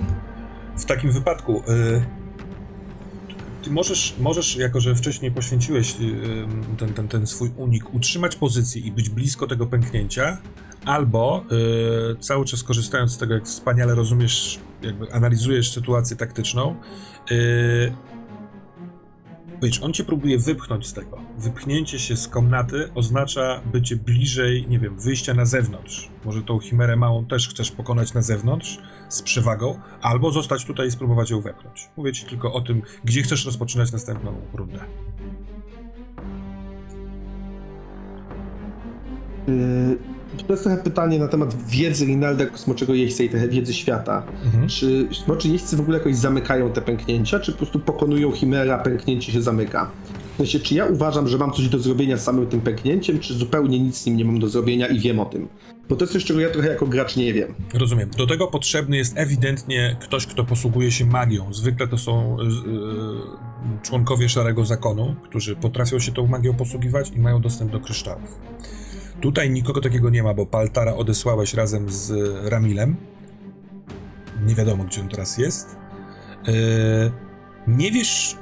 W 0.77 0.85
takim 0.85 1.11
wypadku, 1.11 1.57
y, 1.57 2.01
ty 3.63 3.71
możesz, 3.71 4.15
możesz, 4.19 4.55
jako 4.55 4.81
że 4.81 4.95
wcześniej 4.95 5.31
poświęciłeś 5.31 5.95
y, 6.01 6.03
y, 6.03 6.77
ten, 6.77 6.93
ten, 6.93 7.07
ten 7.07 7.27
swój 7.27 7.51
unik, 7.57 7.93
utrzymać 7.93 8.35
pozycję 8.35 8.81
i 8.81 8.91
być 8.91 9.09
blisko 9.09 9.47
tego 9.47 9.67
pęknięcia, 9.67 10.37
albo 10.85 11.45
y, 12.11 12.19
cały 12.19 12.45
czas 12.45 12.63
korzystając 12.63 13.11
z 13.11 13.17
tego, 13.17 13.33
jak 13.33 13.45
wspaniale 13.45 13.95
rozumiesz, 13.95 14.59
jakby 14.81 15.13
analizujesz 15.13 15.71
sytuację 15.71 16.17
taktyczną, 16.17 16.75
y, 17.31 17.91
Wiesz, 19.63 19.83
on 19.83 19.93
cię 19.93 20.03
próbuje 20.03 20.39
wypchnąć 20.39 20.87
z 20.87 20.93
tego. 20.93 21.17
Wypchnięcie 21.37 21.99
się 21.99 22.17
z 22.17 22.27
komnaty 22.27 22.89
oznacza 22.95 23.61
bycie 23.73 23.95
bliżej, 23.95 24.65
nie 24.69 24.79
wiem, 24.79 24.99
wyjścia 24.99 25.33
na 25.33 25.45
zewnątrz. 25.45 26.09
Może 26.25 26.41
tą 26.41 26.59
chimerę 26.59 26.95
małą 26.95 27.25
też 27.25 27.49
chcesz 27.49 27.71
pokonać 27.71 28.13
na 28.13 28.21
zewnątrz 28.21 28.79
z 29.09 29.21
przewagą, 29.21 29.79
albo 30.01 30.31
zostać 30.31 30.65
tutaj 30.65 30.87
i 30.87 30.91
spróbować 30.91 31.29
ją 31.29 31.41
wepchnąć. 31.41 31.89
Mówię 31.97 32.13
ci 32.13 32.25
tylko 32.25 32.53
o 32.53 32.61
tym, 32.61 32.81
gdzie 33.03 33.21
chcesz 33.23 33.45
rozpoczynać 33.45 33.91
następną 33.91 34.33
rundę. 34.53 34.79
Yy, 39.47 39.97
to 40.47 40.53
jest 40.53 40.63
trochę 40.63 40.77
pytanie 40.77 41.19
na 41.19 41.27
temat 41.27 41.67
wiedzy 41.67 42.05
Rinalda 42.05 42.43
jako 42.43 42.57
smoczego 42.57 42.93
jeźdźca 42.93 43.23
i 43.23 43.29
trochę 43.29 43.47
wiedzy 43.47 43.73
świata. 43.73 44.23
Mhm. 44.45 44.67
Czy 44.67 45.07
jeźdźcy 45.45 45.77
w 45.77 45.81
ogóle 45.81 45.97
jakoś 45.97 46.15
zamykają 46.15 46.71
te 46.71 46.81
pęknięcia, 46.81 47.39
czy 47.39 47.51
po 47.51 47.57
prostu 47.57 47.79
pokonują 47.79 48.31
chimera, 48.31 48.75
a 48.75 48.83
pęknięcie 48.83 49.31
się 49.31 49.41
zamyka? 49.41 49.91
W 50.33 50.37
sensie, 50.37 50.59
czy 50.59 50.75
ja 50.75 50.85
uważam, 50.85 51.27
że 51.27 51.37
mam 51.37 51.51
coś 51.51 51.69
do 51.69 51.79
zrobienia 51.79 52.17
z 52.17 52.23
samym 52.23 52.47
tym 52.47 52.61
pęknięciem, 52.61 53.19
czy 53.19 53.33
zupełnie 53.33 53.79
nic 53.79 53.97
z 53.97 54.05
nim 54.05 54.17
nie 54.17 54.25
mam 54.25 54.39
do 54.39 54.49
zrobienia 54.49 54.87
i 54.87 54.99
wiem 54.99 55.19
o 55.19 55.25
tym? 55.25 55.47
Bo 55.89 55.95
to 55.95 56.03
jest 56.03 56.13
coś, 56.13 56.25
czego 56.25 56.39
ja 56.39 56.49
trochę 56.49 56.67
jako 56.67 56.87
gracz 56.87 57.15
nie 57.15 57.33
wiem. 57.33 57.53
Rozumiem. 57.73 58.09
Do 58.17 58.27
tego 58.27 58.47
potrzebny 58.47 58.97
jest 58.97 59.13
ewidentnie 59.17 59.97
ktoś, 59.99 60.27
kto 60.27 60.43
posługuje 60.43 60.91
się 60.91 61.05
magią. 61.05 61.53
Zwykle 61.53 61.87
to 61.87 61.97
są 61.97 62.37
y, 62.39 62.43
y, 62.43 63.81
członkowie 63.83 64.29
Szarego 64.29 64.65
Zakonu, 64.65 65.15
którzy 65.23 65.55
potrafią 65.55 65.99
się 65.99 66.11
tą 66.11 66.27
magią 66.27 66.53
posługiwać 66.53 67.11
i 67.15 67.19
mają 67.19 67.41
dostęp 67.41 67.71
do 67.71 67.79
kryształów. 67.79 68.39
Tutaj 69.21 69.49
nikogo 69.49 69.81
takiego 69.81 70.09
nie 70.09 70.23
ma, 70.23 70.33
bo 70.33 70.45
Paltara 70.45 70.95
odesłałeś 70.95 71.53
razem 71.53 71.89
z 71.89 72.11
Ramilem. 72.49 72.95
Nie 74.45 74.55
wiadomo, 74.55 74.83
gdzie 74.83 75.01
on 75.01 75.09
teraz 75.09 75.37
jest. 75.37 75.75
Y, 76.47 76.51
nie 77.67 77.91
wiesz, 77.91 78.37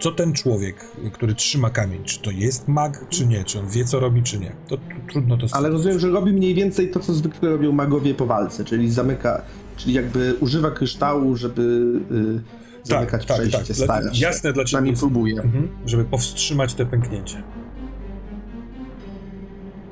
co 0.00 0.12
ten 0.12 0.32
człowiek, 0.32 0.76
który 1.12 1.34
trzyma 1.34 1.70
kamień, 1.70 2.04
czy 2.04 2.22
to 2.22 2.30
jest 2.30 2.68
mag, 2.68 3.04
czy 3.08 3.26
nie, 3.26 3.44
czy 3.44 3.58
on 3.58 3.68
wie, 3.68 3.84
co 3.84 4.00
robi, 4.00 4.22
czy 4.22 4.38
nie. 4.38 4.52
To 4.68 4.76
tr- 4.76 4.80
trudno 5.12 5.36
to 5.36 5.40
Ale 5.42 5.48
stwierdzić. 5.48 5.72
rozumiem, 5.72 5.98
że 5.98 6.08
robi 6.10 6.32
mniej 6.32 6.54
więcej 6.54 6.90
to, 6.90 7.00
co 7.00 7.14
zwykle 7.14 7.50
robią 7.50 7.72
magowie 7.72 8.14
po 8.14 8.26
walce, 8.26 8.64
czyli 8.64 8.90
zamyka, 8.90 9.42
czyli 9.76 9.94
jakby 9.94 10.34
używa 10.40 10.70
kryształu, 10.70 11.36
żeby 11.36 11.92
yy, 12.10 12.40
zamykać 12.82 13.26
tak, 13.26 13.36
przejście, 13.36 13.58
tak. 13.58 13.66
Dla- 13.76 13.84
stara 13.86 14.14
się. 14.14 14.24
jasne 14.24 14.52
dla 14.52 14.64
ciebie 14.64 14.92
próbuje. 14.92 15.42
Mhm, 15.42 15.68
żeby 15.86 16.04
powstrzymać 16.04 16.74
te 16.74 16.86
pęknięcie. 16.86 17.42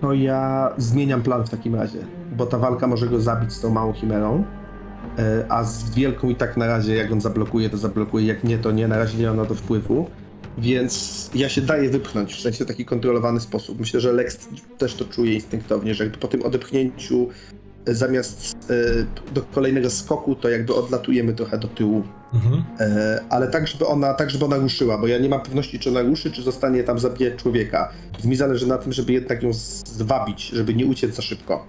To 0.00 0.12
ja 0.12 0.70
zmieniam 0.78 1.22
plan 1.22 1.46
w 1.46 1.50
takim 1.50 1.74
razie, 1.74 1.98
bo 2.36 2.46
ta 2.46 2.58
walka 2.58 2.86
może 2.86 3.08
go 3.08 3.20
zabić 3.20 3.52
z 3.52 3.60
tą 3.60 3.70
małą 3.70 3.92
chimerą, 3.92 4.44
a 5.48 5.64
z 5.64 5.94
wielką 5.94 6.30
i 6.30 6.34
tak 6.34 6.56
na 6.56 6.66
razie, 6.66 6.94
jak 6.94 7.12
on 7.12 7.20
zablokuje, 7.20 7.70
to 7.70 7.76
zablokuje, 7.76 8.26
jak 8.26 8.44
nie, 8.44 8.58
to 8.58 8.72
nie, 8.72 8.88
na 8.88 8.98
razie 8.98 9.18
nie 9.18 9.26
mam 9.26 9.36
na 9.36 9.44
to 9.44 9.54
wpływu, 9.54 10.10
więc 10.58 11.30
ja 11.34 11.48
się 11.48 11.60
daję 11.60 11.88
wypchnąć, 11.88 12.34
w 12.34 12.40
sensie 12.40 12.64
taki 12.64 12.84
kontrolowany 12.84 13.40
sposób. 13.40 13.80
Myślę, 13.80 14.00
że 14.00 14.12
Lex 14.12 14.48
też 14.78 14.94
to 14.94 15.04
czuje 15.04 15.34
instynktownie, 15.34 15.94
że 15.94 16.04
jakby 16.04 16.18
po 16.18 16.28
tym 16.28 16.42
odepchnięciu 16.42 17.28
e, 17.86 17.94
zamiast 17.94 18.56
e, 18.70 19.32
do 19.34 19.42
kolejnego 19.42 19.90
skoku, 19.90 20.34
to 20.34 20.48
jakby 20.48 20.74
odlatujemy 20.74 21.34
trochę 21.34 21.58
do 21.58 21.68
tyłu 21.68 22.02
Mhm. 22.34 22.64
E, 22.80 23.20
ale 23.30 23.48
tak 23.48 23.68
żeby, 23.68 23.86
ona, 23.86 24.14
tak, 24.14 24.30
żeby 24.30 24.44
ona 24.44 24.56
ruszyła, 24.56 24.98
bo 24.98 25.06
ja 25.06 25.18
nie 25.18 25.28
mam 25.28 25.40
pewności, 25.40 25.78
czy 25.78 25.90
ona 25.90 26.02
ruszy, 26.02 26.30
czy 26.30 26.42
zostanie 26.42 26.84
tam 26.84 26.98
zabijać 26.98 27.34
człowieka. 27.34 27.92
Więc 28.12 28.24
mi 28.24 28.36
zależy 28.36 28.66
na 28.66 28.78
tym, 28.78 28.92
żeby 28.92 29.12
jednak 29.12 29.42
ją 29.42 29.52
zwabić, 29.84 30.48
żeby 30.48 30.74
nie 30.74 30.86
uciec 30.86 31.14
za 31.14 31.22
szybko. 31.22 31.66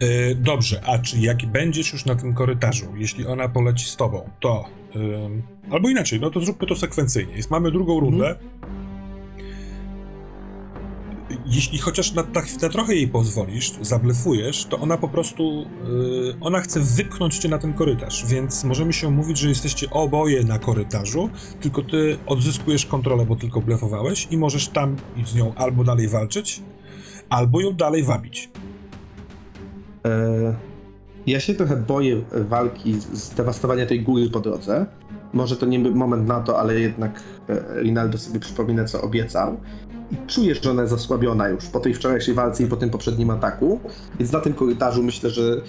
E, 0.00 0.34
dobrze, 0.34 0.80
a 0.86 0.98
czy 0.98 1.18
jak 1.18 1.46
będziesz 1.46 1.92
już 1.92 2.04
na 2.04 2.14
tym 2.14 2.34
korytarzu, 2.34 2.86
jeśli 2.96 3.26
ona 3.26 3.48
poleci 3.48 3.86
z 3.86 3.96
tobą, 3.96 4.30
to. 4.40 4.64
ym, 4.96 5.42
albo 5.70 5.88
inaczej, 5.88 6.20
no 6.20 6.30
to 6.30 6.40
zróbmy 6.40 6.66
to 6.66 6.76
sekwencyjnie. 6.76 7.36
Jest, 7.36 7.50
mamy 7.50 7.70
drugą 7.70 8.00
rundę. 8.00 8.34
Jeśli 11.46 11.78
chociaż 11.78 12.12
na, 12.12 12.22
na, 12.22 12.42
na 12.62 12.68
trochę 12.68 12.94
jej 12.94 13.08
pozwolisz, 13.08 13.72
zablefujesz, 13.80 14.64
to 14.64 14.78
ona 14.78 14.96
po 14.96 15.08
prostu. 15.08 15.66
Yy, 15.88 16.36
ona 16.40 16.60
chce 16.60 16.80
wypchnąć 16.80 17.38
cię 17.38 17.48
na 17.48 17.58
ten 17.58 17.72
korytarz, 17.72 18.26
więc 18.26 18.64
możemy 18.64 18.92
się 18.92 19.08
umówić, 19.08 19.38
że 19.38 19.48
jesteście 19.48 19.90
oboje 19.90 20.44
na 20.44 20.58
korytarzu, 20.58 21.30
tylko 21.60 21.82
ty 21.82 22.18
odzyskujesz 22.26 22.86
kontrolę, 22.86 23.26
bo 23.26 23.36
tylko 23.36 23.60
blefowałeś 23.60 24.28
i 24.30 24.38
możesz 24.38 24.68
tam 24.68 24.96
z 25.24 25.34
nią 25.34 25.54
albo 25.54 25.84
dalej 25.84 26.08
walczyć, 26.08 26.62
albo 27.28 27.60
ją 27.60 27.72
dalej 27.72 28.02
wabić. 28.02 28.50
E, 30.04 30.54
ja 31.26 31.40
się 31.40 31.54
trochę 31.54 31.76
boję 31.76 32.22
walki, 32.32 32.94
zdewastowania 33.12 33.86
tej 33.86 34.00
góry 34.00 34.30
po 34.30 34.40
drodze. 34.40 34.86
Może 35.32 35.56
to 35.56 35.66
nie 35.66 35.78
był 35.78 35.94
moment 35.94 36.28
na 36.28 36.40
to, 36.40 36.60
ale 36.60 36.80
jednak 36.80 37.20
e, 37.48 37.82
Rinaldo 37.82 38.18
sobie 38.18 38.40
przypomina, 38.40 38.84
co 38.84 39.02
obiecał. 39.02 39.56
I 40.12 40.16
czuję, 40.26 40.54
że 40.54 40.70
ona 40.70 40.82
jest 40.82 40.94
zasłabiona 40.94 41.48
już 41.48 41.66
po 41.66 41.80
tej 41.80 41.94
wczorajszej 41.94 42.34
walce 42.34 42.64
i 42.64 42.66
po 42.66 42.76
tym 42.76 42.90
poprzednim 42.90 43.30
ataku. 43.30 43.80
Więc 44.18 44.32
na 44.32 44.40
tym 44.40 44.54
korytarzu 44.54 45.02
myślę, 45.02 45.30
że 45.30 45.60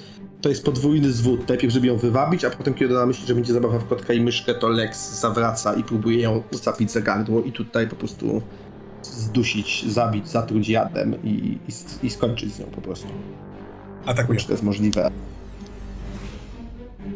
to 0.41 0.49
jest 0.49 0.65
podwójny 0.65 1.11
zwód. 1.11 1.49
Najpierw, 1.49 1.73
żeby 1.73 1.87
ją 1.87 1.97
wywabić, 1.97 2.45
a 2.45 2.49
potem, 2.49 2.73
kiedy 2.73 2.97
ona 2.97 3.05
myśli, 3.05 3.27
że 3.27 3.35
będzie 3.35 3.53
zabawa 3.53 3.79
w 3.79 3.87
kotka 3.87 4.13
i 4.13 4.21
myszkę, 4.21 4.53
to 4.53 4.67
Lex 4.67 5.19
zawraca 5.19 5.73
i 5.73 5.83
próbuje 5.83 6.21
ją 6.21 6.43
zapić 6.51 6.91
za 6.91 7.01
gardło 7.01 7.41
i 7.41 7.51
tutaj 7.51 7.87
po 7.87 7.95
prostu 7.95 8.41
zdusić, 9.03 9.85
zabić, 9.91 10.27
zatruć 10.27 10.69
jadem 10.69 11.15
i, 11.23 11.57
i, 11.67 12.05
i 12.05 12.09
skończyć 12.09 12.53
z 12.53 12.59
nią 12.59 12.65
po 12.65 12.81
prostu. 12.81 13.07
Atakuję. 14.05 14.39
Czy 14.39 14.45
to 14.45 14.51
jest 14.53 14.63
możliwe? 14.63 15.11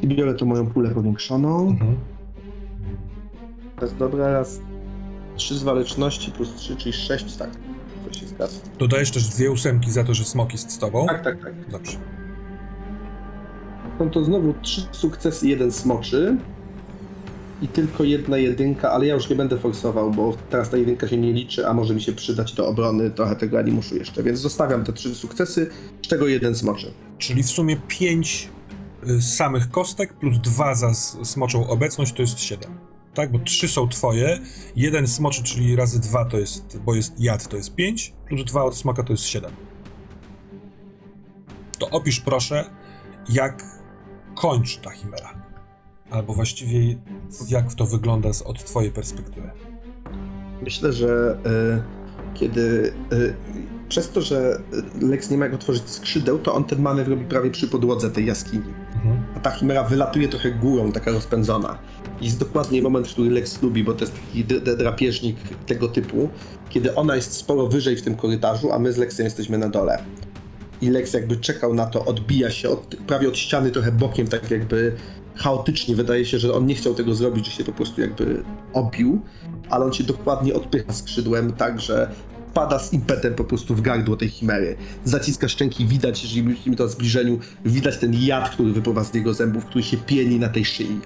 I 0.02 0.08
biorę 0.08 0.34
tu 0.34 0.46
moją 0.46 0.68
pulę 0.68 0.90
powiększoną. 0.90 1.68
Mhm. 1.70 1.98
To 3.76 3.86
jest 3.86 3.98
dobra, 3.98 4.34
raz. 4.34 4.60
3 5.36 5.56
z 5.56 5.64
waleczności 5.64 6.32
plus 6.32 6.56
3, 6.56 6.76
czyli 6.76 6.94
6, 6.94 7.36
tak. 7.36 7.50
To 8.08 8.14
się 8.14 8.28
zgadza. 8.28 8.60
Dodajesz 8.80 9.12
też 9.12 9.28
dwie 9.28 9.52
ósemki 9.52 9.92
za 9.92 10.04
to, 10.04 10.14
że 10.14 10.24
smok 10.26 10.52
jest 10.52 10.72
z 10.72 10.78
tobą. 10.78 11.06
Tak, 11.06 11.24
tak, 11.24 11.44
tak. 11.44 11.54
Dobrze. 11.70 11.98
No 14.00 14.06
to 14.06 14.24
znowu 14.24 14.54
3 14.62 14.82
sukcesy, 14.92 15.48
jeden 15.48 15.72
smoczy. 15.72 16.38
I 17.62 17.68
tylko 17.68 18.04
jedna 18.04 18.38
jedynka, 18.38 18.92
ale 18.92 19.08
ja 19.08 19.14
już 19.14 19.30
nie 19.30 19.36
będę 19.36 19.58
forsował, 19.58 20.12
bo 20.12 20.38
teraz 20.50 20.70
ta 20.70 20.78
jedynka 20.78 21.08
się 21.08 21.18
nie 21.18 21.34
liczy, 21.34 21.68
a 21.68 21.74
może 21.74 21.96
mi 21.96 22.02
się 22.02 22.14
przydać 22.14 22.54
do 22.54 22.68
obrony 22.68 23.12
trochę 23.12 23.36
tego 23.36 23.60
animuszu 23.60 23.96
jeszcze. 23.96 24.24
Więc 24.24 24.40
zostawiam 24.40 24.84
te 24.84 24.94
trzy 24.94 25.16
sukcesy, 25.16 25.70
z 26.02 26.08
czego 26.08 26.28
jeden 26.28 26.56
smoczy. 26.56 26.94
Czyli 27.18 27.44
w 27.44 27.50
sumie 27.50 27.78
pięć 27.88 28.50
y, 29.10 29.22
samych 29.22 29.72
kostek 29.72 30.14
plus 30.14 30.38
dwa 30.38 30.76
za 30.76 30.94
smoczą 31.24 31.68
obecność 31.68 32.14
to 32.14 32.22
jest 32.22 32.40
siedem. 32.40 32.72
Tak, 33.14 33.32
bo 33.32 33.40
trzy 33.40 33.68
są 33.68 33.88
twoje, 33.88 34.40
jeden 34.76 35.08
smoczy, 35.08 35.44
czyli 35.44 35.76
razy 35.76 36.00
dwa 36.00 36.26
to 36.26 36.38
jest, 36.38 36.80
bo 36.86 36.96
jest 36.96 37.20
jad, 37.20 37.48
to 37.48 37.58
jest 37.58 37.76
pięć, 37.76 38.14
plus 38.28 38.46
dwa 38.46 38.64
od 38.64 38.78
smoka 38.78 39.04
to 39.04 39.14
jest 39.14 39.24
siedem. 39.24 39.52
To 41.80 41.90
opisz 41.90 42.20
proszę, 42.20 42.70
jak 43.30 43.64
kończy 44.36 44.82
ta 44.82 44.92
chimera. 44.92 45.39
Albo 46.12 46.34
właściwie 46.34 46.96
jak 47.50 47.74
to 47.74 47.86
wygląda 47.86 48.34
z, 48.34 48.42
od 48.42 48.64
twojej 48.64 48.92
perspektywy. 48.92 49.50
Myślę, 50.62 50.94
że 50.94 51.38
e, 51.46 51.84
kiedy 52.34 52.94
e, 53.12 53.16
przez 53.90 54.10
to, 54.10 54.22
że 54.22 54.62
Lex 55.02 55.30
nie 55.30 55.38
ma 55.38 55.46
jak 55.46 55.54
otworzyć 55.54 55.90
skrzydeł, 55.90 56.40
to 56.40 56.54
on 56.54 56.64
ten 56.64 56.82
manewr 56.82 57.10
robi 57.10 57.26
prawie 57.26 57.52
przy 57.52 57.68
podłodze 57.68 58.12
tej 58.12 58.26
jaskini. 58.26 58.74
Mhm. 58.96 59.24
A 59.36 59.40
ta 59.40 59.52
chimera 59.52 59.84
wylatuje 59.84 60.28
trochę 60.28 60.52
górą, 60.52 60.92
taka 60.92 61.12
rozpędzona. 61.12 61.78
I 62.22 62.26
jest 62.26 62.40
dokładnie 62.40 62.82
moment, 62.82 63.08
który 63.08 63.30
Lex 63.30 63.62
lubi, 63.62 63.84
bo 63.84 63.94
to 63.94 64.06
jest 64.06 64.16
taki 64.16 64.46
drapieżnik 64.78 65.38
tego 65.66 65.88
typu, 65.88 66.30
kiedy 66.70 66.96
ona 66.96 67.16
jest 67.16 67.34
sporo 67.34 67.68
wyżej 67.68 67.98
w 67.98 68.02
tym 68.02 68.16
korytarzu, 68.16 68.72
a 68.72 68.80
my 68.80 68.94
z 68.94 68.98
Lexem 68.98 69.26
jesteśmy 69.26 69.58
na 69.58 69.70
dole. 69.70 70.04
I 70.82 70.90
Lex 70.90 71.14
jakby 71.14 71.38
czekał 71.38 71.74
na 71.74 71.86
to, 71.86 72.06
odbija 72.06 72.50
się 72.52 72.70
od, 72.70 72.96
prawie 73.08 73.28
od 73.30 73.38
ściany 73.38 73.72
trochę 73.72 73.92
bokiem, 73.92 74.28
tak 74.28 74.52
jakby 74.52 74.96
chaotycznie. 75.40 75.96
Wydaje 75.96 76.26
się, 76.26 76.40
że 76.40 76.54
on 76.54 76.66
nie 76.66 76.76
chciał 76.76 76.96
tego 76.96 77.16
zrobić, 77.16 77.46
że 77.46 77.52
się 77.52 77.64
po 77.64 77.72
prostu 77.72 78.02
jakby 78.02 78.44
obił, 78.74 79.22
ale 79.70 79.86
on 79.86 79.94
się 79.94 80.04
dokładnie 80.04 80.54
odpycha 80.54 80.94
skrzydłem, 80.94 81.54
tak 81.54 81.82
że 81.82 82.12
pada 82.54 82.80
z 82.80 82.94
impetem 82.94 83.36
po 83.36 83.44
prostu 83.44 83.76
w 83.76 83.82
gardło 83.82 84.18
tej 84.18 84.30
chimery. 84.30 84.76
Zaciska 85.04 85.48
szczęki, 85.48 85.86
widać, 85.86 86.24
jeżeli 86.24 86.44
myślimy 86.44 86.78
to 86.78 86.84
o 86.84 86.88
zbliżeniu, 86.88 87.40
widać 87.66 87.98
ten 87.98 88.14
jad, 88.14 88.50
który 88.50 88.74
wypływa 88.74 89.04
z 89.04 89.14
jego 89.14 89.34
zębów, 89.34 89.66
który 89.66 89.84
się 89.84 89.98
pieni 89.98 90.40
na 90.40 90.50
tej 90.50 90.66
szyi. 90.66 91.00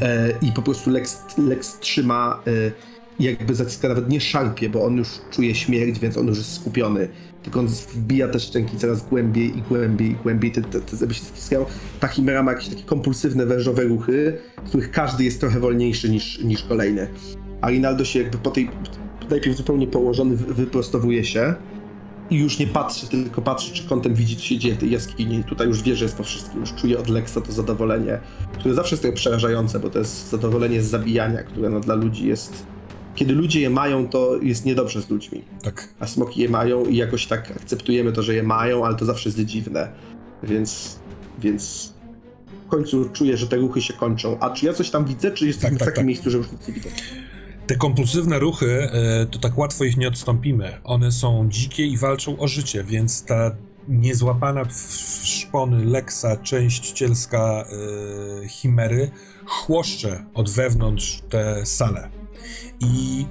E, 0.00 0.30
I 0.42 0.52
po 0.52 0.62
prostu 0.62 0.90
Lex, 0.90 1.22
Lex 1.38 1.78
trzyma, 1.78 2.42
e, 2.46 2.50
jakby 3.20 3.54
zaciska, 3.54 3.88
nawet 3.88 4.08
nie 4.08 4.20
szarpie, 4.20 4.70
bo 4.70 4.84
on 4.84 4.96
już 4.96 5.08
czuje 5.30 5.54
śmierć, 5.54 5.98
więc 5.98 6.16
on 6.16 6.26
już 6.26 6.38
jest 6.38 6.54
skupiony. 6.54 7.08
Tylko 7.48 7.60
on 7.60 7.66
wbija 7.66 8.28
te 8.28 8.40
szczęki 8.40 8.76
coraz 8.76 9.08
głębiej 9.08 9.58
i 9.58 9.62
głębiej 9.62 10.10
i 10.10 10.14
głębiej, 10.14 10.52
te, 10.52 10.62
te, 10.62 10.80
te 10.80 10.96
zęby 10.96 11.14
się 11.14 11.24
ściskają. 11.24 11.64
Ta 12.00 12.08
chimera 12.08 12.42
ma 12.42 12.52
jakieś 12.52 12.68
takie 12.68 12.82
kompulsywne, 12.82 13.46
wężowe 13.46 13.84
ruchy, 13.84 14.38
z 14.64 14.68
których 14.68 14.90
każdy 14.90 15.24
jest 15.24 15.40
trochę 15.40 15.60
wolniejszy 15.60 16.10
niż, 16.10 16.40
niż 16.40 16.62
kolejny. 16.62 17.08
A 17.60 17.70
Rinaldo 17.70 18.04
się 18.04 18.18
jakby 18.18 18.38
po 18.38 18.50
tej, 18.50 18.70
najpierw 19.30 19.56
zupełnie 19.56 19.86
położony, 19.86 20.36
wy- 20.36 20.54
wyprostowuje 20.54 21.24
się 21.24 21.54
i 22.30 22.36
już 22.36 22.58
nie 22.58 22.66
patrzy, 22.66 23.08
tylko 23.08 23.42
patrzy, 23.42 23.72
czy 23.72 23.88
kątem 23.88 24.14
widzi, 24.14 24.36
co 24.36 24.42
się 24.42 24.58
dzieje 24.58 24.74
w 24.74 24.78
tej 24.78 24.90
jaskini. 24.90 25.44
Tutaj 25.44 25.68
już 25.68 25.82
wie, 25.82 25.96
że 25.96 26.04
jest 26.04 26.16
po 26.16 26.22
wszystkim, 26.24 26.60
już 26.60 26.74
czuje 26.74 26.98
od 26.98 27.08
Lexa 27.08 27.38
to 27.46 27.52
zadowolenie, 27.52 28.18
które 28.58 28.74
zawsze 28.74 28.94
jest 28.94 29.02
trochę 29.02 29.16
przerażające, 29.16 29.80
bo 29.80 29.90
to 29.90 29.98
jest 29.98 30.30
zadowolenie 30.30 30.82
z 30.82 30.86
zabijania, 30.86 31.42
które 31.42 31.70
no, 31.70 31.80
dla 31.80 31.94
ludzi 31.94 32.26
jest... 32.26 32.66
Kiedy 33.18 33.34
ludzie 33.34 33.60
je 33.60 33.70
mają, 33.70 34.08
to 34.08 34.36
jest 34.42 34.64
niedobrze 34.64 35.02
z 35.02 35.10
ludźmi. 35.10 35.42
Tak. 35.62 35.88
A 36.00 36.06
smoki 36.06 36.40
je 36.40 36.48
mają 36.48 36.84
i 36.84 36.96
jakoś 36.96 37.26
tak 37.26 37.50
akceptujemy 37.50 38.12
to, 38.12 38.22
że 38.22 38.34
je 38.34 38.42
mają, 38.42 38.84
ale 38.84 38.96
to 38.96 39.04
zawsze 39.04 39.28
jest 39.28 39.40
dziwne. 39.40 39.92
Więc... 40.42 40.98
więc... 41.38 41.92
W 42.66 42.70
końcu 42.70 43.08
czuję, 43.12 43.36
że 43.36 43.46
te 43.46 43.56
ruchy 43.56 43.82
się 43.82 43.94
kończą. 43.94 44.38
A 44.40 44.50
czy 44.50 44.66
ja 44.66 44.72
coś 44.72 44.90
tam 44.90 45.04
widzę, 45.04 45.30
czy 45.30 45.46
jesteśmy 45.46 45.70
Tak, 45.70 45.78
tak, 45.78 45.88
w 45.88 45.90
takim 45.90 46.00
tak. 46.00 46.06
miejscu, 46.06 46.30
że 46.30 46.38
już 46.38 46.52
nic 46.52 46.68
nie 46.68 46.74
widać? 46.74 46.92
Te 47.66 47.76
kompulsywne 47.76 48.38
ruchy, 48.38 48.88
e, 48.92 49.26
to 49.26 49.38
tak 49.38 49.58
łatwo 49.58 49.84
ich 49.84 49.96
nie 49.96 50.08
odstąpimy. 50.08 50.80
One 50.84 51.12
są 51.12 51.48
dzikie 51.48 51.86
i 51.86 51.98
walczą 51.98 52.38
o 52.38 52.48
życie, 52.48 52.84
więc 52.84 53.24
ta 53.24 53.50
niezłapana 53.88 54.64
w 54.64 54.96
szpony 55.24 55.84
Leksa 55.84 56.36
część 56.36 56.92
cielska 56.92 57.64
e, 58.44 58.48
chimery 58.48 59.10
chłoszcze 59.46 60.24
od 60.34 60.50
wewnątrz 60.50 61.22
tę 61.28 61.66
salę. 61.66 62.17
I 62.80 63.26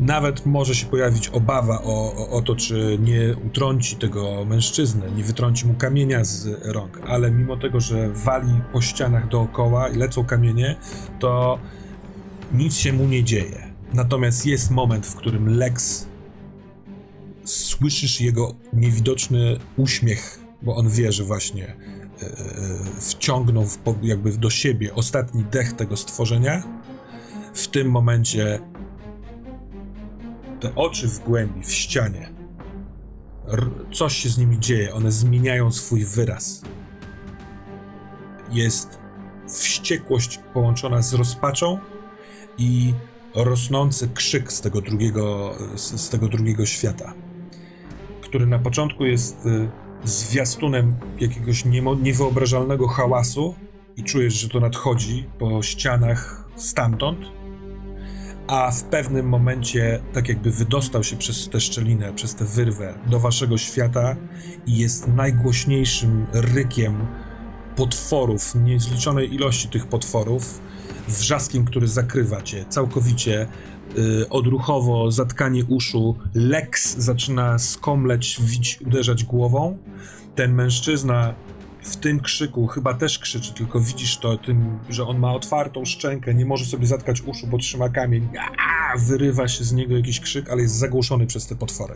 nawet 0.00 0.46
może 0.46 0.74
się 0.74 0.86
pojawić 0.86 1.28
obawa 1.28 1.82
o, 1.82 2.14
o, 2.16 2.30
o 2.30 2.42
to, 2.42 2.56
czy 2.56 2.98
nie 3.02 3.36
utrąci 3.46 3.96
tego 3.96 4.44
mężczyznę, 4.44 5.10
nie 5.16 5.24
wytrąci 5.24 5.66
mu 5.66 5.74
kamienia 5.74 6.24
z 6.24 6.48
rąk, 6.64 7.00
ale 7.06 7.30
mimo 7.30 7.56
tego, 7.56 7.80
że 7.80 8.08
wali 8.08 8.60
po 8.72 8.80
ścianach 8.80 9.28
dookoła 9.28 9.88
i 9.88 9.96
lecą 9.96 10.24
kamienie, 10.24 10.76
to 11.18 11.58
nic 12.52 12.74
się 12.74 12.92
mu 12.92 13.04
nie 13.04 13.24
dzieje. 13.24 13.68
Natomiast 13.94 14.46
jest 14.46 14.70
moment, 14.70 15.06
w 15.06 15.14
którym 15.14 15.48
Lex 15.48 16.06
słyszysz 17.44 18.20
jego 18.20 18.54
niewidoczny 18.72 19.56
uśmiech, 19.76 20.40
bo 20.62 20.76
on 20.76 20.88
wie, 20.88 21.12
że 21.12 21.24
właśnie 21.24 21.66
e, 21.66 21.76
wciągnął 23.00 23.66
w, 23.66 23.78
jakby 24.02 24.32
do 24.32 24.50
siebie 24.50 24.94
ostatni 24.94 25.44
dech 25.44 25.72
tego 25.72 25.96
stworzenia. 25.96 26.62
W 27.58 27.68
tym 27.68 27.90
momencie 27.90 28.60
te 30.60 30.74
oczy 30.74 31.08
w 31.08 31.18
głębi, 31.18 31.64
w 31.64 31.72
ścianie, 31.72 32.30
coś 33.92 34.16
się 34.16 34.28
z 34.28 34.38
nimi 34.38 34.60
dzieje, 34.60 34.94
one 34.94 35.12
zmieniają 35.12 35.72
swój 35.72 36.04
wyraz. 36.04 36.62
Jest 38.50 38.98
wściekłość 39.48 40.40
połączona 40.54 41.02
z 41.02 41.14
rozpaczą 41.14 41.78
i 42.58 42.94
rosnący 43.34 44.08
krzyk 44.08 44.52
z 44.52 44.60
tego 44.60 44.80
drugiego, 44.80 45.54
z, 45.76 46.00
z 46.00 46.08
tego 46.08 46.28
drugiego 46.28 46.66
świata, 46.66 47.14
który 48.20 48.46
na 48.46 48.58
początku 48.58 49.04
jest 49.04 49.46
y, 49.46 49.70
zwiastunem 50.04 50.96
jakiegoś 51.20 51.64
niewyobrażalnego 52.02 52.88
hałasu 52.88 53.54
i 53.96 54.04
czujesz, 54.04 54.34
że 54.34 54.48
to 54.48 54.60
nadchodzi 54.60 55.24
po 55.38 55.62
ścianach 55.62 56.48
stamtąd, 56.56 57.37
a 58.48 58.70
w 58.70 58.82
pewnym 58.84 59.28
momencie 59.28 60.00
tak 60.12 60.28
jakby 60.28 60.50
wydostał 60.50 61.04
się 61.04 61.16
przez 61.16 61.48
tę 61.48 61.60
szczelinę, 61.60 62.12
przez 62.12 62.34
tę 62.34 62.44
wyrwę 62.44 62.94
do 63.06 63.20
waszego 63.20 63.58
świata 63.58 64.16
i 64.66 64.76
jest 64.76 65.08
najgłośniejszym 65.08 66.26
rykiem 66.32 67.06
potworów, 67.76 68.54
niezliczonej 68.54 69.34
ilości 69.34 69.68
tych 69.68 69.86
potworów, 69.86 70.60
wrzaskiem, 71.08 71.64
który 71.64 71.88
zakrywa 71.88 72.42
cię 72.42 72.64
całkowicie, 72.68 73.46
y, 73.98 74.28
odruchowo 74.28 75.10
zatkanie 75.10 75.64
uszu, 75.64 76.16
Lex 76.34 76.96
zaczyna 76.96 77.58
skomleć, 77.58 78.40
wić, 78.42 78.80
uderzać 78.86 79.24
głową. 79.24 79.78
Ten 80.34 80.54
mężczyzna 80.54 81.34
w 81.82 81.96
tym 81.96 82.20
krzyku 82.20 82.66
chyba 82.66 82.94
też 82.94 83.18
krzyczy, 83.18 83.54
tylko 83.54 83.80
widzisz 83.80 84.18
to 84.18 84.38
tym, 84.38 84.78
że 84.88 85.06
on 85.06 85.18
ma 85.18 85.34
otwartą 85.34 85.84
szczękę, 85.84 86.34
nie 86.34 86.46
może 86.46 86.64
sobie 86.64 86.86
zatkać 86.86 87.20
uszu, 87.20 87.46
bo 87.46 87.58
trzyma 87.58 87.88
kamień. 87.88 88.28
Aaaa! 88.38 88.98
Wyrywa 88.98 89.48
się 89.48 89.64
z 89.64 89.72
niego 89.72 89.96
jakiś 89.96 90.20
krzyk, 90.20 90.50
ale 90.50 90.62
jest 90.62 90.74
zagłuszony 90.74 91.26
przez 91.26 91.46
te 91.46 91.56
potwory. 91.56 91.94